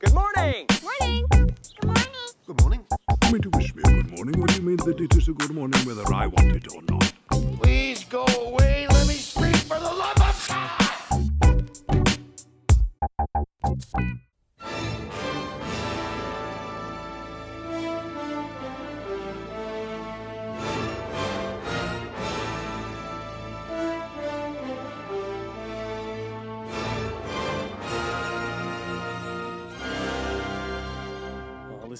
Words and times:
Good 0.00 0.14
morning. 0.14 0.66
Morning. 0.82 1.26
Good 1.30 1.84
morning. 1.84 2.08
Good 2.46 2.60
morning. 2.62 2.86
You 3.22 3.32
mean 3.32 3.42
to 3.42 3.50
wish 3.50 3.74
me 3.74 3.82
a 3.84 3.90
good 3.90 4.16
morning? 4.16 4.40
What 4.40 4.48
do 4.48 4.56
you 4.56 4.62
mean 4.62 4.78
that 4.78 4.98
it 4.98 5.14
is 5.14 5.28
a 5.28 5.34
good 5.34 5.54
morning 5.54 5.78
whether 5.84 6.10
I 6.10 6.26
want 6.26 6.56
it 6.56 6.66
or 6.74 6.80
not? 6.88 7.12
Please 7.60 8.04
go 8.04 8.24
away. 8.24 8.86
Let 8.88 9.06
me 9.06 9.12
sleep 9.12 9.56
for 9.56 9.78
the 9.78 9.92
love 9.92 10.16
of 10.16 10.48
God. 10.48 10.80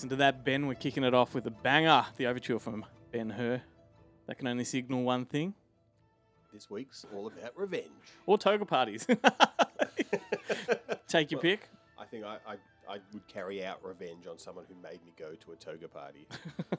Listen 0.01 0.09
to 0.09 0.17
that, 0.17 0.47
Ben. 0.47 0.67
We're 0.67 0.77
kicking 0.77 1.05
it 1.05 1.13
off 1.13 1.35
with 1.35 1.47
a 1.47 1.51
banger. 1.51 2.07
The 2.17 2.27
overture 2.27 2.59
from 2.59 2.87
Ben 3.13 3.29
Hur. 3.29 3.61
That 4.27 4.39
can 4.39 4.47
only 4.47 4.65
signal 4.65 5.03
one 5.03 5.27
thing. 5.27 5.53
This 6.55 6.71
week's 6.71 7.05
all 7.15 7.27
about 7.27 7.55
revenge. 7.55 7.85
Or 8.25 8.39
toga 8.39 8.65
parties. 8.65 9.07
Take 11.07 11.33
your 11.33 11.37
Well, 11.37 11.43
pick. 11.43 11.69
I 11.99 12.07
think 12.07 12.25
I, 12.25 12.39
I, 12.49 12.55
I 12.89 12.99
would 13.13 13.29
carry 13.29 13.63
out 13.63 13.85
revenge 13.85 14.27
on 14.27 14.39
someone 14.39 14.65
who 14.71 14.75
made 14.83 15.05
me 15.05 15.13
go 15.19 15.35
to 15.35 15.53
a 15.53 15.57
toga 15.57 15.87
party. 15.87 16.27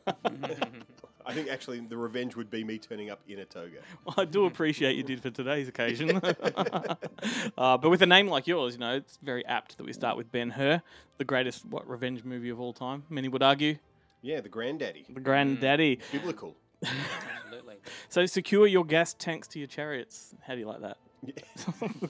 I 1.25 1.33
think 1.33 1.49
actually 1.49 1.79
the 1.81 1.97
revenge 1.97 2.35
would 2.35 2.49
be 2.49 2.63
me 2.63 2.77
turning 2.77 3.09
up 3.09 3.19
in 3.27 3.39
a 3.39 3.45
toga. 3.45 3.77
Well, 4.05 4.15
I 4.17 4.25
do 4.25 4.45
appreciate 4.51 4.95
you 4.95 5.03
did 5.03 5.21
for 5.21 5.29
today's 5.29 5.67
occasion. 5.67 6.17
uh, 7.57 7.77
but 7.77 7.89
with 7.89 8.01
a 8.01 8.05
name 8.05 8.27
like 8.27 8.47
yours, 8.47 8.73
you 8.73 8.79
know, 8.79 8.95
it's 8.95 9.17
very 9.21 9.45
apt 9.45 9.77
that 9.77 9.83
we 9.85 9.93
start 9.93 10.17
with 10.17 10.31
Ben 10.31 10.51
Hur, 10.51 10.81
the 11.17 11.25
greatest 11.25 11.65
what 11.65 11.87
revenge 11.89 12.23
movie 12.23 12.49
of 12.49 12.59
all 12.59 12.73
time. 12.73 13.03
Many 13.09 13.27
would 13.27 13.43
argue, 13.43 13.77
Yeah, 14.21 14.41
the 14.41 14.49
granddaddy. 14.49 15.05
the 15.09 15.19
granddaddy. 15.19 15.99
Biblical. 16.11 16.55
Absolutely. 16.83 17.75
So 18.09 18.25
secure 18.25 18.67
your 18.67 18.85
gas 18.85 19.13
tanks 19.13 19.47
to 19.49 19.59
your 19.59 19.67
chariots. 19.67 20.35
How 20.41 20.53
do 20.53 20.59
you 20.59 20.67
like 20.67 20.81
that? 20.81 20.97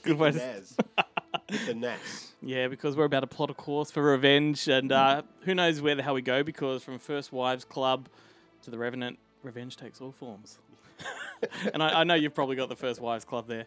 Good 0.03 0.17
way 0.17 0.31
the 0.31 0.39
to- 0.39 1.65
the 1.65 1.73
Nas. 1.73 2.31
Yeah, 2.41 2.67
because 2.67 2.95
we're 2.95 3.05
about 3.05 3.21
to 3.21 3.27
plot 3.27 3.49
a 3.49 3.53
course 3.53 3.91
for 3.91 4.01
revenge, 4.03 4.67
and 4.67 4.91
uh, 4.91 5.21
who 5.41 5.53
knows 5.55 5.81
where 5.81 5.95
the 5.95 6.03
hell 6.03 6.13
we 6.13 6.21
go? 6.21 6.43
Because 6.43 6.83
from 6.83 6.97
First 6.99 7.31
Wives 7.31 7.63
Club 7.65 8.09
to 8.63 8.71
the 8.71 8.77
Revenant, 8.77 9.17
revenge 9.43 9.77
takes 9.77 10.01
all 10.01 10.11
forms. 10.11 10.59
and 11.73 11.81
I, 11.81 12.01
I 12.01 12.03
know 12.03 12.13
you've 12.13 12.35
probably 12.35 12.55
got 12.55 12.69
the 12.69 12.75
First 12.75 13.01
Wives 13.01 13.25
Club 13.25 13.47
there. 13.47 13.65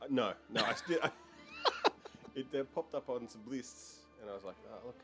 Uh, 0.00 0.06
No, 0.10 0.32
no, 0.50 0.62
I 0.64 0.74
still. 0.74 0.98
it 2.34 2.46
uh, 2.58 2.64
popped 2.74 2.94
up 2.94 3.08
on 3.08 3.28
some 3.28 3.42
lists, 3.46 4.00
and 4.20 4.30
I 4.30 4.34
was 4.34 4.44
like, 4.44 4.56
oh, 4.72 4.86
look, 4.86 4.98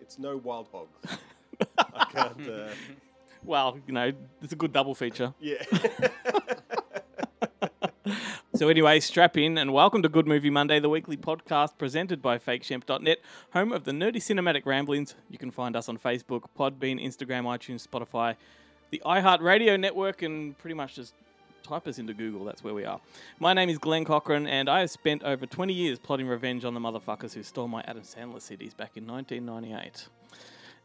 it's 0.00 0.18
no 0.18 0.36
wild 0.36 0.68
hogs. 0.72 1.18
I 1.94 2.04
can't. 2.06 2.48
Uh, 2.48 2.68
Well, 3.44 3.78
you 3.86 3.92
know, 3.92 4.12
it's 4.42 4.52
a 4.52 4.56
good 4.56 4.72
double 4.72 4.94
feature. 4.94 5.32
yeah. 5.40 5.62
So 8.54 8.70
anyway, 8.70 9.00
strap 9.00 9.36
in 9.36 9.58
and 9.58 9.70
welcome 9.74 10.02
to 10.02 10.08
Good 10.08 10.26
Movie 10.26 10.48
Monday, 10.48 10.80
the 10.80 10.88
weekly 10.88 11.18
podcast 11.18 11.76
presented 11.76 12.22
by 12.22 12.38
FakeShemp.net, 12.38 13.18
home 13.52 13.70
of 13.70 13.84
the 13.84 13.92
nerdy 13.92 14.16
cinematic 14.16 14.64
ramblings. 14.64 15.14
You 15.28 15.36
can 15.36 15.50
find 15.50 15.76
us 15.76 15.90
on 15.90 15.98
Facebook, 15.98 16.44
Podbean, 16.58 16.98
Instagram, 17.04 17.44
iTunes, 17.44 17.86
Spotify, 17.86 18.36
the 18.90 19.02
iHeartRadio 19.04 19.78
network, 19.78 20.22
and 20.22 20.56
pretty 20.58 20.74
much 20.74 20.94
just 20.94 21.14
type 21.62 21.86
us 21.86 21.98
into 21.98 22.14
Google. 22.14 22.44
That's 22.44 22.62
where 22.62 22.74
we 22.74 22.84
are. 22.84 23.00
My 23.40 23.52
name 23.52 23.68
is 23.68 23.78
Glenn 23.78 24.04
Cochran, 24.04 24.46
and 24.46 24.68
I 24.68 24.80
have 24.80 24.90
spent 24.90 25.22
over 25.24 25.46
20 25.46 25.72
years 25.72 25.98
plotting 25.98 26.28
revenge 26.28 26.64
on 26.64 26.74
the 26.74 26.80
motherfuckers 26.80 27.34
who 27.34 27.42
stole 27.42 27.68
my 27.68 27.82
Adam 27.86 28.02
Sandler 28.02 28.36
CDs 28.36 28.76
back 28.76 28.96
in 28.96 29.06
1998. 29.06 30.08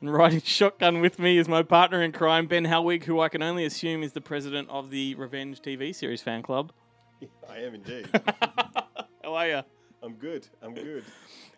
And 0.01 0.11
riding 0.11 0.41
shotgun 0.45 0.99
with 0.99 1.19
me 1.19 1.37
is 1.37 1.47
my 1.47 1.61
partner 1.61 2.01
in 2.01 2.11
crime, 2.11 2.47
Ben 2.47 2.65
Hellwig, 2.65 3.03
who 3.03 3.19
I 3.19 3.29
can 3.29 3.43
only 3.43 3.65
assume 3.65 4.01
is 4.03 4.13
the 4.13 4.21
president 4.21 4.69
of 4.69 4.89
the 4.89 5.15
Revenge 5.15 5.61
TV 5.61 5.93
series 5.93 6.21
fan 6.21 6.41
club. 6.41 6.71
I 7.49 7.57
am 7.59 7.75
indeed. 7.75 8.09
How 9.23 9.35
are 9.35 9.47
you? 9.47 9.61
I'm 10.03 10.13
good. 10.15 10.47
I'm 10.63 10.73
good. 10.73 11.03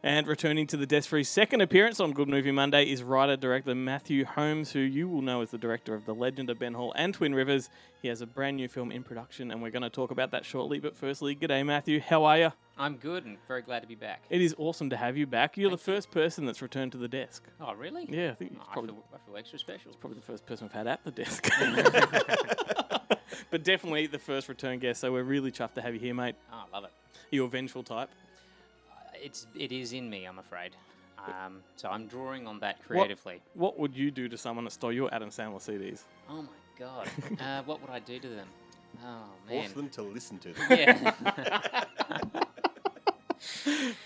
And 0.06 0.28
returning 0.28 0.68
to 0.68 0.76
the 0.76 0.86
desk 0.86 1.08
for 1.08 1.18
his 1.18 1.30
second 1.30 1.62
appearance 1.62 2.02
on 2.02 2.12
Good 2.12 2.28
Movie 2.28 2.52
Monday 2.52 2.84
is 2.84 3.02
writer 3.02 3.38
director 3.38 3.74
Matthew 3.74 4.26
Holmes, 4.26 4.74
who 4.74 4.80
you 4.80 5.08
will 5.08 5.22
know 5.22 5.42
as 5.42 5.52
the 5.52 5.58
director 5.58 5.96
of 5.96 6.06
The 6.06 6.14
Legend 6.14 6.50
of 6.50 6.60
Ben 6.60 6.74
Hall 6.74 6.92
and 6.98 7.14
Twin 7.14 7.34
Rivers. 7.34 7.70
He 8.02 8.10
has 8.10 8.20
a 8.20 8.26
brand 8.28 8.58
new 8.58 8.68
film 8.68 8.92
in 8.92 9.02
production, 9.04 9.50
and 9.50 9.62
we're 9.62 9.72
going 9.72 9.84
to 9.84 9.90
talk 9.90 10.12
about 10.12 10.32
that 10.32 10.44
shortly. 10.44 10.80
But 10.82 10.98
firstly, 10.98 11.38
g'day, 11.38 11.66
Matthew. 11.66 12.02
How 12.02 12.26
are 12.26 12.38
you? 12.38 12.52
I'm 12.78 12.98
good 12.98 13.24
and 13.24 13.38
very 13.48 13.62
glad 13.62 13.80
to 13.82 13.88
be 13.88 13.96
back. 13.96 14.24
It 14.30 14.42
is 14.42 14.54
awesome 14.58 14.90
to 14.90 14.98
have 14.98 15.16
you 15.16 15.26
back. 15.26 15.56
You're 15.56 15.72
the 15.72 15.78
first 15.78 16.12
person 16.12 16.46
that's 16.46 16.62
returned 16.62 16.92
to 16.94 16.98
the 16.98 17.08
desk. 17.08 17.44
Oh, 17.62 17.74
really? 17.74 18.06
Yeah, 18.10 18.32
I 18.32 18.34
think 18.36 18.52
Oh, 18.56 18.60
it's 18.60 18.70
I, 18.70 18.74
probably, 18.74 18.92
feel, 18.92 19.04
I 19.14 19.18
feel 19.26 19.38
extra 19.38 19.58
special. 19.60 19.92
It's 19.92 19.96
probably 20.02 20.20
the 20.20 20.26
first 20.26 20.46
person 20.46 20.66
we've 20.68 20.74
had 20.74 20.88
at 20.88 21.02
the 21.06 21.12
desk. 21.12 21.48
but 23.52 23.64
definitely 23.64 24.08
the 24.08 24.20
first 24.20 24.50
return 24.50 24.80
guest, 24.80 25.00
so 25.00 25.14
we're 25.14 25.24
really 25.24 25.52
chuffed 25.52 25.76
to 25.76 25.82
have 25.82 25.94
you 25.94 26.00
here, 26.02 26.14
mate. 26.14 26.36
Oh, 26.52 26.64
I 26.68 26.76
love 26.76 26.84
it. 26.84 26.92
You're 27.32 27.46
a 27.46 27.50
vengeful 27.50 27.84
type. 27.84 28.10
It's 29.24 29.48
it 29.56 29.72
is 29.72 29.94
in 29.94 30.10
me, 30.10 30.26
I'm 30.26 30.40
afraid. 30.40 30.76
Um, 31.26 31.62
so 31.78 31.88
I'm 31.88 32.08
drawing 32.08 32.48
on 32.48 32.60
that 32.60 32.84
creatively. 32.84 33.42
What 33.54 33.80
would 33.80 33.96
you 33.96 34.12
do 34.12 34.28
to 34.28 34.38
someone 34.38 34.66
that 34.66 34.72
stole 34.72 34.92
your 34.92 35.14
Adam 35.14 35.30
Sandler 35.30 35.62
CDs? 35.62 36.02
Oh 36.30 36.42
my 36.42 36.48
god. 36.78 37.08
uh, 37.40 37.64
what 37.64 37.80
would 37.82 37.90
I 37.90 38.00
do 38.00 38.20
to 38.20 38.28
them? 38.28 38.48
Oh 39.04 39.24
Force 39.48 39.72
them 39.72 39.90
to 39.90 40.02
listen 40.02 40.38
to 40.40 40.54
them. 40.54 40.68
Yeah. 40.70 41.84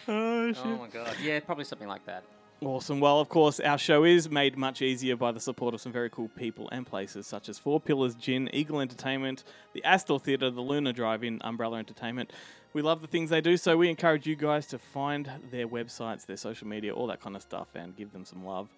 Oh, 0.07 0.51
shit. 0.51 0.65
oh 0.65 0.77
my 0.77 0.87
god. 0.87 1.15
Yeah, 1.21 1.39
probably 1.41 1.65
something 1.65 1.87
like 1.87 2.05
that. 2.05 2.23
Awesome. 2.61 2.99
Well, 2.99 3.19
of 3.19 3.29
course, 3.29 3.59
our 3.59 3.77
show 3.77 4.03
is 4.03 4.31
made 4.31 4.57
much 4.57 4.81
easier 4.81 5.15
by 5.15 5.31
the 5.31 5.39
support 5.39 5.75
of 5.75 5.81
some 5.81 5.91
very 5.91 6.09
cool 6.09 6.29
people 6.29 6.67
and 6.71 6.87
places 6.87 7.27
such 7.27 7.49
as 7.49 7.59
Four 7.59 7.79
Pillars 7.79 8.15
Gin, 8.15 8.49
Eagle 8.51 8.79
Entertainment, 8.79 9.43
the 9.73 9.83
Astor 9.83 10.17
Theatre, 10.17 10.49
the 10.49 10.61
Luna 10.61 10.91
Drive 10.91 11.23
In, 11.23 11.39
Umbrella 11.43 11.77
Entertainment. 11.77 12.33
We 12.77 12.83
love 12.83 13.01
the 13.01 13.07
things 13.07 13.31
they 13.31 13.41
do, 13.41 13.57
so 13.57 13.75
we 13.75 13.89
encourage 13.89 14.27
you 14.27 14.35
guys 14.35 14.67
to 14.67 14.77
find 14.77 15.27
their 15.49 15.67
websites, 15.67 16.27
their 16.27 16.37
social 16.37 16.67
media, 16.67 16.93
all 16.93 17.07
that 17.07 17.19
kind 17.19 17.35
of 17.35 17.41
stuff, 17.41 17.69
and 17.73 17.95
give 17.95 18.13
them 18.13 18.23
some 18.23 18.45
love. 18.45 18.69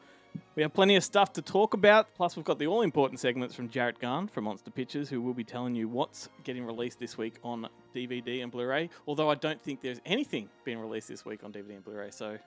We 0.55 0.63
have 0.63 0.73
plenty 0.73 0.95
of 0.95 1.03
stuff 1.03 1.33
to 1.33 1.41
talk 1.41 1.73
about, 1.73 2.15
plus, 2.15 2.37
we've 2.37 2.45
got 2.45 2.59
the 2.59 2.67
all 2.67 2.81
important 2.81 3.19
segments 3.19 3.55
from 3.55 3.67
Jarrett 3.67 3.99
Gahan 3.99 4.29
from 4.29 4.45
Monster 4.45 4.71
Pictures, 4.71 5.09
who 5.09 5.21
will 5.21 5.33
be 5.33 5.43
telling 5.43 5.75
you 5.75 5.89
what's 5.89 6.29
getting 6.45 6.65
released 6.65 6.97
this 6.97 7.17
week 7.17 7.39
on 7.43 7.67
DVD 7.93 8.41
and 8.41 8.53
Blu 8.53 8.65
ray. 8.67 8.89
Although 9.05 9.29
I 9.29 9.35
don't 9.35 9.61
think 9.61 9.81
there's 9.81 9.99
anything 10.05 10.47
being 10.63 10.79
released 10.79 11.09
this 11.09 11.25
week 11.25 11.43
on 11.43 11.51
DVD 11.51 11.71
and 11.71 11.83
Blu 11.83 11.95
ray, 11.95 12.09
so 12.09 12.37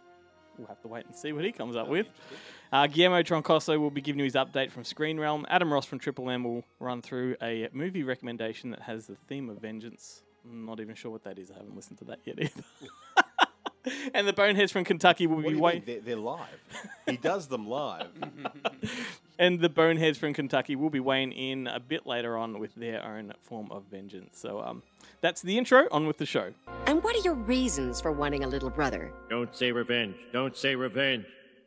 we'll 0.56 0.68
have 0.68 0.80
to 0.80 0.88
wait 0.88 1.04
and 1.04 1.14
see 1.14 1.34
what 1.34 1.44
he 1.44 1.52
comes 1.52 1.76
up 1.76 1.88
with. 1.88 2.06
Uh, 2.72 2.86
Guillermo 2.86 3.20
Troncoso 3.20 3.78
will 3.78 3.90
be 3.90 4.00
giving 4.00 4.20
you 4.20 4.24
his 4.24 4.36
update 4.36 4.70
from 4.70 4.84
Screen 4.84 5.20
Realm. 5.20 5.44
Adam 5.50 5.70
Ross 5.70 5.84
from 5.84 5.98
Triple 5.98 6.30
M 6.30 6.44
will 6.44 6.64
run 6.80 7.02
through 7.02 7.36
a 7.42 7.68
movie 7.74 8.04
recommendation 8.04 8.70
that 8.70 8.80
has 8.80 9.06
the 9.06 9.16
theme 9.16 9.50
of 9.50 9.58
vengeance. 9.58 10.22
I'm 10.44 10.66
not 10.66 10.80
even 10.80 10.94
sure 10.94 11.10
what 11.10 11.24
that 11.24 11.38
is. 11.38 11.50
I 11.50 11.54
haven't 11.54 11.76
listened 11.76 11.98
to 11.98 12.04
that 12.06 12.20
yet 12.24 12.38
either. 12.40 12.62
and 14.14 14.26
the 14.26 14.32
Boneheads 14.32 14.72
from 14.72 14.84
Kentucky 14.84 15.26
will 15.26 15.36
What 15.36 15.48
be 15.48 15.56
waiting. 15.56 15.82
They're, 15.86 16.00
they're 16.00 16.16
live. 16.16 16.48
he 17.06 17.16
does 17.16 17.48
them 17.48 17.68
live. 17.68 18.08
And 19.38 19.58
the 19.58 19.68
Boneheads 19.68 20.18
from 20.18 20.34
Kentucky 20.34 20.76
will 20.76 20.88
be 20.90 21.00
weighing 21.00 21.32
in 21.32 21.66
a 21.66 21.80
bit 21.80 22.06
later 22.06 22.36
on 22.36 22.60
with 22.60 22.76
their 22.76 23.04
own 23.04 23.32
form 23.40 23.72
of 23.72 23.82
vengeance. 23.90 24.38
So 24.38 24.60
um, 24.60 24.84
that's 25.20 25.42
the 25.42 25.58
intro. 25.58 25.88
On 25.90 26.06
with 26.06 26.18
the 26.18 26.26
show. 26.26 26.52
And 26.86 27.02
what 27.02 27.16
are 27.16 27.20
your 27.20 27.34
reasons 27.34 28.00
for 28.00 28.12
wanting 28.12 28.44
a 28.44 28.46
little 28.46 28.70
brother? 28.70 29.12
Don't 29.30 29.52
say 29.56 29.72
revenge. 29.72 30.14
Don't 30.32 30.56
say 30.56 30.76
revenge. 30.76 31.24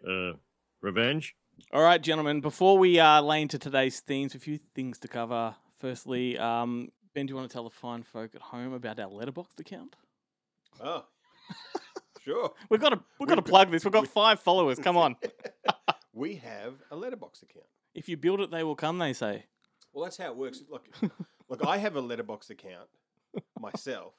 Uh, 0.07 0.33
revenge? 0.81 1.35
All 1.73 1.81
right, 1.81 2.01
gentlemen. 2.01 2.39
Before 2.39 2.77
we 2.77 2.97
uh, 2.97 3.21
lay 3.21 3.41
into 3.41 3.57
today's 3.59 3.99
themes, 3.99 4.35
a 4.35 4.39
few 4.39 4.59
things 4.73 4.97
to 4.99 5.09
cover. 5.09 5.55
Firstly, 5.77 6.37
um, 6.37 6.89
Ben, 7.15 7.25
do 7.25 7.31
you 7.31 7.37
want 7.37 7.49
to 7.49 7.53
tell 7.53 7.63
the 7.63 7.69
fine 7.69 8.03
folk 8.03 8.35
at 8.35 8.41
home 8.41 8.73
about 8.73 8.99
our 8.99 9.09
Letterboxd 9.09 9.57
account? 9.61 9.95
Oh, 10.83 11.05
sure. 12.21 12.51
We've 12.69 12.81
got 12.81 12.89
to 12.89 12.99
we've 13.19 13.29
got 13.29 13.35
to 13.35 13.41
plug 13.41 13.71
this. 13.71 13.83
We've 13.85 13.93
got 13.93 14.07
five 14.07 14.41
followers. 14.41 14.77
Come 14.77 14.97
on. 14.97 15.15
We 16.17 16.35
have 16.35 16.75
a 16.91 16.95
Letterboxd 16.95 17.43
account. 17.43 17.65
If 17.93 18.07
you 18.07 18.15
build 18.15 18.39
it, 18.39 18.49
they 18.49 18.63
will 18.63 18.77
come. 18.77 18.99
They 18.99 19.11
say. 19.11 19.43
Well, 19.91 20.05
that's 20.05 20.15
how 20.15 20.27
it 20.27 20.37
works. 20.37 20.61
Look, 20.69 20.87
look, 21.49 21.65
I 21.67 21.75
have 21.77 21.97
a 21.97 22.01
Letterboxd 22.01 22.51
account 22.51 22.87
myself, 23.59 24.13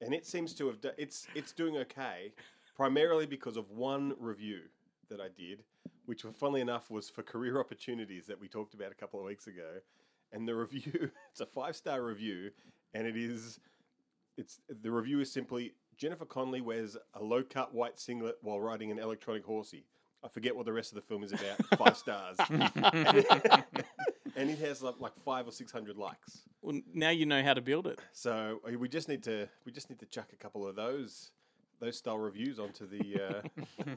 and 0.00 0.12
it 0.12 0.26
seems 0.26 0.54
to 0.54 0.66
have. 0.66 0.80
Do- 0.80 0.90
it's 0.98 1.28
it's 1.36 1.52
doing 1.52 1.76
okay, 1.76 2.32
primarily 2.74 3.26
because 3.26 3.56
of 3.56 3.70
one 3.70 4.14
review. 4.18 4.62
that 5.08 5.20
I 5.20 5.28
did, 5.28 5.62
which, 6.06 6.22
funnily 6.34 6.62
enough, 6.62 6.90
was 6.90 7.08
for 7.08 7.22
career 7.22 7.60
opportunities 7.60 8.26
that 8.26 8.40
we 8.40 8.48
talked 8.48 8.74
about 8.74 8.90
a 8.90 8.96
couple 8.96 9.20
of 9.20 9.26
weeks 9.26 9.46
ago. 9.46 9.78
And 10.32 10.46
the 10.46 10.54
review, 10.54 11.10
it's 11.30 11.40
a 11.40 11.46
five 11.46 11.76
star 11.76 12.02
review, 12.02 12.50
and 12.94 13.06
it 13.06 13.16
is, 13.16 13.60
it's 14.36 14.60
the 14.82 14.90
review 14.90 15.20
is 15.20 15.32
simply 15.32 15.74
Jennifer 16.00 16.24
Connelly 16.24 16.62
wears 16.62 16.96
a 17.14 17.22
low 17.22 17.42
cut 17.42 17.74
white 17.74 18.00
singlet 18.00 18.36
while 18.40 18.58
riding 18.58 18.90
an 18.90 18.98
electronic 18.98 19.44
horsey. 19.44 19.84
I 20.24 20.28
forget 20.28 20.56
what 20.56 20.64
the 20.66 20.72
rest 20.72 20.92
of 20.92 20.96
the 20.96 21.02
film 21.02 21.22
is 21.22 21.32
about. 21.32 21.64
Five 21.78 21.96
stars, 21.96 22.36
and 24.36 24.50
it 24.50 24.58
has 24.58 24.82
like, 24.82 24.96
like 24.98 25.12
five 25.24 25.46
or 25.46 25.52
six 25.52 25.72
hundred 25.72 25.96
likes. 25.96 26.40
Well, 26.62 26.80
now 26.92 27.10
you 27.10 27.26
know 27.26 27.42
how 27.42 27.54
to 27.54 27.62
build 27.62 27.86
it. 27.86 28.00
So 28.12 28.60
uh, 28.66 28.78
we 28.78 28.88
just 28.88 29.08
need 29.08 29.22
to 29.24 29.48
we 29.64 29.72
just 29.72 29.88
need 29.90 29.98
to 30.00 30.06
chuck 30.06 30.28
a 30.32 30.36
couple 30.36 30.66
of 30.66 30.76
those 30.76 31.30
those 31.80 31.96
style 31.96 32.18
reviews 32.18 32.58
onto 32.58 32.86
the 32.86 33.42
uh, 33.78 33.94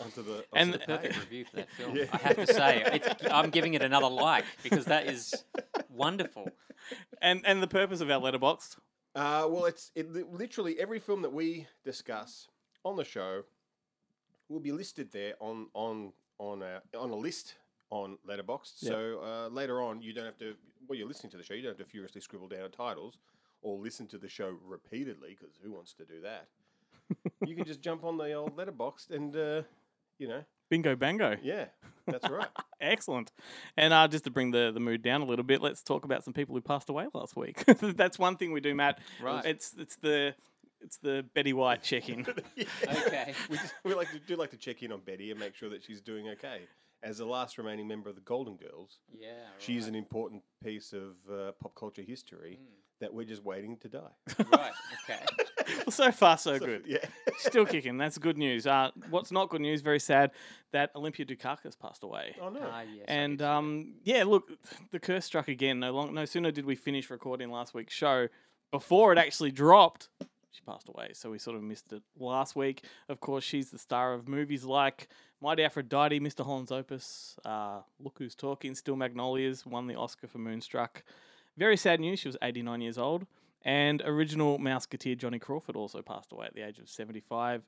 onto 0.00 0.22
the 0.22 0.36
onto 0.36 0.44
And 0.54 0.72
the 0.72 0.78
the 0.78 0.84
Perfect 0.84 1.18
review 1.18 1.44
for 1.44 1.56
that 1.56 1.70
film. 1.76 1.96
Yeah. 1.96 2.04
I 2.12 2.16
have 2.18 2.36
to 2.36 2.46
say, 2.46 2.82
it's, 2.92 3.08
I'm 3.30 3.50
giving 3.50 3.74
it 3.74 3.82
another 3.82 4.08
like 4.08 4.44
because 4.62 4.86
that 4.86 5.06
is 5.06 5.44
wonderful. 5.90 6.48
And 7.22 7.42
and 7.44 7.62
the 7.62 7.66
purpose 7.66 8.00
of 8.00 8.10
our 8.10 8.20
Letterboxd. 8.20 8.76
Uh, 9.14 9.46
well, 9.48 9.64
it's 9.66 9.90
it 9.94 10.12
literally 10.32 10.78
every 10.78 10.98
film 10.98 11.22
that 11.22 11.32
we 11.32 11.66
discuss 11.84 12.48
on 12.84 12.96
the 12.96 13.04
show 13.04 13.44
will 14.48 14.60
be 14.60 14.72
listed 14.72 15.12
there 15.12 15.34
on 15.40 15.68
on 15.74 16.12
on 16.38 16.62
a, 16.62 16.82
on 16.98 17.10
a 17.10 17.16
list 17.16 17.54
on 17.90 18.18
Letterboxd. 18.28 18.82
Yep. 18.82 18.92
So 18.92 19.20
uh, 19.22 19.48
later 19.48 19.80
on, 19.80 20.02
you 20.02 20.12
don't 20.12 20.24
have 20.24 20.38
to. 20.38 20.54
Well, 20.88 20.98
you're 20.98 21.08
listening 21.08 21.30
to 21.30 21.36
the 21.36 21.42
show. 21.44 21.54
You 21.54 21.62
don't 21.62 21.78
have 21.78 21.86
to 21.86 21.90
furiously 21.90 22.20
scribble 22.20 22.48
down 22.48 22.70
titles 22.70 23.18
or 23.62 23.78
listen 23.78 24.06
to 24.08 24.18
the 24.18 24.28
show 24.28 24.56
repeatedly 24.66 25.36
because 25.38 25.56
who 25.62 25.72
wants 25.72 25.94
to 25.94 26.04
do 26.04 26.20
that? 26.22 26.48
you 27.46 27.56
can 27.56 27.64
just 27.64 27.80
jump 27.80 28.04
on 28.04 28.16
the 28.16 28.32
old 28.32 28.56
Letterboxd 28.56 29.10
and 29.10 29.36
uh, 29.36 29.62
you 30.18 30.28
know, 30.28 30.42
Bingo 30.70 30.96
bango. 30.96 31.36
yeah, 31.42 31.66
that's 32.06 32.28
right. 32.28 32.48
Excellent. 32.80 33.32
And 33.76 33.92
uh, 33.92 34.08
just 34.08 34.24
to 34.24 34.30
bring 34.30 34.50
the, 34.50 34.70
the 34.72 34.80
mood 34.80 35.02
down 35.02 35.22
a 35.22 35.24
little 35.24 35.44
bit, 35.44 35.62
let's 35.62 35.82
talk 35.82 36.04
about 36.04 36.24
some 36.24 36.34
people 36.34 36.54
who 36.54 36.60
passed 36.60 36.88
away 36.88 37.06
last 37.14 37.36
week. 37.36 37.64
That's 37.80 38.18
one 38.18 38.36
thing 38.36 38.52
we 38.52 38.60
do, 38.60 38.74
Matt. 38.74 38.98
Right. 39.22 39.44
It's 39.44 39.74
it's 39.78 39.96
the 39.96 40.34
it's 40.82 40.98
the 40.98 41.24
Betty 41.34 41.52
White 41.52 41.82
check-in. 41.82 42.26
Okay. 43.06 43.34
we, 43.48 43.56
just, 43.56 43.74
we 43.84 43.94
like 43.94 44.10
to 44.12 44.18
do 44.18 44.36
like 44.36 44.50
to 44.50 44.56
check 44.56 44.82
in 44.82 44.92
on 44.92 45.00
Betty 45.00 45.30
and 45.30 45.40
make 45.40 45.54
sure 45.54 45.70
that 45.70 45.82
she's 45.82 46.00
doing 46.00 46.28
okay. 46.30 46.60
As 47.04 47.18
the 47.18 47.26
last 47.26 47.58
remaining 47.58 47.86
member 47.86 48.08
of 48.08 48.14
the 48.16 48.22
Golden 48.22 48.56
Girls, 48.56 48.98
Yeah. 49.12 49.28
She's 49.58 49.82
right. 49.82 49.90
an 49.90 49.94
important 49.94 50.42
piece 50.62 50.92
of 50.92 51.16
uh, 51.30 51.52
pop 51.60 51.74
culture 51.74 52.02
history 52.02 52.58
that 53.00 53.12
we're 53.12 53.26
just 53.26 53.44
waiting 53.44 53.76
to 53.78 53.88
die. 53.88 54.12
Right. 54.52 54.72
Okay. 55.08 55.20
well, 55.84 55.90
so 55.90 56.10
far, 56.10 56.38
so 56.38 56.58
So, 56.58 56.64
good. 56.64 56.84
Yeah. 56.86 57.04
Still 57.38 57.66
kicking. 57.66 57.98
That's 57.98 58.16
good 58.18 58.38
news. 58.38 58.66
Uh, 58.66 58.90
what's 59.10 59.30
not 59.30 59.50
good 59.50 59.60
news? 59.60 59.82
Very 59.82 60.00
sad 60.00 60.30
that 60.72 60.90
Olympia 60.96 61.26
Dukakis 61.26 61.78
passed 61.78 62.02
away. 62.04 62.34
oh 62.40 62.48
no. 62.48 62.60
Ah, 62.62 62.82
yes, 62.82 63.04
And 63.08 63.42
um, 63.42 63.94
yeah, 64.04 64.24
look, 64.24 64.50
the 64.90 64.98
curse 65.00 65.24
struck 65.26 65.48
again. 65.48 65.80
No 65.80 65.92
long, 65.92 66.14
no 66.14 66.24
sooner 66.24 66.50
did 66.50 66.64
we 66.64 66.74
finish 66.76 67.10
recording 67.10 67.50
last 67.50 67.74
week's 67.74 67.94
show, 67.94 68.28
before 68.72 69.12
it 69.12 69.18
actually 69.18 69.50
dropped, 69.52 70.08
she 70.52 70.62
passed 70.66 70.88
away. 70.88 71.10
So 71.12 71.30
we 71.30 71.38
sort 71.38 71.56
of 71.56 71.62
missed 71.62 71.92
it 71.92 72.02
last 72.18 72.56
week. 72.56 72.84
Of 73.08 73.20
course, 73.20 73.44
she's 73.44 73.70
the 73.70 73.78
star 73.78 74.14
of 74.14 74.26
movies 74.28 74.64
like 74.64 75.08
Mighty 75.40 75.62
Aphrodite, 75.62 76.20
Mr. 76.20 76.44
Holland's 76.44 76.72
Opus, 76.72 77.36
uh, 77.44 77.80
Look 77.98 78.16
Who's 78.18 78.34
Talking, 78.34 78.74
Steel 78.74 78.96
Magnolias, 78.96 79.66
won 79.66 79.86
the 79.86 79.94
Oscar 79.94 80.26
for 80.26 80.38
Moonstruck. 80.38 81.04
Very 81.56 81.76
sad 81.76 82.00
news. 82.00 82.18
She 82.20 82.28
was 82.28 82.36
89 82.42 82.80
years 82.80 82.98
old. 82.98 83.26
And 83.62 84.02
original 84.04 84.58
Mouseketeer 84.58 85.16
Johnny 85.16 85.38
Crawford 85.38 85.76
also 85.76 86.02
passed 86.02 86.32
away 86.32 86.46
at 86.46 86.54
the 86.54 86.62
age 86.62 86.78
of 86.78 86.88
75. 86.88 87.62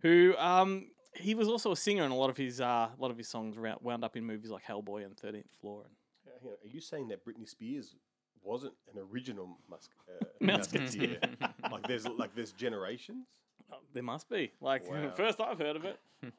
Who 0.00 0.34
um, 0.38 0.88
he 1.14 1.34
was 1.34 1.48
also 1.48 1.72
a 1.72 1.76
singer, 1.76 2.04
and 2.04 2.12
a 2.12 2.16
lot 2.16 2.30
of 2.30 2.36
his 2.38 2.60
uh, 2.60 2.64
a 2.64 2.90
lot 2.98 3.10
of 3.10 3.18
his 3.18 3.28
songs 3.28 3.56
wound 3.82 4.02
up 4.04 4.16
in 4.16 4.24
movies 4.24 4.50
like 4.50 4.64
Hellboy 4.64 5.04
and 5.04 5.14
Thirteenth 5.16 5.50
Floor. 5.60 5.84
And 5.84 6.50
Are 6.50 6.68
you 6.68 6.80
saying 6.80 7.08
that 7.08 7.22
Britney 7.24 7.46
Spears 7.46 7.94
wasn't 8.42 8.72
an 8.94 9.00
original 9.12 9.58
musk- 9.70 9.90
uh, 10.08 10.24
Musketeer. 10.40 11.18
musketeer? 11.20 11.50
like 11.70 11.86
there's 11.86 12.08
like 12.08 12.34
there's 12.34 12.52
generations. 12.52 13.26
oh, 13.70 13.76
there 13.92 14.02
must 14.02 14.30
be 14.30 14.52
like 14.62 14.90
Wow. 14.90 15.10
first 15.16 15.38
I've 15.40 15.58
heard 15.58 15.76
of 15.76 15.84
it. 15.84 15.98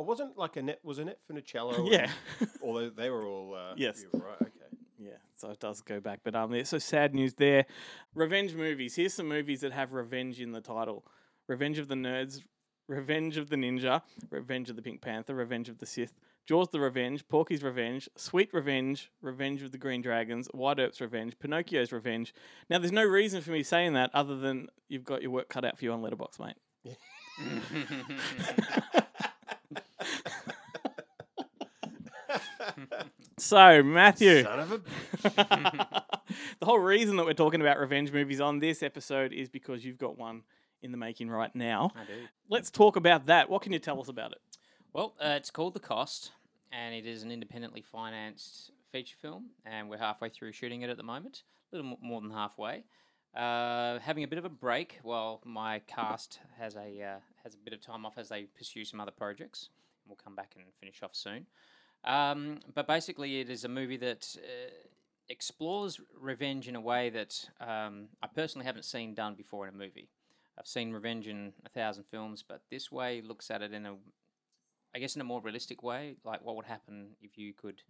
Oh, 0.00 0.02
wasn't 0.02 0.38
like 0.38 0.56
a 0.56 0.60
Annette 0.60 0.80
was 0.82 0.98
Annette 0.98 1.18
Funicello? 1.30 1.84
yeah, 1.90 2.10
Although 2.62 2.88
they 2.88 3.10
were 3.10 3.26
all. 3.26 3.54
Uh, 3.54 3.74
Yes. 3.76 4.02
yeah, 4.02 4.18
right. 4.18 4.40
Okay. 4.40 4.50
yeah. 4.98 5.10
So 5.36 5.50
it 5.50 5.60
does 5.60 5.82
go 5.82 6.00
back, 6.00 6.20
but 6.24 6.34
um, 6.34 6.64
so 6.64 6.78
sad 6.78 7.14
news 7.14 7.34
there. 7.34 7.66
Revenge 8.14 8.54
movies. 8.54 8.96
Here's 8.96 9.12
some 9.12 9.28
movies 9.28 9.60
that 9.60 9.72
have 9.72 9.92
revenge 9.92 10.40
in 10.40 10.52
the 10.52 10.62
title: 10.62 11.04
Revenge 11.48 11.78
of 11.78 11.88
the 11.88 11.96
Nerds, 11.96 12.40
Revenge 12.88 13.36
of 13.36 13.50
the 13.50 13.56
Ninja, 13.56 14.00
Revenge 14.30 14.70
of 14.70 14.76
the 14.76 14.82
Pink 14.82 15.02
Panther, 15.02 15.34
Revenge 15.34 15.68
of 15.68 15.78
the 15.78 15.86
Sith, 15.86 16.14
Jaws 16.46 16.68
the 16.72 16.80
Revenge, 16.80 17.28
Porky's 17.28 17.62
Revenge, 17.62 18.08
Sweet 18.16 18.48
Revenge, 18.54 19.10
Revenge 19.20 19.60
of 19.62 19.70
the 19.70 19.78
Green 19.78 20.00
Dragons, 20.00 20.48
Wyatt 20.54 20.78
Earp's 20.78 21.00
Revenge, 21.02 21.38
Pinocchio's 21.38 21.92
Revenge. 21.92 22.32
Now, 22.70 22.78
there's 22.78 22.90
no 22.90 23.04
reason 23.04 23.42
for 23.42 23.50
me 23.50 23.62
saying 23.62 23.92
that 23.92 24.08
other 24.14 24.36
than 24.36 24.68
you've 24.88 25.04
got 25.04 25.20
your 25.20 25.30
work 25.30 25.50
cut 25.50 25.66
out 25.66 25.76
for 25.76 25.84
you 25.84 25.92
on 25.92 26.00
Letterboxd, 26.00 26.40
mate. 26.40 26.56
So, 33.38 33.82
Matthew. 33.82 34.42
Son 34.42 34.60
of 34.60 34.72
a. 34.72 34.80
the 36.60 36.66
whole 36.66 36.78
reason 36.78 37.16
that 37.16 37.24
we're 37.24 37.32
talking 37.32 37.62
about 37.62 37.78
revenge 37.78 38.12
movies 38.12 38.38
on 38.38 38.58
this 38.58 38.82
episode 38.82 39.32
is 39.32 39.48
because 39.48 39.82
you've 39.82 39.96
got 39.96 40.18
one 40.18 40.42
in 40.82 40.90
the 40.90 40.98
making 40.98 41.30
right 41.30 41.54
now. 41.54 41.90
I 41.96 42.04
do. 42.04 42.12
Let's 42.50 42.70
talk 42.70 42.96
about 42.96 43.26
that. 43.26 43.48
What 43.48 43.62
can 43.62 43.72
you 43.72 43.78
tell 43.78 43.98
us 44.00 44.08
about 44.08 44.32
it? 44.32 44.38
Well, 44.92 45.14
uh, 45.18 45.36
it's 45.38 45.50
called 45.50 45.74
The 45.74 45.80
Cost, 45.80 46.32
and 46.70 46.94
it 46.94 47.06
is 47.06 47.22
an 47.22 47.30
independently 47.30 47.80
financed 47.80 48.72
feature 48.92 49.16
film, 49.20 49.50
and 49.64 49.88
we're 49.88 49.98
halfway 49.98 50.28
through 50.28 50.52
shooting 50.52 50.82
it 50.82 50.90
at 50.90 50.96
the 50.96 51.02
moment, 51.02 51.44
a 51.72 51.76
little 51.76 51.96
more 52.02 52.20
than 52.20 52.30
halfway. 52.30 52.84
Uh, 53.34 54.00
having 54.00 54.24
a 54.24 54.28
bit 54.28 54.38
of 54.38 54.44
a 54.44 54.50
break 54.50 54.98
while 55.02 55.40
my 55.44 55.78
cast 55.86 56.40
has 56.58 56.74
a 56.74 57.00
uh, 57.00 57.20
has 57.44 57.54
a 57.54 57.58
bit 57.64 57.72
of 57.72 57.80
time 57.80 58.04
off 58.04 58.18
as 58.18 58.28
they 58.28 58.42
pursue 58.42 58.84
some 58.84 59.00
other 59.00 59.12
projects. 59.12 59.68
We'll 60.06 60.16
come 60.16 60.34
back 60.34 60.54
and 60.56 60.64
finish 60.80 61.02
off 61.02 61.14
soon. 61.14 61.46
Um, 62.04 62.60
but 62.74 62.86
basically, 62.86 63.40
it 63.40 63.50
is 63.50 63.64
a 63.64 63.68
movie 63.68 63.98
that 63.98 64.36
uh, 64.38 64.70
explores 65.28 66.00
revenge 66.18 66.68
in 66.68 66.76
a 66.76 66.80
way 66.80 67.10
that 67.10 67.48
um, 67.60 68.08
I 68.22 68.26
personally 68.26 68.66
haven't 68.66 68.84
seen 68.84 69.14
done 69.14 69.34
before 69.34 69.68
in 69.68 69.74
a 69.74 69.76
movie. 69.76 70.08
I've 70.58 70.66
seen 70.66 70.92
revenge 70.92 71.26
in 71.26 71.52
a 71.64 71.68
thousand 71.68 72.04
films, 72.04 72.44
but 72.46 72.62
this 72.70 72.90
way 72.90 73.22
looks 73.22 73.50
at 73.50 73.62
it 73.62 73.72
in 73.72 73.86
a 73.86 73.96
I 74.94 74.98
guess 74.98 75.14
in 75.14 75.20
a 75.20 75.24
more 75.24 75.40
realistic 75.40 75.82
way, 75.82 76.16
like 76.24 76.44
what 76.44 76.56
would 76.56 76.66
happen 76.66 77.10
if 77.22 77.38
you 77.38 77.52
could, 77.52 77.82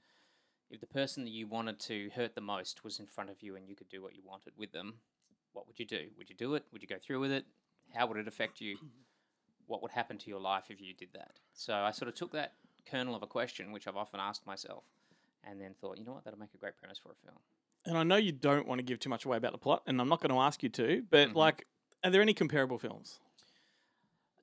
if 0.70 0.80
the 0.80 0.86
person 0.86 1.24
that 1.24 1.30
you 1.30 1.46
wanted 1.46 1.80
to 1.80 2.10
hurt 2.14 2.34
the 2.34 2.40
most 2.42 2.84
was 2.84 3.00
in 3.00 3.06
front 3.06 3.30
of 3.30 3.42
you 3.42 3.56
and 3.56 3.66
you 3.68 3.74
could 3.74 3.88
do 3.88 4.02
what 4.02 4.14
you 4.14 4.22
wanted 4.24 4.52
with 4.56 4.72
them, 4.72 4.96
what 5.52 5.66
would 5.66 5.78
you 5.78 5.86
do? 5.86 6.08
Would 6.18 6.28
you 6.28 6.36
do 6.36 6.54
it? 6.54 6.64
Would 6.72 6.82
you 6.82 6.88
go 6.88 6.98
through 7.02 7.20
with 7.20 7.32
it? 7.32 7.46
How 7.94 8.06
would 8.06 8.18
it 8.18 8.28
affect 8.28 8.60
you? 8.60 8.76
What 9.66 9.82
would 9.82 9.92
happen 9.92 10.18
to 10.18 10.28
your 10.28 10.40
life 10.40 10.64
if 10.68 10.80
you 10.80 10.92
did 10.92 11.08
that? 11.14 11.40
So 11.54 11.74
I 11.74 11.90
sort 11.90 12.08
of 12.08 12.14
took 12.14 12.32
that 12.32 12.52
kernel 12.80 13.14
of 13.14 13.22
a 13.22 13.26
question, 13.26 13.72
which 13.72 13.86
I've 13.86 13.96
often 13.96 14.20
asked 14.20 14.46
myself, 14.46 14.84
and 15.44 15.60
then 15.60 15.74
thought, 15.80 15.98
you 15.98 16.04
know 16.04 16.12
what, 16.12 16.24
that'll 16.24 16.38
make 16.38 16.54
a 16.54 16.58
great 16.58 16.76
premise 16.76 16.98
for 16.98 17.12
a 17.12 17.14
film. 17.26 17.38
And 17.86 17.96
I 17.96 18.02
know 18.02 18.16
you 18.16 18.32
don't 18.32 18.66
want 18.66 18.78
to 18.78 18.82
give 18.82 18.98
too 18.98 19.08
much 19.08 19.24
away 19.24 19.36
about 19.38 19.52
the 19.52 19.58
plot, 19.58 19.82
and 19.86 20.00
I'm 20.00 20.08
not 20.08 20.20
going 20.20 20.32
to 20.32 20.40
ask 20.40 20.62
you 20.62 20.68
to, 20.70 21.02
but 21.10 21.30
Mhm. 21.30 21.34
like, 21.34 21.66
are 22.04 22.10
there 22.10 22.20
any 22.22 22.34
comparable 22.34 22.78
films? 22.78 23.20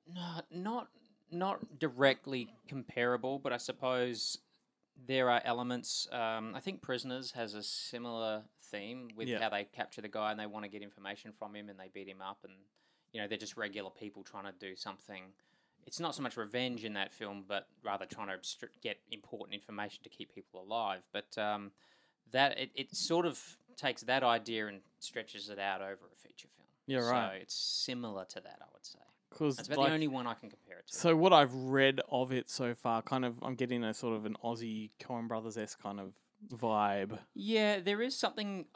No, 0.06 0.40
not 0.50 0.88
not 1.30 1.78
directly 1.78 2.48
comparable, 2.68 3.38
but 3.38 3.52
I 3.52 3.58
suppose 3.58 4.38
there 4.96 5.28
are 5.28 5.42
elements. 5.44 6.08
Um, 6.10 6.54
I 6.54 6.60
think 6.60 6.80
Prisoners 6.80 7.32
has 7.32 7.52
a 7.52 7.62
similar 7.62 8.44
theme 8.62 9.10
with 9.14 9.28
Yeah. 9.28 9.38
how 9.42 9.50
they 9.50 9.64
capture 9.66 10.00
the 10.00 10.08
guy 10.08 10.30
and 10.30 10.40
they 10.40 10.46
want 10.46 10.64
to 10.64 10.70
get 10.70 10.80
information 10.80 11.32
from 11.34 11.54
him 11.54 11.68
and 11.68 11.78
they 11.78 11.88
beat 11.88 12.08
him 12.08 12.22
up 12.22 12.42
and 12.44 12.54
you 13.12 13.20
know 13.20 13.28
they're 13.28 13.36
just 13.36 13.58
regular 13.58 13.90
people 13.90 14.24
trying 14.24 14.44
to 14.44 14.52
do 14.58 14.74
something. 14.74 15.34
It's 15.88 15.98
not 15.98 16.14
so 16.14 16.22
much 16.22 16.36
revenge 16.36 16.84
in 16.84 16.92
that 16.92 17.14
film, 17.14 17.44
but 17.48 17.66
rather 17.82 18.04
trying 18.04 18.26
to 18.26 18.34
obstr- 18.34 18.68
get 18.82 18.98
important 19.10 19.54
information 19.54 20.04
to 20.04 20.10
keep 20.10 20.34
people 20.34 20.62
alive. 20.62 21.00
But 21.14 21.38
um, 21.38 21.72
that 22.30 22.58
it, 22.58 22.70
it 22.74 22.94
sort 22.94 23.24
of 23.24 23.40
takes 23.74 24.02
that 24.02 24.22
idea 24.22 24.66
and 24.66 24.80
stretches 24.98 25.48
it 25.48 25.58
out 25.58 25.80
over 25.80 26.02
a 26.12 26.28
feature 26.28 26.48
film. 26.54 26.68
Yeah, 26.86 26.98
right. 27.08 27.30
So 27.30 27.38
it's 27.40 27.54
similar 27.54 28.26
to 28.26 28.34
that, 28.34 28.58
I 28.60 28.66
would 28.70 28.84
say. 28.84 28.98
Because 29.30 29.56
That's 29.56 29.68
about 29.68 29.86
the 29.86 29.94
only 29.94 30.08
one 30.08 30.26
I 30.26 30.34
can 30.34 30.50
compare 30.50 30.80
it 30.80 30.88
to. 30.88 30.94
So 30.94 31.16
what 31.16 31.32
I've 31.32 31.54
read 31.54 32.02
of 32.10 32.32
it 32.32 32.50
so 32.50 32.74
far, 32.74 33.00
kind 33.00 33.24
of, 33.24 33.36
I'm 33.42 33.54
getting 33.54 33.82
a 33.82 33.94
sort 33.94 34.14
of 34.14 34.26
an 34.26 34.36
Aussie 34.44 34.90
Coen 35.00 35.26
Brothers 35.26 35.56
s 35.56 35.74
kind 35.74 36.00
of 36.00 36.12
vibe. 36.54 37.18
yeah, 37.34 37.80
there 37.80 38.02
is 38.02 38.14
something 38.14 38.66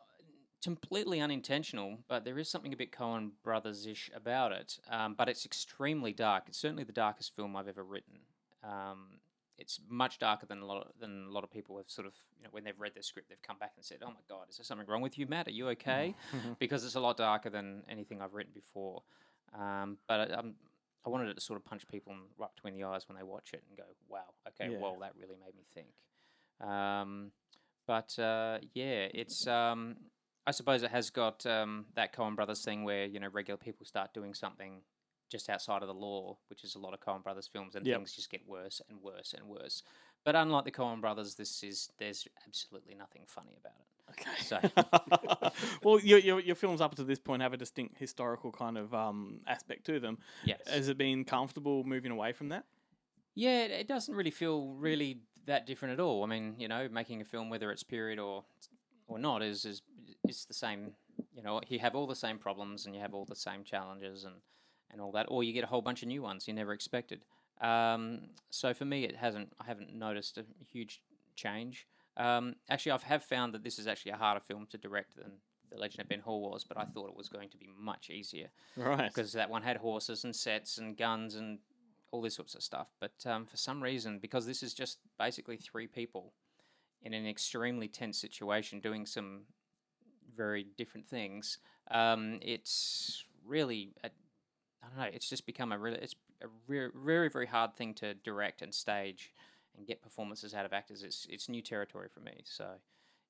completely 0.62 1.20
unintentional, 1.20 1.98
but 2.08 2.24
there 2.24 2.38
is 2.38 2.48
something 2.48 2.72
a 2.72 2.76
bit 2.76 2.92
Coen 2.92 3.30
Brothers 3.42 3.86
ish 3.86 4.10
about 4.14 4.52
it. 4.52 4.78
Um, 4.88 5.14
but 5.14 5.28
it's 5.28 5.44
extremely 5.44 6.12
dark. 6.12 6.44
It's 6.48 6.58
certainly 6.58 6.84
the 6.84 6.92
darkest 6.92 7.34
film 7.34 7.56
I've 7.56 7.68
ever 7.68 7.82
written. 7.84 8.18
Um, 8.62 9.18
it's 9.58 9.78
much 9.88 10.18
darker 10.18 10.46
than 10.46 10.60
a 10.60 10.64
lot 10.66 10.86
of, 10.86 10.92
than 10.98 11.26
a 11.28 11.30
lot 11.30 11.44
of 11.44 11.50
people 11.50 11.76
have 11.76 11.88
sort 11.90 12.06
of 12.06 12.14
you 12.38 12.42
know 12.44 12.48
when 12.52 12.64
they've 12.64 12.80
read 12.80 12.92
the 12.96 13.02
script 13.02 13.28
they've 13.28 13.42
come 13.42 13.58
back 13.58 13.72
and 13.76 13.84
said, 13.84 13.98
"Oh 14.02 14.08
my 14.08 14.22
God, 14.28 14.48
is 14.48 14.56
there 14.56 14.64
something 14.64 14.86
wrong 14.86 15.02
with 15.02 15.18
you, 15.18 15.26
Matt? 15.26 15.46
Are 15.48 15.52
you 15.52 15.68
okay?" 15.70 16.14
because 16.58 16.84
it's 16.84 16.94
a 16.94 17.00
lot 17.00 17.16
darker 17.16 17.50
than 17.50 17.82
anything 17.88 18.20
I've 18.22 18.34
written 18.34 18.52
before. 18.54 19.02
Um, 19.56 19.98
but 20.08 20.30
I- 20.32 20.38
I'm 20.38 20.54
I 21.04 21.10
wanted 21.10 21.28
it 21.28 21.34
to 21.34 21.40
sort 21.40 21.58
of 21.58 21.64
punch 21.64 21.86
people 21.88 22.14
right 22.38 22.48
between 22.54 22.74
the 22.74 22.84
eyes 22.84 23.08
when 23.08 23.16
they 23.18 23.24
watch 23.24 23.52
it 23.52 23.62
and 23.68 23.76
go, 23.76 23.84
"Wow, 24.08 24.32
okay, 24.48 24.72
Yeah. 24.72 24.78
well, 24.78 24.96
that 25.00 25.14
really 25.16 25.36
made 25.44 25.54
me 25.54 25.64
think." 25.74 25.88
Um, 26.60 27.32
but 27.86 28.18
uh, 28.18 28.58
yeah, 28.74 29.08
it's. 29.12 29.46
Um, 29.46 29.96
I 30.46 30.50
suppose 30.50 30.82
it 30.82 30.90
has 30.90 31.10
got 31.10 31.44
um, 31.46 31.86
that 31.94 32.14
Coen 32.14 32.34
Brothers 32.36 32.64
thing 32.64 32.84
where 32.84 33.04
you 33.06 33.20
know 33.20 33.28
regular 33.32 33.58
people 33.58 33.86
start 33.86 34.12
doing 34.12 34.34
something 34.34 34.80
just 35.30 35.48
outside 35.48 35.82
of 35.82 35.88
the 35.88 35.94
law, 35.94 36.36
which 36.48 36.62
is 36.64 36.74
a 36.74 36.78
lot 36.78 36.92
of 36.94 37.00
Coen 37.00 37.22
Brothers 37.22 37.46
films, 37.50 37.74
and 37.74 37.86
Yep. 37.86 37.98
things 37.98 38.12
just 38.12 38.30
get 38.30 38.46
worse 38.46 38.82
and 38.90 39.00
worse 39.02 39.34
and 39.36 39.46
worse. 39.48 39.82
But 40.24 40.36
unlike 40.36 40.64
the 40.64 40.70
Coen 40.70 41.00
Brothers, 41.00 41.34
this 41.36 41.62
is 41.62 41.90
there's 41.98 42.26
absolutely 42.46 42.94
nothing 42.94 43.22
funny 43.26 43.56
about 43.58 43.72
it. 43.80 43.86
Okay. 44.10 44.42
So- 44.42 45.50
well, 45.82 45.98
your, 46.00 46.18
your 46.18 46.40
your 46.40 46.54
films 46.56 46.80
up 46.80 46.94
to 46.96 47.04
this 47.04 47.18
point 47.18 47.40
have 47.42 47.52
a 47.52 47.56
distinct 47.56 47.98
historical 47.98 48.52
kind 48.52 48.76
of 48.76 48.92
um, 48.94 49.40
aspect 49.46 49.86
to 49.86 50.00
them. 50.00 50.18
Yes. 50.44 50.60
Has 50.66 50.88
it 50.88 50.98
been 50.98 51.24
comfortable 51.24 51.82
moving 51.84 52.10
away 52.12 52.32
from 52.32 52.48
that? 52.50 52.64
Yeah, 53.34 53.64
it, 53.64 53.70
it 53.70 53.88
doesn't 53.88 54.14
really 54.14 54.30
feel 54.30 54.74
really 54.74 55.20
that 55.46 55.66
different 55.66 55.94
at 55.94 56.00
all. 56.00 56.22
I 56.22 56.26
mean, 56.26 56.54
you 56.58 56.68
know, 56.68 56.88
making 56.90 57.20
a 57.20 57.24
film, 57.24 57.48
whether 57.48 57.70
it's 57.72 57.82
period 57.82 58.18
or 58.18 58.44
or 59.08 59.18
not, 59.18 59.42
is 59.42 59.64
is 59.64 59.82
is 60.28 60.44
the 60.46 60.54
same. 60.54 60.92
You 61.34 61.42
know, 61.42 61.60
you 61.68 61.78
have 61.78 61.94
all 61.94 62.06
the 62.06 62.14
same 62.16 62.38
problems 62.38 62.86
and 62.86 62.94
you 62.94 63.00
have 63.00 63.14
all 63.14 63.24
the 63.24 63.36
same 63.36 63.64
challenges 63.64 64.24
and 64.24 64.34
and 64.90 65.00
all 65.00 65.12
that, 65.12 65.26
or 65.28 65.42
you 65.42 65.52
get 65.52 65.64
a 65.64 65.68
whole 65.68 65.82
bunch 65.82 66.02
of 66.02 66.08
new 66.08 66.22
ones 66.22 66.46
you 66.46 66.54
never 66.54 66.72
expected. 66.72 67.24
Um, 67.60 68.28
so 68.50 68.74
for 68.74 68.84
me, 68.84 69.04
it 69.04 69.16
hasn't. 69.16 69.52
I 69.60 69.64
haven't 69.64 69.94
noticed 69.94 70.38
a 70.38 70.44
huge 70.70 71.00
change. 71.36 71.86
Um, 72.16 72.56
actually, 72.68 72.92
I 72.92 72.98
have 73.04 73.22
found 73.24 73.54
that 73.54 73.62
this 73.64 73.78
is 73.78 73.86
actually 73.86 74.12
a 74.12 74.16
harder 74.16 74.40
film 74.40 74.66
to 74.70 74.76
direct 74.78 75.16
than 75.16 75.32
The 75.70 75.78
Legend 75.78 76.00
of 76.00 76.08
Ben 76.08 76.20
Hall 76.20 76.42
was, 76.50 76.64
but 76.64 76.76
I 76.76 76.84
thought 76.84 77.08
it 77.08 77.16
was 77.16 77.28
going 77.30 77.48
to 77.50 77.56
be 77.56 77.70
much 77.78 78.10
easier 78.10 78.50
Right. 78.76 79.08
because 79.08 79.32
that 79.32 79.48
one 79.48 79.62
had 79.62 79.78
horses 79.78 80.24
and 80.24 80.36
sets 80.36 80.76
and 80.76 80.94
guns 80.96 81.36
and 81.36 81.60
all 82.10 82.20
this 82.20 82.34
sorts 82.34 82.54
of 82.54 82.62
stuff. 82.62 82.88
But 83.00 83.12
um, 83.24 83.46
for 83.46 83.56
some 83.56 83.82
reason, 83.82 84.18
because 84.18 84.44
this 84.44 84.62
is 84.62 84.74
just 84.74 84.98
basically 85.18 85.56
three 85.56 85.86
people 85.86 86.34
in 87.02 87.14
an 87.14 87.26
extremely 87.26 87.88
tense 87.88 88.18
situation 88.18 88.80
doing 88.80 89.06
some 89.06 89.42
very 90.36 90.66
different 90.76 91.08
things, 91.08 91.58
um, 91.90 92.38
it's 92.42 93.24
really, 93.44 93.94
I 94.04 94.08
I 94.82 94.88
don't 94.88 94.98
know, 94.98 95.10
it's 95.12 95.28
just 95.28 95.46
become 95.46 95.70
a 95.72 95.78
really, 95.78 95.98
it's 95.98 96.14
a 96.42 96.46
re- 96.66 96.90
very, 96.94 97.28
very 97.30 97.46
hard 97.46 97.76
thing 97.76 97.94
to 97.94 98.14
direct 98.14 98.62
and 98.62 98.74
stage 98.74 99.32
and 99.76 99.86
get 99.86 100.02
performances 100.02 100.54
out 100.54 100.64
of 100.66 100.72
actors. 100.72 101.02
It's 101.02 101.26
it's 101.30 101.48
new 101.48 101.62
territory 101.62 102.08
for 102.12 102.20
me. 102.20 102.42
So, 102.44 102.66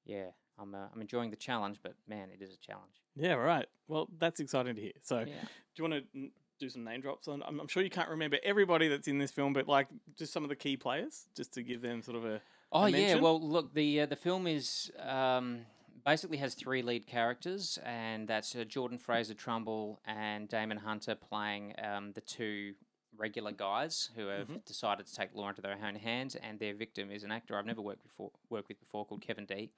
yeah, 0.07 0.31
I'm 0.59 0.75
uh, 0.75 0.87
I'm 0.95 1.01
enjoying 1.01 1.31
the 1.31 1.37
challenge, 1.37 1.79
but 1.83 1.95
man, 2.09 2.31
it 2.31 2.43
is 2.43 2.55
a 2.55 2.59
challenge. 2.59 3.03
Yeah, 3.15 3.35
right. 3.35 3.67
Well, 3.87 4.09
that's 4.19 4.41
exciting 4.41 4.75
to 4.77 4.81
hear. 4.81 4.93
So, 5.03 5.19
Yeah. 5.21 5.27
do 5.27 5.83
you 5.83 5.85
want 5.89 6.05
to 6.15 6.31
do 6.59 6.69
some 6.71 6.85
name 6.85 7.03
drops 7.03 7.29
on? 7.29 7.43
I'm, 7.47 7.61
I'm 7.61 7.69
sure 7.69 7.83
you 7.83 7.91
can't 7.91 8.09
remember 8.09 8.39
everybody 8.43 8.89
that's 8.89 9.09
in 9.09 9.19
this 9.19 9.31
film, 9.31 9.53
but 9.53 9.69
like 9.69 9.89
just 10.17 10.33
some 10.33 10.43
of 10.43 10.49
the 10.49 10.57
key 10.57 10.77
players, 10.79 11.27
just 11.37 11.53
to 11.55 11.63
give 11.63 11.83
them 11.83 12.03
sort 12.03 12.17
of 12.17 12.25
a. 12.25 12.41
Oh 12.73 12.87
yeah, 12.87 13.17
well 13.17 13.41
look, 13.41 13.75
the 13.75 14.01
uh, 14.01 14.07
the 14.07 14.17
film 14.17 14.47
is 14.47 14.91
um, 14.99 15.67
basically 16.05 16.39
has 16.39 16.55
three 16.55 16.83
lead 16.83 17.07
characters, 17.07 17.79
and 17.85 18.27
that's 18.27 18.55
uh, 18.57 18.65
Jordan 18.65 18.99
Fraser 18.99 19.35
Trumble 19.35 20.01
and 20.07 20.49
Damon 20.49 20.79
Hunter 20.79 21.15
playing 21.15 21.75
um, 21.83 22.13
the 22.13 22.23
two 22.23 22.75
regular 23.17 23.53
guys 23.53 24.09
who 24.17 24.29
have 24.29 24.65
decided 24.65 25.07
to 25.07 25.15
take 25.15 25.35
law 25.35 25.49
into 25.51 25.61
their 25.61 25.77
own 25.85 25.95
hands, 25.97 26.35
and 26.35 26.59
their 26.59 26.75
victim 26.75 27.11
is 27.11 27.25
an 27.25 27.31
actor 27.31 27.59
I've 27.59 27.67
never 27.67 27.83
worked 27.83 28.03
before 28.03 28.31
worked 28.49 28.69
with 28.69 28.81
before 28.81 29.05
called 29.05 29.21
Kevin 29.21 29.45
Dee, 29.45 29.71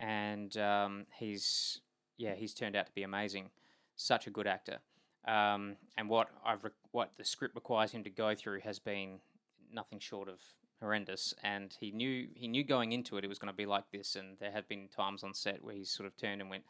and 0.00 0.56
um, 0.56 1.06
he's 1.18 1.80
yeah 2.18 2.34
he's 2.34 2.54
turned 2.54 2.74
out 2.74 2.86
to 2.86 2.92
be 2.92 3.04
amazing, 3.04 3.50
such 3.94 4.26
a 4.26 4.30
good 4.30 4.48
actor. 4.48 4.78
Um, 5.28 5.76
and 5.96 6.08
what 6.08 6.28
I've 6.44 6.64
re- 6.64 6.70
what 6.90 7.12
the 7.16 7.24
script 7.24 7.54
requires 7.54 7.92
him 7.92 8.02
to 8.04 8.10
go 8.10 8.34
through 8.34 8.60
has 8.60 8.80
been 8.80 9.20
nothing 9.72 9.98
short 9.98 10.28
of 10.28 10.40
horrendous. 10.80 11.34
And 11.42 11.74
he 11.78 11.90
knew 11.90 12.28
he 12.34 12.48
knew 12.48 12.64
going 12.64 12.92
into 12.92 13.16
it 13.16 13.24
it 13.24 13.28
was 13.28 13.38
going 13.38 13.52
to 13.52 13.56
be 13.56 13.66
like 13.66 13.90
this. 13.92 14.16
And 14.16 14.38
there 14.38 14.50
had 14.52 14.68
been 14.68 14.88
times 14.88 15.22
on 15.24 15.34
set 15.34 15.62
where 15.64 15.74
he 15.74 15.84
sort 15.84 16.06
of 16.06 16.16
turned 16.16 16.40
and 16.40 16.50
went, 16.50 16.64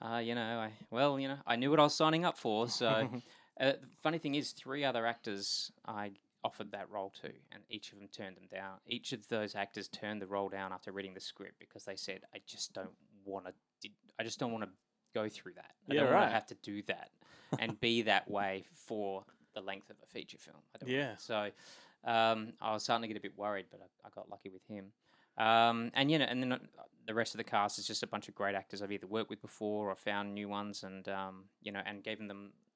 uh, 0.00 0.18
you 0.18 0.34
know, 0.34 0.60
I 0.60 0.72
well, 0.90 1.18
you 1.18 1.28
know, 1.28 1.38
I 1.46 1.56
knew 1.56 1.70
what 1.70 1.80
I 1.80 1.84
was 1.84 1.94
signing 1.94 2.24
up 2.24 2.38
for. 2.38 2.68
So 2.68 3.08
uh, 3.60 3.72
funny 4.02 4.18
thing 4.18 4.34
is, 4.34 4.52
three 4.52 4.84
other 4.84 5.06
actors 5.06 5.72
I 5.86 6.12
offered 6.44 6.72
that 6.72 6.90
role 6.90 7.10
to, 7.22 7.28
and 7.52 7.62
each 7.70 7.92
of 7.92 7.98
them 7.98 8.08
turned 8.08 8.36
them 8.36 8.48
down. 8.50 8.78
Each 8.86 9.12
of 9.12 9.28
those 9.28 9.54
actors 9.54 9.86
turned 9.88 10.20
the 10.20 10.26
role 10.26 10.48
down 10.48 10.72
after 10.72 10.90
reading 10.90 11.14
the 11.14 11.20
script 11.20 11.54
because 11.60 11.84
they 11.84 11.94
said, 11.96 12.22
I 12.34 12.38
just 12.46 12.72
don't 12.72 12.90
want 13.24 13.46
to. 13.46 13.52
I 14.18 14.24
just 14.24 14.38
don't 14.38 14.52
want 14.52 14.64
to 14.64 14.70
go 15.14 15.28
through 15.28 15.54
that. 15.54 15.72
I 15.90 15.94
Yeah, 15.94 16.00
don't 16.00 16.10
want 16.12 16.22
right. 16.22 16.28
to 16.28 16.34
have 16.34 16.46
to 16.46 16.54
do 16.62 16.82
that 16.84 17.10
and 17.58 17.78
be 17.80 18.02
that 18.02 18.30
way 18.30 18.64
for 18.74 19.24
the 19.54 19.60
length 19.60 19.90
of 19.90 19.96
a 20.02 20.06
feature 20.06 20.38
film. 20.38 20.56
I 20.74 20.78
don't 20.78 20.90
Yeah. 20.90 21.08
Want. 21.08 21.20
So 21.20 21.50
um, 22.04 22.52
I 22.60 22.72
was 22.72 22.82
starting 22.84 23.02
to 23.02 23.08
get 23.08 23.16
a 23.16 23.20
bit 23.22 23.36
worried, 23.36 23.66
but 23.70 23.80
I, 23.80 24.06
I 24.06 24.10
got 24.14 24.28
lucky 24.30 24.48
with 24.50 24.64
him. 24.68 24.92
Um, 25.38 25.90
and 25.94 26.10
you 26.10 26.18
know, 26.18 26.26
and 26.26 26.42
then 26.42 26.58
the 27.06 27.14
rest 27.14 27.34
of 27.34 27.38
the 27.38 27.44
cast 27.44 27.78
is 27.78 27.86
just 27.86 28.02
a 28.02 28.06
bunch 28.06 28.28
of 28.28 28.34
great 28.34 28.54
actors 28.54 28.82
I've 28.82 28.92
either 28.92 29.06
worked 29.06 29.30
with 29.30 29.40
before 29.40 29.88
or 29.90 29.96
found 29.96 30.34
new 30.34 30.48
ones, 30.48 30.82
and 30.82 31.08
um, 31.08 31.44
you 31.62 31.72
know, 31.72 31.80
and 31.86 32.02
gave 32.04 32.18
them 32.18 32.28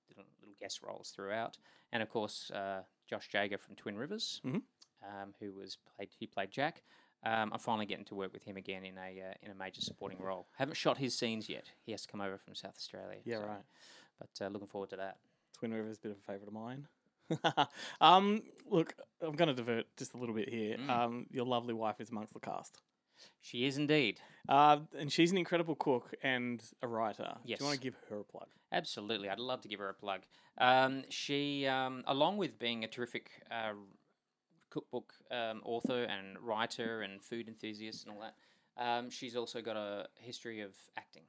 little, 0.08 0.24
little 0.40 0.54
guest 0.60 0.80
roles 0.82 1.10
throughout. 1.14 1.58
And 1.92 2.02
of 2.02 2.08
course, 2.10 2.50
uh, 2.50 2.80
Josh 3.08 3.28
Jager 3.28 3.58
from 3.58 3.74
Twin 3.76 3.96
Rivers, 3.96 4.40
Mhm. 4.44 4.62
um, 5.02 5.34
who 5.40 5.52
was 5.52 5.76
played 5.96 6.08
he 6.18 6.26
played 6.26 6.50
Jack. 6.50 6.82
Um, 7.24 7.50
I'm 7.52 7.58
finally 7.58 7.86
getting 7.86 8.04
to 8.06 8.14
work 8.14 8.32
with 8.32 8.44
him 8.44 8.56
again 8.56 8.84
in 8.84 8.96
a 8.98 9.20
uh, 9.30 9.34
in 9.42 9.50
a 9.50 9.54
major 9.54 9.80
supporting 9.80 10.18
role. 10.20 10.46
Haven't 10.56 10.76
shot 10.76 10.96
his 10.98 11.16
scenes 11.16 11.48
yet. 11.48 11.70
He 11.84 11.92
has 11.92 12.02
to 12.02 12.08
come 12.10 12.20
over 12.20 12.38
from 12.38 12.54
South 12.54 12.76
Australia. 12.76 13.18
Yeah, 13.24 13.38
so- 13.40 13.46
right. 13.46 13.64
But 14.18 14.44
uh, 14.46 14.48
looking 14.48 14.68
forward 14.68 14.90
to 14.90 14.96
that. 14.96 15.18
Twin 15.52 15.72
Rivers, 15.74 15.98
a 15.98 16.00
bit 16.00 16.12
of 16.12 16.18
a 16.18 16.20
favourite 16.20 16.48
of 16.48 16.54
mine. 16.54 16.86
um, 18.00 18.42
look, 18.70 18.94
I'm 19.20 19.34
going 19.34 19.48
to 19.48 19.54
divert 19.54 19.86
just 19.96 20.14
a 20.14 20.16
little 20.16 20.34
bit 20.34 20.48
here. 20.48 20.76
Mm. 20.76 20.90
Um, 20.90 21.26
your 21.30 21.46
lovely 21.46 21.74
wife 21.74 22.00
is 22.00 22.10
amongst 22.10 22.34
the 22.34 22.40
cast. 22.40 22.80
She 23.40 23.66
is 23.66 23.78
indeed. 23.78 24.20
Uh, 24.48 24.78
and 24.98 25.10
she's 25.10 25.32
an 25.32 25.38
incredible 25.38 25.74
cook 25.74 26.14
and 26.22 26.62
a 26.82 26.88
writer. 26.88 27.34
Do 27.44 27.54
you 27.58 27.64
want 27.64 27.74
to 27.74 27.80
give 27.80 27.96
her 28.10 28.20
a 28.20 28.24
plug? 28.24 28.48
Absolutely, 28.72 29.28
I'd 29.28 29.38
love 29.38 29.62
to 29.62 29.68
give 29.68 29.78
her 29.78 29.88
a 29.88 29.94
plug. 29.94 30.20
Um, 30.58 31.04
she, 31.08 31.66
um, 31.66 32.02
along 32.06 32.36
with 32.36 32.58
being 32.58 32.84
a 32.84 32.88
terrific 32.88 33.30
uh, 33.50 33.72
cookbook 34.70 35.14
um, 35.30 35.62
author 35.64 36.04
and 36.04 36.38
writer 36.40 37.02
and 37.02 37.22
food 37.22 37.48
enthusiast 37.48 38.06
and 38.06 38.14
all 38.14 38.22
that, 38.22 38.34
um, 38.82 39.10
she's 39.10 39.36
also 39.36 39.62
got 39.62 39.76
a 39.76 40.06
history 40.16 40.60
of 40.60 40.74
acting, 40.96 41.22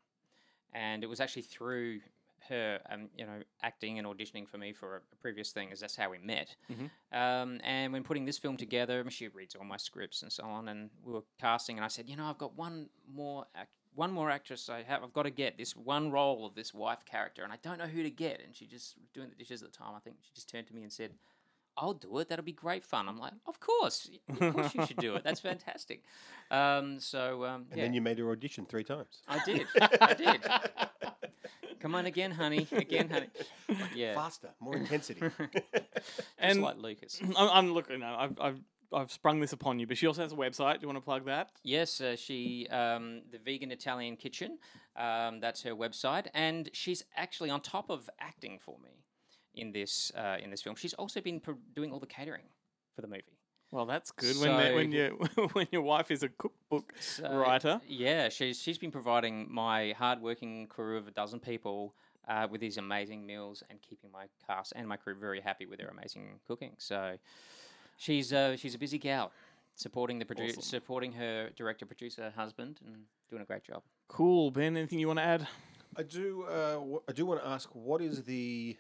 and 0.74 1.04
it 1.04 1.08
was 1.08 1.22
actually 1.22 1.44
through 1.44 2.02
her, 2.50 2.80
um, 2.90 3.10
you 3.18 3.26
know, 3.26 3.40
acting 3.64 3.98
and 4.00 4.08
auditioning 4.08 4.48
for 4.48 4.58
me 4.58 4.74
for 4.74 4.96
a, 4.96 5.00
a 5.00 5.16
previous 5.22 5.52
thing, 5.52 5.72
as 5.72 5.80
that's 5.80 5.96
how 5.96 6.10
we 6.10 6.18
met. 6.20 6.56
Um, 7.12 7.60
and 7.64 7.94
when 7.94 8.04
putting 8.04 8.26
this 8.26 8.38
film 8.38 8.58
together, 8.58 9.04
she 9.10 9.28
reads 9.30 9.56
all 9.56 9.66
my 9.66 9.78
scripts 9.78 10.22
and 10.24 10.32
so 10.32 10.44
on, 10.44 10.68
and 10.70 10.90
we 11.04 11.14
were 11.14 11.24
casting, 11.40 11.78
and 11.78 11.86
I 11.86 11.88
said, 11.88 12.10
you 12.10 12.16
know, 12.16 12.26
I've 12.26 12.38
got 12.38 12.56
one 12.58 12.90
more 13.12 13.46
act- 13.56 13.72
one 13.96 14.12
more 14.12 14.30
actress 14.30 14.70
I 14.70 14.84
have. 14.84 15.04
I've 15.04 15.14
got 15.14 15.24
to 15.24 15.32
get 15.32 15.58
this 15.58 15.76
one 15.76 16.12
role 16.12 16.46
of 16.46 16.54
this 16.54 16.72
wife 16.72 17.04
character, 17.06 17.44
and 17.44 17.52
I 17.52 17.58
don't 17.64 17.80
know 17.80 17.88
who 17.88 18.04
to 18.04 18.12
get. 18.12 18.42
And 18.46 18.56
she 18.56 18.68
just 18.68 18.96
doing 19.12 19.30
the 19.30 19.36
dishes 19.36 19.64
at 19.64 19.72
the 19.72 19.78
time. 19.78 19.96
I 19.96 20.00
think 20.00 20.18
she 20.22 20.32
just 20.36 20.48
turned 20.50 20.68
to 20.68 20.76
me 20.76 20.84
and 20.84 20.94
said, 20.94 21.14
"I'll 21.78 21.94
do 21.94 22.18
it. 22.20 22.30
That'll 22.30 22.44
be 22.46 22.52
great 22.52 22.84
fun." 22.84 23.08
I'm 23.08 23.18
like, 23.20 23.34
"Of 23.46 23.60
course, 23.60 24.10
of 24.40 24.54
course 24.54 24.76
you 24.76 24.86
should 24.86 24.98
do 24.98 25.16
it. 25.16 25.24
That's 25.24 25.40
fantastic." 25.40 26.04
Um, 26.52 27.00
so 27.00 27.46
um, 27.46 27.66
And 27.70 27.78
yeah, 27.78 27.84
then 27.86 27.94
you 27.94 28.02
made 28.02 28.18
her 28.20 28.30
audition 28.32 28.66
three 28.66 28.84
times. 28.84 29.22
I 29.28 29.40
did. 29.46 29.68
I 30.02 30.14
did. 30.14 30.42
Come 31.80 31.94
on 31.96 32.06
again, 32.08 32.32
honey. 32.32 32.68
Again, 32.72 33.10
honey. 33.10 33.28
Yeah. 33.96 34.16
Faster, 34.16 34.50
more 34.60 34.76
intensity. 34.84 35.22
Just 35.22 36.22
And- 36.40 36.62
like 36.62 36.78
Lucas. 36.78 37.22
I'm, 37.38 37.50
I'm 37.50 37.74
looking. 37.74 38.00
No, 38.00 38.16
I've, 38.18 38.40
I've 38.40 38.60
I've 38.94 39.12
sprung 39.12 39.42
this 39.42 39.52
upon 39.52 39.80
you, 39.80 39.86
but 39.86 39.98
she 39.98 40.08
also 40.08 40.22
has 40.22 40.32
a 40.32 40.36
website. 40.36 40.76
Do 40.76 40.80
you 40.84 40.88
want 40.88 40.98
to 40.98 41.02
plug 41.06 41.26
that? 41.26 41.50
Yes, 41.64 42.00
uh, 42.00 42.16
she 42.16 42.68
um, 42.72 43.22
the 43.32 43.38
Vegan 43.38 43.70
Italian 43.72 44.16
Kitchen. 44.16 44.58
Um, 44.96 45.40
that's 45.42 45.62
her 45.64 45.76
website, 45.76 46.28
and 46.34 46.70
she's 46.74 47.04
actually 47.16 47.50
on 47.50 47.60
top 47.62 47.90
of 47.90 48.10
acting 48.20 48.58
for 48.60 48.78
me 48.84 49.04
in 49.58 49.72
this 49.72 50.12
uh, 50.16 50.38
in 50.44 50.50
this 50.50 50.62
film. 50.62 50.76
She's 50.76 50.94
also 50.94 51.22
been 51.22 51.40
pro- 51.40 51.58
doing 51.76 51.92
all 51.92 52.00
the 52.00 52.08
catering 52.08 52.46
for 52.96 53.02
the 53.02 53.08
movie. 53.08 53.24
Well, 53.72 53.86
that's 53.86 54.12
good 54.12 54.38
when 54.40 54.56
they, 54.58 54.74
when 54.74 54.92
So- 54.92 54.98
you 54.98 55.48
when 55.54 55.68
your 55.72 55.82
wife 55.82 56.10
is 56.12 56.24
a 56.24 56.30
cookbook 56.30 56.94
So, 57.00 57.30
writer. 57.38 57.82
Yeah, 57.88 58.30
she's 58.30 58.60
she's 58.62 58.78
been 58.78 58.92
providing 58.92 59.48
my 59.52 59.94
hardworking 59.98 60.68
crew 60.68 60.98
of 60.98 61.08
a 61.08 61.12
dozen 61.12 61.40
people 61.40 61.94
uh, 62.28 62.48
with 62.50 62.62
these 62.62 62.78
amazing 62.78 63.26
meals 63.26 63.64
and 63.70 63.82
keeping 63.82 64.10
my 64.12 64.26
cast 64.48 64.74
and 64.76 64.88
my 64.88 64.96
crew 64.98 65.16
very 65.16 65.42
happy 65.42 65.66
with 65.66 65.80
their 65.80 65.90
amazing 65.90 66.40
cooking. 66.48 66.74
So 66.78 67.18
she's 67.98 68.32
uh, 68.32 68.56
she's 68.56 68.76
a 68.76 68.78
busy 68.78 68.98
gal, 69.00 69.32
supporting 69.76 70.20
the 70.20 70.26
produ- 70.26 70.50
Awesome. 70.50 70.62
supporting 70.62 71.12
her 71.14 71.50
director 71.56 71.86
producer 71.86 72.32
husband 72.36 72.80
and 72.86 72.96
doing 73.30 73.42
a 73.42 73.46
great 73.46 73.64
job. 73.64 73.82
Cool, 74.08 74.52
Ben. 74.52 74.78
Anything 74.78 75.00
you 75.00 75.08
want 75.08 75.20
to 75.20 75.24
add? 75.26 75.48
I 75.98 76.04
do. 76.04 76.44
Uh, 76.44 76.78
wh- 76.80 77.10
I 77.10 77.12
do 77.12 77.26
want 77.26 77.42
to 77.42 77.48
ask, 77.50 77.70
what 77.74 78.02
is 78.02 78.24
the 78.24 78.78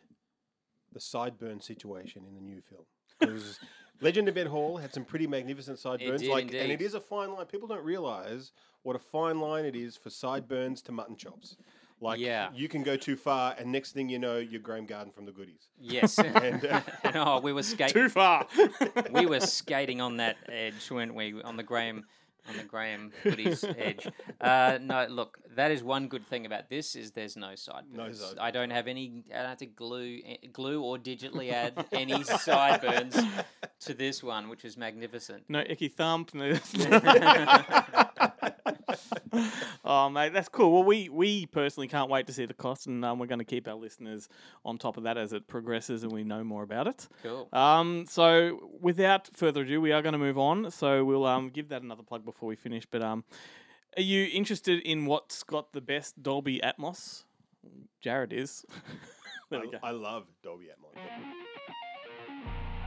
the 0.94 1.00
sideburn 1.00 1.62
situation 1.62 2.24
in 2.27 2.36
the 2.36 2.41
new 2.41 2.62
film? 2.62 2.84
Because 3.20 3.60
Legend 4.01 4.27
of 4.29 4.36
Ben 4.36 4.48
Hall 4.48 4.77
had 4.77 4.94
some 4.94 5.06
pretty 5.06 5.27
magnificent 5.27 5.79
sideburns, 5.79 6.22
did 6.22 6.29
like, 6.29 6.46
and 6.46 6.72
it 6.72 6.82
is 6.82 6.94
a 6.94 7.00
fine 7.00 7.34
line. 7.34 7.46
People 7.46 7.67
don't 7.67 7.84
realize 7.84 8.51
what 8.84 8.96
a 8.96 9.00
fine 9.00 9.39
line 9.39 9.65
it 9.65 9.75
is 9.75 9.98
for 9.98 10.10
sideburns 10.10 10.82
to 10.84 10.91
mutton 10.91 11.15
chops. 11.15 11.58
Like 12.00 12.20
Yeah. 12.20 12.50
you 12.53 12.67
can 12.70 12.84
go 12.84 12.96
too 12.96 13.15
far, 13.15 13.56
and 13.58 13.72
next 13.72 13.94
thing 13.94 14.08
you 14.08 14.20
know, 14.20 14.38
you're 14.38 14.62
Graeme 14.62 14.86
Garden 14.86 15.12
from 15.12 15.25
the 15.25 15.32
Goodies. 15.32 15.70
Yes. 15.79 16.20
And, 16.24 16.63
uh, 16.63 16.82
oh, 17.15 17.39
we 17.39 17.53
were 17.53 17.63
skating. 17.63 17.94
Too 17.94 18.10
far. 18.10 18.46
we 19.12 19.25
were 19.25 19.39
skating 19.39 20.00
on 20.00 20.17
that 20.17 20.38
edge, 20.48 20.91
weren't 20.91 21.15
we? 21.15 21.41
On 21.41 21.58
the 21.58 21.63
Graeme, 21.63 22.06
on 22.47 22.57
the 22.57 22.63
Graeme 22.63 23.11
goodies 23.23 23.63
edge. 23.63 24.07
Uh, 24.39 24.77
no, 24.81 25.07
look, 25.09 25.39
that 25.55 25.71
is 25.71 25.83
one 25.83 26.07
good 26.07 26.25
thing 26.27 26.45
about 26.45 26.69
this 26.69 26.95
is 26.95 27.11
there's 27.11 27.35
no 27.35 27.55
sideburns. 27.55 28.19
sideburns. 28.19 28.39
I 28.39 28.51
don't 28.51 28.69
have 28.69 28.87
any. 28.87 29.23
I 29.33 29.37
don't 29.39 29.49
have 29.49 29.57
to 29.59 29.65
glue, 29.65 30.19
glue 30.53 30.81
or 30.81 30.97
digitally 30.97 31.51
add 31.51 31.85
any 31.91 32.23
sideburns 32.23 33.17
to 33.81 33.93
this 33.93 34.23
one, 34.23 34.49
which 34.49 34.65
is 34.65 34.77
magnificent. 34.77 35.43
no 35.49 35.63
icky 35.67 35.87
thump. 35.87 36.33
No. 36.33 36.53
oh 39.86 40.09
mate, 40.09 40.33
that's 40.33 40.50
cool. 40.50 40.71
Well, 40.71 40.83
we 40.83 41.09
we 41.09 41.45
personally 41.45 41.88
can't 41.88 42.09
wait 42.09 42.27
to 42.27 42.33
see 42.33 42.45
the 42.45 42.53
cost, 42.53 42.88
and 42.88 43.03
um, 43.05 43.19
we're 43.19 43.27
going 43.27 43.39
to 43.39 43.45
keep 43.45 43.67
our 43.67 43.75
listeners 43.75 44.29
on 44.65 44.77
top 44.77 44.97
of 44.97 45.03
that 45.03 45.17
as 45.17 45.33
it 45.33 45.47
progresses 45.47 46.03
and 46.03 46.12
we 46.12 46.24
know 46.24 46.43
more 46.43 46.63
about 46.63 46.88
it. 46.88 47.07
Cool. 47.24 47.47
Um, 47.53 48.05
so 48.07 48.69
without 48.79 49.29
further 49.36 49.62
ado, 49.62 49.81
we 49.81 49.91
are 49.91 50.01
going 50.01 50.13
to 50.13 50.19
move 50.19 50.38
on. 50.38 50.71
So 50.71 51.03
we'll 51.03 51.25
um 51.25 51.50
give 51.50 51.69
that 51.69 51.81
another 51.81 52.03
plug 52.03 52.25
before 52.25 52.50
we 52.50 52.55
finish. 52.55 52.86
But 52.89 53.01
um, 53.01 53.24
are 53.95 54.03
you 54.03 54.29
interested 54.31 54.79
in 54.81 55.05
what's 55.05 55.43
got 55.43 55.74
the 55.74 55.81
best 55.81 56.21
Dolby 56.21 56.62
Atmos? 56.63 57.24
Jarrett 58.01 58.33
is. 58.33 58.65
there 59.50 59.59
we 59.59 59.67
I, 59.67 59.71
go. 59.71 59.77
I 59.83 59.91
love 59.91 60.27
Dolby 60.43 60.65
Atmos. 60.65 61.01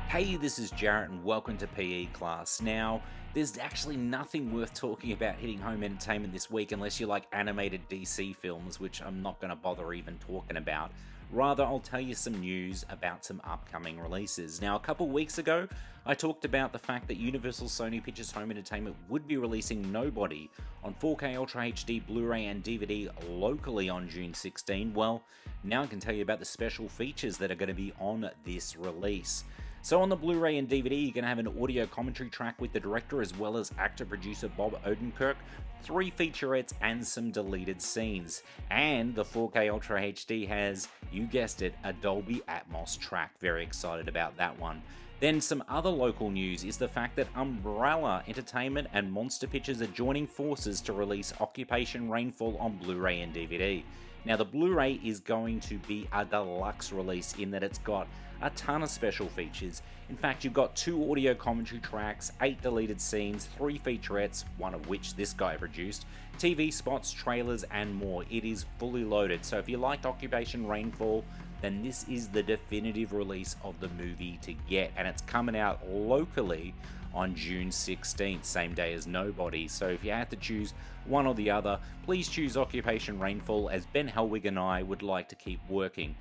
Hey, 0.09 0.37
this 0.37 0.59
is 0.59 0.73
Jarrett, 0.73 1.11
and 1.11 1.23
welcome 1.23 1.57
to 1.59 1.69
PE 1.69 2.07
class. 2.07 2.61
Now, 2.61 3.01
there's 3.33 3.59
actually 3.59 3.97
nothing 3.97 4.53
worth 4.53 4.75
talking 4.75 5.13
about 5.13 5.37
hitting 5.37 5.59
home 5.59 5.85
entertainment 5.85 6.33
this 6.33 6.51
week 6.51 6.73
unless 6.73 6.99
you 6.99 7.07
like 7.07 7.25
animated 7.33 7.89
DC 7.89 8.35
films, 8.35 8.81
which 8.81 9.01
I'm 9.03 9.23
not 9.23 9.41
going 9.41 9.51
to 9.51 9.57
bother 9.57 9.93
even 9.93 10.19
talking 10.19 10.57
about. 10.57 10.91
Rather, 11.33 11.63
I'll 11.63 11.79
tell 11.79 12.01
you 12.01 12.17
some 12.17 12.41
news 12.41 12.85
about 12.91 13.25
some 13.25 13.41
upcoming 13.45 14.01
releases. 14.01 14.61
Now, 14.61 14.75
a 14.75 14.81
couple 14.81 15.09
weeks 15.09 15.39
ago, 15.39 15.69
I 16.05 16.15
talked 16.15 16.45
about 16.45 16.73
the 16.73 16.79
fact 16.81 17.07
that 17.07 17.19
Universal 17.19 17.69
Sony 17.69 18.03
Pictures 18.03 18.33
Home 18.33 18.51
Entertainment 18.51 18.97
would 19.09 19.29
be 19.29 19.37
releasing 19.37 19.93
Nobody 19.93 20.51
on 20.83 20.95
4K 20.95 21.37
Ultra 21.37 21.71
HD, 21.71 22.05
Blu 22.05 22.27
ray, 22.27 22.47
and 22.47 22.65
DVD 22.65 23.11
locally 23.29 23.89
on 23.89 24.09
June 24.09 24.35
16. 24.35 24.93
Well, 24.93 25.23
now 25.63 25.83
I 25.85 25.87
can 25.87 26.01
tell 26.01 26.15
you 26.15 26.23
about 26.23 26.41
the 26.41 26.45
special 26.45 26.89
features 26.89 27.37
that 27.39 27.53
are 27.53 27.57
going 27.57 27.69
to 27.69 27.75
be 27.75 27.93
on 28.01 28.29
this 28.45 28.77
release. 28.77 29.45
So 29.83 30.03
on 30.03 30.11
the 30.11 30.17
Blu-ray 30.17 30.59
and 30.59 30.69
DVD, 30.69 30.91
you're 31.03 31.13
going 31.13 31.23
to 31.23 31.29
have 31.29 31.39
an 31.39 31.49
audio 31.61 31.87
commentary 31.87 32.29
track 32.29 32.61
with 32.61 32.73
the 32.73 32.81
director 32.81 33.23
as 33.23 33.35
well 33.37 33.57
as 33.57 33.73
actor-producer 33.79 34.49
Bob 34.49 34.79
Odenkirk, 34.85 35.37
three 35.83 36.11
featurettes 36.11 36.75
and 36.83 37.05
some 37.05 37.31
deleted 37.31 37.81
scenes. 37.81 38.43
And 38.71 39.15
the 39.15 39.25
4K 39.25 39.73
Ultra 39.73 40.03
HD 40.03 40.47
has, 40.47 40.87
you 41.11 41.25
guessed 41.25 41.63
it, 41.63 41.75
a 41.83 41.95
Dolby 41.95 42.43
Atmos 42.47 42.99
track. 42.99 43.33
Very 43.41 43.63
excited 43.63 44.07
about 44.07 44.37
that 44.37 44.59
one. 44.61 44.83
Then 45.19 45.41
some 45.41 45.65
other 45.67 45.91
local 45.91 46.31
news 46.31 46.63
is 46.63 46.77
the 46.77 46.89
fact 46.89 47.17
that 47.17 47.29
Umbrella 47.35 48.23
Entertainment 48.29 48.89
and 48.93 49.11
Monster 49.11 49.47
Pictures 49.47 49.81
are 49.81 49.87
joining 49.87 50.27
forces 50.27 50.83
to 50.83 50.93
release 50.93 51.33
Occupation 51.41 52.11
Rainfall 52.11 52.59
on 52.59 52.77
Blu-ray 52.77 53.23
and 53.23 53.35
DVD. 53.35 53.83
Now, 54.27 54.37
the 54.37 54.45
Blu 54.45 54.75
ray 54.75 55.01
is 55.03 55.19
going 55.19 55.61
to 55.61 55.79
be 55.79 56.07
a 56.13 56.25
deluxe 56.27 56.93
release 56.93 57.35
in 57.39 57.51
that 57.53 57.63
it's 57.63 57.79
got 57.79 58.07
a 58.43 58.51
ton 58.51 58.83
of 58.83 58.91
special 58.91 59.29
features. 59.29 59.83
In 60.09 60.17
fact, 60.17 60.45
you've 60.45 60.53
got 60.53 60.75
two 60.75 61.11
audio 61.11 61.35
commentary 61.35 61.81
tracks, 61.81 62.33
eight 62.43 62.61
deleted 62.63 63.01
scenes, 63.01 63.49
three 63.57 63.79
featurettes, 63.79 64.45
one 64.59 64.75
of 64.75 64.89
which 64.89 65.15
this 65.15 65.33
guy 65.33 65.57
produced, 65.57 66.07
TV 66.39 66.73
spots, 66.73 67.13
trailers, 67.13 67.65
and 67.71 67.95
more. 67.95 68.25
It 68.31 68.45
is 68.45 68.65
fully 68.79 69.05
loaded. 69.05 69.45
So, 69.45 69.59
if 69.59 69.69
you 69.69 69.77
liked 69.77 70.07
Occupation 70.07 70.67
Rainfall, 70.67 71.25
then 71.61 71.83
this 71.83 72.09
is 72.09 72.29
the 72.29 72.43
definitive 72.43 73.13
release 73.13 73.57
of 73.63 73.79
the 73.81 73.89
movie 73.89 74.39
to 74.43 74.55
get, 74.69 74.93
and 74.97 75.07
it's 75.07 75.23
coming 75.23 75.57
out 75.57 75.87
locally 75.89 76.75
on 77.13 77.35
June 77.35 77.69
16th, 77.69 78.45
same 78.45 78.75
day 78.75 78.93
as 78.95 79.07
Nobody. 79.07 79.69
So 79.69 79.89
if 79.89 80.05
you 80.05 80.13
had 80.13 80.31
to 80.31 80.37
choose 80.37 80.75
one 81.05 81.27
or 81.27 81.35
the 81.35 81.51
other, 81.51 81.79
please 82.05 82.29
choose 82.29 82.57
Occupation 82.57 83.19
Rainfall 83.19 83.69
as 83.69 83.87
Ben 83.87 84.09
Helwig 84.09 84.45
and 84.45 84.59
I 84.59 84.83
would 84.83 85.03
like 85.03 85.29
to 85.31 85.35
keep 85.35 85.61
working. 85.69 86.15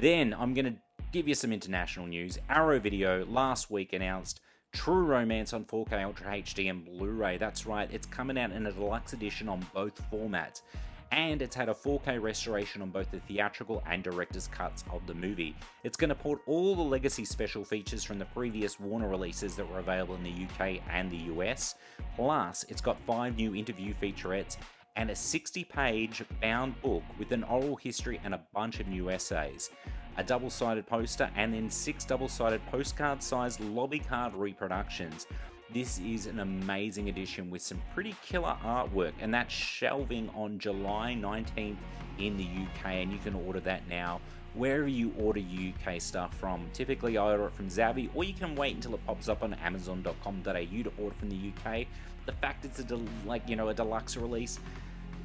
Then 0.00 0.34
I'm 0.38 0.54
going 0.54 0.66
to 0.66 0.80
give 1.12 1.26
you 1.26 1.34
some 1.34 1.52
international 1.52 2.06
news. 2.06 2.38
Arrow 2.50 2.78
Video 2.78 3.24
last 3.26 3.70
week 3.70 3.92
announced 3.92 4.40
True 4.72 5.04
Romance 5.04 5.54
on 5.54 5.64
4K 5.64 6.04
Ultra 6.04 6.26
HD 6.26 6.68
and 6.68 6.84
Blu 6.84 7.10
ray. 7.10 7.38
That's 7.38 7.66
right, 7.66 7.88
it's 7.90 8.06
coming 8.06 8.38
out 8.38 8.52
in 8.52 8.66
a 8.66 8.72
deluxe 8.72 9.14
edition 9.14 9.48
on 9.48 9.66
both 9.72 10.00
formats 10.10 10.62
and 11.10 11.40
it's 11.40 11.56
had 11.56 11.70
a 11.70 11.74
4K 11.74 12.20
restoration 12.20 12.82
on 12.82 12.90
both 12.90 13.10
the 13.10 13.20
theatrical 13.20 13.82
and 13.86 14.02
director's 14.02 14.48
cuts 14.48 14.84
of 14.92 15.06
the 15.06 15.14
movie. 15.14 15.56
It's 15.82 15.96
going 15.96 16.10
to 16.10 16.14
port 16.14 16.42
all 16.44 16.76
the 16.76 16.82
legacy 16.82 17.24
special 17.24 17.64
features 17.64 18.04
from 18.04 18.18
the 18.18 18.26
previous 18.26 18.78
Warner 18.78 19.08
releases 19.08 19.56
that 19.56 19.70
were 19.70 19.78
available 19.78 20.16
in 20.16 20.22
the 20.22 20.44
UK 20.44 20.82
and 20.90 21.10
the 21.10 21.32
US, 21.34 21.76
plus, 22.14 22.66
it's 22.68 22.82
got 22.82 23.00
five 23.06 23.36
new 23.36 23.54
interview 23.54 23.94
featurettes 23.94 24.58
and 24.96 25.10
a 25.10 25.16
60 25.16 25.64
page 25.64 26.22
bound 26.42 26.80
book 26.82 27.04
with 27.18 27.32
an 27.32 27.44
oral 27.44 27.76
history 27.76 28.20
and 28.24 28.34
a 28.34 28.40
bunch 28.52 28.80
of 28.80 28.88
new 28.88 29.08
essays. 29.08 29.70
A 30.18 30.24
double 30.24 30.50
sided 30.50 30.84
poster, 30.84 31.30
and 31.36 31.54
then 31.54 31.70
six 31.70 32.04
double 32.04 32.28
sided 32.28 32.60
postcard 32.66 33.22
sized 33.22 33.60
lobby 33.60 34.00
card 34.00 34.34
reproductions. 34.34 35.28
This 35.72 36.00
is 36.00 36.26
an 36.26 36.40
amazing 36.40 37.08
edition 37.08 37.50
with 37.50 37.62
some 37.62 37.80
pretty 37.94 38.16
killer 38.26 38.56
artwork, 38.64 39.12
and 39.20 39.32
that's 39.32 39.54
shelving 39.54 40.28
on 40.34 40.58
July 40.58 41.16
19th 41.16 41.76
in 42.18 42.36
the 42.36 42.42
UK, 42.44 42.94
and 42.94 43.12
you 43.12 43.18
can 43.18 43.34
order 43.34 43.60
that 43.60 43.86
now 43.88 44.20
wherever 44.54 44.88
you 44.88 45.14
order 45.18 45.40
UK 45.40 46.00
stuff 46.00 46.34
from. 46.34 46.66
Typically, 46.72 47.16
I 47.16 47.30
order 47.30 47.46
it 47.46 47.54
from 47.54 47.68
Zavvi, 47.68 48.10
or 48.12 48.24
you 48.24 48.34
can 48.34 48.56
wait 48.56 48.74
until 48.74 48.94
it 48.94 49.06
pops 49.06 49.28
up 49.28 49.44
on 49.44 49.54
Amazon.com.au 49.54 50.52
to 50.52 50.92
order 50.98 51.14
from 51.16 51.30
the 51.30 51.52
UK. 51.52 51.86
The 52.26 52.32
fact 52.32 52.64
it's 52.64 52.80
a 52.80 52.84
del- 52.84 53.02
like 53.24 53.48
you 53.48 53.54
know 53.54 53.68
a 53.68 53.74
deluxe 53.74 54.16
release, 54.16 54.58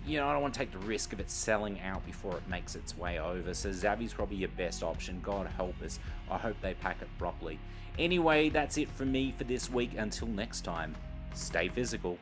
you 0.05 0.17
know 0.17 0.27
I 0.27 0.33
don't 0.33 0.41
want 0.41 0.53
to 0.53 0.59
take 0.59 0.71
the 0.71 0.79
risk 0.79 1.13
of 1.13 1.19
it 1.19 1.29
selling 1.29 1.79
out 1.81 2.05
before 2.05 2.37
it 2.37 2.47
makes 2.47 2.75
its 2.75 2.97
way 2.97 3.19
over. 3.19 3.53
So 3.53 3.69
Zavvi's 3.69 4.13
probably 4.13 4.37
your 4.37 4.49
best 4.49 4.83
option. 4.83 5.19
God 5.23 5.47
help 5.47 5.81
us. 5.81 5.99
I 6.29 6.37
hope 6.37 6.55
they 6.61 6.73
pack 6.73 7.01
it 7.01 7.07
properly. 7.17 7.59
Anyway, 7.97 8.49
that's 8.49 8.77
it 8.77 8.89
from 8.89 9.11
me 9.11 9.33
for 9.37 9.43
this 9.43 9.69
week. 9.69 9.91
Until 9.97 10.27
next 10.27 10.61
time, 10.61 10.95
stay 11.33 11.69
physical. 11.69 12.17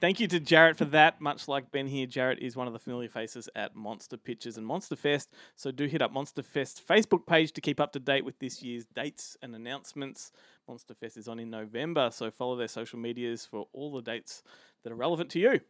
Thank 0.00 0.18
you 0.18 0.26
to 0.28 0.40
Jarrett 0.40 0.78
for 0.78 0.86
that. 0.86 1.20
Much 1.20 1.46
like 1.46 1.70
Ben 1.70 1.86
here, 1.86 2.06
Jarrett 2.06 2.38
is 2.38 2.56
one 2.56 2.66
of 2.66 2.72
the 2.72 2.78
familiar 2.78 3.10
faces 3.10 3.50
at 3.54 3.76
Monster 3.76 4.16
Pictures 4.16 4.56
and 4.56 4.66
Monster 4.66 4.96
Fest. 4.96 5.28
So 5.56 5.70
do 5.70 5.84
hit 5.84 6.00
up 6.00 6.10
Monster 6.10 6.42
Fest 6.42 6.82
Facebook 6.88 7.26
page 7.26 7.52
to 7.52 7.60
keep 7.60 7.78
up 7.78 7.92
to 7.92 8.00
date 8.00 8.24
with 8.24 8.38
this 8.38 8.62
year's 8.62 8.86
dates 8.86 9.36
and 9.42 9.54
announcements. 9.54 10.32
Monster 10.66 10.94
Fest 10.94 11.18
is 11.18 11.28
on 11.28 11.38
in 11.38 11.50
November, 11.50 12.08
so 12.10 12.30
follow 12.30 12.56
their 12.56 12.66
social 12.66 12.98
medias 12.98 13.44
for 13.44 13.66
all 13.74 13.92
the 13.92 14.00
dates 14.00 14.42
that 14.84 14.90
are 14.90 14.96
relevant 14.96 15.28
to 15.32 15.38
you. 15.38 15.60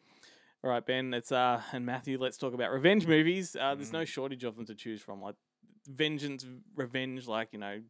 All 0.62 0.70
right, 0.70 0.84
Ben, 0.84 1.14
it's 1.14 1.32
uh 1.32 1.62
and 1.72 1.86
Matthew, 1.86 2.18
let's 2.18 2.36
talk 2.36 2.52
about 2.52 2.70
revenge 2.70 3.06
movies. 3.06 3.56
Uh, 3.58 3.74
there's 3.74 3.92
no 3.92 4.04
shortage 4.04 4.44
of 4.44 4.56
them 4.56 4.66
to 4.66 4.74
choose 4.74 5.00
from, 5.00 5.22
like 5.22 5.36
vengeance, 5.86 6.44
revenge, 6.76 7.26
like 7.26 7.48
you 7.52 7.58
know, 7.58 7.80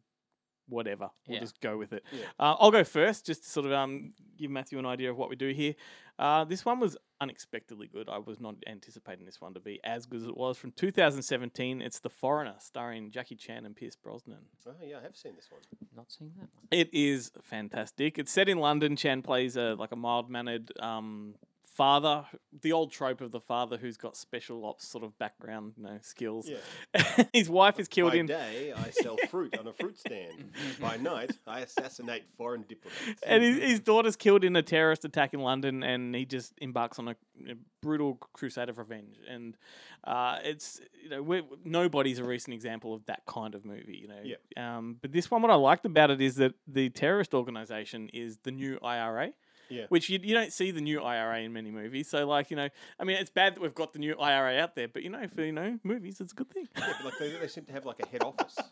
whatever. 0.69 1.09
We'll 1.27 1.35
Yeah. 1.35 1.41
just 1.41 1.59
go 1.59 1.77
with 1.77 1.91
it. 1.91 2.03
Yeah. 2.13 2.25
Uh, 2.39 2.55
I'll 2.59 2.71
go 2.71 2.85
first, 2.85 3.25
just 3.25 3.43
to 3.43 3.49
sort 3.49 3.65
of 3.65 3.73
um, 3.73 4.13
give 4.37 4.49
Matthew 4.51 4.79
an 4.79 4.85
idea 4.85 5.11
of 5.11 5.17
what 5.17 5.29
we 5.29 5.35
do 5.35 5.49
here. 5.49 5.75
Uh, 6.17 6.45
this 6.45 6.63
one 6.63 6.79
was 6.79 6.95
unexpectedly 7.19 7.87
good. 7.87 8.07
I 8.07 8.19
was 8.19 8.39
not 8.39 8.55
anticipating 8.67 9.25
this 9.25 9.41
one 9.41 9.53
to 9.55 9.59
be 9.59 9.81
as 9.83 10.05
good 10.05 10.21
as 10.21 10.27
it 10.27 10.37
was. 10.37 10.57
From 10.57 10.71
2017, 10.71 11.81
it's 11.81 11.99
The 11.99 12.09
Foreigner, 12.09 12.55
starring 12.59 13.11
Jackie 13.11 13.35
Chan 13.35 13.65
and 13.65 13.75
Pierce 13.75 13.97
Brosnan. 13.97 14.37
Oh 14.65 14.71
yeah, 14.81 14.99
I 14.99 15.01
have 15.01 15.17
seen 15.17 15.35
this 15.35 15.49
one. 15.51 15.61
Not 15.93 16.09
seen 16.11 16.31
that 16.37 16.47
one. 16.53 16.67
It 16.71 16.89
is 16.93 17.31
fantastic. 17.41 18.17
It's 18.17 18.31
set 18.31 18.47
in 18.47 18.59
London. 18.59 18.95
Chan 18.95 19.23
plays 19.23 19.57
a 19.57 19.75
like 19.77 19.91
a 19.91 19.95
mild 19.97 20.29
mannered 20.29 20.71
um, 20.79 21.35
father, 21.81 22.25
the 22.61 22.71
old 22.71 22.91
trope 22.91 23.21
of 23.21 23.31
the 23.31 23.39
father 23.39 23.75
who's 23.75 23.97
got 23.97 24.15
special 24.15 24.63
ops 24.65 24.87
sort 24.87 25.03
of 25.03 25.17
background, 25.17 25.73
you 25.75 25.83
know, 25.83 25.97
skills. 26.03 26.47
Yeah. 26.47 27.23
His 27.33 27.49
wife 27.49 27.79
is 27.79 27.87
killed 27.87 28.11
By 28.11 28.19
in. 28.19 28.27
day, 28.27 28.71
I 28.71 28.91
sell 28.91 29.17
fruit 29.31 29.57
on 29.57 29.65
a 29.65 29.73
fruit 29.73 29.97
stand. 29.97 30.51
By 30.79 30.97
night, 30.97 31.31
I 31.47 31.61
assassinate 31.61 32.25
foreign 32.37 32.65
diplomats. 32.69 33.19
and 33.25 33.41
his, 33.41 33.57
his 33.57 33.79
daughter's 33.79 34.15
killed 34.15 34.43
in 34.43 34.55
a 34.55 34.61
terrorist 34.61 35.05
attack 35.05 35.33
in 35.33 35.39
London, 35.39 35.81
and 35.81 36.13
he 36.13 36.23
just 36.23 36.53
embarks 36.61 36.99
on 36.99 37.07
a, 37.07 37.15
a 37.49 37.55
brutal 37.81 38.19
crusade 38.33 38.69
of 38.69 38.77
revenge. 38.77 39.17
And 39.27 39.57
uh, 40.03 40.37
it's 40.43 40.81
you 41.03 41.09
know 41.09 41.23
we're, 41.23 41.41
nobody's 41.65 42.19
a 42.19 42.23
recent 42.23 42.53
example 42.53 42.93
of 42.93 43.03
that 43.07 43.23
kind 43.25 43.55
of 43.55 43.65
movie. 43.65 43.97
You 44.03 44.07
know, 44.07 44.21
Yeah. 44.23 44.77
Um, 44.77 44.97
but 45.01 45.13
this 45.13 45.31
one, 45.31 45.41
what 45.41 45.49
I 45.49 45.55
liked 45.55 45.87
about 45.87 46.11
it 46.11 46.21
is 46.21 46.35
that 46.35 46.53
the 46.67 46.89
terrorist 46.89 47.33
organization 47.33 48.07
is 48.13 48.37
the 48.43 48.51
new 48.51 48.77
IRA. 48.83 49.33
Yeah. 49.71 49.85
Which 49.89 50.09
you, 50.09 50.19
you 50.21 50.33
don't 50.33 50.51
see 50.53 50.71
the 50.71 50.81
new 50.81 51.01
IRA 51.01 51.39
in 51.39 51.53
many 51.53 51.71
movies. 51.71 52.09
So 52.09 52.27
like 52.27 52.51
you 52.51 52.57
know, 52.57 52.69
I 52.99 53.03
mean, 53.05 53.15
it's 53.17 53.29
bad 53.29 53.55
that 53.55 53.61
we've 53.61 53.73
got 53.73 53.93
the 53.93 53.99
new 53.99 54.15
IRA 54.19 54.61
out 54.61 54.75
there, 54.75 54.87
but 54.87 55.01
you 55.03 55.09
know, 55.09 55.25
for 55.33 55.43
you 55.43 55.51
know 55.53 55.79
movies, 55.83 56.19
it's 56.21 56.33
a 56.33 56.35
good 56.35 56.49
thing. 56.51 56.67
Yeah, 56.77 56.93
but 56.97 57.05
like 57.05 57.17
they, 57.19 57.31
they 57.39 57.47
seem 57.47 57.63
to 57.65 57.71
have 57.71 57.85
like 57.85 57.99
a 58.03 58.07
head 58.07 58.23
office. 58.23 58.57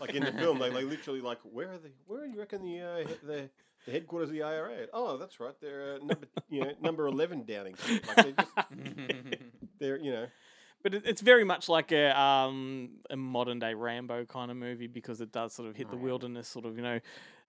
Like 0.00 0.14
in 0.14 0.24
the 0.24 0.32
film, 0.32 0.58
they 0.58 0.70
like 0.70 0.86
literally 0.86 1.20
like 1.20 1.38
where 1.44 1.70
are 1.72 1.78
the 1.78 1.90
where 2.06 2.26
do 2.26 2.32
you 2.32 2.38
reckon 2.38 2.62
the 2.62 2.80
uh, 2.80 3.08
the 3.22 3.50
the 3.86 3.92
headquarters 3.92 4.28
of 4.30 4.34
the 4.34 4.42
IRA? 4.42 4.86
Oh, 4.92 5.16
that's 5.18 5.38
right, 5.40 5.54
they're 5.60 5.94
uh, 5.94 5.98
number 5.98 6.26
you 6.48 6.62
know 6.62 6.72
number 6.80 7.06
eleven 7.06 7.44
Downing 7.44 7.76
Street. 7.76 8.02
Like 8.08 8.16
they 8.16 8.32
just 8.32 8.50
they're 9.78 9.98
you 9.98 10.10
know 10.10 10.26
But 10.82 10.94
it, 10.94 11.02
it's 11.06 11.20
very 11.20 11.44
much 11.44 11.68
like 11.68 11.92
a 11.92 12.18
um 12.18 12.90
a 13.10 13.16
modern 13.16 13.58
day 13.58 13.74
Rambo 13.74 14.24
kind 14.24 14.50
of 14.50 14.56
movie 14.56 14.86
because 14.88 15.20
it 15.20 15.30
does 15.32 15.52
sort 15.52 15.68
of 15.68 15.76
hit 15.76 15.86
Oh, 15.88 15.92
the 15.92 15.96
yeah. 15.98 16.02
wilderness, 16.04 16.48
sort 16.48 16.64
of 16.64 16.76
you 16.76 16.82
know, 16.82 16.98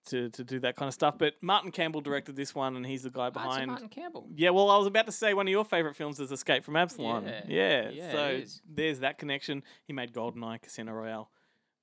to 0.05 0.29
to 0.29 0.43
do 0.43 0.59
that 0.61 0.75
kind 0.75 0.87
of 0.87 0.93
stuff. 0.93 1.17
But 1.17 1.33
Martin 1.41 1.71
Campbell 1.71 2.01
directed 2.01 2.35
this 2.35 2.53
one, 2.55 2.75
and 2.75 2.85
he's 2.85 3.03
the 3.03 3.09
guy 3.09 3.29
behind. 3.29 3.67
Martin 3.67 3.89
Campbell. 3.89 4.27
Yeah, 4.35 4.51
well, 4.51 4.69
I 4.69 4.77
was 4.77 4.87
about 4.87 5.05
to 5.07 5.11
say 5.11 5.33
one 5.33 5.47
of 5.47 5.51
your 5.51 5.65
favorite 5.65 5.95
films 5.95 6.19
is 6.19 6.31
Escape 6.31 6.63
from 6.63 6.75
Absolom. 6.75 7.25
Yeah. 7.25 7.41
Yeah, 7.47 7.89
Yeah, 7.89 8.11
so 8.11 8.41
there's 8.67 8.99
that 8.99 9.17
connection. 9.17 9.63
He 9.85 9.93
made 9.93 10.13
Goldeneye, 10.13 10.61
Casino 10.61 10.93
Royale, 10.93 11.29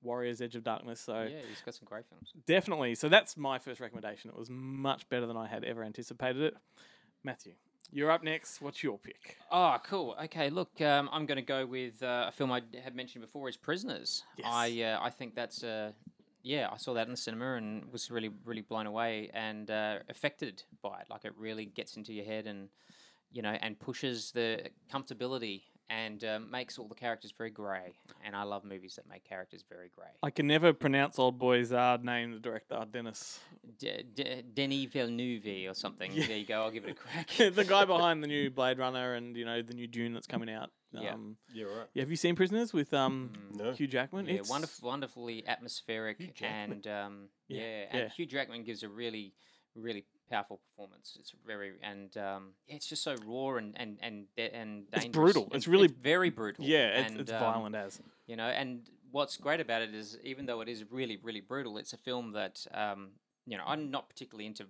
Warriors 0.01 0.41
Edge 0.41 0.55
of 0.55 0.63
Darkness. 0.63 0.99
So 0.99 1.23
Yeah, 1.23 1.37
he's 1.47 1.61
got 1.61 1.75
some 1.75 1.85
great 1.85 2.05
films. 2.07 2.31
definitely. 2.45 2.95
So 2.95 3.09
that's 3.09 3.37
my 3.37 3.59
first 3.59 3.79
recommendation. 3.79 4.29
It 4.29 4.37
was 4.37 4.49
much 4.49 5.07
better 5.09 5.25
than 5.25 5.37
I 5.37 5.47
had 5.47 5.63
ever 5.63 5.83
anticipated 5.83 6.41
it. 6.41 6.55
Matthew, 7.23 7.53
you're 7.91 8.11
up 8.11 8.23
next. 8.23 8.61
What's 8.61 8.83
your 8.83 8.97
pick? 8.97 9.37
Oh, 9.51 9.77
cool. 9.85 10.15
Okay, 10.25 10.49
look, 10.49 10.81
um, 10.81 11.09
I'm 11.11 11.25
going 11.25 11.37
to 11.37 11.41
go 11.41 11.65
with 11.65 12.01
uh, 12.03 12.25
a 12.27 12.31
film 12.31 12.51
I 12.51 12.61
had 12.83 12.95
mentioned 12.95 13.23
before, 13.23 13.47
is 13.47 13.55
Prisoners. 13.55 14.23
Yes. 14.37 14.47
I 14.49 14.81
uh, 14.81 14.99
I 15.01 15.09
think 15.09 15.35
that's 15.35 15.63
uh, 15.63 15.91
yeah, 16.43 16.67
I 16.71 16.77
saw 16.77 16.93
that 16.93 17.07
in 17.07 17.11
the 17.11 17.17
cinema 17.17 17.55
and 17.55 17.91
was 17.91 18.11
really 18.11 18.29
really 18.45 18.61
blown 18.61 18.85
away 18.85 19.31
and 19.33 19.71
uh, 19.71 19.99
affected 20.09 20.63
by 20.81 20.99
it. 20.99 21.07
Like 21.09 21.25
it 21.25 21.33
really 21.37 21.65
gets 21.65 21.95
into 21.95 22.13
your 22.13 22.25
head 22.25 22.47
and 22.47 22.69
you 23.31 23.41
know 23.41 23.57
and 23.61 23.79
pushes 23.79 24.31
the 24.31 24.69
comfortability 24.93 25.63
and 26.01 26.23
um, 26.23 26.49
makes 26.49 26.79
all 26.79 26.87
the 26.87 26.95
characters 26.95 27.33
very 27.37 27.49
grey. 27.51 27.93
And 28.25 28.35
I 28.35 28.43
love 28.43 28.63
movies 28.63 28.95
that 28.95 29.07
make 29.07 29.23
characters 29.23 29.63
very 29.69 29.89
grey. 29.95 30.07
I 30.23 30.29
can 30.31 30.47
never 30.47 30.73
pronounce 30.73 31.19
Old 31.19 31.37
Boy's 31.37 31.71
uh, 31.71 31.97
name, 32.01 32.31
the 32.33 32.39
director, 32.39 32.83
Dennis. 32.91 33.39
D- 33.77 34.03
D- 34.15 34.43
Denis 34.53 34.85
Villeneuve 34.91 35.69
or 35.69 35.73
something. 35.73 36.11
Yeah. 36.13 36.27
There 36.27 36.37
you 36.37 36.45
go. 36.45 36.61
I'll 36.63 36.71
give 36.71 36.85
it 36.85 36.91
a 36.91 36.93
crack. 36.95 37.29
the 37.55 37.63
guy 37.65 37.85
behind 37.95 38.23
the 38.23 38.27
new 38.27 38.49
Blade 38.49 38.79
Runner 38.79 39.13
and, 39.13 39.35
you 39.35 39.45
know, 39.45 39.61
the 39.61 39.73
new 39.73 39.87
Dune 39.87 40.13
that's 40.13 40.27
coming 40.27 40.49
out. 40.49 40.69
Yeah. 40.91 41.13
Um, 41.13 41.37
Yeah, 41.53 41.65
right. 41.65 41.87
yeah, 41.93 42.01
have 42.03 42.09
you 42.11 42.15
seen 42.17 42.35
Prisoners 42.35 42.71
with 42.73 42.93
um, 42.93 43.31
No. 43.55 43.71
Hugh 43.73 43.87
Jackman? 43.87 44.25
Yeah, 44.27 44.33
It's- 44.35 44.49
wonderful, 44.49 44.87
wonderfully 44.89 45.43
atmospheric, 45.47 46.17
Hugh 46.19 46.29
and 46.47 46.85
um, 46.87 47.29
Yeah, 47.47 47.61
yeah, 47.61 47.85
and 47.91 47.99
yeah. 48.03 48.09
Hugh 48.09 48.25
Jackman 48.27 48.63
gives 48.63 48.83
a 48.83 48.89
really, 48.89 49.33
really 49.75 50.05
powerful 50.31 50.59
performance. 50.69 51.15
It's 51.19 51.33
very 51.45 51.73
and 51.81 52.15
um, 52.17 52.53
yeah, 52.67 52.75
it's 52.75 52.87
just 52.87 53.03
so 53.03 53.15
raw 53.25 53.55
and 53.57 53.73
and 53.79 53.97
and 54.01 54.25
and 54.37 54.83
It's 54.91 55.03
dangerous. 55.03 55.13
brutal. 55.13 55.43
and 55.45 55.55
It's 55.55 55.67
really- 55.67 55.87
very 55.87 56.29
brutal. 56.29 56.65
Yeah, 56.65 56.87
it's, 56.99 57.11
and, 57.11 57.19
it's 57.21 57.31
um, 57.31 57.39
violent 57.39 57.75
as. 57.75 58.01
You 58.27 58.35
know, 58.35 58.45
and 58.47 58.89
what's 59.11 59.37
great 59.37 59.59
about 59.59 59.81
it 59.81 59.93
is 59.93 60.17
even 60.23 60.45
though 60.45 60.61
it 60.61 60.69
is 60.69 60.83
really, 60.89 61.17
really 61.21 61.41
brutal, 61.41 61.77
it's 61.77 61.93
a 61.93 61.97
film 61.97 62.31
that 62.33 62.65
um, 62.73 63.11
you 63.45 63.57
know 63.57 63.63
I'm 63.65 63.91
not 63.91 64.09
particularly 64.09 64.45
into 64.47 64.65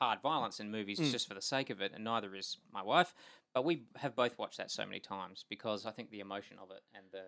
hard 0.00 0.20
violence 0.20 0.60
in 0.60 0.70
movies 0.70 0.98
Mm. 1.00 1.10
just 1.12 1.28
for 1.28 1.34
the 1.34 1.42
sake 1.42 1.70
of 1.70 1.80
it, 1.80 1.92
and 1.94 2.04
neither 2.04 2.34
is 2.34 2.58
my 2.72 2.82
wife. 2.82 3.14
But 3.54 3.64
we 3.64 3.84
have 3.96 4.16
both 4.16 4.36
watched 4.38 4.58
that 4.58 4.70
so 4.70 4.84
many 4.84 4.98
times 5.00 5.44
because 5.48 5.86
I 5.86 5.92
think 5.92 6.10
the 6.10 6.18
emotion 6.20 6.58
of 6.60 6.70
it 6.72 6.82
and 6.94 7.04
the 7.12 7.26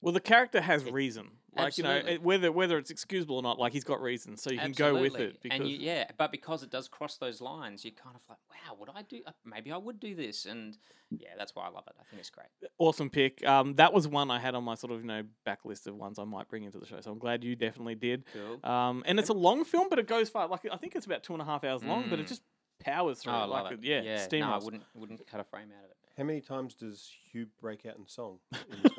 Well, 0.00 0.12
the 0.12 0.20
character 0.20 0.60
has 0.60 0.84
reason. 0.84 1.30
Like, 1.56 1.78
you 1.78 1.84
know, 1.84 1.96
it, 1.96 2.22
whether 2.22 2.52
whether 2.52 2.76
it's 2.76 2.90
excusable 2.90 3.36
or 3.36 3.42
not, 3.42 3.58
like 3.58 3.72
he's 3.72 3.82
got 3.82 4.02
reason, 4.02 4.36
so 4.36 4.50
you 4.50 4.58
can 4.58 4.72
go 4.72 5.00
with 5.00 5.16
it. 5.16 5.40
Because 5.42 5.58
and 5.58 5.66
you, 5.68 5.78
yeah, 5.78 6.04
but 6.18 6.30
because 6.30 6.62
it 6.62 6.70
does 6.70 6.86
cross 6.86 7.16
those 7.16 7.40
lines, 7.40 7.82
you're 7.82 7.94
kind 7.94 8.14
of 8.14 8.20
like, 8.28 8.36
wow, 8.50 8.76
would 8.78 8.90
I 8.94 9.02
do? 9.02 9.22
Uh, 9.26 9.32
maybe 9.42 9.72
I 9.72 9.78
would 9.78 9.98
do 9.98 10.14
this, 10.14 10.44
and 10.44 10.76
yeah, 11.10 11.30
that's 11.38 11.54
why 11.56 11.64
I 11.64 11.70
love 11.70 11.84
it. 11.86 11.94
I 11.98 12.04
think 12.10 12.20
it's 12.20 12.28
great. 12.28 12.48
awesome 12.76 13.08
pick. 13.08 13.42
Um, 13.46 13.74
that 13.76 13.94
was 13.94 14.06
one 14.06 14.30
I 14.30 14.38
had 14.38 14.54
on 14.54 14.64
my 14.64 14.74
sort 14.74 14.92
of 14.92 15.00
you 15.00 15.06
know 15.06 15.22
backlist 15.46 15.86
of 15.86 15.96
ones 15.96 16.18
I 16.18 16.24
might 16.24 16.46
bring 16.48 16.64
into 16.64 16.78
the 16.78 16.84
show. 16.86 17.00
So 17.00 17.10
I'm 17.10 17.18
glad 17.18 17.42
you 17.42 17.56
definitely 17.56 17.94
did. 17.94 18.24
Cool. 18.34 18.70
Um, 18.70 19.02
and 19.06 19.18
it's 19.18 19.30
a 19.30 19.34
long 19.34 19.64
film, 19.64 19.88
but 19.88 19.98
it 19.98 20.06
goes 20.06 20.28
far. 20.28 20.46
Like 20.48 20.66
I 20.70 20.76
think 20.76 20.94
it's 20.94 21.06
about 21.06 21.22
two 21.22 21.32
and 21.32 21.40
a 21.40 21.46
half 21.46 21.64
hours 21.64 21.82
long, 21.82 22.04
but 22.10 22.18
it 22.20 22.26
Mm. 22.26 22.28
just 22.28 22.42
powers 22.80 23.20
through. 23.20 23.32
Oh, 23.32 23.36
I 23.36 23.44
it, 23.44 23.48
like 23.48 23.72
it. 23.72 23.78
yeah, 23.82 24.02
yeah. 24.02 24.18
steam 24.18 24.40
no, 24.40 24.52
I 24.52 24.58
wouldn't 24.58 24.82
wouldn't 24.94 25.26
cut 25.26 25.40
a 25.40 25.44
frame 25.44 25.68
out 25.74 25.84
of 25.84 25.90
it. 25.90 25.96
How 26.16 26.24
many 26.24 26.40
times 26.40 26.74
does 26.74 27.12
Hugh 27.30 27.46
break 27.60 27.84
out 27.84 27.96
in 27.98 28.06
song? 28.06 28.38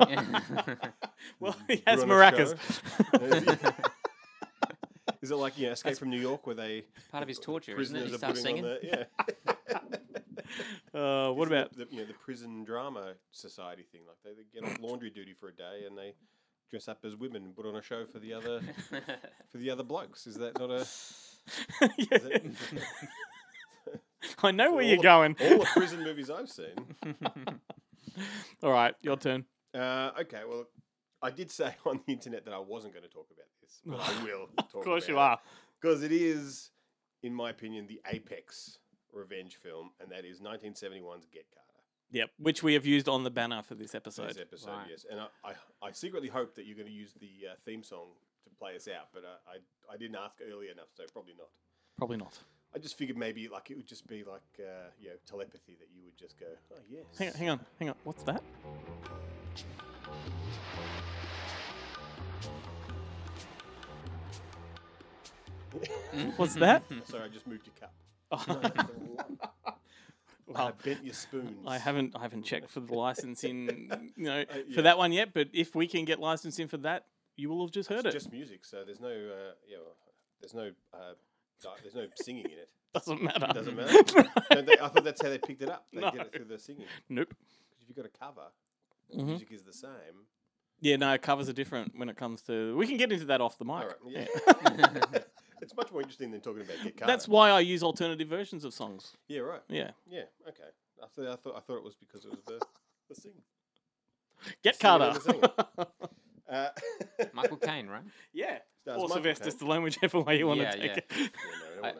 in 0.07 0.31
this 0.31 0.49
one? 0.49 0.63
Yeah. 0.67 0.89
Well, 1.39 1.55
he 1.67 1.81
has 1.87 2.03
maracas. 2.03 2.55
Is 5.21 5.31
it 5.31 5.35
like 5.35 5.57
you 5.57 5.65
know, 5.65 5.71
Escape 5.71 5.97
from 5.97 6.11
New 6.11 6.19
York, 6.19 6.45
where 6.45 6.55
they 6.55 6.85
Part 7.11 7.23
of 7.23 7.27
his 7.27 7.39
torture, 7.39 7.79
isn't 7.79 7.95
it? 7.95 7.99
prisoners 7.99 8.11
He 8.11 8.17
starts 8.17 8.41
singing. 8.41 8.63
the 8.63 8.79
yeah. 8.83 9.03
uh, 10.93 11.31
what 11.31 11.47
Isn't 11.47 11.57
it 11.57 11.59
about 11.59 11.75
the, 11.75 11.87
you 11.89 12.01
know 12.01 12.05
the 12.05 12.13
prison 12.13 12.63
drama 12.63 13.13
society 13.31 13.83
thing? 13.91 14.01
Like 14.07 14.17
they, 14.23 14.31
they 14.31 14.45
get 14.53 14.63
off 14.63 14.79
laundry 14.79 15.09
duty 15.09 15.33
for 15.33 15.49
a 15.49 15.53
day 15.53 15.85
and 15.87 15.97
they 15.97 16.13
dress 16.69 16.87
up 16.87 16.99
as 17.03 17.15
women 17.15 17.43
and 17.45 17.55
put 17.55 17.65
on 17.65 17.75
a 17.75 17.81
show 17.81 18.05
for 18.05 18.19
the 18.19 18.33
other 18.33 18.61
for 19.49 19.57
the 19.57 19.71
other 19.71 19.83
blokes. 19.83 20.27
Is 20.27 20.35
that 20.35 20.59
not 20.59 20.69
a? 20.69 20.85
Yeah. 21.97 22.77
Is 24.23 24.31
it, 24.31 24.35
I 24.43 24.51
know 24.51 24.71
where 24.73 24.83
all 24.83 24.87
you're 24.87 24.97
the- 24.97 25.03
going. 25.03 25.35
All 25.39 25.59
the 25.59 25.65
prison 25.73 26.03
movies 26.03 26.29
I've 26.29 26.49
seen. 26.49 26.75
All 28.63 28.71
right, 28.71 28.95
your 29.01 29.17
turn. 29.17 29.45
Uh, 29.75 30.09
okay, 30.21 30.41
well, 30.49 30.65
I 31.21 31.29
did 31.29 31.51
say 31.51 31.75
on 31.85 31.99
the 32.07 32.13
internet 32.13 32.45
that 32.45 32.53
I 32.53 32.57
wasn't 32.59 32.93
going 32.93 33.03
to 33.03 33.09
talk 33.09 33.27
about 33.31 33.45
this, 33.61 33.79
but 33.85 33.99
I 33.99 34.23
will. 34.23 34.47
Talk 34.57 34.75
Of 34.75 34.83
course 34.83 35.07
you 35.07 35.19
are. 35.19 35.37
because 35.79 36.01
it 36.03 36.11
is, 36.11 36.71
in 37.21 37.33
my 37.33 37.49
opinion, 37.51 37.85
the 37.87 38.01
apex 38.11 38.79
revenge 39.13 39.57
film, 39.61 39.91
and 39.99 40.11
that 40.11 40.25
is 40.25 40.39
1971's 40.39 41.27
Get 41.31 41.45
Carter. 41.53 41.63
Yep, 42.11 42.29
which 42.39 42.63
we 42.63 42.73
have 42.73 42.85
used 42.85 43.07
on 43.09 43.23
the 43.23 43.29
banner 43.29 43.61
for 43.61 43.75
this 43.75 43.93
episode. 43.93 44.29
This 44.29 44.37
episode, 44.37 44.69
Right. 44.71 44.87
yes, 44.89 45.05
and 45.09 45.19
I, 45.19 45.27
I, 45.43 45.87
I 45.87 45.91
secretly 45.91 46.29
hope 46.29 46.55
that 46.55 46.65
you're 46.65 46.75
going 46.77 46.87
to 46.87 46.93
use 46.93 47.13
the 47.19 47.49
uh, 47.51 47.55
theme 47.65 47.83
song 47.83 48.07
to 48.45 48.49
play 48.57 48.75
us 48.75 48.87
out, 48.87 49.09
but 49.13 49.23
uh, 49.23 49.27
I, 49.47 49.93
I 49.93 49.97
didn't 49.97 50.15
ask 50.15 50.37
early 50.51 50.69
enough, 50.71 50.87
so 50.95 51.03
probably 51.13 51.33
not. 51.37 51.49
Probably 51.97 52.17
not. 52.17 52.37
I 52.75 52.79
just 52.79 52.97
figured 52.97 53.17
maybe 53.17 53.47
like 53.47 53.71
it 53.71 53.77
would 53.77 53.87
just 53.87 54.07
be 54.07 54.23
like 54.23 54.41
uh, 54.59 54.89
you 54.99 55.09
know 55.09 55.15
telepathy 55.25 55.75
that 55.79 55.87
you 55.95 56.03
would 56.05 56.17
just 56.17 56.37
go, 56.39 56.45
oh 56.73 56.79
yes. 56.89 57.05
Hang 57.17 57.29
on, 57.29 57.33
hang 57.35 57.49
on, 57.49 57.59
hang 57.79 57.89
on. 57.89 57.95
What's 58.03 58.23
that? 58.23 58.43
What's 66.37 66.55
that? 66.55 66.83
Sorry, 67.07 67.23
I 67.23 67.27
just 67.27 67.47
moved 67.47 67.67
your 67.67 67.75
cup. 67.79 67.93
Oh. 70.49 70.55
I 70.55 70.71
bent 70.81 71.03
your 71.03 71.13
spoons. 71.13 71.65
I 71.67 71.77
haven't 71.77 72.15
I 72.15 72.21
haven't 72.21 72.43
checked 72.43 72.69
for 72.69 72.79
the 72.79 72.93
licensing, 72.93 73.91
you 74.15 74.23
know, 74.23 74.41
Uh, 74.49 74.59
yeah. 74.65 74.75
for 74.75 74.81
that 74.83 74.97
one 74.97 75.11
yet. 75.11 75.33
But 75.33 75.49
if 75.51 75.75
we 75.75 75.87
can 75.87 76.05
get 76.05 76.19
licensing 76.21 76.69
for 76.69 76.77
that, 76.77 77.03
you 77.35 77.49
will 77.49 77.65
have 77.65 77.71
just 77.73 77.89
heard 77.89 78.05
it's 78.05 78.15
it. 78.15 78.19
just 78.19 78.31
music, 78.31 78.63
so 78.63 78.85
there's 78.85 79.01
no, 79.01 79.09
uh, 79.09 79.51
yeah, 79.67 79.77
well, 79.83 79.97
there's 80.39 80.53
no, 80.53 80.71
uh, 80.93 81.15
there's 81.81 81.95
no 81.95 82.05
singing 82.15 82.45
in 82.45 82.51
it. 82.51 82.69
Doesn't 82.93 83.21
matter. 83.21 83.47
Doesn't 83.53 83.75
matter. 83.75 84.03
Don't 84.51 84.65
they, 84.65 84.73
I 84.79 84.87
thought 84.87 85.03
that's 85.03 85.21
how 85.21 85.29
they 85.29 85.37
picked 85.37 85.61
it 85.61 85.69
up. 85.69 85.85
They 85.93 86.01
No. 86.01 86.11
did 86.11 86.21
it 86.21 86.33
through 86.33 86.45
the 86.45 86.57
singing. 86.59 86.85
nope. 87.09 87.27
Because 87.29 87.81
if 87.81 87.87
you've 87.89 87.97
got 87.97 88.05
a 88.05 88.09
cover, 88.09 88.47
the 89.09 89.17
Mhm. 89.17 89.25
music 89.25 89.51
is 89.51 89.63
the 89.63 89.73
same. 89.73 90.25
Yeah, 90.79 90.95
no, 90.97 91.17
covers 91.17 91.49
are 91.49 91.53
different 91.53 91.93
when 91.97 92.07
it 92.09 92.17
comes 92.17 92.41
to. 92.43 92.75
We 92.77 92.85
can 92.87 92.97
get 92.97 93.11
into 93.11 93.25
that 93.25 93.41
off 93.41 93.57
the 93.57 93.65
mic. 93.65 93.73
All 93.75 93.87
right, 93.87 94.27
yeah. 95.13 95.19
It's 95.59 95.75
much 95.75 95.91
more 95.91 96.01
interesting 96.01 96.29
than 96.29 96.39
talking 96.39 96.61
about 96.61 96.75
Get 96.83 96.97
Carter. 96.97 97.11
That's 97.11 97.27
why 97.27 97.49
I 97.49 97.61
use 97.61 97.81
alternative 97.81 98.27
versions 98.27 98.63
of 98.63 98.75
songs. 98.75 99.17
Yeah, 99.27 99.39
right. 99.39 99.61
Yeah. 99.67 99.89
Yeah, 100.07 100.25
okay. 100.47 100.61
I 101.03 101.07
thought 101.07 101.27
I 101.27 101.35
thought, 101.35 101.57
I 101.57 101.59
thought 101.61 101.77
it 101.77 101.83
was 101.83 101.95
because 101.95 102.25
it 102.25 102.29
was 102.31 102.41
the 102.45 102.61
the 103.09 103.15
singing. 103.15 103.41
Get 104.63 104.75
singing 104.75 104.99
Carter. 104.99 105.13
the 105.19 105.19
singing. 105.19 105.87
Uh, 106.49 106.69
Michael 107.33 107.57
Caine, 107.57 107.87
right? 107.87 108.03
yeah. 108.33 108.59
Stars 108.81 109.01
Or 109.01 109.07
Michael 109.09 109.15
Sylvester 109.23 109.51
Caine. 109.51 109.59
Stallone, 109.59 109.83
whichever 109.83 110.21
way 110.21 110.37
you 110.37 110.47
want 110.47 110.59
Yeah, 110.61 110.71
to 110.71 110.77
take 110.79 110.87
yeah. 110.91 110.97
it. 110.97 111.05
Yeah, 111.17 111.27
no, 111.81 111.87
I 111.87 111.89
I- 111.89 111.93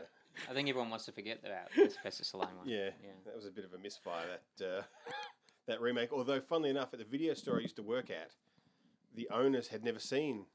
I 0.49 0.53
think 0.53 0.69
everyone 0.69 0.91
wants 0.91 1.05
to 1.05 1.11
forget 1.11 1.39
about 1.43 1.71
the 1.75 1.89
Sylvester 1.89 2.23
Stallone 2.23 2.55
one. 2.57 2.67
Yeah, 2.67 2.91
yeah. 3.03 3.09
that 3.25 3.35
was 3.35 3.47
a 3.47 3.51
bit 3.51 3.65
of 3.65 3.73
a 3.73 3.79
misfire 3.79 4.37
that 4.59 4.65
uh, 4.77 4.81
that 5.67 5.81
remake. 5.81 6.13
Although, 6.13 6.39
funnily 6.41 6.69
enough, 6.69 6.89
at 6.93 6.99
the 6.99 7.05
video 7.05 7.33
store 7.33 7.57
I 7.57 7.61
used 7.61 7.75
to 7.77 7.81
work 7.83 8.11
at, 8.11 8.31
the 9.15 9.27
owners 9.31 9.67
had 9.69 9.83
never 9.83 9.97
seen 9.97 10.45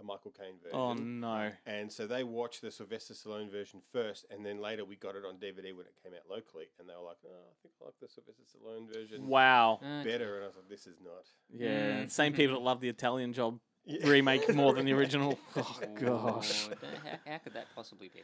the 0.00 0.06
Michael 0.06 0.32
Caine 0.36 0.54
version. 0.62 0.78
Oh 0.78 0.94
no. 0.94 1.50
And 1.66 1.92
so 1.92 2.06
they 2.06 2.24
watched 2.24 2.62
the 2.62 2.70
Sylvester 2.70 3.14
Stallone 3.14 3.50
version 3.50 3.80
first, 3.92 4.24
and 4.30 4.44
then 4.44 4.60
later 4.60 4.84
we 4.84 4.96
got 4.96 5.14
it 5.14 5.22
on 5.28 5.34
DVD 5.34 5.76
when 5.76 5.86
it 5.86 5.94
came 6.02 6.12
out 6.14 6.28
locally, 6.28 6.64
and 6.78 6.88
they 6.88 6.94
were 6.94 7.06
like, 7.06 7.18
"Oh, 7.24 7.28
I 7.30 7.54
think 7.62 7.74
I 7.80 7.84
like 7.84 7.94
the 8.00 8.08
Sylvester 8.08 8.42
Stallone 8.56 8.92
version 8.92 9.26
Wow. 9.28 9.78
Uh, 9.82 10.02
better." 10.02 10.36
And 10.36 10.44
I 10.44 10.46
was 10.48 10.56
like, 10.56 10.68
"This 10.68 10.86
is 10.86 10.96
not." 11.04 11.24
Yeah. 11.52 12.02
Mm. 12.04 12.10
Same 12.10 12.32
people 12.32 12.54
that 12.56 12.62
love 12.62 12.80
the 12.80 12.88
Italian 12.88 13.32
job 13.34 13.60
Yeah. 13.84 14.08
remake 14.08 14.52
more 14.54 14.72
than 14.72 14.86
the 14.86 14.92
original. 14.94 15.38
Oh 15.56 15.78
gosh. 16.00 16.68
How, 16.68 17.32
how 17.32 17.38
could 17.38 17.54
that 17.54 17.66
possibly 17.74 18.08
be? 18.08 18.22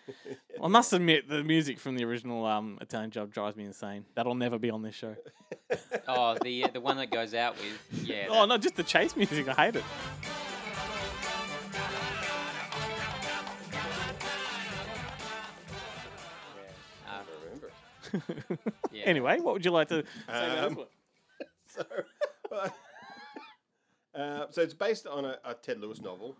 I 0.63 0.69
must 0.69 0.93
admit 0.93 1.29
the 1.29 1.43
music 1.45 1.79
from 1.79 1.97
the 1.97 2.05
original 2.05 2.47
um, 2.47 2.79
Italian 2.81 3.11
job 3.11 3.33
drives 3.33 3.57
me 3.57 3.65
insane. 3.65 4.05
That'll 4.15 4.35
never 4.35 4.59
be 4.59 4.71
on 4.71 4.83
this 4.83 4.95
show. 4.95 5.15
Oh, 6.09 6.37
the 6.43 6.67
the 6.73 6.81
one 6.81 6.97
that 6.99 7.11
goes 7.11 7.35
out 7.35 7.57
with 7.59 8.07
yeah. 8.09 8.27
Oh 8.31 8.41
that- 8.43 8.47
no, 8.49 8.59
just 8.59 8.77
the 8.77 8.83
chase 8.85 9.15
music. 9.17 9.49
I 9.49 9.55
hate 9.67 9.77
it. 9.77 9.85
Yeah. 18.93 19.05
Anyway, 19.05 19.39
what 19.41 19.55
would 19.55 19.65
you 19.65 19.71
like 19.71 19.89
to 19.89 20.03
say 20.03 20.53
about 20.53 20.59
Um, 20.59 20.75
this 20.75 20.77
one? 21.77 21.87
so, 22.55 22.71
uh, 24.21 24.47
so 24.51 24.63
it's 24.63 24.75
based 24.75 25.07
on 25.07 25.25
a, 25.25 25.39
a 25.45 25.55
Ted 25.55 25.81
Lewis 25.81 26.01
novel 26.01 26.37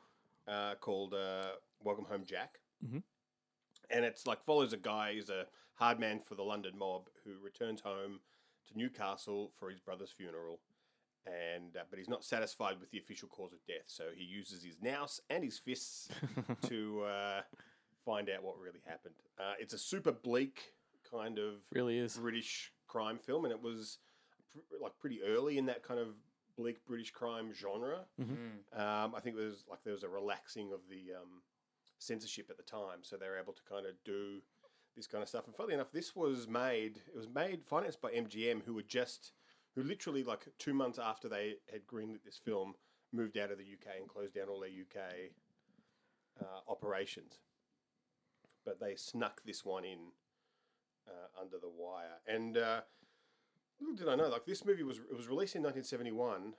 uh, 0.49 0.75
called 0.81 1.15
uh, 1.15 1.47
Welcome 1.83 2.05
Home, 2.07 2.25
Jack. 2.25 2.59
Mhm. 2.85 3.03
And 3.91 4.05
it's 4.05 4.27
like 4.27 4.45
follows 4.45 4.73
a 4.73 4.77
guy 4.77 5.15
who's 5.15 5.31
a 5.31 5.47
hard 5.75 6.01
man 6.01 6.21
for 6.25 6.35
the 6.35 6.43
London 6.43 6.73
mob 6.77 7.09
who 7.25 7.33
returns 7.43 7.81
home 7.81 8.21
to 8.69 8.77
Newcastle 8.79 9.53
for 9.59 9.71
his 9.71 9.81
brother's 9.81 10.11
funeral. 10.11 10.59
and 11.27 11.77
uh, 11.77 11.81
but 11.91 11.99
he's 11.99 12.09
not 12.09 12.25
satisfied 12.25 12.79
with 12.81 12.91
the 12.91 12.99
official 12.99 13.29
cause 13.29 13.53
of 13.53 13.59
death. 13.67 13.85
So 13.87 14.05
he 14.15 14.25
uses 14.25 14.63
his 14.65 14.77
nous 14.81 15.21
and 15.31 15.43
his 15.45 15.59
fists 15.59 16.09
to 16.69 17.03
uh, 17.03 17.41
find 18.05 18.29
out 18.31 18.43
what 18.43 18.59
really 18.59 18.81
happened. 18.87 19.15
Uh, 19.39 19.55
it's 19.59 19.75
a 19.75 19.79
super 19.79 20.13
bleak 20.13 20.73
kind 21.11 21.39
of 21.39 21.55
Really 21.73 21.99
is. 21.99 22.17
British 22.17 22.73
crime 22.87 23.19
film, 23.19 23.45
and 23.45 23.53
it 23.53 23.63
was 23.63 23.99
pr- 24.53 24.83
like 24.83 24.99
pretty 24.99 25.21
early 25.23 25.59
in 25.59 25.67
that 25.67 25.83
kind 25.83 26.01
of 26.01 26.09
bleak 26.57 26.85
British 26.87 27.11
crime 27.11 27.53
genre. 27.53 28.01
Mm-hmm. 28.21 28.81
Um, 28.81 29.15
I 29.15 29.21
think 29.21 29.37
there 29.37 29.47
was 29.47 29.65
like 29.69 29.81
there 29.85 29.93
was 29.93 30.05
a 30.05 30.09
relaxing 30.09 30.73
of 30.73 30.81
the 30.89 31.15
um, 31.15 31.43
censorship 31.99 32.49
at 32.51 32.57
the 32.57 32.63
time, 32.63 33.03
so 33.03 33.17
they 33.17 33.29
were 33.29 33.39
able 33.39 33.53
to 33.53 33.63
kind 33.69 33.87
of 33.87 33.93
do 34.05 34.41
this 34.97 35.07
kind 35.07 35.23
of 35.23 35.29
stuff. 35.29 35.47
And 35.47 35.55
funnily 35.55 35.75
enough, 35.75 35.93
this 35.93 36.17
was 36.17 36.49
made. 36.49 37.01
It 37.09 37.17
was 37.17 37.29
made 37.29 37.65
financed 37.65 38.01
by 38.01 38.11
MGM, 38.11 38.65
who 38.65 38.75
were 38.75 38.83
just 38.83 39.33
who 39.75 39.83
literally 39.83 40.25
like 40.25 40.49
two 40.59 40.75
months 40.75 40.99
after 40.99 41.29
they 41.29 41.57
had 41.71 41.87
greenlit 41.87 42.25
this 42.25 42.41
film, 42.43 42.75
moved 43.13 43.37
out 43.37 43.51
of 43.51 43.59
the 43.59 43.65
UK 43.65 43.99
and 43.99 44.09
closed 44.09 44.35
down 44.35 44.49
all 44.49 44.61
their 44.61 44.71
UK 44.71 45.31
uh, 46.41 46.71
operations. 46.71 47.39
But 48.65 48.81
they 48.81 48.97
snuck 48.97 49.43
this 49.45 49.65
one 49.65 49.85
in 49.85 49.99
uh, 51.09 51.41
under 51.41 51.59
the 51.59 51.69
wire. 51.69 52.21
And 52.27 52.57
uh, 52.57 52.81
little 53.81 53.97
did 53.97 54.09
I 54.09 54.17
know, 54.17 54.29
like 54.29 54.47
this 54.47 54.65
movie 54.65 54.83
was 54.83 54.99
it 54.99 55.17
was 55.17 55.29
released 55.29 55.57
in 55.57 55.63
1971. 55.63 56.55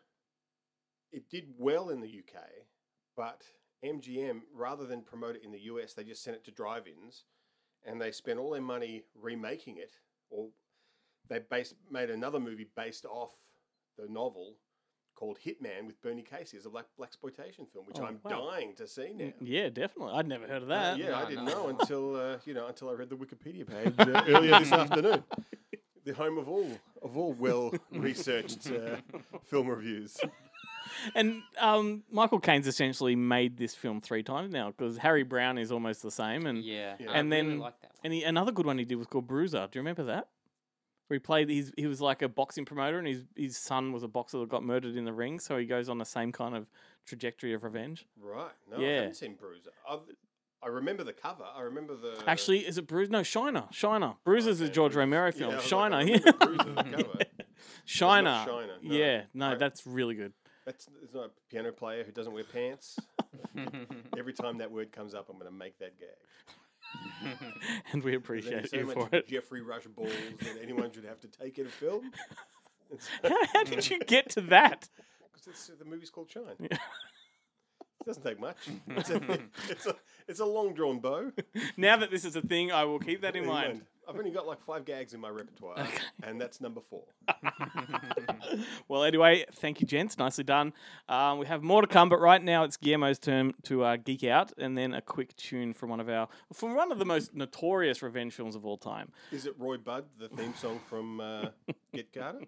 It 1.11 1.29
did 1.29 1.45
well 1.57 1.89
in 1.89 2.01
the 2.01 2.07
UK, 2.07 2.43
but 3.15 3.43
MGM, 3.83 4.41
rather 4.53 4.85
than 4.85 5.01
promote 5.01 5.35
it 5.35 5.43
in 5.43 5.51
the 5.51 5.61
US, 5.61 5.93
they 5.93 6.03
just 6.03 6.23
sent 6.23 6.35
it 6.35 6.43
to 6.45 6.51
drive-ins, 6.51 7.25
and 7.85 8.01
they 8.01 8.11
spent 8.11 8.39
all 8.39 8.51
their 8.51 8.61
money 8.61 9.03
remaking 9.15 9.77
it, 9.77 9.91
or 10.29 10.49
they 11.29 11.39
based 11.49 11.75
made 11.89 12.09
another 12.09 12.39
movie 12.39 12.67
based 12.75 13.05
off 13.05 13.31
the 13.97 14.07
novel 14.09 14.55
called 15.17 15.37
Hitman 15.45 15.87
with 15.87 15.99
Bernie 16.01 16.21
Casey 16.21 16.57
as 16.57 16.65
a 16.65 16.69
black 16.69 16.85
black 16.97 17.09
exploitation 17.09 17.65
film, 17.73 17.85
which 17.87 17.97
Oh, 17.99 18.05
I'm 18.05 18.19
wow. 18.23 18.49
dying 18.51 18.73
to 18.75 18.87
see 18.87 19.13
now. 19.15 19.31
Yeah, 19.41 19.69
definitely. 19.69 20.13
I'd 20.13 20.27
never 20.27 20.47
heard 20.47 20.61
of 20.63 20.69
Uh, 20.69 20.75
that. 20.75 20.97
yeah, 20.99 21.17
I 21.17 21.25
didn't 21.27 21.45
no. 21.45 21.51
know 21.53 21.67
until 21.79 22.15
uh, 22.15 22.37
you 22.45 22.53
know 22.53 22.67
until 22.67 22.89
I 22.89 22.93
read 22.93 23.09
the 23.09 23.15
Wikipedia 23.17 23.65
page 23.67 23.93
uh, 23.97 24.23
earlier 24.27 24.59
this 24.59 24.71
afternoon. 24.83 25.23
The 26.05 26.13
home 26.13 26.37
of 26.37 26.47
all 26.47 26.69
of 27.01 27.17
all 27.17 27.33
well 27.33 27.73
researched 27.91 28.71
uh, 28.71 28.97
film 29.45 29.67
reviews. 29.67 30.17
And 31.15 31.41
um, 31.59 32.03
Michael 32.11 32.39
Caine's 32.39 32.65
essentially 32.67 33.15
made 33.15 33.57
this 33.57 33.75
film 33.75 33.99
three 34.01 34.23
times 34.23 34.51
now 34.53 34.67
because 34.71 34.97
Harry 34.97 35.23
Brown 35.23 35.57
is 35.57 35.71
almost 35.71 36.01
the 36.01 36.11
same, 36.11 36.45
and 36.45 36.63
Yeah, 36.63 36.95
Yeah. 36.99 37.11
I 37.11 37.17
and 37.17 37.29
really 37.29 37.49
then 37.49 37.59
like 37.59 37.79
that 37.81 37.91
one. 37.91 37.99
and 38.05 38.13
he, 38.13 38.23
another 38.23 38.51
good 38.51 38.65
one 38.65 38.77
he 38.77 38.85
did 38.85 38.95
was 38.95 39.07
called 39.07 39.27
Bruiser. 39.27 39.67
Do 39.69 39.77
you 39.77 39.81
remember 39.81 40.03
that? 40.05 40.27
Where 41.07 41.15
he 41.15 41.19
played, 41.19 41.49
he's, 41.49 41.71
he 41.77 41.87
was 41.87 42.01
like 42.01 42.21
a 42.21 42.27
boxing 42.27 42.65
promoter, 42.65 42.99
and 42.99 43.07
his 43.07 43.23
his 43.35 43.57
son 43.57 43.93
was 43.93 44.03
a 44.03 44.07
boxer 44.09 44.39
that 44.39 44.49
got 44.49 44.63
murdered 44.63 44.95
in 44.97 45.05
the 45.05 45.13
ring. 45.13 45.39
So 45.39 45.57
he 45.57 45.65
goes 45.65 45.87
on 45.89 45.97
the 45.97 46.05
same 46.05 46.31
kind 46.33 46.55
of 46.55 46.67
trajectory 47.05 47.53
of 47.53 47.63
revenge. 47.63 48.05
Right? 48.21 48.51
No, 48.69 48.77
I 48.77 48.81
Yeah. 48.81 48.95
haven't 48.95 49.15
seen 49.15 49.35
Bruiser. 49.35 49.71
I've, 49.89 49.99
I 50.61 50.67
remember 50.67 51.03
the 51.05 51.13
cover. 51.13 51.45
I 51.55 51.61
remember 51.61 51.95
the 51.95 52.21
Actually, 52.27 52.67
is 52.67 52.77
it 52.77 52.87
Bruiser? 52.87 53.11
No, 53.11 53.23
Shiner. 53.23 53.65
Shiner. 53.71 54.15
Bruiser's 54.25 54.59
a 54.59 54.65
Okay, 54.65 54.73
George 54.73 54.93
Bruiser. 54.93 54.99
Romero 54.99 55.31
film. 55.31 55.51
I 55.53 55.55
was 55.57 55.71
like, 55.71 55.91
Shiner. 55.91 56.01
Yeah. 56.05 56.31
Bruiser. 56.31 57.25
Shiner. 57.85 58.43
Shiner, 58.45 58.73
no. 58.81 58.95
Yeah. 58.95 59.21
No, 59.33 59.51
I- 59.51 59.55
that's 59.55 59.85
really 59.87 60.15
good. 60.15 60.33
That's 60.65 60.85
there's 60.99 61.13
not 61.13 61.25
a 61.27 61.31
piano 61.49 61.71
player 61.71 62.03
who 62.03 62.11
doesn't 62.11 62.33
wear 62.33 62.43
pants. 62.43 62.97
Every 64.17 64.33
time 64.33 64.57
that 64.57 64.69
word 64.69 64.91
comes 64.91 65.13
up, 65.13 65.29
I'm 65.29 65.37
going 65.39 65.49
to 65.49 65.57
make 65.57 65.77
that 65.79 65.97
gag. 65.97 66.09
And 67.91 68.03
we 68.03 68.15
appreciate 68.15 68.69
so 68.69 68.77
you 68.77 68.91
for 68.91 69.09
it. 69.11 69.27
Geoffrey 69.27 69.61
Rush 69.61 69.85
balls 69.85 70.11
that 70.39 70.57
anyone 70.61 70.91
should 70.91 71.05
have 71.05 71.19
to 71.21 71.27
take 71.27 71.57
in 71.57 71.65
a 71.65 71.69
film. 71.69 72.11
How, 73.23 73.45
how 73.53 73.63
did 73.65 73.89
you 73.89 73.99
get 73.99 74.29
to 74.31 74.41
that? 74.41 74.87
Because 75.33 75.69
uh, 75.69 75.73
the 75.77 75.85
movie's 75.85 76.09
called 76.09 76.29
Shine. 76.29 76.55
It 76.59 76.79
doesn't 78.05 78.23
take 78.23 78.39
much. 78.39 78.57
It's 78.89 79.09
a, 79.09 79.15
it's 79.69 79.85
a, 79.85 79.95
it's 80.27 80.39
a 80.39 80.45
long 80.45 80.73
drawn 80.73 80.99
bow. 80.99 81.31
Now 81.77 81.95
that 81.97 82.11
this 82.11 82.25
is 82.25 82.35
a 82.35 82.41
thing, 82.41 82.71
I 82.71 82.83
will 82.83 82.99
keep 82.99 83.21
that 83.21 83.35
in 83.35 83.43
Keep 83.43 83.51
mind. 83.51 83.81
I've 84.07 84.15
only 84.17 84.31
got 84.31 84.47
like 84.47 84.61
five 84.61 84.85
gags 84.85 85.13
in 85.13 85.19
my 85.19 85.29
repertoire, 85.29 85.85
and 86.23 86.39
that's 86.39 86.61
number 86.61 86.81
four. 86.89 87.03
Well, 88.87 89.03
anyway, 89.03 89.45
thank 89.55 89.81
you, 89.81 89.87
gents. 89.87 90.17
Nicely 90.17 90.43
done. 90.43 90.73
Um, 91.09 91.37
we 91.39 91.45
have 91.47 91.61
more 91.61 91.81
to 91.81 91.87
come, 91.87 92.07
but 92.07 92.19
right 92.21 92.41
now 92.41 92.63
it's 92.63 92.77
Guillermo's 92.77 93.19
turn 93.19 93.53
to 93.63 93.83
uh, 93.83 93.97
geek 93.97 94.23
out, 94.23 94.53
and 94.57 94.77
then 94.77 94.93
a 94.93 95.01
quick 95.01 95.35
tune 95.35 95.73
from 95.73 95.89
one 95.89 95.99
of 95.99 96.07
our 96.07 96.29
from 96.53 96.75
one 96.75 96.91
of 96.91 96.97
the 96.99 97.05
most 97.05 97.35
notorious 97.35 98.01
revenge 98.01 98.33
films 98.33 98.55
of 98.55 98.65
all 98.65 98.77
time. 98.77 99.11
Is 99.31 99.45
it 99.45 99.55
Roy 99.57 99.77
Budd, 99.77 100.05
the 100.17 100.29
theme 100.29 100.53
song 100.55 100.79
from 100.87 101.19
uh, 101.19 101.49
Get 101.93 102.13
Carter? 102.13 102.41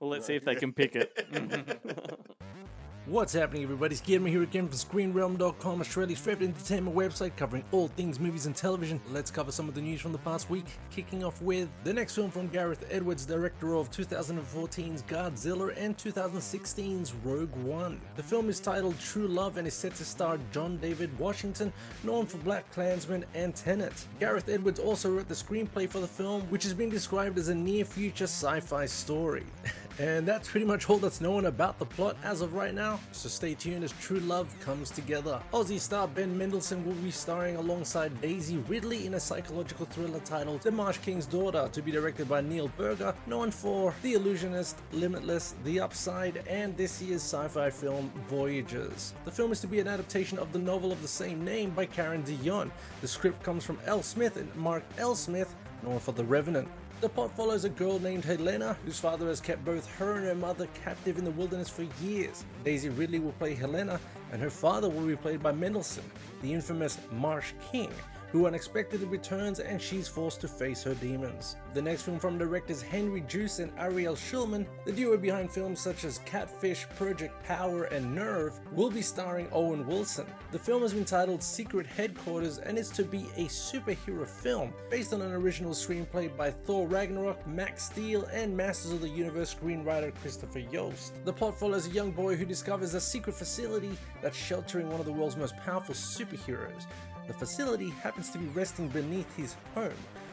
Well, 0.00 0.10
let's 0.10 0.26
see 0.26 0.34
if 0.34 0.44
they 0.44 0.56
can 0.56 0.72
pick 0.72 0.96
it. 0.96 1.16
What's 3.06 3.34
happening, 3.34 3.62
everybody? 3.62 3.92
It's 3.92 4.00
Guillermo 4.00 4.30
here 4.30 4.42
again 4.44 4.66
from 4.66 4.78
ScreenRealm.com, 4.78 5.82
Australia's 5.82 6.18
favorite 6.18 6.48
entertainment 6.48 6.96
website 6.96 7.36
covering 7.36 7.62
all 7.70 7.88
things 7.88 8.18
movies 8.18 8.46
and 8.46 8.56
television. 8.56 8.98
Let's 9.12 9.30
cover 9.30 9.52
some 9.52 9.68
of 9.68 9.74
the 9.74 9.82
news 9.82 10.00
from 10.00 10.12
the 10.12 10.18
past 10.20 10.48
week, 10.48 10.64
kicking 10.90 11.22
off 11.22 11.42
with 11.42 11.68
the 11.84 11.92
next 11.92 12.14
film 12.14 12.30
from 12.30 12.48
Gareth 12.48 12.86
Edwards, 12.90 13.26
director 13.26 13.74
of 13.74 13.90
2014's 13.90 15.02
Godzilla 15.02 15.74
and 15.76 15.94
2016's 15.98 17.12
Rogue 17.22 17.54
One. 17.56 18.00
The 18.16 18.22
film 18.22 18.48
is 18.48 18.58
titled 18.58 18.98
True 18.98 19.28
Love 19.28 19.58
and 19.58 19.68
is 19.68 19.74
set 19.74 19.94
to 19.96 20.04
star 20.06 20.38
John 20.50 20.78
David 20.78 21.10
Washington, 21.18 21.74
known 22.04 22.24
for 22.24 22.38
BlacKkKlansman 22.38 23.24
and 23.34 23.54
Tenet. 23.54 24.06
Gareth 24.18 24.48
Edwards 24.48 24.80
also 24.80 25.10
wrote 25.10 25.28
the 25.28 25.34
screenplay 25.34 25.86
for 25.86 25.98
the 26.00 26.08
film, 26.08 26.40
which 26.44 26.62
has 26.62 26.72
been 26.72 26.88
described 26.88 27.38
as 27.38 27.48
a 27.48 27.54
near 27.54 27.84
future 27.84 28.24
sci 28.24 28.60
fi 28.60 28.86
story. 28.86 29.44
And 30.00 30.26
that's 30.26 30.50
pretty 30.50 30.66
much 30.66 30.90
all 30.90 30.98
that's 30.98 31.20
known 31.20 31.46
about 31.46 31.78
the 31.78 31.86
plot 31.86 32.16
as 32.24 32.40
of 32.40 32.54
right 32.54 32.74
now, 32.74 32.98
so 33.12 33.28
stay 33.28 33.54
tuned 33.54 33.84
as 33.84 33.92
True 33.92 34.18
Love 34.20 34.52
comes 34.58 34.90
together. 34.90 35.40
Aussie 35.52 35.78
star 35.78 36.08
Ben 36.08 36.36
Mendelsohn 36.36 36.84
will 36.84 36.94
be 36.94 37.12
starring 37.12 37.54
alongside 37.54 38.20
Daisy 38.20 38.56
Ridley 38.56 39.06
in 39.06 39.14
a 39.14 39.20
psychological 39.20 39.86
thriller 39.86 40.18
titled 40.20 40.62
The 40.62 40.72
Marsh 40.72 40.98
King's 40.98 41.26
Daughter, 41.26 41.68
to 41.70 41.80
be 41.80 41.92
directed 41.92 42.28
by 42.28 42.40
Neil 42.40 42.68
Burger, 42.76 43.14
known 43.28 43.52
for 43.52 43.94
The 44.02 44.14
Illusionist, 44.14 44.80
Limitless, 44.90 45.54
The 45.62 45.78
Upside, 45.78 46.42
and 46.48 46.76
this 46.76 47.00
year's 47.00 47.22
sci 47.22 47.46
fi 47.46 47.70
film 47.70 48.10
Voyagers. 48.28 49.14
The 49.24 49.30
film 49.30 49.52
is 49.52 49.60
to 49.60 49.68
be 49.68 49.78
an 49.78 49.86
adaptation 49.86 50.40
of 50.40 50.52
the 50.52 50.58
novel 50.58 50.90
of 50.90 51.02
the 51.02 51.08
same 51.08 51.44
name 51.44 51.70
by 51.70 51.86
Karen 51.86 52.24
Dionne. 52.24 52.72
The 53.00 53.08
script 53.08 53.44
comes 53.44 53.64
from 53.64 53.78
Elle 53.86 54.02
Smith 54.02 54.36
and 54.38 54.52
Mark 54.56 54.82
L. 54.98 55.14
Smith, 55.14 55.54
known 55.84 56.00
for 56.00 56.12
The 56.12 56.24
Revenant. 56.24 56.68
The 57.04 57.10
plot 57.10 57.36
follows 57.36 57.66
a 57.66 57.68
girl 57.68 57.98
named 57.98 58.24
Helena, 58.24 58.78
whose 58.86 58.98
father 58.98 59.26
has 59.26 59.38
kept 59.38 59.62
both 59.62 59.86
her 59.96 60.14
and 60.14 60.24
her 60.24 60.34
mother 60.34 60.66
captive 60.82 61.18
in 61.18 61.24
the 61.26 61.32
wilderness 61.32 61.68
for 61.68 61.82
years. 62.02 62.46
Daisy 62.64 62.88
Ridley 62.88 63.18
will 63.18 63.32
play 63.32 63.52
Helena, 63.52 64.00
and 64.32 64.40
her 64.40 64.48
father 64.48 64.88
will 64.88 65.06
be 65.06 65.14
played 65.14 65.42
by 65.42 65.52
Mendelsohn, 65.52 66.10
the 66.40 66.50
infamous 66.50 66.96
Marsh 67.12 67.52
King, 67.70 67.90
who 68.34 68.48
unexpectedly 68.48 69.06
returns 69.06 69.60
and 69.60 69.80
she's 69.80 70.08
forced 70.08 70.40
to 70.40 70.48
face 70.48 70.82
her 70.82 70.94
demons. 70.94 71.54
The 71.72 71.80
next 71.80 72.02
film 72.02 72.18
from 72.18 72.36
directors 72.36 72.82
Henry 72.82 73.20
Joost 73.28 73.60
and 73.60 73.70
Ariel 73.78 74.16
Schulman, 74.16 74.66
the 74.84 74.90
duo 74.90 75.16
behind 75.16 75.52
films 75.52 75.78
such 75.78 76.02
as 76.02 76.18
Catfish, 76.26 76.88
Project 76.96 77.40
Power, 77.44 77.84
and 77.84 78.12
Nerve, 78.12 78.58
will 78.72 78.90
be 78.90 79.02
starring 79.02 79.46
Owen 79.52 79.86
Wilson. 79.86 80.26
The 80.50 80.58
film 80.58 80.82
has 80.82 80.92
been 80.92 81.04
titled 81.04 81.44
Secret 81.44 81.86
Headquarters 81.86 82.58
and 82.58 82.76
is 82.76 82.90
to 82.90 83.04
be 83.04 83.28
a 83.36 83.44
superhero 83.44 84.26
film 84.26 84.74
based 84.90 85.12
on 85.12 85.22
an 85.22 85.30
original 85.30 85.70
screenplay 85.70 86.36
by 86.36 86.50
Thor 86.50 86.88
Ragnarok, 86.88 87.46
Max 87.46 87.84
Steel, 87.84 88.24
and 88.32 88.56
Masters 88.56 88.90
of 88.90 89.00
the 89.00 89.08
Universe 89.08 89.54
screenwriter 89.54 90.12
Christopher 90.22 90.58
Yost. 90.58 91.24
The 91.24 91.32
plot 91.32 91.56
follows 91.56 91.86
a 91.86 91.90
young 91.90 92.10
boy 92.10 92.34
who 92.34 92.44
discovers 92.44 92.94
a 92.94 93.00
secret 93.00 93.36
facility 93.36 93.96
that's 94.20 94.36
sheltering 94.36 94.90
one 94.90 94.98
of 94.98 95.06
the 95.06 95.12
world's 95.12 95.36
most 95.36 95.56
powerful 95.58 95.94
superheroes. 95.94 96.86
The 97.26 97.32
facility 97.32 97.88
happens 97.88 98.30
to 98.30 98.38
be 98.38 98.46
resting 98.48 98.88
beneath 98.88 99.34
his 99.36 99.56
home. 99.74 99.92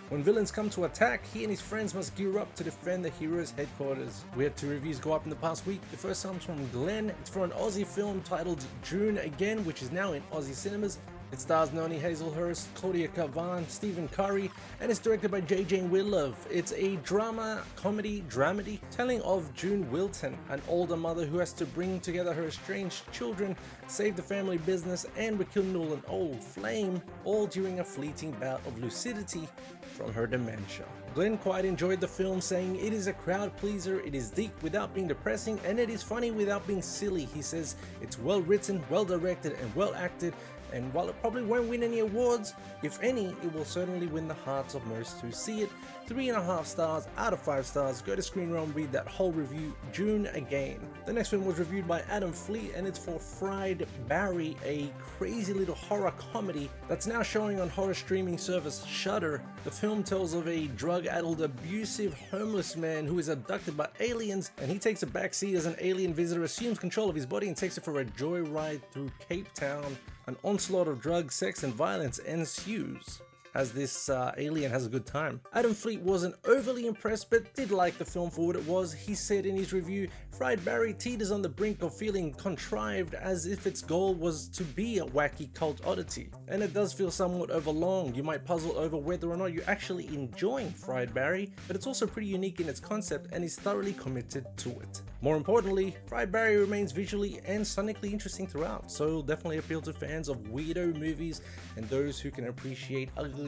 When 0.10 0.24
villains 0.24 0.52
come 0.52 0.70
to 0.72 0.84
attack, 0.84 1.26
he 1.34 1.44
and 1.44 1.50
his 1.50 1.62
friends 1.62 1.96
must 1.96 2.16
gear 2.18 2.38
up 2.38 2.54
to 2.56 2.66
defend 2.66 3.06
the 3.06 3.12
hero's 3.12 3.52
headquarters. 3.52 4.26
We 4.36 4.44
had 4.44 4.58
two 4.58 4.70
reviews 4.70 5.00
go 5.00 5.14
up 5.14 5.24
in 5.24 5.30
the 5.30 5.38
past 5.38 5.66
week. 5.66 5.80
The 5.90 5.96
first 5.96 6.24
comes 6.26 6.44
from 6.44 6.68
Glenn. 6.72 7.12
It's 7.22 7.30
for 7.30 7.46
an 7.46 7.52
Aussie 7.52 7.88
film 7.88 8.22
titled 8.24 8.62
June 8.84 9.20
Again, 9.20 9.64
which 9.64 9.82
is 9.82 9.90
now 9.90 10.12
in 10.12 10.22
Aussie 10.34 10.54
cinemas. 10.54 10.98
It 11.32 11.40
stars 11.40 11.72
Noni 11.72 11.98
Hazelhurst, 11.98 12.66
Claudia 12.76 13.08
Karvan, 13.08 13.66
Stephen 13.70 14.10
Curry, 14.10 14.52
and 14.82 14.92
it's 14.92 15.00
directed 15.00 15.32
by 15.32 15.40
J.J. 15.40 15.80
Winlove. 15.84 16.36
It's 16.50 16.74
a 16.74 16.98
drama, 16.98 17.64
comedy, 17.78 18.26
dramedy 18.28 18.80
telling 18.92 19.22
of 19.22 19.54
June 19.54 19.90
Wilton, 19.90 20.38
an 20.50 20.62
older 20.68 20.98
mother 20.98 21.26
who 21.26 21.38
has 21.38 21.54
to 21.54 21.66
bring 21.66 22.02
together 22.02 22.34
her 22.34 22.48
estranged 22.48 23.10
children, 23.14 23.56
save 23.88 24.18
the 24.18 24.22
family 24.22 24.58
business, 24.58 25.06
and 25.16 25.40
rekindle 25.40 25.94
an 25.94 26.04
old 26.10 26.44
flame, 26.44 27.02
all 27.24 27.48
during 27.48 27.80
a 27.80 27.84
fleeting 27.84 28.32
bout 28.34 28.60
of 28.68 28.78
lucidity 28.80 29.48
from 29.96 30.12
her 30.12 30.28
dementia. 30.28 30.86
Glenn 31.16 31.38
quite 31.38 31.64
enjoyed 31.64 32.02
the 32.02 32.08
film, 32.08 32.42
saying 32.42 32.76
it 32.76 32.92
is 32.92 33.08
a 33.08 33.14
crowd 33.14 33.56
pleaser, 33.58 34.02
it 34.02 34.16
is 34.16 34.30
deep 34.30 34.52
without 34.64 34.94
being 34.94 35.08
depressing, 35.08 35.60
and 35.66 35.80
it 35.80 35.90
is 35.90 36.04
funny 36.04 36.32
without 36.32 36.66
being 36.68 36.82
silly. 36.82 37.26
He 37.26 37.42
says 37.42 37.76
it's 38.02 38.20
well 38.20 38.42
written, 38.42 38.84
well 38.90 39.06
directed, 39.06 39.54
and 39.62 39.74
well 39.76 39.94
acted, 39.96 40.34
and 40.74 40.94
while 40.94 41.10
it 41.10 41.20
probably 41.22 41.44
won't 41.44 41.68
win 41.68 41.84
any 41.84 42.00
awards, 42.00 42.54
if 42.84 43.02
any, 43.02 43.28
it 43.28 43.54
will 43.54 43.66
certainly 43.66 44.08
win 44.08 44.28
the 44.28 44.34
hearts 44.34 44.76
of 44.76 44.86
most 44.88 45.20
who 45.22 45.32
see 45.32 45.62
it. 45.62 45.70
Three 46.08 46.30
and 46.30 46.38
a 46.38 46.44
half 46.44 46.66
stars 46.66 47.08
out 47.18 47.32
of 47.32 47.40
five 47.40 47.66
stars. 47.66 48.02
Go 48.02 48.16
to 48.16 48.22
Screen 48.22 48.52
Realm, 48.52 48.74
read 48.74 48.92
that 48.92 49.08
whole 49.08 49.32
review. 49.32 49.74
June 49.94 50.26
again. 50.28 50.80
The 51.06 51.14
next 51.14 51.30
film 51.30 51.46
was 51.46 51.58
reviewed 51.58 51.88
by 51.88 52.02
Adam 52.10 52.34
Fleet, 52.34 52.74
and 52.76 52.86
it's 52.86 53.00
for 53.00 53.20
Fried 53.20 53.88
Barry, 54.08 54.58
a 54.66 54.92
crazy 55.00 55.54
little 55.54 55.76
horror 55.76 56.14
comedy 56.32 56.70
that's 56.90 57.08
now 57.08 57.24
showing 57.24 57.62
on 57.62 57.70
horror 57.70 57.94
streaming 57.94 58.38
service 58.38 58.84
Shudder. 58.86 59.42
The 59.64 59.72
film 59.72 60.04
tells 60.04 60.34
of 60.34 60.48
a 60.48 60.68
drug-addled, 60.68 61.42
abusive, 61.42 62.18
homeless 62.30 62.76
man 62.76 63.06
who 63.06 63.20
is 63.20 63.30
abducted 63.30 63.78
by 63.78 63.88
aliens, 64.00 64.52
and 64.58 64.70
he 64.70 64.80
takes 64.80 65.04
a 65.04 65.08
backseat 65.08 65.56
as 65.56 65.66
an 65.66 65.76
alien 65.80 66.14
visitor 66.14 66.44
assumes 66.44 66.80
control 66.80 67.10
of 67.10 67.16
his 67.16 67.26
body 67.26 67.48
and 67.48 67.56
takes 67.56 67.78
it 67.78 67.84
for 67.84 68.00
a 68.00 68.06
joyride 68.06 68.82
through 68.92 69.12
Cape 69.30 69.52
Town. 69.54 69.98
An 70.28 70.38
onslaught 70.44 70.88
of 70.88 71.02
drugs, 71.02 71.36
sex, 71.36 71.64
and 71.64 71.74
violence 71.74 72.20
ensues 72.20 73.22
as 73.54 73.72
this 73.72 74.10
uh, 74.10 74.34
alien 74.38 74.72
has 74.72 74.86
a 74.86 74.90
good 74.90 75.06
time. 75.06 75.42
Adam 75.54 75.74
Fleet 75.74 76.02
wasn't 76.02 76.36
overly 76.46 76.88
impressed 76.88 77.30
but 77.30 77.54
did 77.54 77.72
like 77.72 77.98
the 77.98 78.06
film 78.06 78.30
for 78.30 78.48
what 78.48 78.56
it 78.56 78.66
was. 78.66 78.94
He 78.94 79.16
said 79.16 79.46
in 79.46 79.56
his 79.56 79.74
review, 79.74 80.08
Fried 80.32 80.64
Barry 80.64 80.94
teeters 80.94 81.32
on 81.32 81.42
the 81.42 81.50
brink 81.50 81.82
of 81.84 81.96
feeling 81.96 82.34
contrived 82.34 83.14
as 83.14 83.46
if 83.46 83.68
its 83.68 83.82
goal 83.82 84.16
was 84.16 84.48
to 84.50 84.64
be 84.64 85.00
a 85.00 85.06
wacky 85.06 85.54
cult 85.54 85.86
oddity. 85.86 86.32
And 86.48 86.64
it 86.64 86.74
does 86.74 86.94
feel 86.94 87.12
somewhat 87.12 87.52
overlong. 87.52 88.16
You 88.16 88.24
might 88.24 88.46
puzzle 88.46 88.78
over 88.78 88.98
whether 88.98 89.30
or 89.30 89.38
not 89.38 89.54
you're 89.54 89.70
actually 89.70 90.08
enjoying 90.08 90.72
Fried 90.72 91.14
Barry, 91.14 91.52
but 91.68 91.76
it's 91.76 91.88
also 91.88 92.08
pretty 92.08 92.28
unique 92.28 92.60
in 92.60 92.70
its 92.70 92.80
concept 92.80 93.28
and 93.34 93.44
is 93.44 93.56
thoroughly 93.56 93.94
committed 93.94 94.46
to 94.58 94.70
it. 94.70 95.02
More 95.24 95.38
importantly, 95.38 95.96
Fried 96.08 96.32
Barry 96.32 96.58
remains 96.58 96.92
visually 96.92 97.40
and 97.46 97.64
sonically 97.64 98.12
interesting 98.12 98.48
throughout, 98.48 98.92
so 98.92 99.06
it'll 99.06 99.22
definitely 99.22 99.60
appeal 99.60 99.82
to 99.82 99.94
fans 99.94 100.30
of 100.30 100.38
weirdo 100.46 100.98
movies 100.98 101.42
and 101.76 101.88
those 101.90 102.20
who 102.20 102.32
can 102.32 102.48
appreciate 102.48 103.10
ugly, 103.16 103.41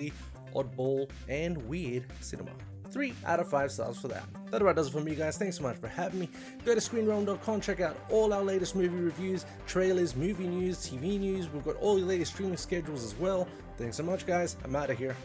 oddball, 0.53 1.09
and 1.27 1.57
weird 1.67 2.05
cinema. 2.21 2.51
3 2.91 3.13
out 3.25 3.39
of 3.39 3.49
5 3.49 3.71
stars 3.71 3.99
for 3.99 4.07
that. 4.09 4.23
That 4.51 4.61
about 4.61 4.75
does 4.75 4.87
it 4.87 4.91
for 4.91 5.01
me, 5.01 5.15
guys. 5.15 5.37
Thanks 5.37 5.57
so 5.57 5.63
much 5.63 5.77
for 5.77 5.87
having 5.87 6.19
me. 6.19 6.29
Go 6.63 6.75
to 6.75 6.79
screenrealm.com, 6.79 7.61
check 7.61 7.79
out 7.79 7.97
all 8.11 8.33
our 8.33 8.43
latest 8.43 8.75
movie 8.75 8.95
reviews, 8.95 9.45
trailers, 9.65 10.15
movie 10.15 10.47
news, 10.47 10.77
TV 10.77 11.19
news. 11.19 11.49
We've 11.49 11.65
got 11.65 11.75
all 11.77 11.95
the 11.95 12.01
latest 12.03 12.33
streaming 12.33 12.57
schedules 12.57 13.03
as 13.03 13.15
well. 13.15 13.47
Thanks 13.77 13.97
so 13.97 14.03
much, 14.03 14.27
guys. 14.27 14.57
I'm 14.63 14.75
out 14.75 14.91
of 14.91 14.97
here. 14.97 15.15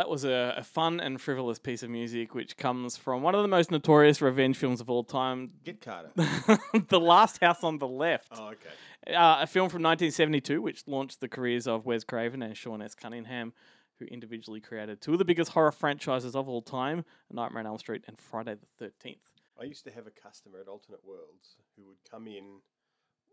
That 0.00 0.08
was 0.08 0.24
a, 0.24 0.54
a 0.56 0.64
fun 0.64 0.98
and 0.98 1.20
frivolous 1.20 1.58
piece 1.58 1.82
of 1.82 1.90
music, 1.90 2.34
which 2.34 2.56
comes 2.56 2.96
from 2.96 3.20
one 3.20 3.34
of 3.34 3.42
the 3.42 3.48
most 3.48 3.70
notorious 3.70 4.22
revenge 4.22 4.56
films 4.56 4.80
of 4.80 4.88
all 4.88 5.04
time, 5.04 5.50
Get 5.62 5.82
Carter. 5.82 6.10
The 6.88 6.98
Last 6.98 7.42
House 7.42 7.62
on 7.62 7.76
the 7.76 7.86
Left. 7.86 8.28
oh, 8.32 8.52
okay. 8.52 9.14
Uh, 9.14 9.40
a 9.42 9.46
film 9.46 9.68
from 9.68 9.82
1972, 9.82 10.62
which 10.62 10.88
launched 10.88 11.20
the 11.20 11.28
careers 11.28 11.66
of 11.66 11.84
Wes 11.84 12.02
Craven 12.02 12.40
and 12.40 12.56
Sean 12.56 12.80
S. 12.80 12.94
Cunningham, 12.94 13.52
who 13.98 14.06
individually 14.06 14.58
created 14.58 15.02
two 15.02 15.12
of 15.12 15.18
the 15.18 15.24
biggest 15.26 15.52
horror 15.52 15.70
franchises 15.70 16.34
of 16.34 16.48
all 16.48 16.62
time 16.62 17.04
Nightmare 17.30 17.60
on 17.60 17.66
Elm 17.66 17.78
Street 17.78 18.04
and 18.06 18.18
Friday 18.18 18.54
the 18.78 18.86
13th. 18.86 19.16
I 19.60 19.64
used 19.64 19.84
to 19.84 19.90
have 19.90 20.06
a 20.06 20.10
customer 20.10 20.60
at 20.62 20.68
Alternate 20.68 21.04
Worlds 21.04 21.56
who 21.76 21.86
would 21.88 21.98
come 22.10 22.26
in 22.26 22.60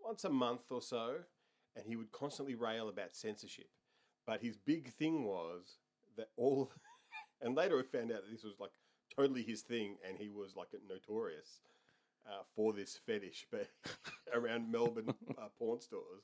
once 0.03 0.25
a 0.25 0.29
month 0.29 0.69
or 0.69 0.81
so, 0.81 1.15
and 1.77 1.85
he 1.87 1.95
would 1.95 2.11
constantly 2.11 2.55
rail 2.55 2.89
about 2.89 3.15
censorship. 3.15 3.69
But 4.25 4.41
his 4.41 4.57
big 4.57 4.91
thing 4.91 5.23
was 5.23 5.77
that 6.17 6.29
all, 6.37 6.71
and 7.41 7.55
later 7.55 7.77
we 7.77 7.83
found 7.83 8.11
out 8.11 8.21
that 8.23 8.31
this 8.31 8.43
was 8.43 8.59
like 8.59 8.71
totally 9.15 9.43
his 9.43 9.61
thing, 9.61 9.97
and 10.07 10.17
he 10.17 10.29
was 10.29 10.55
like 10.55 10.67
notorious 10.89 11.61
uh, 12.27 12.43
for 12.55 12.73
this 12.73 12.99
fetish, 13.05 13.47
but 13.51 13.67
around 14.33 14.71
Melbourne 14.71 15.13
uh, 15.37 15.47
porn 15.57 15.79
stores. 15.81 16.21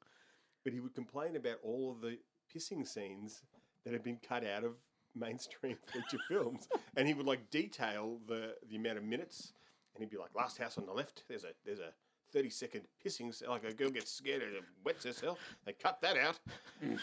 But 0.63 0.73
he 0.73 0.79
would 0.79 0.93
complain 0.93 1.35
about 1.35 1.57
all 1.63 1.91
of 1.91 2.01
the 2.01 2.17
pissing 2.53 2.87
scenes 2.87 3.41
that 3.83 3.93
had 3.93 4.03
been 4.03 4.19
cut 4.27 4.45
out 4.45 4.63
of 4.63 4.73
mainstream 5.15 5.77
feature 5.87 6.23
films, 6.27 6.67
and 6.95 7.07
he 7.07 7.13
would 7.13 7.25
like 7.25 7.49
detail 7.49 8.19
the 8.27 8.55
the 8.69 8.75
amount 8.75 8.97
of 8.97 9.03
minutes, 9.03 9.53
and 9.95 10.03
he'd 10.03 10.11
be 10.11 10.17
like, 10.17 10.35
"Last 10.35 10.57
house 10.57 10.77
on 10.77 10.85
the 10.85 10.93
left, 10.93 11.23
there's 11.27 11.43
a 11.43 11.51
there's 11.65 11.79
a." 11.79 11.93
30 12.33 12.49
second 12.49 12.81
pissing, 13.05 13.47
like 13.47 13.63
a 13.63 13.71
girl 13.71 13.91
gets 13.91 14.11
scared 14.11 14.41
and 14.41 14.65
wets 14.83 15.05
herself. 15.05 15.37
They 15.67 15.73
cut 15.73 16.01
that 16.01 16.17
out. 16.17 16.39
And 16.81 16.99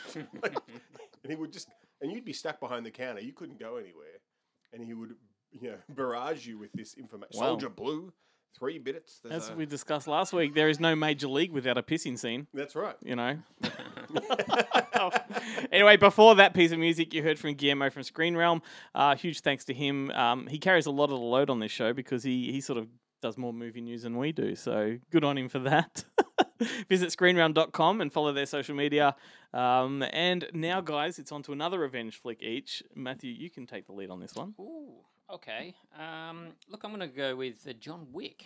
he 1.29 1.37
would 1.37 1.53
just, 1.53 1.69
and 2.01 2.13
you'd 2.13 2.25
be 2.25 2.33
stuck 2.33 2.61
behind 2.61 2.85
the 2.87 2.91
counter. 2.91 3.21
You 3.21 3.33
couldn't 3.33 3.59
go 3.59 3.77
anywhere. 3.77 4.21
And 4.73 4.85
he 4.85 4.95
would, 4.95 5.15
you 5.51 5.71
know, 5.71 5.77
barrage 5.95 6.47
you 6.47 6.59
with 6.59 6.73
this 6.73 6.95
information. 6.95 7.41
Wow. 7.41 7.47
Soldier 7.47 7.69
Blue, 7.69 8.13
three 8.59 8.79
minutes. 8.79 9.21
there's 9.23 9.45
As 9.45 9.51
a- 9.51 9.55
we 9.55 9.67
discussed 9.67 10.07
last 10.07 10.33
week, 10.33 10.55
there 10.55 10.69
is 10.69 10.79
no 10.81 10.95
major 10.95 11.29
league 11.29 11.53
without 11.53 11.77
a 11.79 11.83
pissing 11.83 12.19
scene. 12.19 12.47
That's 12.55 12.77
right. 12.77 12.97
You 13.03 13.17
know. 13.17 13.39
anyway, 15.73 15.97
before 15.97 16.35
that 16.37 16.55
piece 16.55 16.73
of 16.73 16.79
music, 16.79 17.13
you 17.15 17.23
heard 17.23 17.39
from 17.39 17.55
Guillermo 17.55 17.91
from 17.91 18.03
Screen 18.03 18.37
Realm. 18.37 18.63
Uh, 18.95 19.17
huge 19.17 19.41
thanks 19.41 19.65
to 19.67 19.75
him. 19.75 20.11
Um, 20.11 20.47
he 20.47 20.59
carries 20.59 20.87
a 20.87 20.91
lot 20.91 21.05
of 21.05 21.11
the 21.11 21.17
load 21.17 21.51
on 21.51 21.59
this 21.61 21.73
show 21.73 21.93
because 21.93 22.23
he 22.23 22.53
he 22.53 22.61
sort 22.61 22.79
of 22.79 22.89
does 23.23 23.37
more 23.37 23.53
movie 23.53 23.81
news 23.81 24.03
than 24.03 24.17
we 24.17 24.33
do. 24.33 24.55
So 24.57 24.99
good 25.11 25.25
on 25.25 25.37
him 25.37 25.49
for 25.49 25.59
that. 25.61 26.05
Visit 26.89 27.11
screenrealm.com 27.11 28.01
and 28.01 28.13
follow 28.13 28.33
their 28.33 28.47
social 28.47 28.75
media. 28.75 29.17
Um, 29.53 30.05
and 30.13 30.47
now, 30.53 30.81
guys, 30.81 31.19
it's 31.19 31.33
on 31.33 31.43
to 31.45 31.53
another 31.53 31.79
revenge 31.79 32.21
flick 32.21 32.43
each. 32.43 32.83
Matthew, 32.95 33.33
you 33.33 33.51
can 33.51 33.67
take 33.67 33.87
the 33.87 33.93
lead 33.93 34.11
on 34.11 34.21
this 34.21 34.35
one. 34.35 34.55
Ooh, 34.61 35.05
okay. 35.33 35.75
Um, 35.99 36.49
look, 36.69 36.85
I'm 36.85 36.95
going 36.95 37.09
to 37.09 37.17
go 37.17 37.37
with 37.37 37.67
uh, 37.69 37.73
John 37.73 38.07
Wick. 38.13 38.45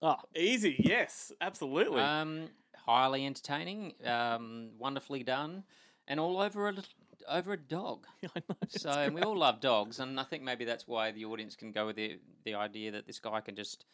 Oh, 0.00 0.16
easy. 0.34 0.76
Yes, 0.78 1.32
absolutely. 1.40 2.00
Um, 2.00 2.48
highly 2.86 3.24
entertaining, 3.24 3.94
um, 4.04 4.70
wonderfully 4.78 5.22
done, 5.22 5.62
and 6.08 6.18
all 6.18 6.40
over 6.40 6.68
a 6.68 6.72
little, 6.72 6.90
over 7.28 7.52
a 7.52 7.56
dog. 7.56 8.06
I 8.36 8.42
know, 8.48 8.56
So 8.68 8.90
and 8.90 9.14
we 9.14 9.22
all 9.22 9.36
love 9.36 9.60
dogs, 9.60 10.00
and 10.00 10.18
I 10.18 10.24
think 10.24 10.42
maybe 10.42 10.64
that's 10.64 10.88
why 10.88 11.12
the 11.12 11.24
audience 11.24 11.54
can 11.54 11.70
go 11.70 11.86
with 11.86 11.96
the 11.96 12.18
the 12.44 12.54
idea 12.54 12.90
that 12.92 13.06
this 13.06 13.20
guy 13.20 13.40
can 13.40 13.54
just, 13.54 13.84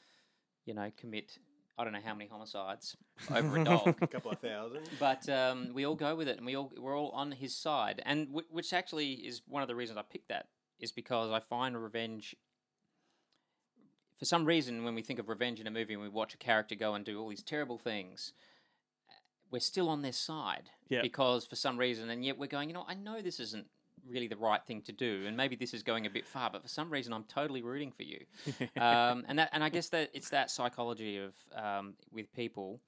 you 0.64 0.72
know, 0.74 0.90
commit 0.96 1.38
I 1.78 1.84
don't 1.84 1.92
know 1.92 2.00
how 2.04 2.14
many 2.14 2.28
homicides 2.28 2.96
over 3.34 3.56
a 3.56 3.64
dog. 3.64 3.96
A 4.02 4.06
couple 4.08 4.32
of 4.32 4.38
thousand. 4.40 4.88
But 4.98 5.28
um, 5.28 5.70
we 5.72 5.84
all 5.86 5.94
go 5.94 6.16
with 6.16 6.26
it, 6.28 6.36
and 6.38 6.44
we 6.46 6.56
all 6.56 6.72
we're 6.76 6.98
all 6.98 7.10
on 7.10 7.30
his 7.32 7.54
side, 7.54 8.02
and 8.04 8.26
w- 8.28 8.46
which 8.50 8.72
actually 8.72 9.12
is 9.12 9.42
one 9.46 9.62
of 9.62 9.68
the 9.68 9.76
reasons 9.76 9.96
I 9.98 10.02
picked 10.02 10.28
that 10.28 10.48
is 10.80 10.90
because 10.92 11.30
I 11.30 11.40
find 11.40 11.80
revenge. 11.80 12.34
For 14.18 14.24
some 14.24 14.44
reason, 14.44 14.82
when 14.82 14.96
we 14.96 15.02
think 15.02 15.20
of 15.20 15.28
revenge 15.28 15.60
in 15.60 15.68
a 15.68 15.70
movie 15.70 15.92
and 15.94 16.02
we 16.02 16.08
watch 16.08 16.34
a 16.34 16.38
character 16.38 16.74
go 16.74 16.94
and 16.94 17.04
do 17.04 17.20
all 17.20 17.28
these 17.28 17.42
terrible 17.44 17.78
things, 17.78 18.32
we're 19.52 19.60
still 19.60 19.88
on 19.88 20.02
their 20.02 20.12
side 20.12 20.70
Yeah. 20.88 21.02
because 21.02 21.46
for 21.46 21.54
some 21.54 21.78
reason, 21.78 22.10
and 22.10 22.24
yet 22.24 22.36
we're 22.36 22.48
going, 22.48 22.68
you 22.68 22.74
know, 22.74 22.84
I 22.88 22.94
know 22.94 23.20
this 23.22 23.38
isn't 23.38 23.66
really 24.10 24.28
the 24.28 24.36
right 24.36 24.62
thing 24.64 24.82
to 24.82 24.92
do, 24.92 25.24
and 25.26 25.36
maybe 25.36 25.56
this 25.56 25.74
is 25.74 25.82
going 25.82 26.06
a 26.06 26.10
bit 26.10 26.26
far, 26.26 26.50
but 26.50 26.62
for 26.62 26.68
some 26.68 26.90
reason, 26.90 27.12
I'm 27.12 27.24
totally 27.24 27.62
rooting 27.62 27.92
for 27.92 28.02
you. 28.02 28.24
um, 28.80 29.24
and 29.28 29.38
that, 29.38 29.50
and 29.52 29.62
I 29.62 29.68
guess 29.68 29.88
that 29.90 30.10
it's 30.14 30.30
that 30.30 30.50
psychology 30.50 31.18
of 31.18 31.34
um, 31.54 31.94
with 32.12 32.32
people 32.32 32.80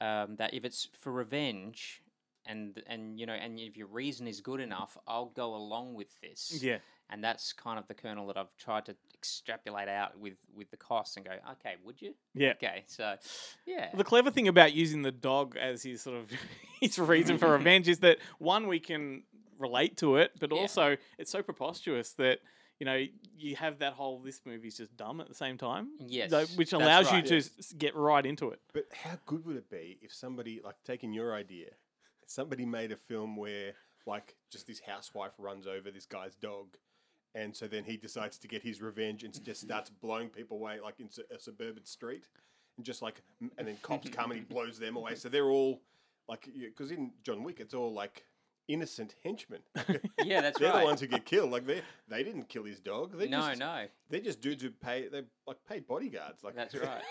um, 0.00 0.36
that 0.36 0.54
if 0.54 0.64
it's 0.64 0.88
for 1.00 1.12
revenge 1.12 2.02
and 2.46 2.82
and 2.86 3.18
you 3.18 3.26
know 3.26 3.32
and 3.32 3.58
if 3.58 3.76
your 3.76 3.86
reason 3.86 4.26
is 4.26 4.40
good 4.40 4.60
enough, 4.60 4.96
I'll 5.06 5.26
go 5.34 5.54
along 5.54 5.94
with 5.94 6.20
this. 6.20 6.60
Yeah. 6.62 6.78
and 7.10 7.22
that's 7.22 7.52
kind 7.52 7.78
of 7.78 7.86
the 7.86 7.94
kernel 7.94 8.26
that 8.28 8.36
I've 8.36 8.54
tried 8.58 8.86
to 8.86 8.96
extrapolate 9.14 9.88
out 9.88 10.18
with 10.18 10.34
with 10.54 10.70
the 10.70 10.76
costs 10.76 11.16
and 11.16 11.24
go, 11.24 11.32
okay, 11.52 11.76
would 11.84 12.02
you? 12.02 12.14
Yeah. 12.34 12.50
Okay, 12.52 12.84
so 12.86 13.16
yeah, 13.66 13.88
The 13.94 14.04
clever 14.04 14.30
thing 14.30 14.48
about 14.48 14.74
using 14.74 15.02
the 15.02 15.12
dog 15.12 15.56
as 15.56 15.82
his 15.82 16.02
sort 16.02 16.18
of 16.18 16.30
his 16.80 16.98
reason 16.98 17.38
for 17.38 17.50
revenge 17.56 17.88
is 17.88 18.00
that 18.00 18.18
one 18.38 18.66
we 18.66 18.80
can 18.80 19.22
relate 19.64 19.96
to 19.98 20.16
it, 20.16 20.32
but 20.40 20.50
Yeah. 20.52 20.58
also 20.60 20.96
it's 21.18 21.30
so 21.30 21.42
preposterous 21.42 22.12
that 22.14 22.38
you 22.80 22.86
know 22.86 22.98
you 23.36 23.56
have 23.56 23.78
that 23.78 23.92
whole 23.94 24.18
this 24.20 24.40
movie's 24.44 24.76
just 24.76 24.96
dumb 24.96 25.20
at 25.20 25.28
the 25.28 25.34
same 25.44 25.56
time. 25.58 25.86
Yes, 26.00 26.30
so- 26.30 26.46
which 26.58 26.72
allows 26.72 27.06
right. 27.06 27.22
you 27.22 27.28
to 27.30 27.34
Yes. 27.36 27.50
s- 27.58 27.72
get 27.72 27.94
right 27.94 28.24
into 28.26 28.50
it. 28.50 28.60
But 28.72 28.86
how 28.92 29.16
good 29.26 29.44
would 29.46 29.56
it 29.56 29.70
be 29.70 29.98
if 30.02 30.12
somebody, 30.12 30.60
like 30.68 30.76
taking 30.84 31.12
your 31.12 31.34
idea, 31.34 31.70
somebody 32.26 32.64
made 32.66 32.90
a 32.92 32.96
film 32.96 33.36
where, 33.36 33.74
like, 34.06 34.36
just 34.50 34.66
this 34.66 34.80
housewife 34.80 35.32
runs 35.38 35.66
over 35.66 35.90
this 35.90 36.06
guy's 36.06 36.34
dog, 36.36 36.76
and 37.34 37.54
so 37.56 37.66
then 37.68 37.84
he 37.84 37.96
decides 37.96 38.38
to 38.38 38.48
get 38.48 38.62
his 38.62 38.80
revenge 38.82 39.24
and 39.24 39.32
just 39.44 39.60
starts 39.62 39.90
blowing 39.90 40.28
people 40.30 40.56
away, 40.58 40.80
like 40.80 40.98
in 41.00 41.08
a 41.34 41.38
suburban 41.38 41.84
street, 41.84 42.24
and 42.76 42.84
just 42.84 43.02
like, 43.02 43.22
and 43.58 43.66
then 43.68 43.76
cops 43.82 44.08
come 44.10 44.30
and 44.32 44.40
he 44.40 44.44
blows 44.46 44.78
them 44.78 44.96
away. 44.96 45.14
So 45.14 45.28
they're 45.28 45.50
all 45.58 45.80
like, 46.28 46.48
because 46.54 46.90
in 46.90 47.12
John 47.22 47.44
Wick, 47.44 47.60
it's 47.60 47.74
all 47.74 47.92
like 47.92 48.24
innocent 48.68 49.14
henchmen. 49.22 49.60
yeah, 50.24 50.40
that's 50.40 50.60
right. 50.60 50.60
they're 50.60 50.72
right. 50.72 50.80
the 50.80 50.84
ones 50.84 51.00
who 51.00 51.06
get 51.06 51.24
killed. 51.24 51.50
Like 51.50 51.66
they 51.66 51.82
they 52.08 52.22
didn't 52.22 52.48
kill 52.48 52.64
his 52.64 52.80
dog. 52.80 53.16
They're 53.16 53.28
no, 53.28 53.48
just, 53.48 53.60
no, 53.60 53.86
They're 54.10 54.20
just 54.20 54.40
dudes 54.40 54.62
who 54.62 54.70
pay. 54.70 55.08
They 55.08 55.22
like 55.46 55.58
paid 55.68 55.86
bodyguards. 55.86 56.42
Like 56.42 56.54
that's 56.54 56.74
right. 56.74 57.02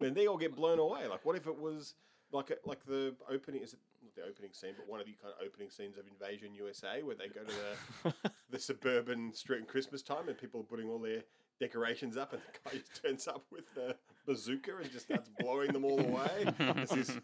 then 0.00 0.14
they 0.14 0.26
all 0.26 0.38
get 0.38 0.54
blown 0.54 0.78
away. 0.78 1.06
Like, 1.06 1.24
what 1.24 1.36
if 1.36 1.46
it 1.46 1.58
was 1.58 1.94
like 2.32 2.50
a, 2.50 2.56
like 2.64 2.84
the 2.86 3.14
opening? 3.30 3.62
Is 3.62 3.72
it 3.72 3.80
not 4.02 4.14
the 4.14 4.22
opening 4.28 4.52
scene, 4.52 4.74
but 4.76 4.88
one 4.88 5.00
of 5.00 5.06
the 5.06 5.12
kind 5.20 5.34
of 5.38 5.46
opening 5.46 5.70
scenes 5.70 5.96
of 5.98 6.04
Invasion 6.06 6.54
USA, 6.54 7.02
where 7.02 7.16
they 7.16 7.28
go 7.28 7.42
to 7.42 7.54
the 8.02 8.30
the 8.50 8.58
suburban 8.58 9.32
street 9.32 9.60
in 9.60 9.66
Christmas 9.66 10.02
time, 10.02 10.28
and 10.28 10.38
people 10.38 10.60
are 10.60 10.64
putting 10.64 10.88
all 10.88 10.98
their 10.98 11.22
decorations 11.60 12.16
up, 12.16 12.32
and 12.32 12.42
the 12.42 12.70
guy 12.70 12.76
just 12.78 13.02
turns 13.02 13.28
up 13.28 13.44
with 13.50 13.64
the 13.74 13.96
bazooka 14.26 14.76
and 14.76 14.90
just 14.90 15.06
starts 15.06 15.30
blowing 15.38 15.72
them 15.72 15.84
all 15.84 16.00
away. 16.00 16.46
This 16.76 17.16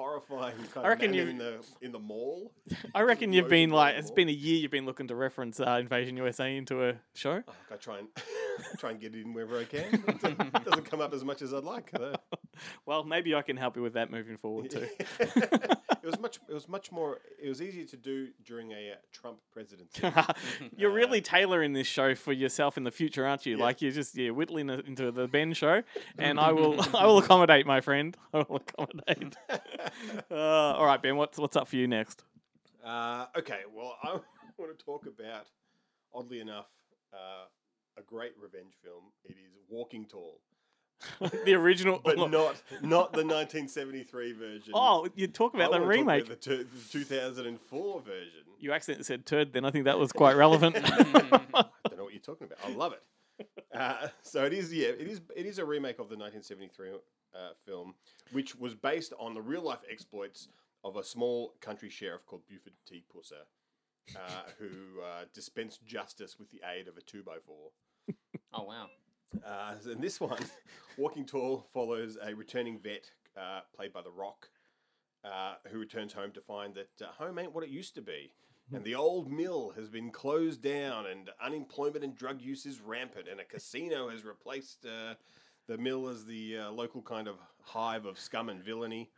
horrifying 0.00 0.56
kind 0.72 0.86
I 0.86 0.88
reckon 0.88 1.10
of 1.10 1.16
you- 1.16 1.26
in 1.28 1.38
the 1.38 1.64
in 1.82 1.92
the 1.92 1.98
mall. 1.98 2.52
I 2.94 3.02
reckon 3.02 3.32
you've 3.32 3.48
been 3.48 3.70
like 3.70 3.96
it's 3.96 4.10
been 4.10 4.28
a 4.28 4.32
year 4.32 4.56
you've 4.56 4.70
been 4.70 4.86
looking 4.86 5.08
to 5.08 5.14
reference 5.14 5.60
uh, 5.60 5.78
Invasion 5.80 6.16
USA 6.16 6.56
into 6.56 6.88
a 6.88 6.94
show. 7.14 7.42
Oh, 7.46 7.52
I 7.70 7.76
try 7.76 7.98
and 7.98 8.08
try 8.78 8.90
and 8.90 9.00
get 9.00 9.14
it 9.14 9.22
in 9.24 9.32
wherever 9.32 9.58
I 9.58 9.64
can. 9.64 10.04
It 10.08 10.64
doesn't 10.64 10.84
come 10.84 11.00
up 11.00 11.12
as 11.12 11.24
much 11.24 11.42
as 11.42 11.52
I'd 11.54 11.64
like. 11.64 11.90
though. 11.92 12.14
Well, 12.84 13.04
maybe 13.04 13.34
I 13.34 13.40
can 13.40 13.56
help 13.56 13.76
you 13.76 13.82
with 13.82 13.94
that 13.94 14.10
moving 14.10 14.36
forward 14.36 14.70
too. 14.70 14.86
it 15.18 16.04
was 16.04 16.18
much. 16.20 16.38
It 16.46 16.52
was 16.52 16.68
much 16.68 16.92
more. 16.92 17.18
It 17.42 17.48
was 17.48 17.62
easier 17.62 17.86
to 17.86 17.96
do 17.96 18.28
during 18.44 18.72
a 18.72 18.92
uh, 18.92 18.96
Trump 19.12 19.38
presidency. 19.50 20.02
you're 20.76 20.90
really 20.90 21.22
tailoring 21.22 21.72
this 21.72 21.86
show 21.86 22.14
for 22.14 22.32
yourself 22.32 22.76
in 22.76 22.84
the 22.84 22.90
future, 22.90 23.26
aren't 23.26 23.46
you? 23.46 23.56
Yeah. 23.56 23.64
Like 23.64 23.80
you're 23.80 23.92
just 23.92 24.14
you're 24.14 24.34
whittling 24.34 24.68
it 24.68 24.86
into 24.86 25.10
the 25.10 25.26
Ben 25.26 25.54
show, 25.54 25.82
and 26.18 26.38
I 26.38 26.52
will 26.52 26.78
I 26.94 27.06
will 27.06 27.18
accommodate, 27.18 27.66
my 27.66 27.80
friend. 27.80 28.14
I 28.34 28.44
will 28.46 28.56
accommodate. 28.56 29.36
uh, 30.30 30.34
all 30.34 30.84
right, 30.84 31.00
Ben, 31.00 31.16
what's 31.16 31.38
what's 31.38 31.56
up 31.56 31.68
for 31.68 31.76
you 31.76 31.88
next? 31.88 32.24
Uh, 32.84 33.26
okay, 33.38 33.60
well, 33.74 33.96
I 34.02 34.18
want 34.58 34.78
to 34.78 34.84
talk 34.84 35.06
about, 35.06 35.46
oddly 36.14 36.40
enough, 36.40 36.68
uh, 37.12 37.44
a 37.98 38.02
great 38.02 38.32
revenge 38.40 38.74
film. 38.82 39.04
It 39.24 39.32
is 39.32 39.52
Walking 39.68 40.06
Tall, 40.06 40.40
the 41.44 41.54
original, 41.54 42.00
but 42.04 42.16
not 42.30 42.30
not 42.82 43.12
the 43.12 43.24
1973 43.24 44.32
version. 44.32 44.72
Oh, 44.74 45.08
you 45.14 45.26
talk 45.26 45.52
I 45.54 45.58
about 45.58 45.72
the 45.72 45.78
wanna 45.80 45.84
talk 45.84 45.96
remake. 45.96 46.28
the, 46.28 46.36
two- 46.36 46.64
the 46.64 46.88
2004 46.90 48.00
version. 48.02 48.30
You 48.58 48.72
accidentally 48.72 49.04
said 49.04 49.24
turd. 49.26 49.52
Then 49.52 49.64
I 49.64 49.70
think 49.70 49.86
that 49.86 49.98
was 49.98 50.12
quite 50.12 50.36
relevant. 50.36 50.76
I 50.84 51.64
don't 51.88 51.96
know 51.96 52.04
what 52.04 52.12
you're 52.12 52.20
talking 52.20 52.46
about. 52.46 52.58
I 52.64 52.74
love 52.74 52.92
it. 52.92 53.02
Uh, 53.74 54.08
so 54.22 54.44
it 54.44 54.52
is, 54.52 54.72
yeah, 54.72 54.88
it 54.88 55.08
is. 55.08 55.20
It 55.34 55.46
is 55.46 55.58
a 55.58 55.64
remake 55.64 55.98
of 55.98 56.10
the 56.10 56.16
1973 56.16 56.90
uh, 56.90 56.96
film, 57.64 57.94
which 58.32 58.54
was 58.56 58.74
based 58.74 59.14
on 59.18 59.32
the 59.32 59.40
real 59.40 59.62
life 59.62 59.78
exploits 59.90 60.48
of 60.84 60.96
a 60.96 61.04
small 61.04 61.54
country 61.62 61.88
sheriff 61.88 62.26
called 62.26 62.42
Buford 62.48 62.74
T. 62.86 63.02
Pusser, 63.14 63.44
uh, 64.16 64.50
who 64.58 65.00
uh, 65.02 65.24
dispensed 65.34 65.84
justice 65.84 66.38
with 66.38 66.50
the 66.50 66.60
aid 66.76 66.88
of 66.88 66.96
a 66.96 67.00
two 67.00 67.22
by 67.22 67.36
four. 67.44 67.70
Oh 68.52 68.64
wow. 68.64 68.86
Uh, 69.46 69.74
and 69.84 70.02
this 70.02 70.20
one, 70.20 70.42
Walking 70.98 71.24
Tall, 71.24 71.64
follows 71.72 72.18
a 72.20 72.34
returning 72.34 72.80
vet 72.80 73.08
uh, 73.36 73.60
played 73.76 73.92
by 73.92 74.02
The 74.02 74.10
Rock, 74.10 74.48
uh, 75.24 75.54
who 75.68 75.78
returns 75.78 76.12
home 76.12 76.32
to 76.32 76.40
find 76.40 76.74
that 76.74 76.90
uh, 77.00 77.12
home 77.12 77.38
ain't 77.38 77.54
what 77.54 77.62
it 77.62 77.70
used 77.70 77.94
to 77.94 78.02
be. 78.02 78.32
And 78.72 78.84
the 78.84 78.94
old 78.94 79.30
mill 79.30 79.72
has 79.76 79.88
been 79.88 80.10
closed 80.10 80.62
down, 80.62 81.06
and 81.06 81.28
unemployment 81.44 82.04
and 82.04 82.14
drug 82.14 82.40
use 82.40 82.66
is 82.66 82.80
rampant, 82.80 83.26
and 83.28 83.40
a 83.40 83.44
casino 83.44 84.08
has 84.08 84.24
replaced 84.24 84.86
uh, 84.86 85.14
the 85.66 85.76
mill 85.76 86.08
as 86.08 86.24
the 86.24 86.58
uh, 86.58 86.70
local 86.70 87.02
kind 87.02 87.26
of 87.26 87.36
hive 87.62 88.04
of 88.06 88.18
scum 88.18 88.48
and 88.48 88.62
villainy. 88.62 89.10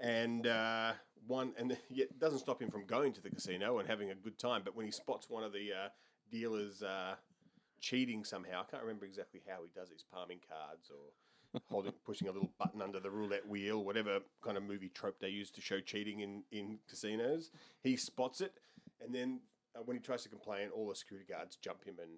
And 0.00 0.48
uh, 0.48 0.92
one, 1.26 1.52
and 1.58 1.76
it 1.90 2.18
doesn't 2.18 2.40
stop 2.40 2.60
him 2.60 2.70
from 2.70 2.86
going 2.86 3.12
to 3.14 3.22
the 3.22 3.30
casino 3.30 3.78
and 3.78 3.88
having 3.88 4.10
a 4.10 4.14
good 4.14 4.38
time. 4.38 4.62
But 4.64 4.76
when 4.76 4.86
he 4.86 4.92
spots 4.92 5.28
one 5.28 5.44
of 5.44 5.52
the 5.52 5.70
uh, 5.72 5.88
dealers 6.30 6.82
uh, 6.82 7.14
cheating 7.80 8.24
somehow, 8.24 8.62
I 8.62 8.70
can't 8.70 8.82
remember 8.82 9.06
exactly 9.06 9.42
how 9.48 9.62
he 9.62 9.70
does 9.74 9.90
it. 9.90 9.94
He's 9.94 10.04
palming 10.12 10.40
cards 10.48 10.90
or 10.90 11.60
holding, 11.70 11.92
pushing 12.04 12.28
a 12.28 12.32
little 12.32 12.52
button 12.58 12.82
under 12.82 13.00
the 13.00 13.10
roulette 13.10 13.48
wheel, 13.48 13.84
whatever 13.84 14.20
kind 14.42 14.56
of 14.56 14.62
movie 14.62 14.88
trope 14.88 15.20
they 15.20 15.28
use 15.28 15.50
to 15.52 15.60
show 15.60 15.80
cheating 15.80 16.20
in, 16.20 16.42
in 16.50 16.78
casinos. 16.88 17.50
He 17.82 17.96
spots 17.96 18.40
it, 18.40 18.54
and 19.00 19.14
then 19.14 19.40
uh, 19.76 19.82
when 19.84 19.96
he 19.96 20.02
tries 20.02 20.22
to 20.22 20.28
complain, 20.28 20.68
all 20.74 20.88
the 20.88 20.94
security 20.94 21.26
guards 21.30 21.56
jump 21.56 21.84
him 21.84 21.96
and 22.00 22.10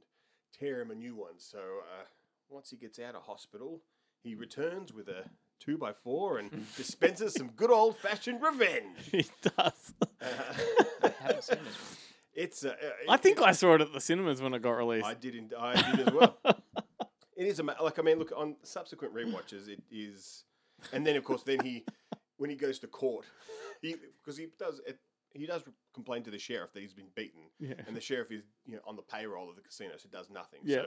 tear 0.58 0.80
him 0.80 0.90
a 0.90 0.94
new 0.94 1.14
one. 1.14 1.38
So 1.38 1.58
uh, 1.58 2.04
once 2.48 2.70
he 2.70 2.76
gets 2.76 2.98
out 2.98 3.14
of 3.14 3.22
hospital, 3.22 3.82
he 4.22 4.34
returns 4.34 4.92
with 4.92 5.08
a 5.08 5.24
two 5.60 5.78
by 5.78 5.92
four 5.92 6.38
and 6.38 6.50
dispenses 6.76 7.34
some 7.34 7.48
good 7.48 7.70
old 7.70 7.96
fashioned 7.98 8.42
revenge. 8.42 8.96
he 9.10 9.24
does. 9.42 9.94
I 10.20 11.12
haven't 11.20 11.44
seen 11.44 11.58
this 11.64 11.76
one. 11.76 11.96
It's. 12.34 12.64
Uh, 12.64 12.68
uh, 12.68 13.12
I 13.12 13.16
think 13.16 13.38
it- 13.38 13.44
I 13.44 13.52
saw 13.52 13.74
it 13.74 13.80
at 13.80 13.92
the 13.92 14.00
cinemas 14.00 14.40
when 14.42 14.54
it 14.54 14.62
got 14.62 14.72
released. 14.72 15.06
I 15.06 15.14
did. 15.14 15.34
In, 15.34 15.50
I 15.58 15.90
did 15.92 16.08
as 16.08 16.14
well. 16.14 16.36
it 17.36 17.46
is 17.46 17.58
a 17.58 17.62
like 17.62 17.98
I 17.98 18.02
mean, 18.02 18.18
look 18.18 18.32
on 18.36 18.56
subsequent 18.62 19.14
rewatches, 19.14 19.68
it 19.68 19.82
is, 19.90 20.44
and 20.92 21.06
then 21.06 21.16
of 21.16 21.24
course, 21.24 21.42
then 21.42 21.60
he 21.60 21.84
when 22.36 22.50
he 22.50 22.56
goes 22.56 22.78
to 22.80 22.86
court, 22.86 23.24
he 23.80 23.96
because 24.22 24.36
he 24.36 24.48
does 24.58 24.80
it, 24.86 24.98
he 25.34 25.46
does 25.46 25.62
complain 25.94 26.22
to 26.24 26.30
the 26.30 26.38
sheriff 26.38 26.72
that 26.74 26.80
he's 26.80 26.92
been 26.94 27.08
beaten, 27.14 27.42
Yeah. 27.58 27.74
and 27.86 27.96
the 27.96 28.00
sheriff 28.00 28.30
is 28.30 28.42
you 28.66 28.74
know 28.76 28.82
on 28.86 28.96
the 28.96 29.02
payroll 29.02 29.48
of 29.48 29.56
the 29.56 29.62
casino, 29.62 29.92
so 29.96 30.08
does 30.10 30.28
nothing. 30.30 30.60
Yeah. 30.62 30.76
So 30.76 30.84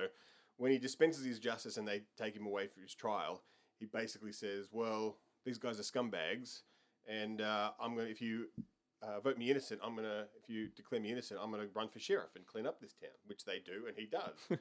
when 0.58 0.72
he 0.72 0.78
dispenses 0.78 1.26
his 1.26 1.40
justice 1.40 1.78
and 1.78 1.88
they 1.88 2.02
take 2.18 2.36
him 2.36 2.46
away 2.46 2.68
for 2.68 2.82
his 2.82 2.94
trial, 2.94 3.42
he 3.80 3.86
basically 3.86 4.32
says, 4.32 4.68
"Well, 4.72 5.18
these 5.46 5.58
guys 5.58 5.80
are 5.80 5.84
scumbags, 5.84 6.62
and 7.08 7.42
uh, 7.42 7.72
I'm 7.80 7.96
gonna 7.96 8.10
if 8.10 8.22
you." 8.22 8.48
Uh, 9.02 9.18
vote 9.22 9.38
me 9.38 9.50
innocent. 9.50 9.80
I'm 9.82 9.96
gonna. 9.96 10.26
If 10.44 10.50
you 10.50 10.68
declare 10.76 11.00
me 11.00 11.10
innocent, 11.10 11.40
I'm 11.42 11.52
gonna 11.52 11.68
run 11.74 11.88
for 11.88 12.00
sheriff 12.00 12.32
and 12.36 12.46
clean 12.46 12.68
up 12.68 12.82
this 12.82 12.92
town, 12.94 13.12
which 13.28 13.46
they 13.46 13.60
do, 13.66 13.88
and 13.88 13.96
he 13.98 14.06
does. 14.06 14.60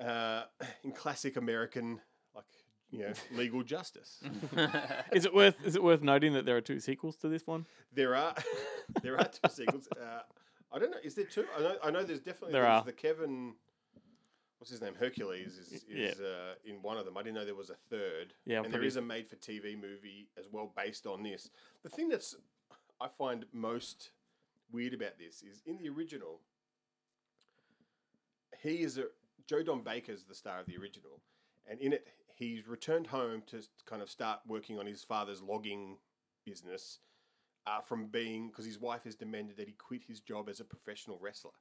uh, 0.04 0.42
in 0.82 0.90
classic 0.90 1.36
American, 1.36 2.00
like 2.34 2.44
you 2.90 3.00
know, 3.00 3.12
legal 3.36 3.62
justice. 3.62 4.20
is 5.12 5.24
it 5.24 5.32
worth 5.32 5.54
is 5.64 5.76
it 5.76 5.82
worth 5.84 6.02
noting 6.02 6.32
that 6.32 6.46
there 6.46 6.56
are 6.56 6.60
two 6.60 6.80
sequels 6.80 7.16
to 7.18 7.28
this 7.28 7.46
one? 7.46 7.66
there 7.92 8.16
are 8.16 8.34
there 9.02 9.16
are 9.18 9.28
two 9.28 9.50
sequels. 9.50 9.88
Uh, 9.92 10.22
I 10.72 10.78
don't 10.80 10.90
know. 10.90 10.98
Is 11.04 11.14
there 11.14 11.26
two? 11.26 11.44
I 11.56 11.60
know. 11.60 11.76
I 11.84 11.90
know. 11.92 12.02
There's 12.02 12.18
definitely 12.18 12.54
There 12.54 12.62
there's 12.62 12.80
are. 12.80 12.84
the 12.84 12.92
Kevin. 12.92 13.54
What's 14.66 14.72
his 14.72 14.82
name? 14.82 14.96
Hercules 14.98 15.58
is, 15.58 15.84
is 15.84 15.84
Yeah. 15.88 16.26
uh, 16.26 16.54
in 16.64 16.82
one 16.82 16.96
of 16.98 17.04
them. 17.04 17.16
I 17.16 17.22
didn't 17.22 17.36
know 17.36 17.44
there 17.44 17.54
was 17.54 17.70
a 17.70 17.76
third. 17.88 18.34
Yeah, 18.46 18.64
and 18.64 18.74
there 18.74 18.82
is 18.82 18.96
a 18.96 19.00
made-for-TV 19.00 19.80
movie 19.80 20.26
as 20.36 20.48
well 20.50 20.72
based 20.76 21.06
on 21.06 21.22
this. 21.22 21.50
The 21.84 21.88
thing 21.88 22.08
that's 22.08 22.34
I 23.00 23.06
find 23.06 23.46
most 23.52 24.10
weird 24.72 24.92
about 24.92 25.18
this 25.20 25.44
is 25.44 25.62
in 25.66 25.78
the 25.78 25.88
original, 25.88 26.40
he 28.60 28.82
is 28.82 28.98
a 28.98 29.04
Joe 29.46 29.62
Don 29.62 29.82
Baker's 29.84 30.24
the 30.24 30.34
star 30.34 30.58
of 30.58 30.66
the 30.66 30.76
original, 30.76 31.20
and 31.70 31.78
in 31.80 31.92
it 31.92 32.08
he's 32.34 32.66
returned 32.66 33.06
home 33.06 33.44
to 33.46 33.62
kind 33.84 34.02
of 34.02 34.10
start 34.10 34.40
working 34.48 34.80
on 34.80 34.86
his 34.86 35.04
father's 35.04 35.42
logging 35.42 35.96
business 36.44 36.98
uh, 37.68 37.82
from 37.82 38.08
being 38.08 38.48
because 38.48 38.64
his 38.64 38.80
wife 38.80 39.04
has 39.04 39.14
demanded 39.14 39.58
that 39.58 39.68
he 39.68 39.74
quit 39.74 40.02
his 40.02 40.18
job 40.18 40.48
as 40.48 40.58
a 40.58 40.64
professional 40.64 41.20
wrestler, 41.22 41.52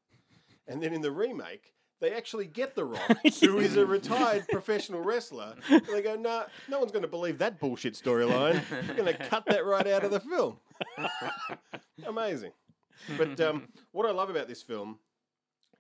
and 0.68 0.82
then 0.82 0.91
in 0.91 1.01
the 1.01 1.12
remake. 1.12 1.76
They 2.01 2.11
actually 2.11 2.47
get 2.47 2.75
The 2.75 2.83
Rock, 2.85 3.17
who 3.39 3.59
is 3.59 3.77
a 3.77 3.85
retired 3.85 4.47
professional 4.49 5.01
wrestler. 5.01 5.55
And 5.69 5.85
they 5.87 6.01
go, 6.01 6.15
nah, 6.15 6.43
no 6.67 6.79
one's 6.79 6.91
going 6.91 7.03
to 7.03 7.07
believe 7.07 7.37
that 7.37 7.59
bullshit 7.59 7.93
storyline. 7.93 8.61
We're 8.87 8.95
going 8.95 9.13
to 9.15 9.27
cut 9.27 9.45
that 9.45 9.65
right 9.65 9.87
out 9.87 10.03
of 10.03 10.11
the 10.11 10.19
film. 10.19 10.57
Amazing. 12.07 12.51
But 13.17 13.39
um, 13.39 13.69
what 13.91 14.05
I 14.05 14.11
love 14.11 14.29
about 14.29 14.47
this 14.47 14.61
film 14.61 14.99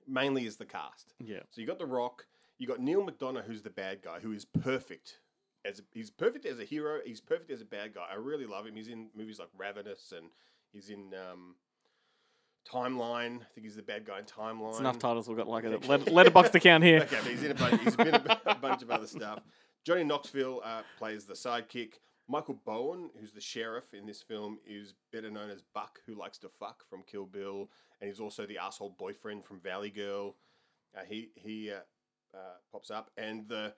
mainly 0.07 0.45
is 0.45 0.55
the 0.57 0.65
cast. 0.65 1.13
Yeah. 1.19 1.39
So 1.49 1.61
you 1.61 1.67
got 1.67 1.79
The 1.79 1.85
Rock, 1.85 2.25
you 2.57 2.67
got 2.67 2.79
Neal 2.79 3.05
McDonough, 3.05 3.45
who's 3.45 3.61
the 3.61 3.69
bad 3.69 4.01
guy, 4.01 4.19
who 4.19 4.31
is 4.31 4.45
perfect. 4.45 5.19
As 5.65 5.81
he's 5.93 6.11
perfect 6.11 6.45
as 6.45 6.59
a 6.59 6.63
hero, 6.63 6.99
he's 7.03 7.19
perfect 7.19 7.51
as 7.51 7.61
a 7.61 7.65
bad 7.65 7.95
guy. 7.95 8.05
I 8.11 8.15
really 8.15 8.45
love 8.45 8.67
him. 8.67 8.75
He's 8.75 8.87
in 8.87 9.07
movies 9.15 9.39
like 9.39 9.49
Ravenous, 9.57 10.13
and 10.15 10.27
he's 10.71 10.89
in 10.89 11.11
um, 11.13 11.55
Timeline. 12.71 13.41
I 13.41 13.45
think 13.53 13.65
he's 13.65 13.75
the 13.75 13.81
bad 13.83 14.05
guy 14.05 14.19
in 14.19 14.25
Timeline. 14.25 14.71
It's 14.71 14.79
enough 14.79 14.99
titles 14.99 15.27
we've 15.27 15.37
got 15.37 15.47
like 15.47 15.63
a 15.65 15.69
let, 15.87 16.01
Letterboxd 16.01 16.55
account 16.55 16.83
here. 16.83 16.99
Okay, 17.03 17.17
but 17.21 17.31
he's 17.31 17.43
in 17.43 17.51
a 17.51 17.55
bunch, 17.55 17.81
he's 17.81 17.95
been 17.95 18.13
a, 18.15 18.39
a 18.47 18.55
bunch 18.55 18.81
of 18.81 18.89
other 18.91 19.07
stuff. 19.07 19.39
Johnny 19.83 20.03
Knoxville 20.03 20.61
uh, 20.63 20.81
plays 20.97 21.25
the 21.25 21.33
sidekick. 21.35 21.93
Michael 22.27 22.59
Bowen, 22.65 23.11
who's 23.19 23.31
the 23.33 23.41
sheriff 23.41 23.93
in 23.93 24.07
this 24.07 24.23
film, 24.23 24.57
is 24.65 24.95
better 25.13 25.29
known 25.29 25.51
as 25.51 25.61
Buck, 25.75 25.99
who 26.07 26.15
likes 26.15 26.39
to 26.39 26.49
fuck 26.49 26.83
from 26.89 27.03
Kill 27.03 27.25
Bill, 27.27 27.69
and 28.01 28.09
he's 28.09 28.19
also 28.19 28.47
the 28.47 28.57
asshole 28.57 28.95
boyfriend 28.97 29.45
from 29.45 29.59
Valley 29.59 29.91
Girl. 29.91 30.35
Uh, 30.97 31.01
he 31.07 31.29
he 31.35 31.69
uh, 31.71 31.81
uh, 32.35 32.55
pops 32.71 32.89
up, 32.89 33.11
and 33.15 33.47
the 33.47 33.73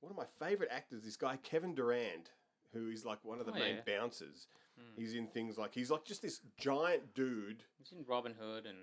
one 0.00 0.10
of 0.10 0.16
my 0.16 0.26
favorite 0.44 0.70
actors, 0.72 1.04
this 1.04 1.16
guy 1.16 1.36
Kevin 1.44 1.76
Durand, 1.76 2.30
who 2.72 2.88
is 2.88 3.04
like 3.04 3.18
one 3.24 3.38
of 3.38 3.46
the 3.46 3.52
Oh, 3.52 3.58
main 3.58 3.76
yeah. 3.86 3.98
bouncers. 3.98 4.48
He's 4.96 5.14
in 5.14 5.26
things 5.28 5.56
like 5.58 5.74
he's 5.74 5.90
like 5.90 6.04
just 6.04 6.22
this 6.22 6.40
giant 6.58 7.14
dude. 7.14 7.62
He's 7.78 7.92
in 7.92 8.04
Robin 8.06 8.34
Hood 8.38 8.66
and 8.66 8.78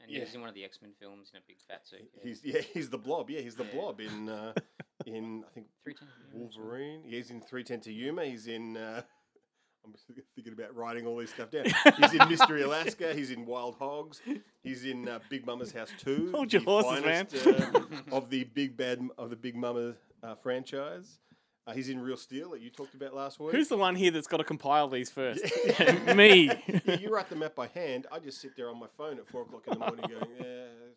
and 0.00 0.10
Yeah. 0.10 0.20
he's 0.20 0.34
in 0.34 0.40
one 0.40 0.48
of 0.48 0.54
the 0.54 0.64
X 0.64 0.78
Men 0.82 0.92
films 1.00 1.30
in 1.32 1.38
a 1.38 1.42
big 1.46 1.58
fat 1.66 1.86
suit. 1.86 2.08
Yeah. 2.16 2.22
He's 2.24 2.44
yeah, 2.44 2.60
he's 2.74 2.90
the 2.90 2.98
blob. 2.98 3.30
Yeah, 3.30 3.40
he's 3.40 3.54
the 3.56 3.64
Yeah. 3.64 3.72
blob 3.72 4.00
in 4.00 4.28
uh, 4.28 4.52
in 5.06 5.44
I 5.48 5.52
think 5.54 5.66
310 5.84 6.08
to 6.08 6.32
Yuma 6.32 6.44
as. 6.44 6.56
Wolverine. 6.56 7.02
Yeah, 7.06 7.16
he's 7.16 7.30
in 7.30 7.40
three 7.40 7.64
ten 7.64 7.80
to 7.80 7.92
Yuma. 7.92 8.24
He's 8.24 8.46
in. 8.46 8.76
Uh, 8.76 9.02
I'm 9.84 9.94
thinking 10.34 10.52
about 10.52 10.74
writing 10.74 11.06
all 11.06 11.16
this 11.16 11.30
stuff 11.30 11.50
down. 11.52 11.66
He's 11.96 12.12
in 12.12 12.28
Mystery 12.28 12.62
Alaska. 12.62 13.14
He's 13.14 13.30
in 13.30 13.46
Wild 13.46 13.76
Hogs. 13.78 14.20
He's 14.64 14.84
in 14.84 15.06
uh, 15.06 15.20
Big 15.30 15.46
Mama's 15.46 15.70
House 15.70 15.90
Two. 15.96 16.30
Hold 16.34 16.52
your 16.52 16.62
horses, 16.62 17.04
man. 17.04 17.26
finest, 17.26 17.46
uh, 17.46 17.80
of 18.10 18.28
the 18.28 18.42
big 18.42 18.76
bad 18.76 19.00
of 19.16 19.30
the 19.30 19.36
Big 19.36 19.54
Mama 19.54 19.94
uh, 20.24 20.34
franchise. 20.42 21.20
Uh, 21.66 21.72
he's 21.72 21.88
in 21.88 22.00
Real 22.00 22.16
Steel 22.16 22.50
that 22.50 22.60
you 22.60 22.70
talked 22.70 22.94
about 22.94 23.12
last 23.12 23.40
week. 23.40 23.50
Who's 23.50 23.66
the 23.66 23.76
one 23.76 23.96
here 23.96 24.12
that's 24.12 24.28
got 24.28 24.36
to 24.36 24.44
compile 24.44 24.86
these 24.88 25.10
first? 25.10 25.44
Me. 26.14 26.44
yeah, 26.84 26.98
you 27.00 27.10
write 27.10 27.28
them 27.28 27.42
out 27.42 27.56
by 27.56 27.66
hand. 27.66 28.06
I 28.12 28.20
just 28.20 28.40
sit 28.40 28.56
there 28.56 28.70
on 28.70 28.78
my 28.78 28.86
phone 28.96 29.18
at 29.18 29.26
four 29.26 29.42
o'clock 29.42 29.64
in 29.66 29.74
the 29.74 29.80
morning 29.80 30.04
going, 30.08 30.30
yeah, 30.38 30.66
there's 30.78 30.96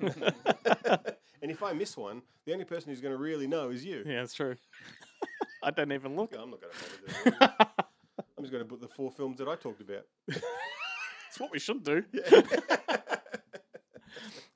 one 0.00 0.92
and 1.42 1.50
if 1.50 1.60
I 1.62 1.72
miss 1.72 1.96
one, 1.96 2.22
the 2.46 2.52
only 2.52 2.64
person 2.64 2.90
who's 2.90 3.00
going 3.00 3.14
to 3.14 3.20
really 3.20 3.48
know 3.48 3.70
is 3.70 3.84
you. 3.84 4.04
yeah, 4.06 4.20
that's 4.20 4.34
true. 4.34 4.54
I 5.62 5.72
don't 5.72 5.90
even 5.90 6.14
look. 6.14 6.34
I'm 6.38 6.50
not 6.50 6.60
going 6.60 6.72
to 6.72 6.78
bother 6.78 7.24
doing 7.24 7.36
that. 7.40 7.86
I'm 8.38 8.44
just 8.44 8.52
going 8.52 8.62
to 8.62 8.68
put 8.68 8.80
the 8.80 8.88
four 8.88 9.10
films 9.10 9.38
that 9.38 9.48
I 9.48 9.56
talked 9.56 9.80
about. 9.80 10.06
It's 10.28 11.40
what 11.40 11.50
we 11.50 11.58
should 11.58 11.82
do. 11.82 12.04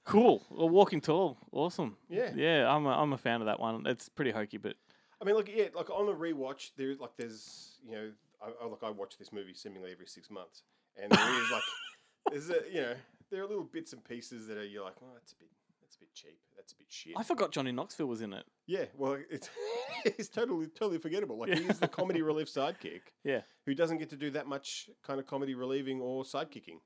Cool. 0.04 0.42
Well, 0.48 0.70
Walking 0.70 1.02
Tall, 1.02 1.36
awesome. 1.52 1.96
Yeah. 2.08 2.30
Yeah, 2.34 2.72
I'm 2.72 2.86
a, 2.86 2.90
I'm 2.90 3.12
a 3.12 3.18
fan 3.18 3.40
of 3.40 3.46
that 3.46 3.60
one. 3.60 3.86
It's 3.86 4.08
pretty 4.08 4.30
hokey, 4.30 4.56
but 4.56 4.74
I 5.20 5.24
mean, 5.24 5.34
look, 5.34 5.48
yeah, 5.52 5.66
like 5.74 5.90
on 5.90 6.06
the 6.06 6.12
rewatch, 6.14 6.70
there, 6.76 6.94
like, 7.00 7.16
there's, 7.16 7.78
you 7.84 7.92
know, 7.92 8.10
I, 8.40 8.64
I 8.64 8.68
look, 8.68 8.80
I 8.84 8.90
watch 8.90 9.18
this 9.18 9.32
movie 9.32 9.54
seemingly 9.54 9.90
every 9.92 10.06
six 10.06 10.30
months, 10.30 10.62
and 11.00 11.10
there 11.10 11.42
is 11.42 11.50
like, 11.50 11.62
there's 12.30 12.50
a, 12.50 12.62
you 12.72 12.80
know, 12.82 12.94
there 13.30 13.42
are 13.42 13.46
little 13.48 13.64
bits 13.64 13.92
and 13.92 14.04
pieces 14.04 14.46
that 14.46 14.56
are 14.56 14.64
you're 14.64 14.84
like, 14.84 14.94
oh, 15.02 15.06
that's 15.14 15.32
a 15.32 15.36
bit, 15.36 15.48
that's 15.82 15.96
a 15.96 15.98
bit 15.98 16.14
cheap, 16.14 16.38
that's 16.56 16.72
a 16.72 16.76
bit 16.76 16.86
shit. 16.88 17.14
I 17.16 17.22
forgot 17.24 17.50
Johnny 17.50 17.72
Knoxville 17.72 18.06
was 18.06 18.20
in 18.22 18.32
it. 18.32 18.44
Yeah, 18.66 18.84
well, 18.96 19.18
it's 19.30 19.50
it's 20.04 20.28
totally 20.28 20.68
totally 20.68 20.98
forgettable. 20.98 21.36
Like 21.38 21.58
he's 21.58 21.78
the 21.80 21.88
comedy 21.88 22.22
relief 22.22 22.48
sidekick. 22.48 23.00
Yeah. 23.24 23.40
who 23.66 23.74
doesn't 23.74 23.98
get 23.98 24.08
to 24.10 24.16
do 24.16 24.30
that 24.30 24.46
much 24.46 24.88
kind 25.06 25.18
of 25.20 25.26
comedy 25.26 25.54
relieving 25.54 26.00
or 26.00 26.22
sidekicking. 26.24 26.78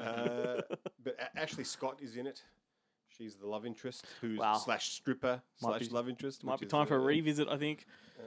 uh, 0.00 0.62
but 1.02 1.16
A- 1.18 1.38
Ashley 1.38 1.64
Scott 1.64 1.98
is 2.00 2.16
in 2.16 2.26
it. 2.26 2.42
She's 3.18 3.34
the 3.34 3.46
love 3.48 3.66
interest, 3.66 4.04
who's 4.20 4.38
Wow. 4.38 4.54
slash 4.54 4.90
stripper 4.92 5.42
Might 5.60 5.68
slash 5.70 5.88
be- 5.88 5.94
love 5.94 6.08
interest. 6.08 6.44
Might 6.44 6.52
which 6.52 6.60
be 6.60 6.66
is, 6.66 6.70
time 6.72 6.86
for 6.86 6.96
a 6.96 7.02
uh, 7.02 7.04
revisit, 7.04 7.48
I 7.48 7.56
think. 7.56 7.84
Uh, 8.18 8.22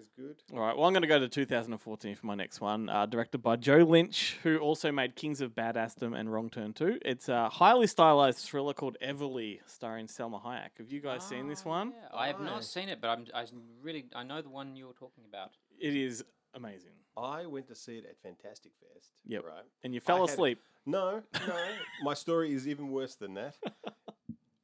is 0.00 0.08
good. 0.16 0.36
All 0.52 0.60
right. 0.60 0.76
Well, 0.76 0.86
I'm 0.86 0.92
going 0.92 1.02
to 1.02 1.08
go 1.08 1.18
to 1.18 1.28
2014 1.28 2.14
for 2.14 2.26
my 2.26 2.36
next 2.36 2.60
one. 2.60 2.88
Uh, 2.88 3.04
directed 3.06 3.38
by 3.38 3.56
Joe 3.56 3.78
Lynch, 3.78 4.38
who 4.44 4.58
also 4.58 4.92
made 4.92 5.16
Kings 5.16 5.40
of 5.40 5.56
Badassdom 5.56 6.16
and 6.16 6.32
Wrong 6.32 6.48
Turn 6.50 6.72
2. 6.72 7.00
It's 7.04 7.28
a 7.28 7.48
highly 7.48 7.88
stylized 7.88 8.38
thriller 8.38 8.74
called 8.74 8.96
Everly, 9.02 9.58
starring 9.66 10.06
Salma 10.06 10.40
Hayek. 10.40 10.78
Have 10.78 10.92
you 10.92 11.00
guys 11.00 11.24
seen 11.24 11.48
this 11.48 11.62
Ah, 11.66 11.70
one? 11.70 11.92
yeah. 12.00 12.16
I 12.16 12.28
have 12.28 12.40
not 12.40 12.64
seen 12.64 12.88
it, 12.88 13.00
but 13.00 13.08
I'm 13.08 13.26
I 13.34 13.44
really 13.82 14.06
I 14.14 14.22
know 14.22 14.40
the 14.40 14.50
one 14.50 14.76
you 14.76 14.86
were 14.86 14.92
talking 14.92 15.24
about. 15.28 15.50
It 15.80 15.96
is 15.96 16.24
amazing. 16.54 16.92
I 17.16 17.46
went 17.46 17.66
to 17.66 17.74
see 17.74 17.96
it 17.98 18.04
at 18.08 18.16
Fantastic 18.22 18.70
Fest. 18.80 19.10
Yep. 19.26 19.44
Right. 19.44 19.64
And 19.82 19.92
you 19.94 20.00
I 20.04 20.06
fell 20.06 20.20
had- 20.26 20.28
asleep. 20.34 20.60
No, 20.86 21.22
no. 21.46 21.56
my 22.02 22.14
story 22.14 22.54
is 22.54 22.66
even 22.68 22.88
worse 22.90 23.14
than 23.16 23.34
that. 23.34 23.56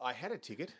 I 0.04 0.12
had 0.12 0.32
a 0.32 0.38
ticket, 0.38 0.74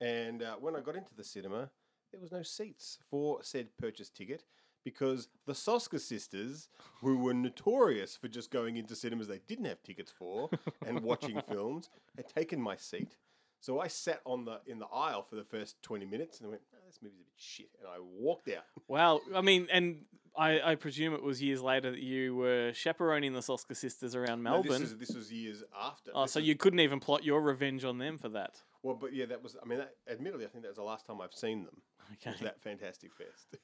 and 0.00 0.40
uh, 0.40 0.54
when 0.60 0.76
I 0.76 0.80
got 0.80 0.94
into 0.94 1.12
the 1.16 1.24
cinema, 1.24 1.70
there 2.12 2.20
was 2.20 2.30
no 2.30 2.42
seats 2.42 2.98
for 3.10 3.40
said 3.42 3.76
purchase 3.76 4.08
ticket 4.08 4.44
because 4.84 5.26
the 5.46 5.54
Soska 5.54 5.98
sisters, 5.98 6.68
who 7.00 7.18
were 7.18 7.34
notorious 7.34 8.16
for 8.16 8.28
just 8.28 8.52
going 8.52 8.76
into 8.76 8.94
cinemas 8.94 9.26
they 9.26 9.40
didn't 9.48 9.64
have 9.64 9.82
tickets 9.82 10.12
for 10.16 10.50
and 10.86 11.00
watching 11.00 11.42
films, 11.48 11.88
had 12.16 12.28
taken 12.28 12.60
my 12.60 12.76
seat. 12.76 13.16
So 13.58 13.80
I 13.80 13.88
sat 13.88 14.20
on 14.24 14.44
the 14.44 14.60
in 14.66 14.78
the 14.78 14.86
aisle 14.86 15.26
for 15.28 15.34
the 15.34 15.44
first 15.44 15.82
twenty 15.82 16.04
minutes 16.06 16.38
and 16.38 16.46
I 16.46 16.50
went, 16.50 16.62
oh, 16.74 16.78
"This 16.86 17.00
movie's 17.02 17.22
a 17.22 17.24
bit 17.24 17.34
shit," 17.36 17.70
and 17.80 17.88
I 17.88 17.96
walked 17.98 18.48
out. 18.50 18.64
Wow. 18.86 19.20
I 19.34 19.40
mean, 19.40 19.66
and 19.72 20.04
I, 20.36 20.72
I 20.72 20.74
presume 20.74 21.14
it 21.14 21.22
was 21.22 21.40
years 21.40 21.62
later 21.62 21.90
that 21.92 22.00
you 22.00 22.34
were 22.34 22.72
chaperoning 22.72 23.32
the 23.34 23.40
Soska 23.40 23.76
sisters 23.76 24.14
around 24.16 24.42
No, 24.42 24.50
Melbourne. 24.54 24.80
this, 24.82 24.90
is, 24.90 24.98
this 24.98 25.10
was 25.14 25.32
years 25.32 25.62
after. 25.80 26.10
oh, 26.14 26.22
This 26.22 26.32
so 26.32 26.40
is- 26.40 26.46
you 26.46 26.56
couldn't 26.56 26.80
even 26.80 26.98
plot 27.00 27.22
your 27.24 27.40
revenge 27.40 27.84
on 27.84 27.98
them 27.98 28.18
for 28.18 28.28
that. 28.30 28.60
Well, 28.82 28.96
but 28.96 29.12
yeah, 29.14 29.26
that 29.26 29.42
was. 29.42 29.56
I 29.62 29.66
mean, 29.66 29.78
that, 29.78 29.94
admittedly, 30.10 30.44
I 30.44 30.48
think 30.48 30.62
that 30.64 30.68
was 30.68 30.76
the 30.76 30.82
last 30.82 31.06
time 31.06 31.20
I've 31.20 31.32
seen 31.34 31.64
them. 31.64 31.80
Okay. 32.20 32.32
Was 32.32 32.40
that 32.40 32.60
Fantastic 32.60 33.12
Fest? 33.14 33.56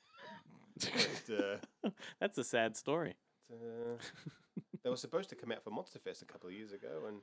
but, 1.28 1.34
uh, 1.84 1.90
That's 2.20 2.38
a 2.38 2.44
sad 2.44 2.74
story. 2.76 3.16
uh, 3.52 3.96
they 4.82 4.88
were 4.88 4.96
supposed 4.96 5.28
to 5.28 5.34
come 5.36 5.52
out 5.52 5.62
for 5.62 5.68
Monster 5.70 5.98
Fest 5.98 6.22
a 6.22 6.24
couple 6.24 6.48
of 6.48 6.54
years 6.54 6.72
ago, 6.72 7.02
and 7.08 7.18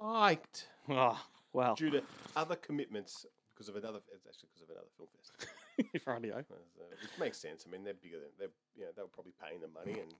hiked 0.00 0.68
Oh, 0.88 1.20
wow. 1.52 1.74
due 1.74 1.90
to 1.90 2.02
other 2.36 2.54
commitments 2.56 3.26
because 3.52 3.68
of 3.68 3.76
another. 3.76 3.98
It's 4.14 4.26
actually 4.26 4.48
because 4.54 4.62
of 4.62 4.70
another 4.70 4.88
film 4.96 5.08
fest, 5.16 5.48
Radio. 6.06 6.36
Uh, 6.38 6.54
which 6.90 7.18
makes 7.18 7.38
sense. 7.38 7.64
I 7.66 7.70
mean, 7.70 7.84
they're 7.84 7.94
bigger 7.94 8.18
than 8.18 8.28
they're. 8.38 8.48
You 8.76 8.82
know, 8.84 8.90
they 8.96 9.02
were 9.02 9.08
probably 9.08 9.34
paying 9.42 9.60
them 9.60 9.70
money 9.74 10.00
and 10.00 10.12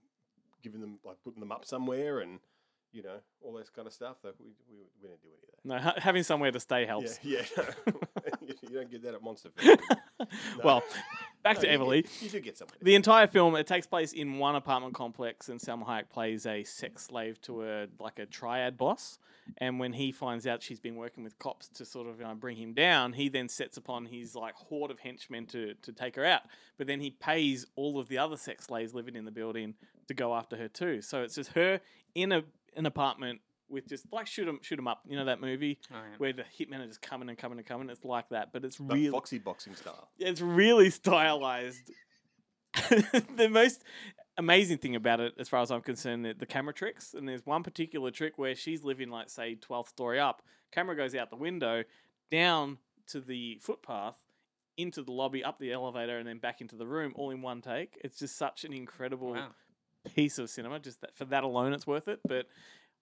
giving 0.61 0.81
them 0.81 0.99
like 1.05 1.17
putting 1.23 1.39
them 1.39 1.51
up 1.51 1.65
somewhere 1.65 2.19
and. 2.19 2.39
You 2.93 3.03
know 3.03 3.19
all 3.39 3.53
this 3.53 3.69
kind 3.69 3.87
of 3.87 3.93
stuff. 3.93 4.17
That 4.21 4.37
we, 4.37 4.47
we, 4.69 4.75
we 5.01 5.07
didn't 5.07 5.21
do 5.21 5.29
any 5.29 5.35
of 5.35 5.49
that. 5.53 5.65
No, 5.65 5.77
ha- 5.79 6.01
having 6.03 6.23
somewhere 6.23 6.51
to 6.51 6.59
stay 6.59 6.85
helps. 6.85 7.19
Yeah, 7.23 7.43
yeah. 7.57 7.71
you 8.41 8.53
you 8.63 8.75
don't 8.75 8.91
get 8.91 9.01
that 9.03 9.13
at 9.13 9.23
Monster 9.23 9.47
Fest. 9.55 9.79
No. 10.19 10.25
Well, 10.61 10.83
back 11.43 11.57
No, 11.57 11.61
to 11.63 11.67
Everly. 11.67 12.21
You 12.21 12.29
do 12.29 12.39
get 12.39 12.57
somewhere. 12.57 12.77
The 12.81 12.95
entire 12.95 13.27
film 13.27 13.55
it 13.55 13.67
takes 13.67 13.87
place 13.87 14.13
in 14.13 14.37
one 14.37 14.55
apartment 14.55 14.93
complex, 14.93 15.49
and 15.49 15.59
Salma 15.59 15.85
Hayek 15.85 16.09
plays 16.09 16.45
a 16.45 16.63
sex 16.63 17.05
slave 17.05 17.41
to 17.41 17.63
a 17.63 17.87
like 17.99 18.19
a 18.19 18.25
triad 18.25 18.77
boss. 18.77 19.19
And 19.57 19.79
when 19.79 19.93
he 19.93 20.11
finds 20.11 20.47
out 20.47 20.61
she's 20.61 20.79
been 20.79 20.95
working 20.95 21.23
with 21.23 21.37
cops 21.39 21.67
to 21.69 21.85
sort 21.85 22.07
of 22.07 22.19
you 22.19 22.25
know, 22.25 22.35
bring 22.35 22.57
him 22.57 22.73
down, 22.73 23.13
he 23.13 23.27
then 23.27 23.49
sets 23.49 23.75
upon 23.75 24.05
his 24.05 24.35
like 24.35 24.53
horde 24.55 24.91
of 24.91 24.99
henchmen 24.99 25.45
to 25.47 25.73
to 25.81 25.91
take 25.91 26.15
her 26.15 26.25
out. 26.25 26.43
But 26.77 26.87
then 26.87 26.99
he 27.01 27.11
pays 27.11 27.65
all 27.75 27.99
of 27.99 28.07
the 28.07 28.17
other 28.17 28.37
sex 28.37 28.65
slaves 28.65 28.93
living 28.93 29.15
in 29.15 29.25
the 29.25 29.31
building 29.31 29.75
to 30.07 30.13
go 30.13 30.35
after 30.35 30.55
her 30.57 30.67
too. 30.67 31.01
So 31.01 31.23
it's 31.23 31.35
just 31.35 31.51
her 31.53 31.81
in 32.15 32.31
a 32.31 32.43
an 32.75 32.85
apartment 32.85 33.41
with 33.71 33.87
just 33.87 34.05
like 34.11 34.27
shoot 34.27 34.47
'em 34.47 34.59
shoot 34.61 34.77
'em 34.79 34.87
up. 34.87 35.01
You 35.07 35.15
know 35.17 35.25
that 35.25 35.41
movie 35.41 35.79
Oh, 35.91 35.95
yeah. 35.95 36.15
where 36.17 36.33
the 36.33 36.43
hitmen 36.43 36.81
are 36.81 36.87
just 36.87 37.01
coming 37.01 37.29
and 37.29 37.37
coming 37.37 37.57
and 37.57 37.65
coming. 37.65 37.89
It's 37.89 38.03
like 38.05 38.29
that, 38.29 38.51
but 38.53 38.63
it's 38.65 38.77
But 38.77 38.95
really 38.95 39.09
Foxy 39.11 39.37
boxing 39.39 39.75
style. 39.75 40.09
it's 40.19 40.41
really 40.41 40.89
stylized. 40.89 41.91
the 43.35 43.49
most 43.49 43.83
amazing 44.37 44.77
thing 44.77 44.95
about 44.95 45.19
it, 45.19 45.33
as 45.37 45.49
far 45.49 45.61
as 45.61 45.71
I'm 45.71 45.81
concerned, 45.81 46.23
the, 46.25 46.33
the 46.33 46.45
camera 46.45 46.73
tricks. 46.73 47.13
And 47.13 47.27
there's 47.27 47.45
one 47.45 47.63
particular 47.63 48.11
trick 48.11 48.37
where 48.37 48.55
she's 48.55 48.83
living, 48.83 49.09
like, 49.09 49.29
say, 49.29 49.55
12th 49.55 49.89
story 49.89 50.19
up. 50.19 50.41
Camera 50.71 50.95
goes 50.95 51.13
out 51.15 51.29
the 51.29 51.35
window, 51.35 51.83
down 52.29 52.77
to 53.07 53.19
the 53.19 53.59
footpath, 53.61 54.17
into 54.77 55.03
the 55.03 55.11
lobby, 55.11 55.43
up 55.43 55.59
the 55.59 55.73
elevator, 55.73 56.17
and 56.17 56.25
then 56.27 56.37
back 56.39 56.61
into 56.61 56.77
the 56.77 56.87
room, 56.87 57.11
all 57.15 57.29
in 57.31 57.41
one 57.41 57.61
take. 57.61 57.99
It's 58.03 58.17
just 58.17 58.37
such 58.37 58.63
an 58.63 58.71
incredible 58.71 59.33
Wow. 59.33 59.49
piece 60.15 60.39
of 60.39 60.49
cinema. 60.49 60.79
Just 60.79 61.01
that, 61.01 61.15
for 61.17 61.25
that 61.25 61.43
alone, 61.43 61.73
it's 61.73 61.85
worth 61.85 62.07
it. 62.07 62.21
But 62.25 62.47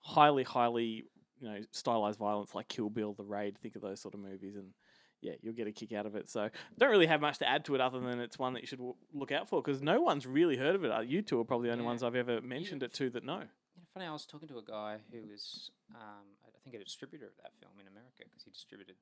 highly, 0.02 0.44
highly, 0.44 1.06
you 1.40 1.48
know, 1.50 1.60
stylized 1.72 2.20
violence 2.20 2.54
like 2.56 2.68
Kill 2.68 2.90
Bill, 2.90 3.14
The 3.14 3.24
Raid. 3.24 3.58
Think 3.58 3.76
of 3.76 3.82
those 3.82 4.02
sort 4.02 4.14
of 4.14 4.20
movies, 4.20 4.56
and 4.56 4.74
yeah, 5.22 5.34
you'll 5.42 5.54
get 5.54 5.68
a 5.68 5.72
kick 5.72 5.92
out 5.94 6.06
of 6.06 6.16
it. 6.16 6.30
So 6.30 6.50
don't 6.78 6.90
really 6.92 7.08
have 7.08 7.22
much 7.22 7.40
to 7.40 7.48
add 7.50 7.66
to 7.66 7.76
it 7.76 7.82
other 7.82 8.00
than 8.00 8.20
it's 8.20 8.40
one 8.40 8.54
that 8.54 8.62
you 8.62 8.68
should 8.68 8.80
w- 8.80 8.96
look 9.14 9.32
out 9.32 9.50
for 9.50 9.62
because 9.62 9.82
no 9.82 10.02
one's 10.02 10.26
really 10.26 10.56
heard 10.58 10.76
of 10.76 10.84
it. 10.84 10.92
Uh, 10.92 11.02
You 11.02 11.22
two 11.22 11.40
are 11.40 11.46
probably 11.46 11.68
the 11.68 11.74
only 11.74 11.84
Yeah. 11.84 11.90
ones 11.90 12.04
I've 12.04 12.16
ever 12.16 12.42
mentioned 12.42 12.84
it 12.84 12.94
to 12.96 13.10
that 13.12 13.24
know. 13.24 13.40
You 13.40 13.82
know, 13.82 13.88
funny, 13.94 14.06
I 14.06 14.12
was 14.14 14.26
talking 14.26 14.48
to 14.50 14.58
a 14.58 14.64
guy 14.64 15.00
who 15.12 15.28
was, 15.28 15.72
um, 15.96 16.26
I 16.46 16.50
think, 16.64 16.76
a 16.76 16.84
distributor 16.84 17.26
of 17.28 17.36
that 17.44 17.52
film 17.60 17.74
in 17.80 17.88
America 17.88 18.24
because 18.24 18.44
he 18.44 18.52
distributed 18.52 18.96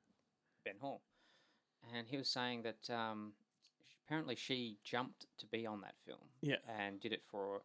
Ben 0.65 0.75
Hall, 0.79 1.01
and 1.93 2.07
he 2.07 2.17
was 2.17 2.29
saying 2.29 2.63
that 2.63 2.89
um, 2.89 3.33
apparently 4.05 4.35
she 4.35 4.77
jumped 4.83 5.25
to 5.37 5.45
be 5.47 5.65
on 5.67 5.81
that 5.81 5.95
film, 6.05 6.29
Yeah. 6.41 6.57
and 6.67 6.99
did 6.99 7.13
it 7.13 7.23
for 7.29 7.61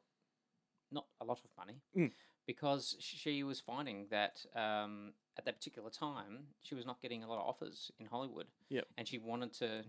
not 0.90 1.06
a 1.20 1.24
lot 1.24 1.40
of 1.42 1.50
money 1.56 1.80
Mm. 1.96 2.12
Because 2.46 2.96
she 3.00 3.42
was 3.42 3.60
finding 3.60 4.06
that 4.10 4.44
um, 4.56 5.12
at 5.38 5.44
that 5.44 5.56
particular 5.56 5.90
time 5.90 6.38
she 6.62 6.74
was 6.74 6.84
not 6.86 7.00
getting 7.00 7.22
a 7.22 7.28
lot 7.28 7.38
of 7.40 7.46
offers 7.46 7.90
in 7.98 8.06
Hollywood, 8.06 8.46
Yep. 8.70 8.86
and 8.98 9.06
she 9.08 9.18
wanted 9.18 9.52
to, 9.54 9.84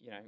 you 0.00 0.10
know. 0.10 0.20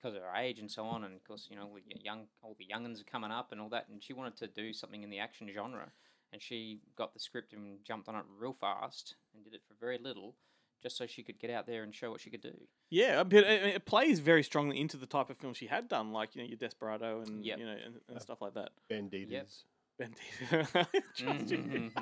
Because 0.00 0.14
of 0.14 0.22
her 0.22 0.36
age 0.40 0.60
and 0.60 0.70
so 0.70 0.84
on, 0.84 1.02
and 1.02 1.12
of 1.16 1.24
course, 1.24 1.48
you 1.50 1.56
know, 1.56 1.62
all 1.62 1.74
the 1.74 2.00
young, 2.04 2.26
all 2.40 2.54
the 2.56 2.64
youngins 2.72 3.00
are 3.00 3.04
coming 3.10 3.32
up 3.32 3.50
and 3.50 3.60
all 3.60 3.68
that, 3.70 3.86
and 3.88 4.00
she 4.00 4.12
wanted 4.12 4.36
to 4.36 4.46
do 4.46 4.72
something 4.72 5.02
in 5.02 5.10
the 5.10 5.18
action 5.18 5.50
genre, 5.52 5.90
and 6.32 6.40
she 6.40 6.78
got 6.94 7.12
the 7.12 7.18
script 7.18 7.52
and 7.52 7.78
jumped 7.84 8.08
on 8.08 8.14
it 8.14 8.22
real 8.38 8.52
fast 8.60 9.16
and 9.34 9.42
did 9.42 9.54
it 9.54 9.62
for 9.66 9.74
very 9.84 9.98
little, 9.98 10.36
just 10.80 10.96
so 10.96 11.04
she 11.08 11.24
could 11.24 11.40
get 11.40 11.50
out 11.50 11.66
there 11.66 11.82
and 11.82 11.92
show 11.92 12.12
what 12.12 12.20
she 12.20 12.30
could 12.30 12.40
do. 12.42 12.54
Yeah, 12.90 13.24
but 13.24 13.38
it, 13.42 13.62
it 13.74 13.84
plays 13.86 14.20
very 14.20 14.44
strongly 14.44 14.80
into 14.80 14.96
the 14.96 15.04
type 15.04 15.30
of 15.30 15.36
film 15.38 15.52
she 15.52 15.66
had 15.66 15.88
done, 15.88 16.12
like 16.12 16.36
you 16.36 16.42
know 16.42 16.48
your 16.48 16.58
Desperado 16.58 17.20
and 17.26 17.44
Yep. 17.44 17.58
you 17.58 17.66
know 17.66 17.72
and, 17.84 17.94
and 18.08 18.22
stuff 18.22 18.40
like 18.40 18.54
that. 18.54 18.70
Banditas. 18.88 19.10
Bandito. 19.32 19.62
Mhm. 21.18 21.90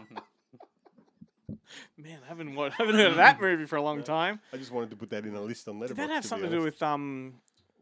Man, 1.98 2.18
I 2.24 2.28
haven't 2.28 2.54
wa- 2.54 2.70
haven't 2.70 2.94
heard 2.94 3.10
of 3.10 3.16
that 3.16 3.40
movie 3.40 3.66
for 3.66 3.76
a 3.76 3.82
long 3.82 4.02
time. 4.02 4.40
I 4.52 4.56
just 4.56 4.70
wanted 4.72 4.90
to 4.90 4.96
put 4.96 5.10
that 5.10 5.24
in 5.24 5.34
a 5.34 5.40
list 5.40 5.66
on 5.68 5.76
Letterboxd. 5.80 5.88
Did 5.88 5.96
that 5.96 6.10
have 6.10 6.24
something 6.24 6.50
to 6.50 6.56
do 6.56 6.62
with 6.62 6.82
um, 6.82 7.34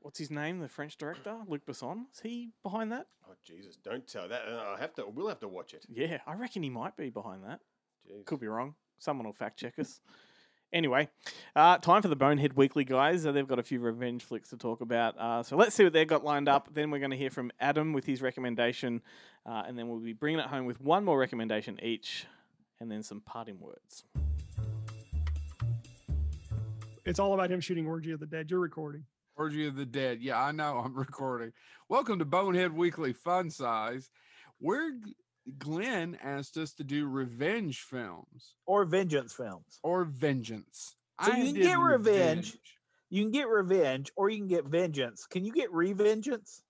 what's 0.03 0.19
his 0.19 0.31
name, 0.31 0.61
the 0.61 0.69
French 0.69 0.97
director 0.97 1.37
Luc 1.49 1.67
Besson? 1.67 2.05
Is 2.13 2.21
he 2.21 2.51
behind 2.63 2.93
that? 2.93 3.07
Oh 3.29 3.35
Jesus! 3.45 3.77
Don't 3.77 4.07
tell 4.07 4.29
that. 4.29 4.43
I 4.49 4.77
have 4.81 4.95
to. 4.95 5.07
We'll 5.07 5.29
have 5.29 5.41
to 5.41 5.49
watch 5.49 5.75
it. 5.75 5.85
Yeah, 5.93 6.19
I 6.27 6.35
reckon 6.35 6.63
he 6.63 6.71
might 6.71 6.97
be 6.97 7.11
behind 7.11 7.45
that. 7.45 7.61
Jeez. 8.09 8.25
Could 8.27 8.41
be 8.41 8.47
wrong. 8.49 8.75
Someone 8.99 9.27
will 9.27 9.33
fact 9.35 9.59
check 9.59 9.79
us. 9.79 10.01
Anyway, 10.75 11.09
uh, 11.55 11.79
time 11.79 12.03
for 12.03 12.09
the 12.09 12.17
Bonehead 12.17 12.55
Weekly, 12.55 12.83
guys. 12.83 13.25
Uh, 13.25 13.31
they've 13.31 13.47
got 13.47 13.61
a 13.61 13.63
few 13.63 13.79
revenge 13.79 14.25
flicks 14.25 14.49
to 14.51 14.57
talk 14.57 14.81
about. 14.81 15.17
Uh, 15.17 15.41
so 15.41 15.57
let's 15.57 15.73
see 15.73 15.85
what 15.85 15.93
they've 15.93 16.09
got 16.09 16.25
lined 16.25 16.49
up. 16.49 16.69
Then 16.75 16.91
we're 16.91 16.99
going 16.99 17.13
to 17.13 17.17
hear 17.17 17.31
from 17.31 17.53
Adam 17.61 17.93
with 17.93 18.05
his 18.05 18.21
recommendation. 18.21 19.01
Uh, 19.47 19.63
and 19.69 19.79
then 19.79 19.87
we'll 19.89 20.01
be 20.01 20.13
bringing 20.13 20.41
it 20.41 20.47
home 20.47 20.67
with 20.67 20.81
one 20.81 21.05
more 21.05 21.17
recommendation 21.17 21.79
each. 21.81 22.27
And 22.81 22.91
then 22.91 23.05
some 23.05 23.21
parting 23.21 23.61
words. 23.61 24.03
It's 27.05 27.21
all 27.21 27.35
about 27.35 27.53
him 27.53 27.61
shooting 27.61 27.87
Orgy 27.87 28.11
of 28.11 28.19
the 28.19 28.27
Dead. 28.27 28.51
You're 28.51 28.59
recording. 28.59 29.05
Orgy 29.37 29.69
of 29.69 29.77
the 29.77 29.87
Dead. 29.87 30.23
Yeah, 30.23 30.43
I 30.43 30.51
know. 30.51 30.83
I'm 30.85 30.95
recording. 30.99 31.53
Welcome 31.89 32.19
to 32.19 32.25
Bonehead 32.25 32.73
Weekly 32.73 33.13
Fun 33.13 33.49
Size. 33.49 34.11
Where 34.59 34.91
G- 34.91 35.15
Glenn 35.59 36.19
asked 36.23 36.57
us 36.57 36.73
to 36.75 36.85
do 36.85 37.07
revenge 37.07 37.81
films 37.83 38.55
or 38.67 38.85
vengeance 38.85 39.33
films. 39.33 39.79
or 39.83 40.05
vengeance. 40.05 40.97
So 41.23 41.33
I 41.33 41.37
you 41.37 41.45
can 41.45 41.55
did 41.55 41.63
get 41.63 41.79
revenge. 41.79 42.57
You 43.11 43.23
can 43.23 43.31
get 43.31 43.49
revenge, 43.49 44.11
or 44.17 44.29
you 44.29 44.39
can 44.39 44.49
get 44.49 44.65
vengeance. 44.65 45.27
Can 45.27 45.45
you 45.45 45.53
get 45.53 45.71
revengeance? 45.71 46.63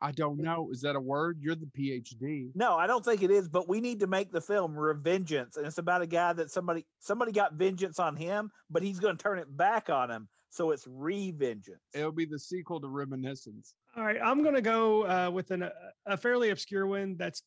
I 0.00 0.10
don't 0.10 0.38
know. 0.38 0.68
Is 0.72 0.80
that 0.80 0.96
a 0.96 1.00
word? 1.00 1.38
You're 1.40 1.54
the 1.54 1.70
PhD. 1.78 2.50
No, 2.56 2.74
I 2.76 2.88
don't 2.88 3.04
think 3.04 3.22
it 3.22 3.30
is. 3.30 3.48
But 3.48 3.68
we 3.68 3.80
need 3.80 4.00
to 4.00 4.08
make 4.08 4.32
the 4.32 4.40
film 4.40 4.74
Revengeance, 4.74 5.56
and 5.56 5.64
it's 5.64 5.78
about 5.78 6.02
a 6.02 6.06
guy 6.08 6.32
that 6.32 6.50
somebody 6.50 6.84
somebody 6.98 7.30
got 7.30 7.54
vengeance 7.54 8.00
on 8.00 8.16
him, 8.16 8.50
but 8.68 8.82
he's 8.82 8.98
going 8.98 9.16
to 9.16 9.22
turn 9.22 9.38
it 9.38 9.56
back 9.56 9.90
on 9.90 10.10
him. 10.10 10.28
So 10.50 10.72
it's 10.72 10.86
revengeance. 10.86 11.78
It'll 11.94 12.12
be 12.12 12.26
the 12.26 12.38
sequel 12.38 12.80
to 12.80 12.88
Reminiscence. 12.88 13.74
All 13.96 14.04
right, 14.04 14.18
I'm 14.22 14.42
going 14.42 14.54
to 14.56 14.60
go 14.60 15.06
uh, 15.06 15.30
with 15.30 15.50
an, 15.52 15.70
a 16.04 16.16
fairly 16.16 16.50
obscure 16.50 16.86
one 16.86 17.16
that's 17.16 17.42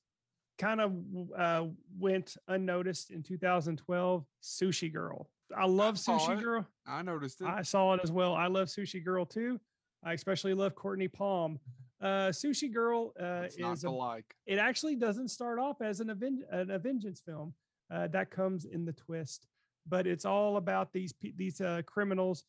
kind 0.57 0.81
of 0.81 0.93
uh, 1.37 1.65
went 1.97 2.37
unnoticed 2.47 3.11
in 3.11 3.23
2012 3.23 4.25
Sushi 4.41 4.91
Girl. 4.91 5.29
I 5.55 5.65
love 5.65 5.99
saw 5.99 6.17
Sushi 6.19 6.39
it. 6.39 6.43
Girl. 6.43 6.67
I 6.87 7.01
noticed 7.01 7.41
it. 7.41 7.47
I 7.47 7.61
saw 7.61 7.93
it 7.93 8.01
as 8.03 8.11
well. 8.11 8.33
I 8.33 8.47
love 8.47 8.67
Sushi 8.67 9.03
Girl 9.03 9.25
too. 9.25 9.59
I 10.03 10.13
especially 10.13 10.53
love 10.53 10.75
Cortney 10.75 11.11
Palm. 11.11 11.59
Uh, 12.01 12.29
Sushi 12.29 12.71
Girl 12.71 13.13
uh, 13.19 13.47
is 13.57 13.83
a, 13.83 13.89
like. 13.89 14.35
it 14.45 14.59
actually 14.59 14.95
doesn't 14.95 15.29
start 15.29 15.59
off 15.59 15.81
as 15.81 15.99
an, 15.99 16.09
aven- 16.09 16.43
an 16.51 16.69
a 16.71 16.79
vengeance 16.79 17.21
film. 17.25 17.53
Uh, 17.91 18.07
that 18.07 18.31
comes 18.31 18.65
in 18.65 18.85
the 18.85 18.93
twist, 18.93 19.47
but 19.87 20.07
it's 20.07 20.25
all 20.25 20.57
about 20.57 20.91
these 20.91 21.13
these 21.35 21.61
uh, 21.61 21.81
criminals. 21.85 22.43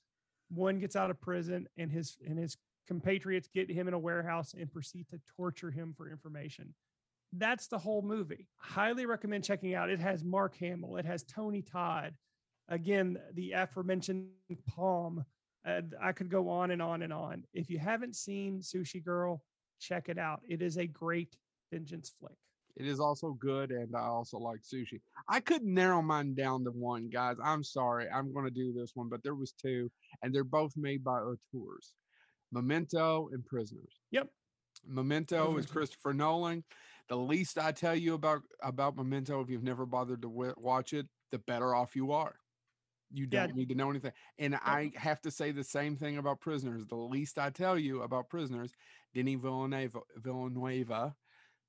One 0.49 0.79
gets 0.79 0.97
out 0.97 1.11
of 1.11 1.21
prison, 1.21 1.69
and 1.77 1.91
his 1.91 2.17
and 2.27 2.39
his 2.39 2.57
compatriots 2.87 3.49
get 3.53 3.71
him 3.71 3.89
in 3.89 3.95
a 3.95 3.99
warehouse 3.99 4.55
and 4.59 4.73
proceed 4.73 5.07
to 5.11 5.21
torture 5.37 5.71
him 5.71 5.93
for 5.97 6.11
information. 6.11 6.73
That's 7.39 7.67
the 7.69 7.79
whole 7.79 8.03
movie. 8.03 8.49
Highly 8.57 9.07
recommend 9.07 9.45
checking 9.45 9.75
out. 9.75 9.91
It 9.91 10.01
has 10.01 10.25
Mark 10.25 10.57
Hamill. 10.57 10.97
It 10.97 11.05
has 11.05 11.23
Tony 11.25 11.63
Todd. 11.63 12.15
Again, 12.69 13.19
the 13.35 13.53
aforementioned 13.53 14.29
Palm. 14.67 15.25
Uh, 15.67 15.83
I 16.01 16.13
could 16.13 16.31
go 16.31 16.49
on 16.49 16.71
and 16.71 16.81
on 16.81 17.03
and 17.03 17.13
on. 17.13 17.45
If 17.53 17.71
you 17.71 17.79
haven't 17.79 18.17
seen 18.17 18.61
Sushi 18.61 19.05
Girl, 19.05 19.43
check 19.81 20.09
it 20.09 20.19
out. 20.19 20.41
It 20.49 20.63
is 20.63 20.77
a 20.79 20.87
great 20.87 21.37
vengeance 21.73 22.13
flick. 22.19 22.37
It 22.77 22.87
is 22.87 23.01
also 23.01 23.33
good, 23.41 23.71
and 23.71 23.97
I 23.97 24.01
also 24.01 24.39
like 24.39 24.61
sushi. 24.61 25.01
I 25.29 25.41
couldn't 25.41 25.73
narrow 25.73 26.03
mine 26.03 26.35
down 26.35 26.63
to 26.65 26.71
one, 26.71 27.09
guys. 27.09 27.37
I'm 27.43 27.65
sorry. 27.65 28.07
I'm 28.15 28.35
going 28.35 28.45
to 28.45 28.51
do 28.51 28.73
this 28.73 28.93
one, 28.95 29.09
but 29.09 29.23
there 29.23 29.35
was 29.35 29.53
two, 29.53 29.91
and 30.23 30.35
they're 30.35 30.45
both 30.45 30.77
made 30.77 31.03
by 31.03 31.19
auteurs, 31.19 31.95
Memento 32.53 33.31
and 33.33 33.45
Prisoners. 33.47 34.01
Yep. 34.11 34.29
Memento 34.87 35.57
is. 35.57 35.67
Christopher 35.67 36.13
Nolan. 36.13 36.63
The 37.09 37.17
least 37.17 37.59
I 37.59 37.73
tell 37.73 37.95
you 37.95 38.15
about 38.15 38.43
about 38.63 38.97
Memento, 38.97 39.41
if 39.41 39.49
you've 39.49 39.63
never 39.63 39.87
bothered 39.87 40.23
to 40.23 40.29
w- 40.29 40.55
watch 40.57 40.93
it, 40.93 41.07
the 41.31 41.39
better 41.39 41.75
off 41.75 41.95
you 41.95 42.13
are. 42.13 42.37
You 43.13 43.27
don't 43.27 43.55
need 43.55 43.69
to 43.69 43.77
know 43.77 43.89
anything. 43.89 44.13
And 44.39 44.57
I 44.57 44.91
have 44.97 45.21
to 45.23 45.31
say 45.31 45.53
the 45.53 45.63
same 45.63 45.97
thing 45.97 46.19
about 46.19 46.41
Prisoners. 46.41 46.85
The 46.87 46.97
least 46.97 47.39
I 47.39 47.51
tell 47.51 47.79
you 47.79 48.03
about 48.03 48.29
Prisoners, 48.29 48.73
Denis 49.15 49.41
Villeneuve, 49.41 49.97
Villanueva, 50.17 51.15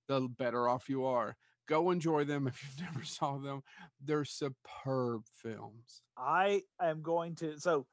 the 0.08 0.22
better 0.22 0.68
off 0.68 0.90
you 0.90 1.06
are. 1.06 1.38
Go 1.68 1.92
enjoy 1.92 2.24
them 2.24 2.48
if 2.48 2.64
you've 2.64 2.82
never 2.94 3.06
saw 3.06 3.38
them. 3.38 3.62
They're 4.04 4.26
superb 4.26 5.24
films. 5.32 6.02
I 6.18 6.64
am 6.82 7.02
going 7.02 7.36
to. 7.36 7.60
So 7.60 7.86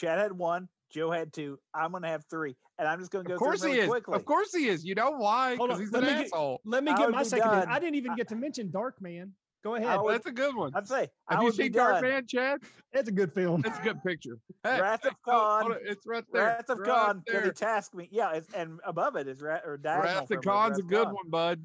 Chad 0.00 0.18
had 0.18 0.32
one, 0.32 0.68
Joe 0.90 1.10
had 1.10 1.32
two. 1.32 1.58
I'm 1.74 1.90
going 1.90 2.02
to 2.04 2.08
have 2.08 2.24
three, 2.30 2.56
and 2.78 2.88
I'm 2.88 2.98
just 2.98 3.10
going 3.10 3.24
to 3.24 3.28
go 3.28 3.34
Of 3.34 3.38
course 3.40 3.60
through 3.60 3.70
he 3.72 3.76
them 3.76 3.84
is. 3.84 3.88
really 3.88 4.00
quickly. 4.00 4.16
Of 4.16 4.24
course 4.24 4.54
he 4.54 4.66
is. 4.68 4.84
You 4.84 4.94
know 4.94 5.10
why? 5.12 5.56
Hold 5.56 5.68
Because 5.68 5.78
on, 5.78 5.84
he's 5.84 5.92
let 5.92 6.02
an 6.04 6.08
me 6.08 6.14
get- 6.14 6.24
asshole. 6.26 6.60
Let 6.64 6.84
me 6.84 6.92
I 6.92 6.96
get 6.96 7.10
my 7.10 7.22
second. 7.22 7.48
done. 7.50 7.68
I 7.68 7.78
didn't 7.78 7.96
even 7.96 8.14
get 8.16 8.28
to 8.28 8.36
mention 8.36 8.70
Dark 8.70 9.00
Man. 9.02 9.32
Go 9.62 9.74
ahead. 9.74 9.88
I 9.88 9.98
would- 10.00 10.14
That's 10.14 10.24
a 10.26 10.32
good 10.32 10.56
one. 10.56 10.72
I'd 10.74 10.88
say 10.88 11.08
I 11.28 11.34
Have 11.34 11.42
you 11.42 11.52
seen 11.52 11.70
Dark 11.72 11.96
done. 12.00 12.02
Man, 12.04 12.26
Chad? 12.26 12.60
It's 12.92 13.10
a 13.10 13.12
good 13.12 13.30
film. 13.34 13.60
That's 13.60 13.78
a 13.78 13.82
good 13.82 14.02
picture. 14.02 14.38
Hey, 14.64 14.80
Wrath 14.80 15.04
of 15.06 15.14
Khan. 15.22 15.72
on, 15.72 15.76
It's 15.84 16.06
right 16.06 16.24
there. 16.32 16.44
Wrath 16.44 16.68
of 16.70 16.78
right 16.80 16.86
Khan. 16.88 17.22
Can 17.26 17.34
there. 17.34 17.42
they 17.44 17.50
task 17.50 17.94
me? 17.94 18.08
Yeah, 18.10 18.32
it's, 18.32 18.52
and 18.54 18.78
above 18.84 19.16
it 19.16 19.26
is 19.28 19.40
Wrath 19.42 19.62
or 19.64 19.76
diagonal 19.78 20.14
Wrath 20.14 20.24
of 20.24 20.30
it, 20.32 20.42
Khan's 20.42 20.70
Wrath 20.72 20.78
a 20.78 20.82
good 20.82 21.04
Khan. 21.06 21.14
one, 21.14 21.30
bud. 21.30 21.62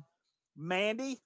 Mandy. 0.58 1.18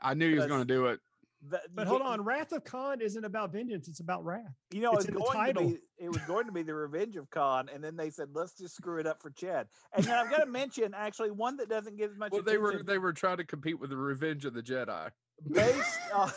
I 0.00 0.14
knew 0.14 0.28
he 0.28 0.34
was 0.36 0.46
going 0.46 0.60
to 0.60 0.64
do 0.74 0.86
it. 0.86 1.00
The- 1.48 1.60
But 1.74 1.88
hold 1.88 2.02
on, 2.02 2.22
Wrath 2.22 2.52
of 2.52 2.62
Khan 2.62 3.00
isn't 3.00 3.24
about 3.24 3.50
vengeance; 3.52 3.88
it's 3.88 3.98
about 3.98 4.24
wrath. 4.24 4.54
You 4.70 4.80
know, 4.80 4.92
It's 4.92 5.00
it's 5.04 5.08
in 5.08 5.14
the 5.14 5.20
going 5.20 5.32
title. 5.36 5.62
to 5.64 5.68
be 5.74 5.80
it 5.98 6.08
was 6.08 6.22
going 6.22 6.46
to 6.46 6.52
be 6.52 6.62
the 6.62 6.74
Revenge 6.74 7.16
of 7.16 7.28
Khan, 7.30 7.68
and 7.72 7.82
then 7.82 7.96
they 7.96 8.10
said, 8.10 8.28
"Let's 8.32 8.56
just 8.56 8.76
screw 8.76 9.00
it 9.00 9.06
up 9.08 9.20
for 9.20 9.30
Chad." 9.30 9.66
And 9.92 10.04
then 10.04 10.14
I've 10.14 10.30
got 10.30 10.38
to 10.38 10.46
mention 10.46 10.94
actually 10.94 11.32
one 11.32 11.56
that 11.56 11.68
doesn't 11.68 11.96
get 11.96 12.10
as 12.10 12.16
much 12.16 12.30
Well, 12.32 12.42
they 12.42 12.58
were 12.58 12.82
they 12.84 12.98
were 12.98 13.12
trying 13.12 13.38
to 13.38 13.44
compete 13.44 13.80
with 13.80 13.90
the 13.90 13.96
Revenge 13.96 14.44
of 14.44 14.54
the 14.54 14.62
Jedi. 14.62 15.10
based 15.50 15.98
on, 16.14 16.30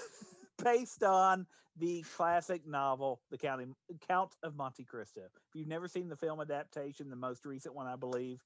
based 0.63 1.03
on 1.03 1.45
the 1.77 2.03
classic 2.15 2.65
novel, 2.65 3.21
The 3.29 3.37
Count, 3.37 3.61
Count 4.07 4.31
of 4.43 4.55
Monte 4.55 4.85
Cristo. 4.85 5.21
If 5.25 5.55
you've 5.55 5.67
never 5.67 5.87
seen 5.87 6.07
the 6.09 6.15
film 6.15 6.39
adaptation, 6.39 7.09
the 7.09 7.15
most 7.15 7.45
recent 7.45 7.75
one, 7.75 7.85
I 7.85 7.95
believe. 7.95 8.39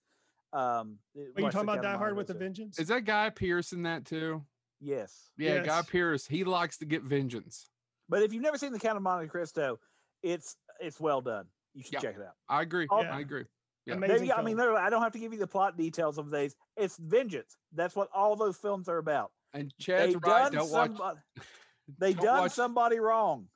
Um, 0.52 0.98
Are 1.16 1.22
you 1.42 1.52
talking 1.52 1.62
about 1.62 1.76
Count 1.76 1.84
Die 1.84 1.98
Hard 1.98 2.18
with 2.18 2.32
a 2.32 2.34
Vengeance? 2.34 2.80
Is 2.80 2.88
that 2.88 3.06
Guy 3.06 3.30
Pearce 3.30 3.72
in 3.72 3.84
that 3.84 4.04
too? 4.06 4.44
Yes, 4.82 5.30
Yeah, 5.38 5.60
Guy 5.60 5.78
Yes. 5.78 5.90
Pearce. 5.90 6.28
He 6.28 6.44
likes 6.44 6.78
to 6.78 6.86
get 6.86 7.04
vengeance. 7.04 7.70
but 8.08 8.22
if 8.24 8.34
you've 8.34 8.42
never 8.44 8.58
seen 8.58 8.72
The 8.72 8.80
Count 8.80 8.98
of 8.98 9.04
Monte 9.04 9.28
Cristo, 9.28 9.80
it's 10.24 10.56
it's 10.80 11.00
well 11.00 11.22
done. 11.22 11.46
You 11.74 11.84
should 11.84 11.94
Yeah. 11.94 12.00
check 12.00 12.16
it 12.16 12.22
out. 12.22 12.34
I 12.48 12.62
agree. 12.62 12.88
Oh, 12.90 13.02
I 13.02 13.20
agree. 13.20 13.46
Yeah. 13.86 13.96
Amazing. 13.96 14.28
There. 14.28 14.38
I 14.38 14.40
mean, 14.42 14.56
film. 14.56 14.58
literally, 14.60 14.82
I 14.82 14.90
don't 14.90 15.02
have 15.02 15.12
to 15.14 15.20
give 15.20 15.34
you 15.34 15.40
the 15.40 15.48
plot 15.48 15.76
details 15.78 16.18
of 16.18 16.32
these. 16.32 16.56
It's 16.78 16.98
vengeance. 16.98 17.58
That's 17.74 17.96
what 17.96 18.10
all 18.14 18.36
those 18.36 18.56
films 18.58 18.88
are 18.88 18.98
about. 18.98 19.32
And 19.54 19.74
Chad's 19.80 20.14
they 20.14 20.20
right. 20.20 20.44
done 20.44 20.52
Don't 20.54 20.72
watch. 20.72 20.88
somebody. 20.92 21.20
They 21.98 22.14
don't 22.14 22.24
done 22.26 22.40
watch- 22.42 22.52
somebody 22.52 23.00
wrong. 23.00 23.48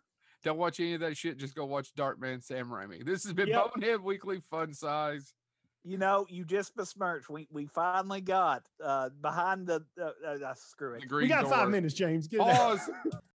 Don't 0.44 0.58
watch 0.58 0.80
any 0.82 0.96
of 0.96 1.00
that 1.02 1.16
shit. 1.16 1.38
Just 1.38 1.56
go 1.56 1.66
watch 1.66 1.94
Darkman 1.96 2.44
Sam 2.44 2.68
Raimi. 2.68 3.06
This 3.06 3.24
has 3.24 3.32
been 3.32 3.48
Yep. 3.48 3.76
Bonehead 3.76 4.02
Weekly 4.02 4.40
Fun 4.42 4.74
Size. 4.74 5.34
You 5.86 5.98
know, 5.98 6.26
you 6.30 6.46
just 6.46 6.76
besmirched. 6.76 7.30
We 7.30 7.48
we 7.52 7.66
finally 7.66 8.22
got 8.22 8.64
uh 8.84 9.10
behind 9.22 9.68
the 9.68 9.84
uh, 10.02 10.12
uh, 10.26 10.38
uh, 10.46 10.54
screw 10.56 10.94
it. 10.94 11.00
The 11.02 11.06
we 11.06 11.08
green 11.08 11.30
got 11.30 11.50
five 11.50 11.70
minutes, 11.70 11.94
James. 11.94 12.28
Get. 12.28 12.40
Pause. 12.40 12.90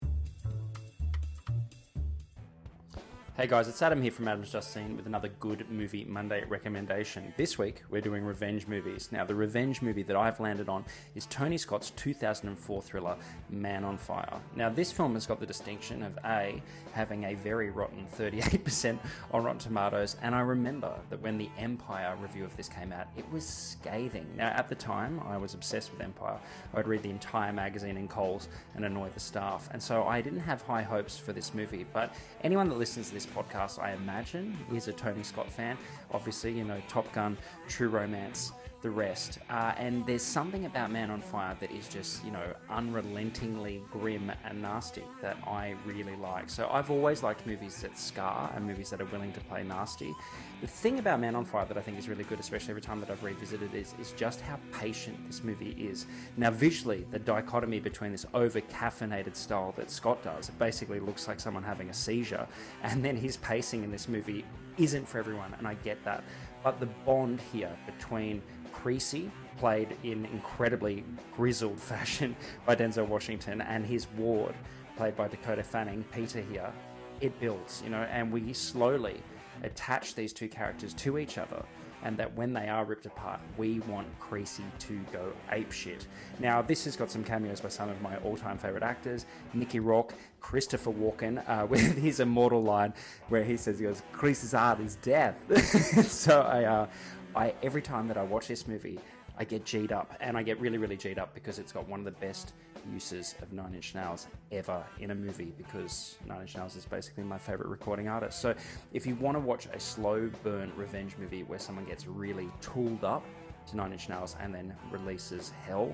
Hey 3.37 3.47
guys, 3.47 3.67
it's 3.67 3.81
Adam 3.81 4.01
here 4.01 4.13
from 4.13 4.29
Adam's 4.29 4.49
Just 4.49 4.71
Seen 4.71 4.95
with 4.95 5.07
another 5.07 5.27
Good 5.27 5.69
Movie 5.69 6.05
Monday 6.05 6.45
recommendation. 6.45 7.33
This 7.35 7.57
week 7.57 7.83
we're 7.89 7.99
doing 7.99 8.23
revenge 8.23 8.65
movies. 8.65 9.09
Now, 9.11 9.25
the 9.25 9.35
revenge 9.35 9.81
movie 9.81 10.03
that 10.03 10.15
I've 10.15 10.39
landed 10.39 10.69
on 10.69 10.85
is 11.15 11.25
Tony 11.25 11.57
Scott's 11.57 11.89
2004 11.97 12.81
thriller 12.81 13.17
Man 13.49 13.83
on 13.83 13.97
Fire. 13.97 14.39
Now, 14.55 14.69
this 14.69 14.93
film 14.93 15.15
has 15.15 15.25
got 15.25 15.41
the 15.41 15.45
distinction 15.45 16.01
of 16.01 16.17
A, 16.23 16.63
having 16.93 17.25
a 17.25 17.33
very 17.33 17.71
rotten 17.71 18.07
38% 18.17 18.99
on 19.31 19.43
Rotten 19.43 19.59
Tomatoes, 19.59 20.15
and 20.21 20.33
I 20.33 20.39
remember 20.39 20.93
that 21.09 21.21
when 21.21 21.37
the 21.37 21.49
Empire 21.57 22.15
review 22.21 22.45
of 22.45 22.55
this 22.55 22.69
came 22.69 22.93
out, 22.93 23.07
it 23.17 23.29
was 23.33 23.45
scathing. 23.45 24.27
Now, 24.37 24.47
at 24.47 24.69
the 24.69 24.75
time, 24.75 25.19
I 25.27 25.35
was 25.35 25.53
obsessed 25.53 25.91
with 25.91 25.99
Empire. 25.99 26.39
I'd 26.73 26.87
read 26.87 27.03
the 27.03 27.09
entire 27.09 27.51
magazine 27.51 27.97
in 27.97 28.07
Coles 28.07 28.47
and 28.75 28.85
annoy 28.85 29.09
the 29.09 29.19
staff, 29.19 29.67
and 29.73 29.83
so 29.83 30.05
I 30.05 30.21
didn't 30.21 30.39
have 30.39 30.61
high 30.61 30.83
hopes 30.83 31.17
for 31.17 31.33
this 31.33 31.53
movie. 31.53 31.85
But 31.91 32.15
anyone 32.41 32.69
that 32.69 32.77
listens 32.77 33.09
to 33.09 33.13
this 33.13 33.24
podcast, 33.25 33.79
I 33.79 33.93
imagine, 33.93 34.57
is 34.73 34.87
a 34.87 34.93
Tony 34.93 35.23
Scott 35.23 35.51
fan. 35.51 35.77
Obviously, 36.11 36.51
you 36.51 36.63
know, 36.63 36.81
Top 36.87 37.11
Gun, 37.13 37.37
True 37.67 37.89
Romance, 37.89 38.51
the 38.85 38.91
rest. 38.91 39.39
Uh, 39.49 39.73
and 39.77 40.05
there's 40.05 40.21
something 40.21 40.65
about 40.65 40.91
Man 40.91 41.09
on 41.09 41.19
Fire 41.19 41.57
that 41.59 41.71
is 41.71 41.87
just, 41.87 42.23
you 42.23 42.29
know, 42.29 42.53
unrelentingly 42.69 43.81
grim 43.91 44.31
and 44.43 44.61
nasty 44.61 45.01
that 45.23 45.37
I 45.47 45.73
really 45.87 46.15
like. 46.17 46.51
So 46.51 46.69
I've 46.71 46.91
always 46.91 47.23
liked 47.23 47.47
movies 47.47 47.81
that 47.81 47.97
scar 47.97 48.51
and 48.55 48.63
movies 48.63 48.91
that 48.91 49.01
are 49.01 49.05
willing 49.05 49.33
to 49.33 49.39
play 49.39 49.63
nasty. 49.63 50.13
The 50.61 50.67
thing 50.67 50.99
about 50.99 51.19
Man 51.19 51.33
on 51.33 51.45
Fire 51.45 51.65
that 51.65 51.79
I 51.79 51.81
think 51.81 51.97
is 51.97 52.07
really 52.07 52.25
good, 52.25 52.39
especially 52.39 52.69
every 52.69 52.83
time 52.83 52.99
that 52.99 53.09
I've 53.09 53.23
revisited, 53.23 53.73
is, 53.73 53.95
is 53.99 54.11
just 54.11 54.39
how 54.41 54.59
patient 54.71 55.17
this 55.25 55.43
movie 55.43 55.71
is. 55.79 56.05
Now, 56.37 56.51
visually, 56.51 57.07
the 57.09 57.17
dichotomy 57.17 57.79
between 57.79 58.11
this 58.11 58.27
over 58.35 58.61
caffeinated 58.61 59.35
style 59.35 59.73
that 59.77 59.89
Scott 59.89 60.21
does, 60.21 60.49
it 60.49 60.59
basically 60.59 60.99
looks 60.99 61.27
like 61.27 61.39
someone 61.39 61.63
having 61.63 61.89
a 61.89 61.93
seizure, 61.93 62.47
and 62.83 63.03
then 63.03 63.17
his 63.17 63.37
pacing 63.37 63.83
in 63.83 63.89
this 63.89 64.07
movie 64.07 64.45
isn't 64.77 65.07
for 65.07 65.17
everyone, 65.17 65.55
and 65.57 65.67
I 65.67 65.73
get 65.73 66.03
that. 66.05 66.23
But 66.63 66.79
the 66.79 66.87
bond 67.05 67.41
here 67.53 67.71
between 67.85 68.41
Creasy, 68.85 69.31
played 69.57 69.97
in 70.03 70.25
incredibly 70.25 71.03
grizzled 71.35 71.79
fashion 71.91 72.35
by 72.67 72.75
Denzel 72.75 73.07
Washington, 73.07 73.61
and 73.61 73.83
his 73.83 74.05
ward, 74.15 74.53
played 74.95 75.15
by 75.17 75.27
Dakota 75.27 75.63
Fanning, 75.63 76.05
Peter 76.13 76.39
here, 76.39 76.71
it 77.19 77.39
builds, 77.39 77.81
you 77.83 77.89
know, 77.89 78.03
and 78.11 78.31
we 78.31 78.53
slowly 78.53 79.23
attach 79.63 80.13
these 80.13 80.33
two 80.33 80.47
characters 80.47 80.93
to 80.93 81.17
each 81.17 81.39
other. 81.39 81.65
And 82.03 82.15
that 82.17 82.35
when 82.35 82.53
they 82.53 82.69
are 82.69 82.85
ripped 82.85 83.07
apart, 83.07 83.39
we 83.57 83.79
want 83.79 84.07
Creasy 84.19 84.61
to 84.77 84.99
go 85.11 85.33
apeshit. 85.51 86.05
Now, 86.37 86.61
this 86.61 86.85
has 86.85 86.95
got 86.95 87.09
some 87.09 87.23
cameos 87.23 87.61
by 87.61 87.69
some 87.69 87.89
of 87.89 87.99
my 87.99 88.17
all-time 88.17 88.59
favorite 88.59 88.83
actors: 88.83 89.25
Mickey 89.55 89.79
Rourke, 89.79 90.13
Christopher 90.39 90.91
Walken, 90.91 91.43
uh, 91.49 91.65
with 91.69 91.97
his 91.97 92.19
immortal 92.19 92.61
line 92.61 92.93
where 93.29 93.43
he 93.43 93.57
says, 93.57 93.79
"He 93.79 93.85
goes, 93.85 94.03
Creasy's 94.11 94.53
art 94.53 94.81
is 94.81 94.97
death." 94.97 95.35
so 96.07 96.41
I, 96.41 96.65
uh, 96.65 96.87
I 97.35 97.53
every 97.61 97.81
time 97.81 98.07
that 98.07 98.17
I 98.17 98.23
watch 98.23 98.47
this 98.47 98.67
movie, 98.67 98.99
I 99.37 99.43
get 99.43 99.65
G'd 99.65 99.91
up, 99.91 100.15
and 100.21 100.37
I 100.37 100.43
get 100.43 100.59
really, 100.61 100.77
really 100.77 100.95
G'd 100.95 101.19
up 101.19 101.33
because 101.33 101.59
it's 101.59 101.71
got 101.71 101.87
one 101.87 101.99
of 101.99 102.05
the 102.05 102.11
best 102.11 102.53
uses 102.91 103.35
of 103.41 103.51
Nine 103.51 103.73
Inch 103.73 103.93
Nails 103.95 104.27
ever 104.51 104.83
in 104.99 105.11
a 105.11 105.15
movie 105.15 105.53
because 105.57 106.17
Nine 106.25 106.41
Inch 106.41 106.55
Nails 106.55 106.75
is 106.75 106.85
basically 106.85 107.23
my 107.23 107.37
favorite 107.37 107.67
recording 107.67 108.07
artist. 108.07 108.39
So 108.39 108.55
if 108.93 109.05
you 109.05 109.15
want 109.15 109.35
to 109.35 109.39
watch 109.39 109.67
a 109.73 109.79
slow 109.79 110.29
burn 110.43 110.71
revenge 110.77 111.17
movie 111.17 111.43
where 111.43 111.59
someone 111.59 111.85
gets 111.85 112.07
really 112.07 112.49
tooled 112.61 113.03
up 113.03 113.25
to 113.67 113.75
Nine 113.75 113.91
Inch 113.91 114.07
Nails 114.07 114.35
and 114.39 114.53
then 114.53 114.73
releases 114.91 115.51
hell, 115.65 115.93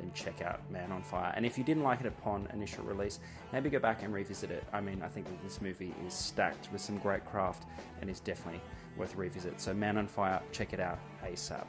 then 0.00 0.10
check 0.14 0.42
out 0.42 0.68
Man 0.70 0.90
on 0.90 1.02
Fire. 1.02 1.32
And 1.36 1.44
if 1.44 1.58
you 1.58 1.62
didn't 1.64 1.82
like 1.82 2.00
it 2.00 2.06
upon 2.06 2.48
initial 2.52 2.84
release, 2.84 3.20
maybe 3.52 3.70
go 3.70 3.78
back 3.78 4.02
and 4.02 4.12
revisit 4.12 4.50
it. 4.50 4.64
I 4.72 4.80
mean, 4.80 5.02
I 5.02 5.08
think 5.08 5.26
that 5.26 5.42
this 5.42 5.60
movie 5.60 5.94
is 6.06 6.14
stacked 6.14 6.72
with 6.72 6.80
some 6.80 6.98
great 6.98 7.24
craft 7.26 7.64
and 8.00 8.10
is 8.10 8.20
definitely 8.20 8.62
worth 9.00 9.14
a 9.14 9.16
revisit. 9.16 9.60
So 9.60 9.74
Man 9.74 9.96
on 9.96 10.06
Fire, 10.06 10.40
check 10.52 10.72
it 10.72 10.78
out 10.80 10.98
ASAP. 11.24 11.66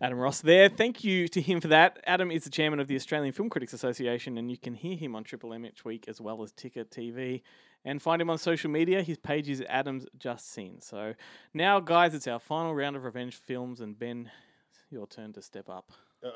Adam 0.00 0.18
Ross 0.18 0.40
there. 0.40 0.68
Thank 0.68 1.04
you 1.04 1.28
to 1.28 1.40
him 1.40 1.60
for 1.60 1.68
that. 1.68 2.00
Adam 2.06 2.30
is 2.30 2.44
the 2.44 2.50
chairman 2.50 2.80
of 2.80 2.88
the 2.88 2.96
Australian 2.96 3.32
Film 3.32 3.48
Critics 3.48 3.72
Association, 3.72 4.36
and 4.38 4.50
you 4.50 4.58
can 4.58 4.74
hear 4.74 4.96
him 4.96 5.14
on 5.14 5.22
Triple 5.22 5.54
M 5.54 5.64
each 5.64 5.84
week 5.84 6.06
as 6.08 6.20
well 6.20 6.42
as 6.42 6.50
Ticker 6.52 6.84
TV. 6.84 7.42
And 7.86 8.00
find 8.02 8.20
him 8.20 8.30
on 8.30 8.38
social 8.38 8.70
media. 8.70 9.02
His 9.02 9.18
page 9.18 9.48
is 9.48 9.62
Adam's 9.68 10.06
Just 10.18 10.50
Seen. 10.50 10.80
So 10.80 11.14
now, 11.52 11.80
guys, 11.80 12.14
it's 12.14 12.26
our 12.26 12.38
final 12.40 12.74
round 12.74 12.96
of 12.96 13.04
revenge 13.04 13.36
films, 13.36 13.80
and 13.80 13.96
Ben, 13.98 14.30
it's 14.70 14.80
your 14.90 15.06
turn 15.06 15.32
to 15.34 15.42
step 15.42 15.68
up. 15.68 15.92
Oh, 16.24 16.30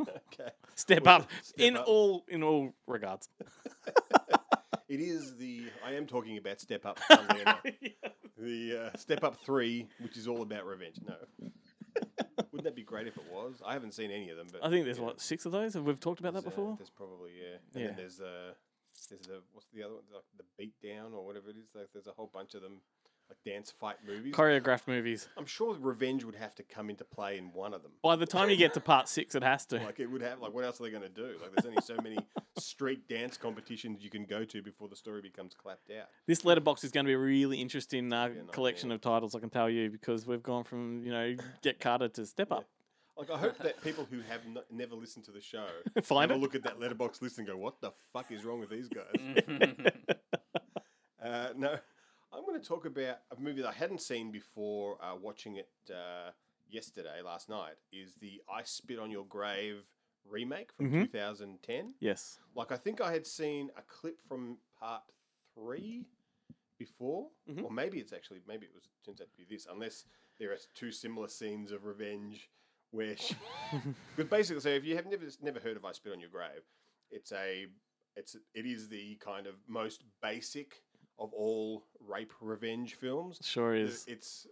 okay. 0.00 0.50
Step 0.74 1.04
Well, 1.06 1.16
up 1.22 1.28
step 1.42 1.66
in 1.66 1.76
up. 1.76 1.88
all 1.88 2.24
in 2.28 2.42
all 2.44 2.72
regards. 2.86 3.28
It 4.88 5.00
is 5.00 5.36
the. 5.36 5.64
I 5.84 5.92
am 5.92 6.06
talking 6.06 6.38
about 6.38 6.60
Step 6.60 6.86
Up. 6.86 6.98
funnily 7.08 7.40
enough. 7.42 7.60
The 8.38 8.90
uh, 8.94 8.96
Step 8.96 9.22
Up 9.22 9.36
Three, 9.44 9.86
which 10.00 10.16
is 10.16 10.26
all 10.26 10.42
about 10.42 10.64
revenge. 10.66 10.96
No. 11.06 11.14
Wouldn't 12.52 12.64
that 12.64 12.74
be 12.76 12.84
great 12.84 13.06
if 13.06 13.16
it 13.16 13.24
was? 13.30 13.60
I 13.66 13.72
haven't 13.74 13.92
seen 13.92 14.10
any 14.10 14.30
of 14.30 14.36
them, 14.36 14.46
but 14.50 14.64
I 14.64 14.70
think 14.70 14.84
there's 14.84 14.98
yeah. 14.98 15.04
what 15.04 15.20
six 15.20 15.44
of 15.46 15.52
those. 15.52 15.74
Have 15.74 15.84
we've 15.84 16.00
talked 16.00 16.20
about 16.20 16.32
that 16.34 16.42
There's, 16.44 16.54
uh, 16.54 16.56
before? 16.56 16.76
there's 16.78 16.90
probably 16.90 17.32
yeah. 17.38 17.56
And 17.74 17.82
Yeah. 17.82 17.86
then 17.88 17.96
there's 17.96 18.20
uh 18.20 18.52
there's 19.10 19.26
the 19.26 19.42
what's 19.52 19.66
the 19.74 19.82
other 19.82 19.94
one? 19.94 20.04
Like 20.12 20.22
the 20.36 20.44
beat 20.56 20.74
down 20.82 21.12
or 21.12 21.24
whatever 21.26 21.50
it 21.50 21.56
is. 21.56 21.68
Like 21.74 21.88
there's 21.92 22.06
a 22.06 22.12
whole 22.12 22.30
bunch 22.32 22.54
of 22.54 22.62
them, 22.62 22.80
like 23.28 23.38
dance 23.44 23.70
fight 23.70 23.96
movies. 24.06 24.34
Choreographed 24.34 24.86
movies. 24.86 25.28
I'm 25.36 25.46
sure 25.46 25.76
revenge 25.78 26.24
would 26.24 26.34
have 26.34 26.54
to 26.56 26.62
come 26.62 26.90
into 26.90 27.04
play 27.04 27.38
in 27.38 27.52
one 27.52 27.74
of 27.74 27.82
them. 27.82 27.92
By 28.02 28.16
the 28.16 28.26
time 28.26 28.50
you 28.50 28.56
get 28.56 28.74
to 28.74 28.80
part 28.80 29.08
six, 29.08 29.34
it 29.34 29.42
has 29.42 29.66
to. 29.66 29.78
Like 29.88 30.00
it 30.00 30.06
would 30.06 30.22
have 30.22 30.40
like 30.40 30.52
what 30.52 30.64
else 30.64 30.80
are 30.80 30.84
they 30.84 30.90
going 30.90 31.02
to 31.02 31.08
do? 31.08 31.36
Like 31.40 31.52
there's 31.54 31.66
only 31.66 31.82
so 31.82 31.96
many 32.02 32.18
street 32.58 33.08
dance 33.08 33.36
competitions 33.36 34.02
you 34.02 34.10
can 34.10 34.24
go 34.24 34.44
to 34.44 34.62
before 34.62 34.88
the 34.88 34.96
story 34.96 35.20
becomes 35.22 35.54
clapped 35.54 35.90
out. 35.90 36.08
This 36.26 36.42
Letterboxd 36.42 36.84
is 36.84 36.90
going 36.90 37.04
to 37.06 37.08
be 37.08 37.14
a 37.14 37.18
really 37.18 37.60
interesting 37.60 38.12
uh, 38.12 38.30
collection 38.52 38.92
of 38.92 39.00
titles, 39.00 39.34
I 39.34 39.40
can 39.40 39.50
tell 39.50 39.70
you, 39.70 39.90
because 39.90 40.26
we've 40.26 40.42
gone 40.42 40.64
from 40.64 41.02
you 41.04 41.12
know 41.12 41.36
Get 41.62 41.80
Carter 41.80 42.08
to 42.08 42.26
Step 42.26 42.52
Up. 42.52 42.64
Like 43.16 43.30
I 43.30 43.38
hope 43.38 43.58
that 43.58 43.82
people 43.82 44.06
who 44.08 44.20
have 44.20 44.42
n- 44.46 44.58
never 44.70 44.94
listened 44.94 45.24
to 45.24 45.32
the 45.32 45.40
show 45.40 45.66
Find 46.02 46.30
have 46.30 46.38
a 46.38 46.40
look 46.40 46.54
at 46.54 46.62
that 46.62 46.78
Letterboxd 46.78 47.20
list 47.22 47.38
and 47.38 47.46
go, 47.46 47.56
"What 47.56 47.80
the 47.80 47.92
fuck 48.12 48.30
is 48.30 48.44
wrong 48.44 48.60
with 48.60 48.70
these 48.70 48.88
guys?" 48.88 49.98
uh, 51.22 51.48
no, 51.56 51.78
I'm 52.32 52.44
going 52.44 52.60
to 52.60 52.66
talk 52.66 52.84
about 52.84 53.18
a 53.36 53.40
movie 53.40 53.62
that 53.62 53.68
I 53.68 53.72
hadn't 53.72 54.00
seen 54.02 54.30
before 54.30 55.02
uh, 55.02 55.16
watching 55.16 55.56
it 55.56 55.70
uh, 55.90 56.30
yesterday, 56.68 57.22
last 57.24 57.48
night. 57.48 57.74
Is 57.92 58.14
the 58.20 58.42
"I 58.48 58.62
Spit 58.64 58.98
on 58.98 59.10
Your 59.10 59.24
Grave" 59.24 59.84
remake 60.24 60.72
from 60.72 60.90
Mhm. 60.90 61.10
2010? 61.10 61.94
Yes. 62.00 62.38
Like 62.54 62.70
I 62.70 62.76
think 62.76 63.00
I 63.00 63.10
had 63.12 63.26
seen 63.26 63.70
a 63.76 63.82
clip 63.82 64.20
from 64.28 64.58
part 64.78 65.02
three 65.54 66.04
before, 66.78 67.30
Mhm. 67.48 67.64
or 67.64 67.70
maybe 67.70 67.98
it's 67.98 68.12
actually 68.12 68.42
maybe 68.46 68.66
it 68.66 68.74
was 68.74 68.88
turns 69.04 69.20
out 69.22 69.30
to 69.30 69.36
be 69.36 69.44
this, 69.44 69.66
unless 69.66 70.04
there 70.38 70.52
are 70.52 70.58
two 70.74 70.92
similar 70.92 71.28
scenes 71.28 71.72
of 71.72 71.84
revenge 71.86 72.50
where 72.90 73.16
she, 73.16 73.34
because 74.16 74.30
basically, 74.30 74.60
so 74.60 74.68
if 74.68 74.84
you 74.84 74.96
have 74.96 75.06
never 75.06 75.24
never 75.40 75.60
heard 75.60 75.76
of 75.78 75.84
I 75.86 75.92
Spit 75.92 76.12
on 76.12 76.20
Your 76.20 76.30
Grave, 76.30 76.62
it's 77.10 77.32
a 77.32 77.68
it's 78.16 78.36
it 78.52 78.66
is 78.66 78.88
the 78.90 79.16
kind 79.16 79.46
of 79.46 79.66
most 79.66 80.04
basic 80.20 80.82
of 81.18 81.32
all 81.32 81.84
rape 82.06 82.32
revenge 82.40 82.94
films. 82.94 83.38
Sure 83.42 83.74
The- 83.74 83.84
is. 83.84 84.04
It's 84.08 84.46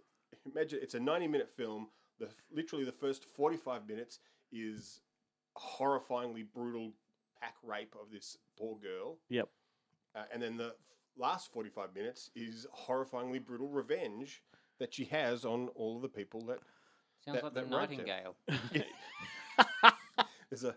imagine 0.51 0.79
it's 0.81 0.95
a 0.95 0.99
ninety 0.99 1.27
minute 1.27 1.49
film. 1.49 1.87
The 2.19 2.29
literally 2.51 2.85
the 2.85 2.91
first 2.91 3.25
forty 3.25 3.57
five 3.57 3.87
minutes 3.87 4.19
is 4.51 5.01
a 5.55 5.59
horrifyingly 5.59 6.45
brutal 6.53 6.93
pack 7.41 7.55
rape 7.63 7.95
of 8.01 8.11
this 8.11 8.37
poor 8.57 8.77
girl. 8.77 9.17
Yep. 9.29 9.49
Uh, 10.15 10.23
and 10.33 10.41
then 10.41 10.57
the 10.57 10.73
last 11.15 11.51
45 11.51 11.93
minutes 11.95 12.31
is 12.35 12.65
horrifyingly 12.75 13.43
brutal 13.43 13.67
revenge 13.67 14.41
that 14.79 14.93
she 14.93 15.05
has 15.05 15.45
on 15.45 15.67
all 15.75 15.97
of 15.97 16.01
the 16.01 16.09
people 16.09 16.41
that. 16.45 16.59
Sounds 17.23 17.35
that, 17.35 17.43
like 17.43 17.53
the 17.53 17.61
that 17.61 17.75
raped 17.77 17.91
her. 17.93 17.97
Nightingale. 17.97 18.35
Yeah. 18.71 19.91
there's 20.49 20.63
a. 20.63 20.75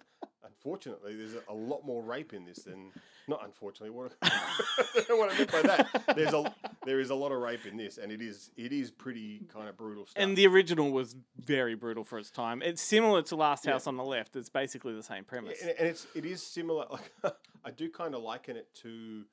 Unfortunately, 0.63 1.17
there's 1.17 1.37
a, 1.49 1.55
lot 1.55 1.87
more 1.87 2.03
rape 2.03 2.35
in 2.35 2.45
this 2.45 2.65
than. 2.65 2.93
Not 3.29 3.45
unfortunately, 3.45 3.91
what, 3.91 4.13
what 5.09 5.33
I 5.33 5.39
meant 5.39 5.53
by 5.53 5.63
that. 5.63 6.15
There's 6.17 6.35
a 6.35 6.55
there 6.85 7.01
is 7.01 7.09
a 7.09 7.15
lot 7.15 7.33
of 7.33 7.41
rape 7.41 7.65
in 7.65 7.79
this, 7.79 7.97
and 7.97 8.13
it 8.13 8.21
is 8.21 8.51
it 8.57 8.73
is 8.73 8.91
pretty 8.91 9.47
kind 9.53 9.69
of 9.69 9.77
brutal 9.79 10.05
stuff. 10.05 10.23
And 10.23 10.37
the 10.37 10.47
original 10.47 10.91
was 10.91 11.17
very 11.39 11.75
brutal 11.75 12.05
for 12.05 12.19
its 12.19 12.31
time. 12.31 12.61
It's 12.61 12.83
similar 12.83 13.23
to 13.23 13.37
Last 13.37 13.65
Yeah. 13.65 13.73
House 13.73 13.87
on 13.87 13.97
the 13.97 14.05
Left. 14.05 14.37
It's 14.37 14.51
basically 14.51 14.95
the 14.95 15.03
same 15.03 15.25
premise. 15.25 15.59
Yeah, 15.63 15.71
and, 15.71 15.79
and 15.79 15.89
it's 15.89 16.07
it 16.15 16.27
is 16.27 16.43
similar. 16.43 16.87
Like 16.91 17.13
I 17.65 17.71
do 17.71 17.89
kind 17.89 18.15
of 18.15 18.23
liken 18.23 18.57
it 18.57 18.69
to 18.83 19.25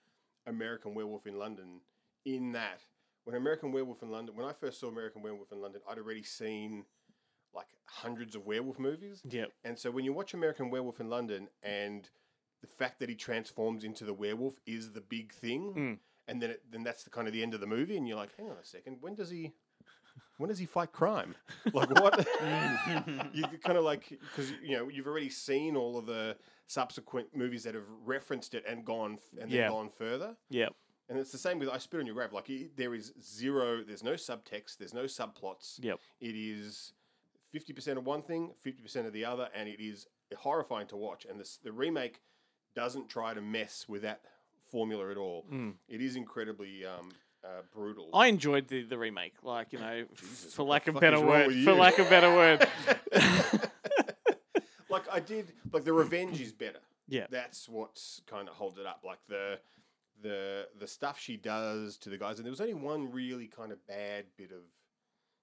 American 0.46 0.94
Werewolf 0.94 1.28
in 1.28 1.38
London, 1.38 1.82
in 2.24 2.54
that 2.54 2.80
when 3.26 3.36
American 3.36 3.74
Werewolf 3.74 4.02
in 4.02 4.12
London, 4.12 4.34
when 4.38 4.46
I 4.46 4.54
first 4.54 4.80
saw 4.80 4.88
American 4.88 5.22
Werewolf 5.22 5.52
in 5.52 5.60
London, 5.62 5.82
I'd 5.90 5.98
already 5.98 6.24
seen 6.24 6.86
like 7.58 7.68
hundreds 7.86 8.36
of 8.36 8.46
werewolf 8.46 8.80
movies. 8.80 9.22
Yeah. 9.30 9.46
And 9.66 9.78
so 9.78 9.92
when 9.92 10.06
you 10.06 10.14
watch 10.14 10.34
American 10.34 10.70
Werewolf 10.70 11.00
in 11.02 11.10
London, 11.10 11.50
and 11.64 12.10
the 12.62 12.68
fact 12.68 13.00
that 13.00 13.10
he 13.10 13.16
transforms 13.16 13.84
into 13.84 14.06
the 14.06 14.14
werewolf 14.14 14.56
is 14.66 14.92
the 14.94 15.02
big 15.02 15.34
thing, 15.34 15.74
Mm. 15.76 16.00
and 16.30 16.42
then 16.42 16.52
it, 16.52 16.62
then 16.72 16.84
that's 16.84 17.04
the 17.04 17.10
kind 17.10 17.28
of 17.28 17.34
the 17.34 17.44
end 17.44 17.54
of 17.54 17.60
the 17.60 17.68
movie, 17.68 17.98
and 17.98 18.08
you're 18.08 18.18
like, 18.18 18.36
hang 18.38 18.50
on 18.50 18.58
a 18.58 18.66
second, 18.66 18.98
when 19.02 19.16
does 19.16 19.30
he? 19.30 19.52
When 20.38 20.50
does 20.50 20.60
he 20.60 20.66
fight 20.68 20.92
crime? 20.92 21.36
Like 21.74 21.90
what? 22.00 22.16
you 23.34 23.44
kind 23.64 23.78
of 23.78 23.84
like 23.84 24.10
because 24.10 24.52
you 24.64 24.78
know 24.78 24.88
you've 24.90 25.08
already 25.08 25.30
seen 25.30 25.76
all 25.76 25.98
of 25.98 26.06
the 26.06 26.38
subsequent 26.68 27.36
movies 27.36 27.64
that 27.64 27.74
have 27.76 27.88
referenced 28.06 28.54
it 28.54 28.64
and 28.68 28.86
gone 28.86 29.14
f- 29.14 29.40
and 29.42 29.52
then 29.52 29.58
Yeah. 29.58 29.70
gone 29.70 29.90
further. 29.90 30.36
Yeah. 30.50 30.70
And 31.10 31.18
it's 31.18 31.32
the 31.32 31.38
same 31.38 31.58
with 31.60 31.70
I 31.70 31.78
Spit 31.78 32.02
on 32.02 32.06
Your 32.06 32.16
Grave. 32.16 32.34
Like 32.34 32.50
it, 32.50 32.76
there 32.76 32.94
is 32.94 33.14
zero, 33.22 33.82
there's 33.84 34.04
no 34.04 34.14
subtext, 34.14 34.78
there's 34.78 34.94
no 34.94 35.04
subplots. 35.06 35.80
Yep. 35.82 36.00
It 36.20 36.36
is 36.36 36.94
fifty 37.52 37.74
percent 37.74 37.98
of 37.98 38.06
one 38.06 38.22
thing, 38.22 38.52
fifty 38.62 38.82
percent 38.82 39.08
of 39.08 39.14
the 39.14 39.26
other, 39.26 39.50
and 39.56 39.68
it 39.68 39.82
is 39.82 40.08
horrifying 40.38 40.88
to 40.88 40.98
watch. 40.98 41.26
And 41.30 41.40
this, 41.40 41.58
the 41.64 41.72
remake 41.72 42.22
doesn't 42.76 43.10
try 43.10 43.34
to 43.34 43.42
mess 43.42 43.86
with 43.88 44.04
that 44.04 44.22
formula 44.70 45.10
at 45.12 45.18
all. 45.18 45.46
Mm. 45.52 45.74
It 45.88 46.02
is 46.02 46.16
incredibly 46.16 46.86
um, 46.86 47.10
uh, 47.44 47.62
brutal. 47.74 48.10
I 48.14 48.28
enjoyed 48.28 48.68
the, 48.68 48.84
the 48.84 48.98
remake, 48.98 49.36
like 49.44 49.74
you 49.74 49.80
know, 49.80 50.06
f- 50.14 50.20
for 50.20 50.64
what 50.64 50.72
lack 50.72 50.86
the 50.86 50.92
of 50.92 50.96
fuck 50.96 51.02
better 51.02 51.18
is 51.18 51.24
wrong 51.24 51.32
word. 51.32 51.64
For 51.64 51.74
lack 51.74 52.00
of 52.00 52.10
better 52.10 52.34
word. 52.34 52.68
like 54.90 55.04
I 55.12 55.20
did, 55.20 55.54
like 55.72 55.84
the 55.84 55.94
revenge 55.94 56.42
is 56.42 56.54
better. 56.54 56.80
Yeah. 57.10 57.28
that's 57.30 57.70
what's 57.70 58.22
kind 58.28 58.50
of 58.50 58.56
holds 58.56 58.78
it 58.78 58.86
up. 58.86 59.02
Like 59.06 59.20
the 59.30 59.60
the 60.22 60.68
the 60.78 60.88
stuff 60.88 61.20
she 61.20 61.38
does 61.38 61.98
to 61.98 62.10
the 62.10 62.18
guys, 62.18 62.38
and 62.38 62.46
there 62.46 62.52
was 62.52 62.62
only 62.62 62.74
one 62.74 63.12
really 63.12 63.48
kind 63.48 63.72
of 63.72 63.86
bad 63.88 64.26
bit 64.38 64.52
of 64.52 64.62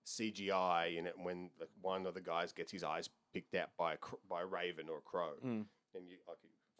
CGI 0.04 0.96
in 0.98 1.06
it 1.06 1.14
when 1.20 1.50
one 1.80 2.06
of 2.06 2.14
the 2.14 2.20
guys 2.20 2.52
gets 2.52 2.70
his 2.72 2.84
eyes 2.84 3.08
picked 3.32 3.54
out 3.54 3.70
by 3.78 3.94
a 3.94 3.96
cr- 3.96 4.16
by 4.28 4.42
a 4.42 4.46
raven 4.46 4.88
or 4.88 4.98
a 4.98 5.02
crow, 5.02 5.32
Mm. 5.44 5.64
and 5.94 6.08
you 6.08 6.16
like 6.28 6.38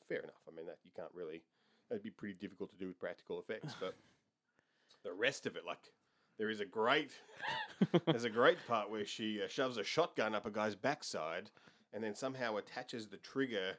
fair 0.08 0.20
enough. 0.20 0.42
I 0.46 0.54
mean 0.54 0.66
that 0.66 0.78
you 0.84 0.90
can't 0.94 1.12
really 1.14 1.42
that'd 1.88 2.02
be 2.02 2.10
pretty 2.10 2.34
difficult 2.34 2.70
to 2.70 2.76
do 2.78 2.86
with 2.88 2.98
practical 2.98 3.40
effects, 3.40 3.74
but 3.80 3.94
the 5.04 5.12
rest 5.12 5.46
of 5.46 5.56
it, 5.56 5.64
like 5.66 5.78
there 6.38 6.50
is 6.50 6.60
a 6.60 6.64
great 6.64 7.12
there's 8.06 8.24
a 8.24 8.30
great 8.30 8.58
part 8.66 8.90
where 8.90 9.06
she 9.06 9.40
uh, 9.42 9.48
shoves 9.48 9.76
a 9.78 9.84
shotgun 9.84 10.34
up 10.34 10.46
a 10.46 10.50
guy's 10.50 10.74
backside 10.74 11.50
and 11.92 12.02
then 12.02 12.14
somehow 12.14 12.56
attaches 12.56 13.06
the 13.06 13.16
trigger 13.18 13.74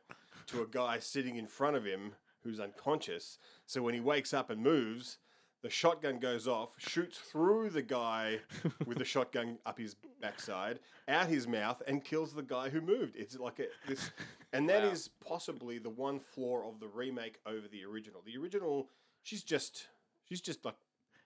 to 0.47 0.61
a 0.61 0.67
guy 0.67 0.99
sitting 0.99 1.35
in 1.35 1.47
front 1.47 1.75
of 1.75 1.83
him 1.83 2.13
who's 2.43 2.59
unconscious. 2.61 3.37
So 3.65 3.81
when 3.81 3.93
he 3.93 3.99
wakes 3.99 4.33
up 4.33 4.49
and 4.49 4.61
moves, 4.61 5.17
the 5.61 5.69
shotgun 5.69 6.19
goes 6.19 6.47
off, 6.47 6.75
shoots 6.77 7.17
through 7.17 7.69
the 7.71 7.81
guy 7.81 8.39
with 8.85 8.97
the 8.99 9.05
shotgun 9.05 9.57
up 9.65 9.79
his 9.79 9.95
backside, 10.21 10.79
out 11.07 11.27
his 11.27 11.47
mouth, 11.47 11.81
and 11.87 12.03
kills 12.03 12.33
the 12.33 12.43
guy 12.43 12.69
who 12.69 12.81
moved. 12.81 13.15
It's 13.15 13.37
like 13.39 13.59
a, 13.59 13.65
this, 13.87 14.11
and 14.53 14.69
that 14.69 14.83
is 14.83 15.09
Wow. 15.23 15.29
possibly 15.29 15.79
the 15.79 15.89
one 15.89 16.19
flaw 16.19 16.67
of 16.69 16.79
the 16.79 16.87
remake 16.87 17.39
over 17.45 17.67
the 17.67 17.83
original. 17.85 18.21
The 18.25 18.37
original, 18.37 18.89
she's 19.23 19.43
just, 19.43 19.87
she's 20.29 20.41
just 20.41 20.63
like 20.65 20.75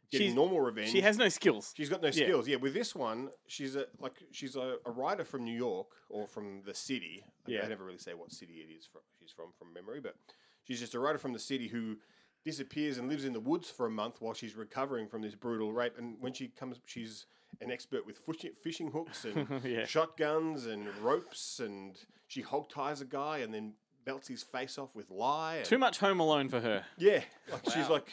getting 0.09 0.27
She's- 0.27 0.35
normal 0.35 0.61
revenge. 0.61 0.89
She 0.91 1.01
has 1.01 1.17
no 1.17 1.27
skills. 1.29 1.73
She's 1.75 1.89
got 1.89 2.01
no 2.01 2.07
Yeah. 2.07 2.13
skills. 2.25 2.47
Yeah, 2.47 2.55
with 2.57 2.73
this 2.73 2.95
one, 2.95 3.29
she's 3.47 3.75
a 3.75 3.85
like 3.99 4.13
she's 4.31 4.55
a, 4.55 4.77
a 4.85 4.91
writer 4.91 5.23
from 5.25 5.43
New 5.43 5.55
York 5.55 5.87
or 6.09 6.27
from 6.27 6.61
the 6.65 6.73
city. 6.73 7.23
I- 7.47 7.51
Yeah. 7.51 7.65
I 7.65 7.67
never 7.67 7.83
really 7.83 7.97
say 7.99 8.13
what 8.13 8.31
city 8.31 8.53
it 8.67 8.71
is 8.73 8.85
from. 8.85 9.01
She's 9.19 9.31
from 9.31 9.47
from 9.59 9.73
memory, 9.73 9.99
but 9.99 10.15
she's 10.63 10.79
just 10.79 10.95
a 10.95 10.99
writer 10.99 11.17
from 11.19 11.33
the 11.33 11.39
city 11.39 11.67
who 11.67 11.97
disappears 12.45 12.97
and 12.97 13.07
lives 13.09 13.25
in 13.25 13.33
the 13.33 13.39
woods 13.39 13.69
for 13.69 13.85
a 13.85 13.89
month 13.91 14.21
while 14.21 14.33
she's 14.33 14.55
recovering 14.55 15.07
from 15.07 15.21
this 15.21 15.35
brutal 15.35 15.71
rape. 15.71 15.93
And 15.97 16.15
when 16.19 16.33
she 16.33 16.47
comes, 16.47 16.79
she's 16.85 17.25
an 17.61 17.71
expert 17.71 18.05
with 18.05 18.19
fishing, 18.25 18.51
fishing 18.61 18.91
hooks 18.91 19.25
and 19.25 19.47
Yeah. 19.63 19.85
shotguns 19.85 20.65
and 20.65 20.87
ropes, 20.97 21.59
and 21.59 21.97
she 22.27 22.41
hog 22.41 22.69
ties 22.69 23.01
a 23.01 23.05
guy 23.05 23.39
and 23.39 23.53
then 23.53 23.73
belts 24.05 24.27
his 24.27 24.41
face 24.43 24.77
off 24.77 24.95
with 24.95 25.09
lye. 25.11 25.57
And 25.57 25.65
Too 25.65 25.77
much 25.77 25.99
Home 25.99 26.19
Alone 26.19 26.49
for 26.49 26.59
her. 26.61 26.83
Yeah, 26.97 27.21
like 27.51 27.65
she's 27.73 27.89
like, 27.89 28.07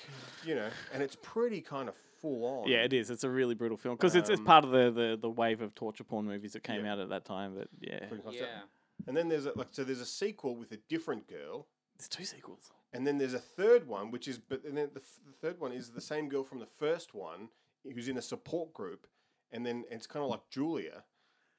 you 0.44 0.54
know, 0.54 0.68
and 0.92 1.02
it's 1.02 1.16
pretty 1.22 1.60
kind 1.60 1.88
of 1.88 1.94
full 2.20 2.44
on. 2.44 2.68
Yeah, 2.68 2.78
it 2.78 2.92
is. 2.92 3.10
It's 3.10 3.24
a 3.24 3.30
really 3.30 3.54
brutal 3.54 3.76
film 3.76 3.94
because 3.96 4.14
it's, 4.16 4.28
it's 4.30 4.40
Um, 4.40 4.46
part 4.46 4.64
of 4.64 4.70
the, 4.72 4.90
the, 4.90 5.18
the 5.20 5.30
wave 5.30 5.60
of 5.62 5.74
torture 5.74 6.04
porn 6.04 6.26
movies 6.26 6.54
that 6.54 6.62
came 6.64 6.84
out 6.84 6.98
at 6.98 7.10
that 7.10 7.24
time. 7.24 7.54
But 7.56 7.68
yeah, 7.80 8.06
Pretty 8.08 8.24
much 8.24 8.38
that. 8.38 8.64
And 9.06 9.16
then 9.16 9.28
there's 9.28 9.46
a, 9.46 9.52
like 9.56 9.68
so 9.70 9.84
there's 9.84 10.00
a 10.00 10.06
sequel 10.06 10.56
with 10.56 10.72
a 10.72 10.78
different 10.88 11.28
girl. 11.28 11.66
There's 11.96 12.08
two 12.08 12.24
sequels. 12.24 12.72
And 12.96 13.06
then 13.06 13.18
there's 13.18 13.34
a 13.34 13.38
third 13.38 13.86
one, 13.86 14.10
which 14.10 14.26
is 14.26 14.38
but 14.38 14.62
then 14.64 14.74
the, 14.74 15.00
f- 15.00 15.20
the 15.26 15.32
third 15.46 15.60
one 15.60 15.70
is 15.72 15.90
the 15.90 16.00
same 16.00 16.30
girl 16.30 16.42
from 16.42 16.60
the 16.60 16.66
first 16.78 17.14
one 17.14 17.50
who's 17.84 18.08
in 18.08 18.16
a 18.16 18.22
support 18.22 18.72
group, 18.72 19.06
and 19.52 19.66
then 19.66 19.84
it's 19.90 20.06
kind 20.06 20.24
of 20.24 20.30
like 20.30 20.48
Julia. 20.50 21.04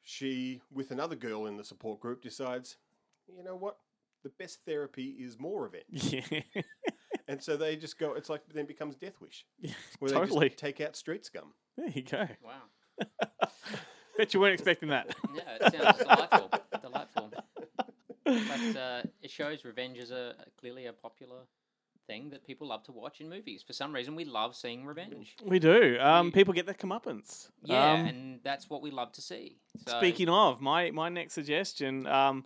She 0.02 0.62
with 0.74 0.90
another 0.90 1.16
girl 1.16 1.46
in 1.46 1.56
the 1.56 1.64
support 1.64 2.00
group 2.00 2.24
decides, 2.24 2.78
you 3.28 3.44
know 3.44 3.56
what, 3.56 3.78
the 4.24 4.30
best 4.30 4.62
therapy 4.66 5.10
is 5.20 5.38
more 5.40 5.62
revenge. 5.64 6.26
Yeah. 6.56 6.62
and 7.28 7.44
so 7.44 7.56
they 7.56 7.76
just 7.76 8.00
go. 8.00 8.14
It's 8.16 8.30
like 8.30 8.42
then 8.52 8.64
it 8.64 8.68
becomes 8.68 8.96
Death 8.96 9.22
Wish, 9.22 9.46
Yeah, 9.60 9.74
where 10.00 10.10
they 10.10 10.18
totally. 10.18 10.50
just 10.50 10.60
take 10.60 10.82
out 10.82 10.96
street 10.96 11.24
scum. 11.24 11.54
There 11.78 11.90
you 11.90 12.02
go. 12.02 12.28
Wow. 12.44 13.06
Bet 14.18 14.34
you 14.34 14.40
weren't 14.40 14.56
expecting 14.56 14.90
that. 14.90 15.14
Yeah, 15.36 15.42
it 15.68 15.74
sounds 15.76 15.98
delightful. 16.00 16.50
delightful. 16.82 17.32
But 18.28 18.80
uh, 18.80 19.02
it 19.22 19.32
shows 19.32 19.64
revenge 19.66 19.98
is 19.98 20.12
a 20.12 20.36
clearly 20.60 20.86
a 20.86 20.94
popular 20.94 21.42
thing 22.08 22.30
that 22.30 22.46
people 22.46 22.68
love 22.68 22.84
to 22.84 22.92
watch 22.92 23.20
in 23.22 23.30
movies. 23.30 23.64
For 23.66 23.74
some 23.74 23.94
reason, 23.94 24.16
we 24.16 24.26
love 24.26 24.56
seeing 24.56 24.86
revenge. 24.86 25.36
We 25.44 25.60
do. 25.60 25.98
Um, 26.00 26.32
people 26.32 26.54
get 26.54 26.66
their 26.66 26.76
comeuppance. 26.76 27.50
Yeah, 27.64 27.94
Um, 27.94 28.06
and 28.06 28.40
that's 28.44 28.70
what 28.70 28.82
we 28.82 28.92
love 28.92 29.12
to 29.14 29.22
see. 29.22 29.58
So, 29.86 29.98
Speaking 29.98 30.30
of, 30.30 30.62
my 30.62 30.92
my 30.92 31.10
next 31.10 31.34
suggestion 31.34 32.08
um, 32.08 32.46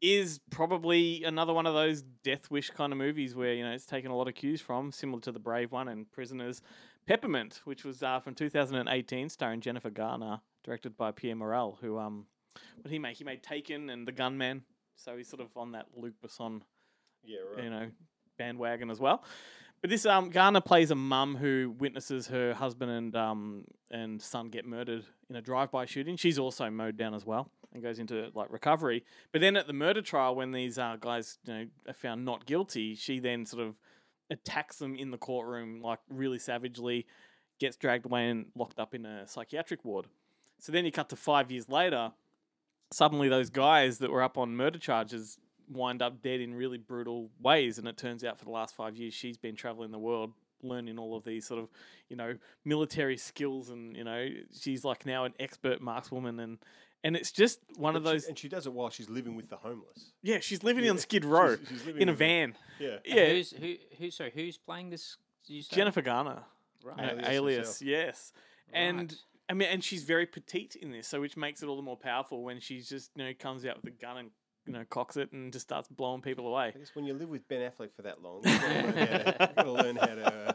is 0.00 0.40
probably 0.50 1.24
another 1.24 1.52
one 1.52 1.66
of 1.66 1.74
those 1.74 2.02
Death 2.22 2.50
Wish 2.50 2.70
kind 2.70 2.92
of 2.92 2.98
movies 2.98 3.34
where 3.34 3.54
you 3.54 3.64
know 3.64 3.72
it's 3.72 3.86
taken 3.86 4.10
a 4.10 4.16
lot 4.16 4.28
of 4.28 4.34
cues 4.34 4.60
from, 4.60 4.92
similar 4.92 5.20
to 5.22 5.32
the 5.32 5.40
Brave 5.40 5.72
one 5.72 5.88
and 5.88 6.10
Prisoners. 6.12 6.60
Peppermint, 7.06 7.62
which 7.64 7.84
was 7.84 8.02
uh, 8.02 8.20
from 8.20 8.34
2018, 8.34 9.30
starring 9.30 9.62
Jennifer 9.62 9.88
Garner, 9.88 10.40
directed 10.62 10.94
by 10.94 11.10
Pierre 11.10 11.34
Morel, 11.36 11.78
who 11.80 11.98
um, 11.98 12.26
what 12.74 12.84
did 12.84 12.92
he 12.92 12.98
make? 12.98 13.16
He 13.16 13.24
made 13.24 13.42
Taken 13.42 13.88
and 13.88 14.06
The 14.06 14.12
Gunman, 14.12 14.62
so 14.98 15.16
he's 15.16 15.28
sort 15.28 15.40
of 15.40 15.48
on 15.56 15.72
that 15.72 15.86
Luc 15.96 16.14
Besson 16.24 16.62
Yeah, 17.24 17.38
right. 17.54 17.64
you 17.64 17.70
know, 17.70 17.90
bandwagon 18.36 18.90
as 18.90 19.00
well. 19.00 19.24
But 19.80 19.90
this 19.90 20.06
um, 20.06 20.30
Garner 20.30 20.60
plays 20.60 20.90
a 20.90 20.96
mum 20.96 21.36
who 21.36 21.74
witnesses 21.78 22.26
her 22.28 22.52
husband 22.52 22.90
and 22.90 23.16
um, 23.16 23.64
and 23.90 24.20
son 24.20 24.48
get 24.48 24.66
murdered 24.66 25.04
in 25.30 25.36
a 25.36 25.40
drive-by 25.40 25.86
shooting. 25.86 26.16
She's 26.16 26.38
also 26.38 26.68
mowed 26.68 26.96
down 26.96 27.14
as 27.14 27.24
well 27.24 27.50
and 27.72 27.82
goes 27.82 27.98
into 28.00 28.30
like 28.34 28.52
recovery. 28.52 29.04
But 29.30 29.40
then 29.40 29.56
at 29.56 29.66
the 29.68 29.72
murder 29.72 30.02
trial, 30.02 30.34
when 30.34 30.50
these 30.50 30.78
uh, 30.78 30.96
guys 31.00 31.38
you 31.46 31.54
know 31.54 31.66
are 31.86 31.94
found 31.94 32.24
not 32.24 32.44
guilty, 32.44 32.96
she 32.96 33.20
then 33.20 33.46
sort 33.46 33.62
of 33.64 33.76
attacks 34.30 34.78
them 34.78 34.96
in 34.96 35.10
the 35.10 35.18
courtroom 35.18 35.80
like 35.80 36.00
really 36.08 36.38
savagely, 36.40 37.06
gets 37.60 37.76
dragged 37.76 38.04
away 38.04 38.28
and 38.28 38.46
locked 38.56 38.80
up 38.80 38.94
in 38.94 39.06
a 39.06 39.28
psychiatric 39.28 39.84
ward. 39.84 40.06
So 40.58 40.72
then 40.72 40.84
you 40.84 40.90
cut 40.90 41.08
to 41.10 41.16
five 41.16 41.52
years 41.52 41.68
later. 41.68 42.12
Suddenly, 42.90 43.28
those 43.28 43.50
guys 43.50 43.98
that 43.98 44.10
were 44.10 44.22
up 44.22 44.38
on 44.38 44.56
murder 44.56 44.78
charges 44.78 45.38
wind 45.70 46.00
up 46.00 46.22
dead 46.22 46.40
in 46.40 46.54
really 46.54 46.78
brutal 46.78 47.30
ways. 47.40 47.78
And 47.78 47.86
it 47.86 47.96
turns 47.98 48.24
out 48.24 48.38
for 48.38 48.44
the 48.44 48.50
last 48.50 48.74
five 48.74 48.96
years, 48.96 49.12
she's 49.12 49.36
been 49.36 49.54
traveling 49.56 49.90
the 49.90 49.98
world, 49.98 50.32
learning 50.62 50.98
all 50.98 51.14
of 51.16 51.24
these 51.24 51.46
sort 51.46 51.60
of, 51.60 51.68
you 52.08 52.16
know, 52.16 52.34
military 52.64 53.18
skills. 53.18 53.68
And, 53.68 53.94
you 53.94 54.04
know, 54.04 54.28
she's 54.58 54.84
like 54.84 55.04
now 55.04 55.24
an 55.26 55.34
expert 55.38 55.82
markswoman. 55.82 56.42
And, 56.42 56.58
and 57.04 57.14
it's 57.14 57.30
just 57.30 57.60
one 57.76 57.94
of 57.96 58.04
But 58.04 58.08
she- 58.08 58.14
those. 58.14 58.24
and 58.26 58.38
she 58.38 58.48
does 58.48 58.66
it 58.66 58.72
while 58.72 58.88
she's 58.88 59.10
living 59.10 59.36
with 59.36 59.50
the 59.50 59.56
homeless. 59.56 60.12
Yeah, 60.22 60.38
she's 60.40 60.62
living 60.64 60.84
Yeah, 60.84 60.90
on 60.92 60.98
Skid 60.98 61.26
Row 61.26 61.56
she's- 61.56 61.68
she's 61.68 61.84
living 61.84 62.00
in 62.02 62.08
a 62.08 62.12
with- 62.12 62.18
van. 62.18 62.56
Yeah. 62.80 62.88
and 62.88 63.00
Yeah. 63.04 63.26
Who's 63.28 63.50
who? 63.50 63.74
Who? 63.98 64.10
Sorry, 64.10 64.32
who's 64.34 64.56
playing 64.56 64.88
this? 64.90 65.18
you? 65.46 65.62
Jennifer 65.62 66.00
Garner. 66.02 66.42
Right. 66.82 66.98
Uh, 66.98 67.02
Alias 67.02 67.28
alias, 67.28 67.58
herself. 67.58 67.82
yes. 67.82 68.32
And 68.72 68.98
Right. 69.12 69.18
I 69.48 69.54
mean, 69.54 69.68
and 69.70 69.82
she's 69.82 70.04
very 70.04 70.26
petite 70.26 70.76
in 70.76 70.90
this, 70.92 71.08
so 71.08 71.20
which 71.20 71.36
makes 71.36 71.62
it 71.62 71.66
all 71.66 71.76
the 71.76 71.82
more 71.82 71.96
powerful 71.96 72.42
when 72.42 72.60
she's 72.60 72.88
just 72.88 73.10
you 73.16 73.24
know 73.24 73.32
comes 73.38 73.64
out 73.64 73.76
with 73.76 73.86
a 73.92 73.96
gun 73.96 74.16
and 74.18 74.30
you 74.66 74.72
know 74.74 74.84
cocks 74.88 75.16
it 75.16 75.32
and 75.32 75.52
just 75.52 75.66
starts 75.66 75.88
blowing 75.88 76.20
people 76.22 76.46
away. 76.46 76.72
I 76.74 76.78
guess 76.78 76.94
when 76.94 77.04
you 77.04 77.14
live 77.14 77.28
with 77.28 77.48
Ben 77.48 77.60
Affleck 77.60 77.94
for 77.96 78.02
that 78.02 78.22
long, 78.22 78.40
you 78.44 78.58
gotta 78.58 78.66
learn 78.84 78.94
how 78.96 79.06
to, 79.46 79.52
gotta 79.56 79.72
learn 79.72 79.96
how 79.96 80.06
to. 80.06 80.26
Uh, 80.48 80.52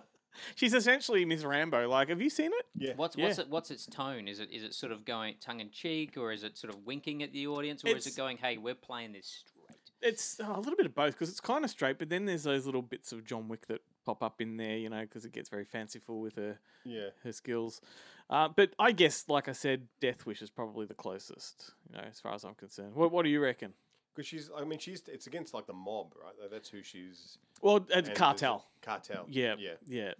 She's 0.55 0.73
essentially 0.73 1.25
Miss 1.25 1.43
Rambo. 1.43 1.87
Like, 1.87 2.09
have 2.09 2.19
you 2.19 2.29
seen 2.29 2.51
it? 2.53 2.65
yeah. 2.75 2.93
What's 2.95 3.15
Yeah. 3.15 3.25
what's 3.25 3.39
it, 3.39 3.49
what's 3.49 3.71
its 3.71 3.85
tone? 3.85 4.27
Is 4.27 4.39
it 4.39 4.49
is 4.51 4.63
it 4.63 4.73
sort 4.73 4.91
of 4.91 5.05
going 5.05 5.35
tongue 5.39 5.59
in 5.59 5.69
cheek, 5.71 6.17
or 6.17 6.31
is 6.31 6.43
it 6.43 6.57
sort 6.57 6.73
of 6.73 6.85
winking 6.85 7.21
at 7.23 7.31
the 7.33 7.47
audience, 7.47 7.83
or 7.85 7.89
is 7.89 8.07
it 8.07 8.15
going, 8.15 8.37
"Hey, 8.37 8.57
we're 8.57 8.73
playing 8.75 9.13
this 9.13 9.27
straight"? 9.27 9.79
It's 10.01 10.39
uh, 10.39 10.51
a 10.55 10.59
little 10.59 10.75
bit 10.75 10.85
of 10.87 10.95
both 10.95 11.13
because 11.13 11.29
it's 11.29 11.39
kind 11.39 11.63
of 11.63 11.69
straight, 11.69 11.97
but 11.99 12.09
then 12.09 12.25
there's 12.25 12.43
those 12.43 12.65
little 12.65 12.81
bits 12.81 13.11
of 13.11 13.23
John 13.25 13.47
Wick 13.47 13.67
that 13.67 13.81
pop 14.05 14.21
up 14.23 14.41
in 14.41 14.57
there, 14.57 14.77
you 14.77 14.89
know, 14.89 15.01
because 15.01 15.25
it 15.25 15.31
gets 15.31 15.49
very 15.49 15.65
fanciful 15.65 16.19
with 16.19 16.35
her 16.35 16.59
Yeah. 16.85 17.09
her 17.23 17.31
skills. 17.31 17.81
Uh, 18.29 18.47
but 18.49 18.73
I 18.79 18.91
guess, 18.91 19.25
like 19.27 19.47
I 19.47 19.51
said, 19.53 19.87
Death 19.99 20.25
Wish 20.25 20.41
is 20.41 20.49
probably 20.49 20.85
the 20.85 20.93
closest, 20.93 21.71
you 21.89 21.95
know, 21.97 22.03
as 22.03 22.19
far 22.19 22.33
as 22.33 22.43
I'm 22.43 22.55
concerned. 22.55 22.95
What 22.95 23.11
What 23.11 23.23
do 23.23 23.29
you 23.29 23.41
reckon? 23.41 23.73
Because 24.15 24.27
she's, 24.27 24.51
I 24.55 24.63
mean, 24.63 24.77
she's, 24.77 25.01
it's 25.07 25.25
against 25.27 25.53
like 25.55 25.65
the 25.65 25.73
mob, 25.73 26.13
right? 26.23 26.33
That's 26.51 26.69
who 26.69 26.83
she's. 26.83 27.39
Well, 27.61 27.85
it's 27.89 28.09
cartel. 28.09 28.63
Cartel. 28.81 29.25
Yeah, 29.27 29.55
Yeah. 29.57 29.73
yeah. 29.87 30.13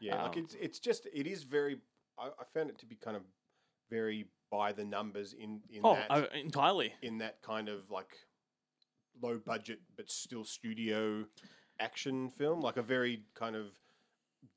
Yeah. 0.00 0.22
like 0.22 0.36
Um, 0.36 0.42
it's, 0.44 0.54
it's 0.60 0.78
just, 0.78 1.06
it 1.12 1.26
is 1.26 1.44
very. 1.44 1.78
I, 2.18 2.26
I 2.26 2.44
found 2.52 2.68
it 2.70 2.78
to 2.80 2.86
be 2.86 2.94
kind 2.96 3.16
of 3.16 3.22
very 3.90 4.26
by 4.50 4.72
the 4.72 4.84
numbers 4.84 5.32
in 5.32 5.60
in 5.70 5.80
Oh, 5.84 5.94
that 5.94 6.06
oh, 6.10 6.24
entirely. 6.34 6.92
in 7.02 7.18
that 7.18 7.40
kind 7.42 7.68
of 7.68 7.90
like 7.90 8.16
low 9.20 9.38
budget 9.38 9.80
but 9.96 10.10
still 10.10 10.44
studio 10.44 11.24
action 11.80 12.28
film, 12.30 12.60
like 12.60 12.76
a 12.76 12.82
very 12.82 13.22
kind 13.34 13.56
of 13.56 13.66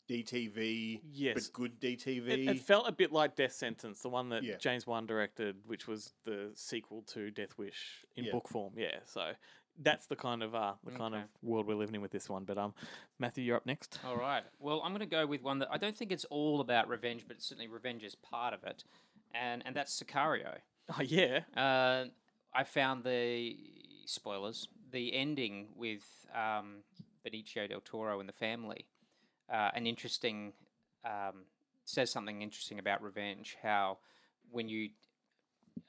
DTV, 0.10 1.02
Yes. 1.14 1.48
but 1.48 1.54
good 1.54 1.80
DTV. 1.80 2.48
it 2.50 2.60
felt 2.60 2.88
a 2.88 2.92
bit 2.92 3.12
like 3.12 3.36
Death 3.36 3.54
Sentence, 3.54 4.02
the 4.02 4.10
one 4.10 4.30
that 4.30 4.44
Yeah. 4.44 4.58
James 4.58 4.86
Wan 4.86 5.06
directed, 5.06 5.66
which 5.66 5.88
was 5.88 6.14
the 6.26 6.52
sequel 6.56 7.02
to 7.04 7.32
Death 7.32 7.58
Wish 7.58 8.06
in 8.16 8.26
Yeah. 8.26 8.32
book 8.32 8.48
form. 8.50 8.74
Yeah, 8.76 9.00
so 9.06 9.34
that's 9.78 10.08
the 10.08 10.16
kind 10.18 10.44
of 10.44 10.54
uh, 10.54 10.76
the 10.84 10.92
kind 10.92 11.16
of 11.16 11.24
world 11.42 11.66
we're 11.66 11.76
living 11.76 11.96
in 11.96 12.02
with 12.02 12.12
this 12.12 12.30
one. 12.30 12.44
But 12.44 12.58
um, 12.58 12.74
Matthew, 13.20 13.44
you're 13.46 13.56
up 13.56 13.66
next. 13.66 14.00
All 14.04 14.18
right. 14.18 14.44
Well, 14.60 14.82
I'm 14.84 14.92
going 14.92 15.00
to 15.00 15.06
go 15.06 15.26
with 15.26 15.42
one 15.42 15.60
that 15.60 15.70
I 15.72 15.78
don't 15.78 15.96
think 15.96 16.12
it's 16.12 16.26
all 16.26 16.60
about 16.60 16.90
revenge, 16.90 17.26
but 17.28 17.42
certainly 17.42 17.68
revenge 17.70 18.04
is 18.04 18.16
part 18.16 18.54
of 18.54 18.64
it, 18.66 18.84
and 19.34 19.66
and 19.66 19.76
that's 19.76 19.98
Sicario. 20.02 20.60
Oh 20.98 21.02
yeah, 21.02 21.44
Uh, 21.56 22.10
I 22.54 22.66
found 22.66 23.06
the 23.06 23.56
spoilers, 24.06 24.68
the 24.92 25.14
ending 25.16 25.70
with 25.78 26.04
um, 26.36 26.84
Benicio 27.26 27.68
del 27.68 27.82
Toro 27.82 28.20
and 28.20 28.28
the 28.28 28.34
family, 28.34 28.86
uh, 29.52 29.70
an 29.74 29.86
interesting 29.86 30.54
um, 31.06 31.46
says 31.86 32.10
something 32.12 32.42
interesting 32.42 32.80
about 32.80 33.02
revenge. 33.02 33.58
How 33.62 33.98
when 34.52 34.70
you 34.70 34.90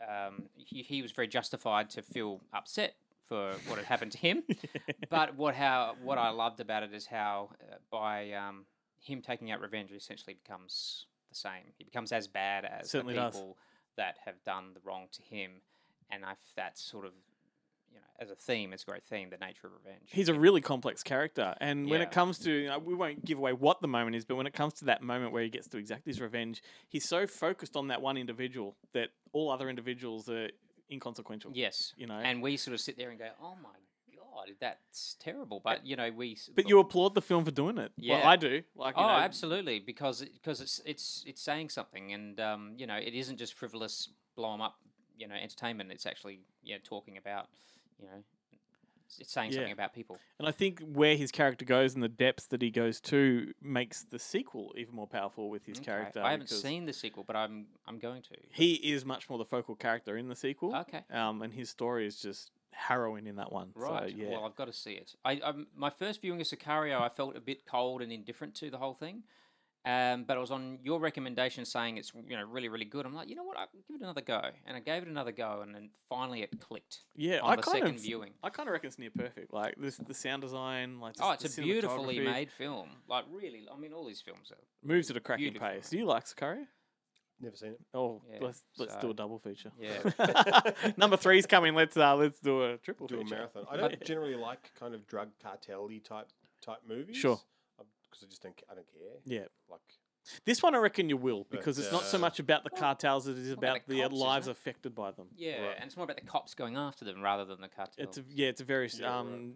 um, 0.01 0.45
he, 0.55 0.83
he 0.83 1.03
was 1.03 1.13
very 1.13 1.29
justified 1.29 1.91
to 1.91 2.03
feel 2.03 2.41
upset 2.53 2.95
for 3.29 3.53
what 3.67 3.79
had 3.79 3.87
happened 3.87 4.13
to 4.13 4.19
him, 4.19 4.43
but 5.11 5.37
what 5.37 5.55
how 5.55 5.95
what 6.03 6.19
I 6.19 6.31
loved 6.31 6.61
about 6.61 6.83
it 6.83 6.93
is 6.93 7.07
how 7.07 7.51
uh, 7.61 7.77
by 7.91 8.33
um, 8.33 8.65
him 9.01 9.23
taking 9.23 9.51
out 9.51 9.61
revenge, 9.61 9.91
he 9.91 9.97
essentially 9.97 10.35
becomes 10.35 11.07
the 11.31 11.37
same. 11.37 11.73
He 11.79 11.85
becomes 11.85 12.13
as 12.13 12.27
bad 12.29 12.65
as 12.65 12.91
Certainly 12.91 13.15
the 13.15 13.21
does. 13.21 13.35
people 13.35 13.57
that 13.97 14.17
have 14.25 14.43
done 14.45 14.73
the 14.75 14.81
wrong 14.85 15.07
to 15.13 15.23
him, 15.23 15.63
and 16.11 16.25
I 16.25 16.35
that's 16.57 16.83
sort 16.83 17.07
of 17.07 17.13
you 17.93 18.01
know 18.01 18.07
as 18.19 18.31
a 18.31 18.35
theme, 18.35 18.73
it's 18.73 18.83
a 18.85 18.87
great 18.87 19.05
theme, 19.05 19.31
the 19.31 19.37
nature 19.39 19.67
of 19.67 19.73
revenge. 19.73 20.09
He's 20.11 20.29
a 20.29 20.35
really 20.35 20.61
complex 20.61 21.03
character, 21.03 21.55
and 21.61 21.89
when 21.91 22.01
Yeah. 22.01 22.07
it 22.07 22.13
comes 22.13 22.39
to, 22.41 22.51
you 22.53 22.69
know, 22.69 22.79
we 22.79 22.95
won't 22.95 23.25
give 23.25 23.39
away 23.39 23.53
what 23.53 23.81
the 23.81 23.89
moment 23.89 24.17
is, 24.17 24.25
but 24.25 24.37
when 24.37 24.47
it 24.47 24.55
comes 24.55 24.75
to 24.75 24.85
that 24.87 25.03
moment 25.03 25.33
where 25.33 25.43
he 25.43 25.49
gets 25.49 25.67
to 25.69 25.79
exact 25.79 26.07
his 26.07 26.21
revenge, 26.21 26.63
he's 26.89 27.05
so 27.09 27.27
focused 27.27 27.77
on 27.77 27.89
that 27.89 28.01
one 28.01 28.17
individual 28.17 28.77
that 28.93 29.11
all 29.33 29.51
other 29.51 29.69
individuals 29.69 30.29
are 30.29 30.51
inconsequential. 30.91 31.51
Yes, 31.55 31.95
you 31.97 32.07
know, 32.07 32.19
and 32.19 32.43
we 32.43 32.57
sort 32.57 32.75
of 32.75 32.81
sit 32.81 32.97
there 32.97 33.11
and 33.11 33.19
go, 33.19 33.31
"Oh 33.41 33.57
my 33.63 33.71
god, 34.15 34.55
that's 34.61 35.17
terrible." 35.19 35.61
But 35.61 35.85
you 35.85 35.97
know, 35.97 36.11
we. 36.11 36.39
but 36.55 36.69
you 36.69 36.79
applaud 36.79 37.15
the 37.15 37.23
film 37.23 37.45
for 37.45 37.51
doing 37.51 37.79
it. 37.79 37.93
Yeah, 37.97 38.19
well, 38.19 38.27
I 38.27 38.37
do. 38.37 38.63
Like, 38.75 38.95
oh, 38.97 39.03
know, 39.03 39.09
absolutely, 39.09 39.81
because 39.81 40.21
because 40.23 40.61
it's 40.61 40.81
it's 40.85 41.25
it's 41.27 41.43
saying 41.43 41.71
something, 41.71 42.13
and 42.13 42.39
um, 42.41 42.75
you 42.77 42.87
know, 42.87 42.97
it 42.97 43.15
isn't 43.15 43.39
just 43.39 43.55
frivolous 43.55 44.09
blow 44.37 44.55
'em 44.55 44.61
up, 44.61 44.77
you 45.17 45.27
know, 45.29 45.35
entertainment. 45.35 45.91
It's 45.91 46.07
actually 46.07 46.41
you 46.63 46.75
know 46.75 46.81
talking 46.85 47.17
about, 47.17 47.49
you 48.01 48.07
know, 48.07 48.13
it's- 48.13 49.29
saying 49.29 49.53
something 49.53 49.73
about 49.73 49.93
people. 49.93 50.19
And 50.39 50.49
I 50.49 50.53
think 50.53 50.81
where 50.81 51.17
his 51.17 51.31
character 51.31 51.67
goes 51.67 51.93
and 51.95 52.03
the 52.03 52.09
depths 52.09 52.47
that 52.47 52.63
he 52.63 52.71
goes 52.71 52.99
to 53.03 53.53
makes 53.61 54.05
the 54.05 54.19
sequel 54.19 54.73
even 54.77 54.95
more 54.95 55.07
powerful 55.07 55.51
with 55.51 55.67
his 55.67 55.77
Okay, 55.79 55.85
character. 55.85 56.23
I 56.23 56.31
haven't 56.31 56.49
seen 56.49 56.87
the 56.87 56.95
sequel, 56.95 57.23
but 57.23 57.37
I'm 57.37 57.67
I'm 57.87 57.99
going 57.99 58.23
to. 58.23 58.31
He 58.51 58.73
is 58.75 59.05
much 59.05 59.29
more 59.29 59.39
the 59.39 59.45
focal 59.45 59.75
character 59.75 60.17
in 60.17 60.29
the 60.29 60.37
sequel. 60.37 60.75
Okay. 60.75 61.03
Um, 61.11 61.43
and 61.43 61.53
his 61.53 61.69
story 61.69 62.07
is 62.07 62.23
just 62.23 62.53
harrowing 62.71 63.27
in 63.27 63.37
that 63.37 63.53
one. 63.53 63.73
Right. 63.75 64.11
So, 64.11 64.17
yeah. 64.17 64.31
Well, 64.31 64.47
I've 64.47 64.57
got 64.57 64.65
to 64.65 64.73
see 64.73 64.93
it. 64.93 65.15
I 65.27 65.37
um, 65.41 65.67
my 65.77 65.91
first 65.91 66.23
viewing 66.23 66.41
of 66.41 66.47
Sicario, 66.47 66.99
I 67.03 67.11
felt 67.11 67.37
a 67.37 67.41
bit 67.41 67.67
cold 67.67 68.01
and 68.01 68.11
indifferent 68.11 68.55
to 68.57 68.71
the 68.71 68.79
whole 68.79 68.95
thing. 68.95 69.25
Um, 69.85 70.25
but 70.25 70.37
I 70.37 70.41
was 70.41 70.53
on 70.53 70.79
your 70.85 71.01
recommendation 71.01 71.65
saying 71.65 71.97
it's 71.97 72.13
you 72.15 72.37
know 72.37 72.45
really 72.45 72.69
really 72.69 72.85
good. 72.85 73.05
I'm 73.05 73.15
like, 73.15 73.29
you 73.29 73.35
know 73.35 73.43
what, 73.43 73.57
I'll 73.57 73.67
give 73.73 73.97
it 73.97 74.01
another 74.01 74.21
go, 74.21 74.41
and 74.65 74.77
I 74.77 74.81
gave 74.81 75.03
it 75.03 75.09
another 75.09 75.33
go, 75.33 75.61
and 75.63 75.75
then 75.75 75.91
finally 76.09 76.43
it 76.43 76.61
clicked. 76.61 77.01
Yeah, 77.17 77.41
on 77.41 77.53
I 77.53 77.57
the 77.57 77.63
kind 77.63 77.79
second 77.79 77.95
of, 77.97 78.01
viewing. 78.03 78.31
I 78.45 78.51
kind 78.51 78.69
of 78.69 78.75
reckon 78.75 78.89
it's 78.89 78.99
near 78.99 79.11
perfect. 79.11 79.53
Like 79.53 79.75
this, 79.77 79.97
the 79.97 80.15
sound 80.15 80.43
design, 80.43 81.01
like 81.01 81.15
Oh, 81.21 81.33
it's 81.33 81.57
the 81.57 81.63
a 81.63 81.65
beautifully 81.65 82.21
made 82.21 82.51
film. 82.53 82.91
Like 83.09 83.25
really, 83.33 83.67
I 83.73 83.77
mean, 83.77 83.93
all 83.93 84.07
these 84.07 84.21
films 84.21 84.53
are 84.53 84.59
Moves 84.85 85.11
at 85.11 85.17
a 85.17 85.21
cracking 85.21 85.55
pace. 85.55 85.91
Do 85.91 85.99
you 85.99 86.07
like 86.07 86.27
Sicario? 86.27 86.67
Never 87.41 87.57
seen 87.57 87.71
it. 87.71 87.81
Oh, 87.93 88.23
Yeah, 88.31 88.39
let's 88.41 88.63
let's 88.79 88.95
do 88.97 89.11
a 89.11 89.15
double 89.15 89.41
feature. 89.41 89.73
Yeah. 89.81 90.93
Number 90.97 91.17
three's 91.17 91.45
coming. 91.45 91.75
Let's 91.75 91.97
uh 91.97 92.15
let's 92.15 92.39
do 92.39 92.63
a 92.63 92.77
triple 92.77 93.09
Do 93.09 93.21
a 93.21 93.25
marathon. 93.25 93.67
I 93.69 93.77
don't 93.79 94.05
generally 94.05 94.37
like 94.37 94.71
kind 94.79 94.95
of 94.95 95.09
drug 95.09 95.31
cartel-y 95.43 96.01
type 96.05 96.29
type 96.65 96.79
movies. 96.89 97.17
Sure. 97.17 97.41
Because 98.13 98.25
I 98.25 98.29
just 98.31 98.43
don't. 98.43 98.63
I 98.71 98.75
don't 98.75 98.87
care. 98.93 99.19
Yeah. 99.25 99.47
Like 99.71 99.81
This 100.45 100.63
one 100.63 100.75
I 100.75 100.79
reckon 100.79 101.09
you 101.09 101.17
will 101.17 101.47
But, 101.51 101.59
because 101.59 101.79
it's 101.79 101.91
not 101.91 102.05
so 102.05 102.19
uh, 102.19 102.21
much 102.21 102.39
about 102.39 102.63
the 102.63 102.71
cartels 102.71 103.27
as 103.27 103.39
it 103.39 103.43
is 103.47 103.53
about 103.53 103.77
about 103.79 103.87
the 103.89 103.95
the 103.97 104.03
cops, 104.03 104.15
isn't 104.15 104.27
lives 104.27 104.47
affected 104.49 104.95
by 104.95 105.11
them. 105.13 105.29
yeah, 105.37 105.73
and 105.77 105.85
it's 105.87 105.97
more 105.97 106.05
about 106.05 106.21
the 106.21 106.27
cops 106.27 106.55
going 106.55 106.77
after 106.77 107.05
them 107.05 107.23
rather 107.23 107.45
than 107.45 107.61
the 107.61 107.69
cartel. 107.69 108.05
It's 108.05 108.19
a, 108.19 108.25
yeah, 108.29 108.49
it's 108.49 108.61
a 108.61 108.65
very 108.65 108.87
s- 108.87 108.99
Yeah, 109.01 109.07
right. 109.09 109.19
um 109.21 109.55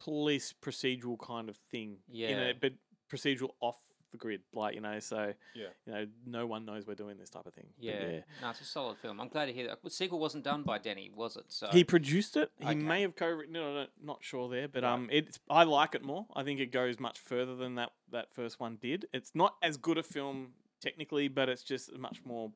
police 0.00 0.52
procedural 0.60 1.18
kind 1.18 1.48
of 1.48 1.56
thing. 1.70 1.98
in 2.08 2.14
Yeah. 2.16 2.40
a, 2.50 2.54
but 2.54 2.72
procedural 3.12 3.50
off 3.60 3.78
the 4.14 4.18
grid, 4.18 4.40
like 4.54 4.74
you 4.74 4.80
know, 4.80 4.98
so 5.00 5.34
Yeah. 5.54 5.66
you 5.86 5.92
know, 5.92 6.06
no 6.24 6.46
one 6.46 6.64
knows 6.64 6.86
we're 6.86 6.94
doing 6.94 7.18
this 7.18 7.28
type 7.30 7.46
of 7.46 7.52
thing. 7.54 7.66
But 7.76 7.84
yeah. 7.84 8.20
no, 8.40 8.50
it's 8.50 8.60
a 8.60 8.64
solid 8.64 8.96
film. 8.98 9.20
I'm 9.20 9.28
glad 9.28 9.46
to 9.46 9.52
hear 9.52 9.66
that. 9.66 9.82
The 9.82 9.90
sequel 9.90 10.18
wasn't 10.20 10.44
done 10.44 10.62
by 10.62 10.78
Denny, 10.78 11.10
was 11.14 11.36
it? 11.36 11.44
So 11.48 11.68
He 11.72 11.84
produced 11.84 12.36
it. 12.36 12.50
He 12.58 12.66
Okay. 12.66 12.74
may 12.76 13.02
have 13.02 13.16
co-written 13.16 13.56
it. 13.56 13.60
I'm 14.00 14.06
not 14.06 14.22
sure 14.24 14.48
there, 14.48 14.68
but 14.68 14.82
Right. 14.84 14.92
um, 14.92 15.08
it's 15.12 15.38
I 15.50 15.64
like 15.64 15.94
it 15.94 16.02
more. 16.02 16.26
I 16.34 16.44
think 16.44 16.60
it 16.60 16.66
goes 16.72 16.98
much 17.00 17.18
further 17.18 17.54
than 17.56 17.74
that 17.74 17.92
that 18.10 18.32
first 18.32 18.60
one 18.60 18.76
did. 18.76 19.06
It's 19.12 19.34
not 19.34 19.56
as 19.62 19.76
good 19.76 19.98
a 19.98 20.02
film 20.02 20.54
technically, 20.80 21.28
but 21.28 21.48
it's 21.48 21.64
just 21.64 21.90
a 21.90 21.98
much 21.98 22.24
more 22.24 22.52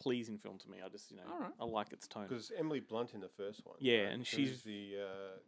pleasing 0.00 0.36
film 0.38 0.58
to 0.58 0.68
me. 0.68 0.78
I 0.84 0.88
just 0.88 1.10
you 1.10 1.16
know 1.16 1.22
Alright. 1.32 1.52
I 1.60 1.64
like 1.64 1.92
its 1.92 2.06
tone. 2.08 2.26
because 2.28 2.50
Emily 2.58 2.80
Blunt 2.80 3.14
in 3.14 3.20
the 3.20 3.28
first 3.28 3.64
one. 3.64 3.76
Yeah, 3.78 3.98
right? 4.02 4.12
and 4.12 4.18
Who's 4.26 4.28
she's- 4.28 4.62
the. 4.62 4.96
Uh, 5.02 5.38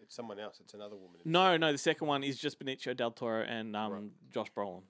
it's 0.00 0.16
someone 0.16 0.40
else. 0.40 0.58
It's 0.60 0.74
another 0.74 0.96
woman. 0.96 1.20
in 1.24 1.30
the 1.30 1.38
No, 1.38 1.56
no, 1.56 1.70
the 1.70 1.78
second 1.78 2.08
one 2.08 2.24
is 2.24 2.36
just 2.36 2.58
Benicio 2.58 2.94
del 2.96 3.12
Toro 3.12 3.42
and 3.44 3.76
um, 3.76 4.10
Josh 4.32 4.50
Brolin. 4.52 4.82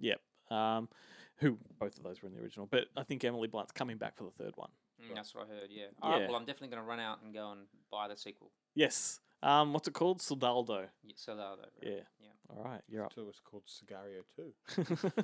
Right. 0.00 0.18
Yep. 0.50 0.56
Um, 0.58 0.88
who 1.36 1.56
both 1.78 1.96
of 1.96 2.02
those 2.02 2.22
were 2.22 2.28
in 2.28 2.34
the 2.34 2.40
original, 2.40 2.66
but 2.70 2.86
I 2.96 3.04
think 3.04 3.24
Emily 3.24 3.48
Blunt's 3.48 3.72
coming 3.72 3.96
back 3.96 4.16
for 4.16 4.24
the 4.24 4.30
third 4.30 4.54
one. 4.56 4.70
Mm, 5.00 5.14
that's 5.14 5.34
what 5.34 5.46
I 5.46 5.54
heard. 5.54 5.68
Yeah. 5.70 5.84
All 6.02 6.10
right. 6.10 6.22
Yeah. 6.22 6.26
Well, 6.26 6.36
I'm 6.36 6.44
definitely 6.44 6.68
going 6.68 6.82
to 6.82 6.88
run 6.88 7.00
out 7.00 7.18
and 7.22 7.32
go 7.32 7.52
and 7.52 7.60
buy 7.92 8.08
the 8.08 8.16
sequel. 8.16 8.50
Yes. 8.74 9.20
Um, 9.42 9.72
what's 9.72 9.86
it 9.86 9.94
called? 9.94 10.20
Soldado. 10.20 10.88
Yeah, 11.04 11.12
so 11.14 11.36
that, 11.36 11.42
right. 11.42 11.58
Yeah. 11.82 11.90
Yeah. 12.20 12.28
All 12.56 12.64
right, 12.64 12.80
you're 12.88 13.04
up. 13.04 13.12
So 13.14 13.22
it 13.22 13.26
was 13.26 13.40
called 13.40 13.64
Cigario 13.66 14.22
Two. 14.34 15.12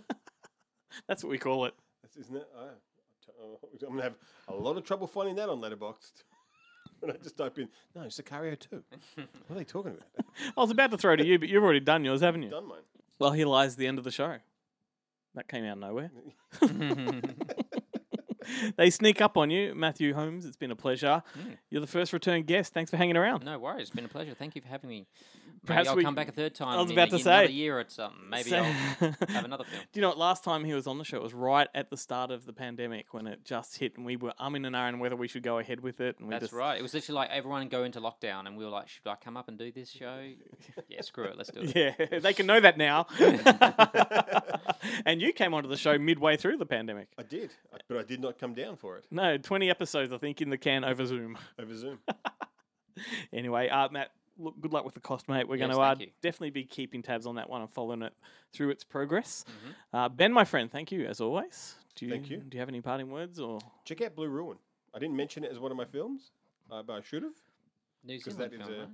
That's 1.08 1.24
what 1.24 1.30
we 1.30 1.38
call 1.38 1.64
it. 1.64 1.74
That's, 2.02 2.16
isn't 2.16 2.36
it? 2.36 2.46
Oh, 2.56 2.68
oh, 3.40 3.58
I'm 3.86 3.94
gonna 3.94 4.02
have 4.02 4.16
a 4.48 4.54
lot 4.54 4.76
of 4.76 4.84
trouble 4.84 5.06
finding 5.06 5.36
that 5.36 5.48
on 5.48 5.60
Letterboxd. 5.60 6.22
when 7.00 7.10
I 7.10 7.16
just 7.16 7.36
type 7.36 7.58
in 7.58 7.68
no 7.94 8.02
Sicario 8.02 8.58
two. 8.58 8.84
what 9.16 9.28
are 9.50 9.54
they 9.54 9.64
talking 9.64 9.92
about? 9.92 10.26
I 10.56 10.60
was 10.60 10.70
about 10.70 10.90
to 10.90 10.98
throw 10.98 11.16
to 11.16 11.24
you, 11.24 11.38
but 11.38 11.48
you've 11.48 11.64
already 11.64 11.80
done 11.80 12.04
yours, 12.04 12.20
haven't 12.20 12.42
you? 12.42 12.50
Done 12.50 12.68
mine. 12.68 12.82
Well, 13.18 13.32
here 13.32 13.46
lies 13.46 13.76
the 13.76 13.86
end 13.86 13.98
of 13.98 14.04
the 14.04 14.10
show. 14.10 14.36
That 15.34 15.48
came 15.48 15.64
out 15.64 15.72
of 15.72 15.78
nowhere. 15.78 16.10
they 18.76 18.90
sneak 18.90 19.20
up 19.20 19.36
on 19.36 19.50
you, 19.50 19.74
Matthew 19.74 20.14
Holmes. 20.14 20.44
It's 20.44 20.56
been 20.56 20.70
a 20.70 20.76
pleasure. 20.76 21.22
Mm. 21.38 21.56
You're 21.70 21.80
the 21.80 21.86
first 21.86 22.12
return 22.12 22.42
guest. 22.42 22.72
Thanks 22.72 22.90
for 22.90 22.96
hanging 22.96 23.16
around. 23.16 23.44
No 23.44 23.58
worries. 23.58 23.82
It's 23.82 23.90
been 23.90 24.04
a 24.04 24.08
pleasure. 24.08 24.34
Thank 24.34 24.54
you 24.54 24.62
for 24.62 24.68
having 24.68 24.90
me. 24.90 25.06
Perhaps 25.66 25.84
Maybe 25.86 25.88
I'll 25.90 25.96
we- 25.96 26.02
come 26.04 26.14
back 26.14 26.28
a 26.28 26.32
third 26.32 26.54
time. 26.54 26.78
I 26.78 26.82
was 26.82 26.90
in, 26.90 26.98
about 26.98 27.10
to 27.10 27.16
in 27.16 27.22
another 27.22 27.44
year 27.50 27.78
or 27.80 27.84
something. 27.88 28.28
Maybe 28.28 28.50
So- 28.50 28.58
I'll 28.58 28.64
have 29.28 29.44
another 29.44 29.64
film. 29.64 29.82
Do 29.92 29.98
you 29.98 30.02
know 30.02 30.08
what? 30.08 30.18
Last 30.18 30.44
time 30.44 30.64
he 30.64 30.74
was 30.74 30.86
on 30.86 30.98
the 30.98 31.04
show, 31.04 31.16
it 31.16 31.22
was 31.22 31.32
right 31.34 31.68
at 31.74 31.90
the 31.90 31.96
start 31.96 32.30
of 32.30 32.44
the 32.46 32.52
pandemic 32.52 33.14
when 33.14 33.26
it 33.26 33.44
just 33.44 33.78
hit, 33.78 33.96
and 33.96 34.04
we 34.04 34.16
were 34.16 34.34
umming 34.40 34.66
and 34.66 34.74
ahhing 34.76 34.98
whether 34.98 35.16
we 35.16 35.26
should 35.28 35.42
go 35.42 35.58
ahead 35.58 35.80
with 35.80 36.00
it. 36.00 36.18
And 36.18 36.28
we 36.28 36.32
That's 36.32 36.44
just, 36.44 36.52
right. 36.52 36.78
It 36.78 36.82
was 36.82 36.92
literally 36.94 37.16
like 37.16 37.30
everyone 37.30 37.68
go 37.68 37.84
into 37.84 38.00
lockdown, 38.00 38.46
and 38.46 38.56
we 38.56 38.64
were 38.64 38.70
like, 38.70 38.88
"Should 38.88 39.06
I 39.06 39.14
come 39.16 39.36
up 39.36 39.48
and 39.48 39.58
do 39.58 39.72
this 39.72 39.90
show?" 39.90 40.28
yeah, 40.88 41.00
screw 41.00 41.24
it. 41.24 41.36
Let's 41.38 41.50
do 41.50 41.60
it. 41.62 41.74
Yeah, 41.74 42.18
they 42.20 42.32
can 42.34 42.46
know 42.46 42.60
that 42.60 42.76
now. 42.76 43.06
and 45.06 45.20
you 45.20 45.32
came 45.32 45.54
onto 45.54 45.68
the 45.68 45.76
show 45.76 45.98
midway 45.98 46.36
through 46.36 46.56
the 46.58 46.66
pandemic. 46.66 47.08
I 47.18 47.22
did, 47.22 47.50
but 47.88 47.98
I 47.98 48.02
did 48.02 48.20
not 48.20 48.38
come 48.38 48.54
down 48.54 48.76
for 48.76 48.96
it 48.98 49.06
No, 49.10 49.36
20 49.38 49.70
episodes, 49.70 50.12
I 50.12 50.18
think, 50.18 50.40
in 50.42 50.50
the 50.50 50.58
can 50.58 50.84
over 50.84 51.06
Zoom. 51.06 51.38
over 51.58 51.74
Zoom. 51.76 51.98
Anyway, 53.32 53.68
uh, 53.68 53.88
Matt, 53.90 54.10
look, 54.38 54.60
good 54.60 54.72
luck 54.72 54.84
with 54.84 54.94
the 54.94 55.00
cost, 55.00 55.28
mate. 55.28 55.48
We're 55.48 55.56
Yes, 55.56 55.68
going 55.74 55.76
to 55.76 56.04
uh, 56.04 56.06
definitely 56.22 56.50
be 56.50 56.64
keeping 56.64 57.02
tabs 57.02 57.26
on 57.26 57.36
that 57.36 57.48
one 57.48 57.60
and 57.60 57.70
following 57.70 58.02
it 58.02 58.12
through 58.52 58.70
its 58.70 58.84
progress. 58.84 59.44
Mm-hmm. 59.48 59.96
Uh, 59.96 60.08
ben, 60.08 60.32
my 60.32 60.44
friend, 60.44 60.70
thank 60.70 60.90
you 60.92 61.04
as 61.06 61.20
always. 61.20 61.74
Do 61.96 62.06
you, 62.06 62.10
Thank 62.12 62.28
you. 62.30 62.38
Do 62.38 62.56
you 62.56 62.60
have 62.60 62.68
any 62.68 62.80
parting 62.80 63.10
words 63.10 63.38
or? 63.38 63.60
Check 63.84 64.00
out 64.02 64.16
Blue 64.16 64.28
Ruin. 64.28 64.58
I 64.94 64.98
didn't 64.98 65.16
mention 65.16 65.44
it 65.44 65.52
as 65.52 65.58
one 65.60 65.70
of 65.70 65.76
my 65.76 65.84
films, 65.84 66.32
uh, 66.70 66.82
but 66.82 66.94
I 66.94 67.00
should 67.02 67.22
have. 67.22 67.32
New 68.04 68.18
'cause 68.20 68.34
Zealand 68.34 68.52
that 68.52 68.56
is 68.60 68.66
film, 68.66 68.72
a- 68.74 68.78
right? 68.80 68.88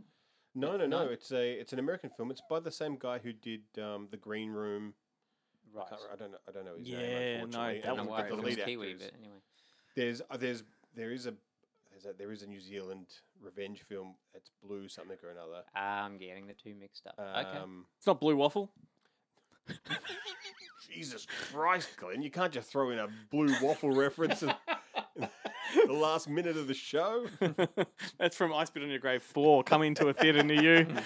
No, 0.55 0.77
no, 0.77 0.87
no. 0.87 1.05
No? 1.05 1.11
It's 1.11 1.31
a 1.33 1.53
it's 1.53 1.73
an 1.73 1.79
American 1.79 2.11
film. 2.11 2.31
It's 2.31 2.43
by 2.49 2.61
the 2.61 2.71
same 2.73 2.97
guy 2.99 3.19
who 3.19 3.33
did 3.33 3.63
um, 3.81 4.09
the 4.11 4.17
Green 4.17 4.51
Room. 4.51 4.95
Right. 5.73 5.87
Can't 5.89 6.01
I 6.13 6.17
don't 6.17 6.33
know. 6.33 6.39
I 6.49 6.53
don't 6.53 6.65
know 6.65 6.77
his 6.77 6.89
Yeah, 6.89 6.99
name. 6.99 7.51
no, 7.51 7.59
that 7.59 7.61
I 7.61 7.79
don't 7.81 7.97
know 7.97 8.03
was 8.03 8.11
why 8.11 8.23
but 8.23 8.33
it 8.33 8.37
the 8.37 8.43
lead 8.43 8.65
Kiwi, 8.65 8.95
but 8.95 9.13
anyway. 9.19 9.35
There's 9.95 10.23
uh, 10.29 10.37
there's 10.37 10.63
there 10.95 11.13
is 11.13 11.27
a 11.27 11.35
there's 11.91 12.05
a 12.07 12.13
there 12.19 12.33
is 12.33 12.43
a 12.43 12.47
New 12.49 12.61
Zealand 12.61 13.07
revenge 13.43 13.83
film. 13.89 14.15
It's 14.35 14.51
Blue 14.63 14.89
something 14.89 15.17
or 15.23 15.31
another. 15.31 15.63
I'm 15.75 16.19
getting 16.19 16.47
the 16.47 16.55
two 16.55 16.75
mixed 16.75 17.07
up. 17.07 17.15
okay. 17.19 17.59
Um, 17.59 17.87
It's 17.99 18.07
not 18.07 18.21
Blue 18.21 18.37
Waffle. 18.37 18.71
Jesus 20.93 21.27
Christ, 21.53 21.91
Glenn! 21.97 22.23
You 22.23 22.31
can't 22.31 22.53
just 22.53 22.71
throw 22.71 22.91
in 22.91 22.99
a 22.99 23.07
blue 23.31 23.55
waffle 23.63 23.93
reference 23.93 24.43
in, 24.43 24.53
in 25.17 25.29
the 25.87 25.93
last 25.93 26.29
minute 26.29 26.57
of 26.57 26.67
the 26.67 26.75
show. 26.75 27.27
That's 28.19 28.37
from 28.37 28.53
I 28.53 28.65
Spit 28.65 28.83
on 28.83 28.89
Your 28.91 28.99
Grave 28.99 29.23
4, 29.23 29.63
coming 29.63 29.95
to 29.97 30.09
a 30.09 30.13
theatre 30.13 30.43
near 30.43 30.81
you. 30.81 30.97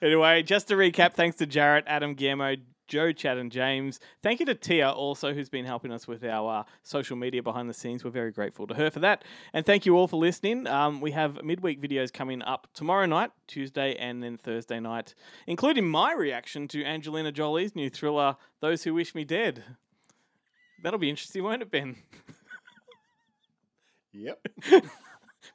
anyway, 0.00 0.42
just 0.44 0.68
to 0.68 0.74
recap, 0.74 1.14
thanks 1.14 1.36
to 1.38 1.46
Jarrett, 1.46 1.84
Adam 1.88 2.14
Guillermo, 2.14 2.54
Joe, 2.88 3.12
Chad, 3.12 3.38
and 3.38 3.50
James. 3.50 4.00
Thank 4.22 4.40
you 4.40 4.46
to 4.46 4.54
Tia, 4.54 4.90
also, 4.90 5.32
who's 5.32 5.48
been 5.48 5.64
helping 5.64 5.92
us 5.92 6.06
with 6.06 6.24
our 6.24 6.60
uh, 6.60 6.64
social 6.82 7.16
media 7.16 7.42
behind 7.42 7.68
the 7.68 7.74
scenes. 7.74 8.04
We're 8.04 8.10
very 8.10 8.32
grateful 8.32 8.66
to 8.66 8.74
her 8.74 8.90
for 8.90 9.00
that. 9.00 9.24
And 9.52 9.64
thank 9.64 9.86
you 9.86 9.96
all 9.96 10.08
for 10.08 10.16
listening. 10.16 10.66
Um, 10.66 11.00
we 11.00 11.12
have 11.12 11.42
midweek 11.42 11.80
videos 11.80 12.12
coming 12.12 12.42
up 12.42 12.68
tomorrow 12.74 13.06
night, 13.06 13.30
Tuesday, 13.46 13.94
and 13.96 14.22
then 14.22 14.36
Thursday 14.36 14.80
night, 14.80 15.14
including 15.46 15.88
my 15.88 16.12
reaction 16.12 16.68
to 16.68 16.84
Angelina 16.84 17.32
Jolie's 17.32 17.74
new 17.74 17.88
thriller, 17.88 18.36
Those 18.60 18.84
Who 18.84 18.94
Wish 18.94 19.14
Me 19.14 19.24
Dead. 19.24 19.64
That'll 20.82 20.98
be 20.98 21.10
interesting, 21.10 21.44
won't 21.44 21.62
it, 21.62 21.70
Ben? 21.70 21.96
Yep. 24.12 24.46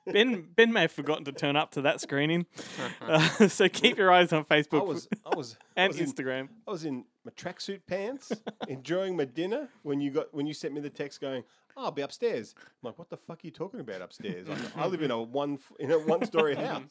Ben 0.05 0.47
Ben 0.55 0.73
may 0.73 0.81
have 0.81 0.91
forgotten 0.91 1.25
to 1.25 1.31
turn 1.31 1.55
up 1.55 1.71
to 1.71 1.81
that 1.81 2.01
screening, 2.01 2.45
uh, 3.01 3.47
so 3.47 3.69
keep 3.69 3.97
your 3.97 4.11
eyes 4.11 4.33
on 4.33 4.43
Facebook 4.45 4.81
I 4.81 4.83
was 4.83 5.07
I 5.25 5.35
was 5.35 5.57
I 5.75 5.81
and 5.81 5.93
was 5.93 5.99
in- 5.99 6.11
Instagram. 6.11 6.49
I 6.67 6.71
was 6.71 6.85
in 6.85 7.05
my 7.27 7.31
tracksuit 7.33 7.81
pants, 7.87 8.31
enjoying 8.67 9.17
my 9.17 9.25
dinner 9.25 9.67
when 9.83 9.99
you 10.01 10.11
got 10.11 10.33
when 10.33 10.47
you 10.47 10.53
sent 10.53 10.73
me 10.73 10.79
the 10.81 10.89
text 10.89 11.19
going, 11.21 11.43
oh, 11.75 11.85
"I'll 11.85 11.91
be 11.91 12.01
upstairs." 12.01 12.55
I'm 12.57 12.87
like, 12.87 12.97
"What 12.97 13.09
the 13.09 13.17
fuck 13.17 13.37
are 13.43 13.47
you 13.47 13.51
talking 13.51 13.79
about 13.81 14.01
upstairs? 14.01 14.47
I, 14.49 14.83
I 14.83 14.87
live 14.87 15.01
in 15.01 15.11
a 15.11 15.21
one 15.21 15.55
f- 15.55 15.73
in 15.79 15.91
a 15.91 15.99
one 15.99 16.25
story 16.25 16.55
house, 16.55 16.89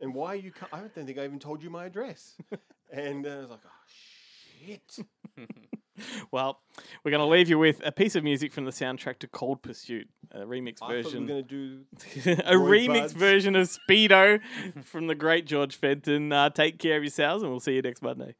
and 0.00 0.14
why 0.14 0.28
are 0.28 0.36
you? 0.36 0.52
Co- 0.52 0.66
I 0.72 0.78
don't 0.78 0.94
think 0.94 1.18
I 1.18 1.24
even 1.24 1.38
told 1.40 1.62
you 1.62 1.70
my 1.70 1.86
address." 1.86 2.36
And 2.92 3.26
uh, 3.26 3.30
I 3.30 3.36
was 3.40 3.50
like, 3.50 3.60
"Oh 3.64 4.66
shit." 4.66 4.98
Well, 6.32 6.58
we're 7.04 7.12
going 7.12 7.20
to 7.20 7.26
leave 7.28 7.48
you 7.48 7.56
with 7.56 7.80
a 7.86 7.92
piece 7.92 8.16
of 8.16 8.24
music 8.24 8.52
from 8.52 8.64
the 8.64 8.72
soundtrack 8.72 9.20
to 9.20 9.28
Cold 9.28 9.62
Pursuit, 9.62 10.08
a 10.32 10.40
remix 10.40 10.78
I 10.82 10.88
version. 10.88 11.22
were 11.22 11.28
going 11.28 11.44
to 11.44 11.48
do 11.48 11.84
a 12.44 12.54
remix 12.54 13.00
Buds. 13.02 13.12
version 13.12 13.54
of 13.54 13.68
Speedo 13.68 14.40
from 14.82 15.06
the 15.06 15.14
great 15.14 15.46
George 15.46 15.76
Fenton. 15.76 16.32
Uh, 16.32 16.50
take 16.50 16.80
care 16.80 16.96
of 16.96 17.04
yourselves, 17.04 17.44
and 17.44 17.52
we'll 17.52 17.60
see 17.60 17.74
you 17.76 17.82
next 17.82 18.02
Monday. 18.02 18.34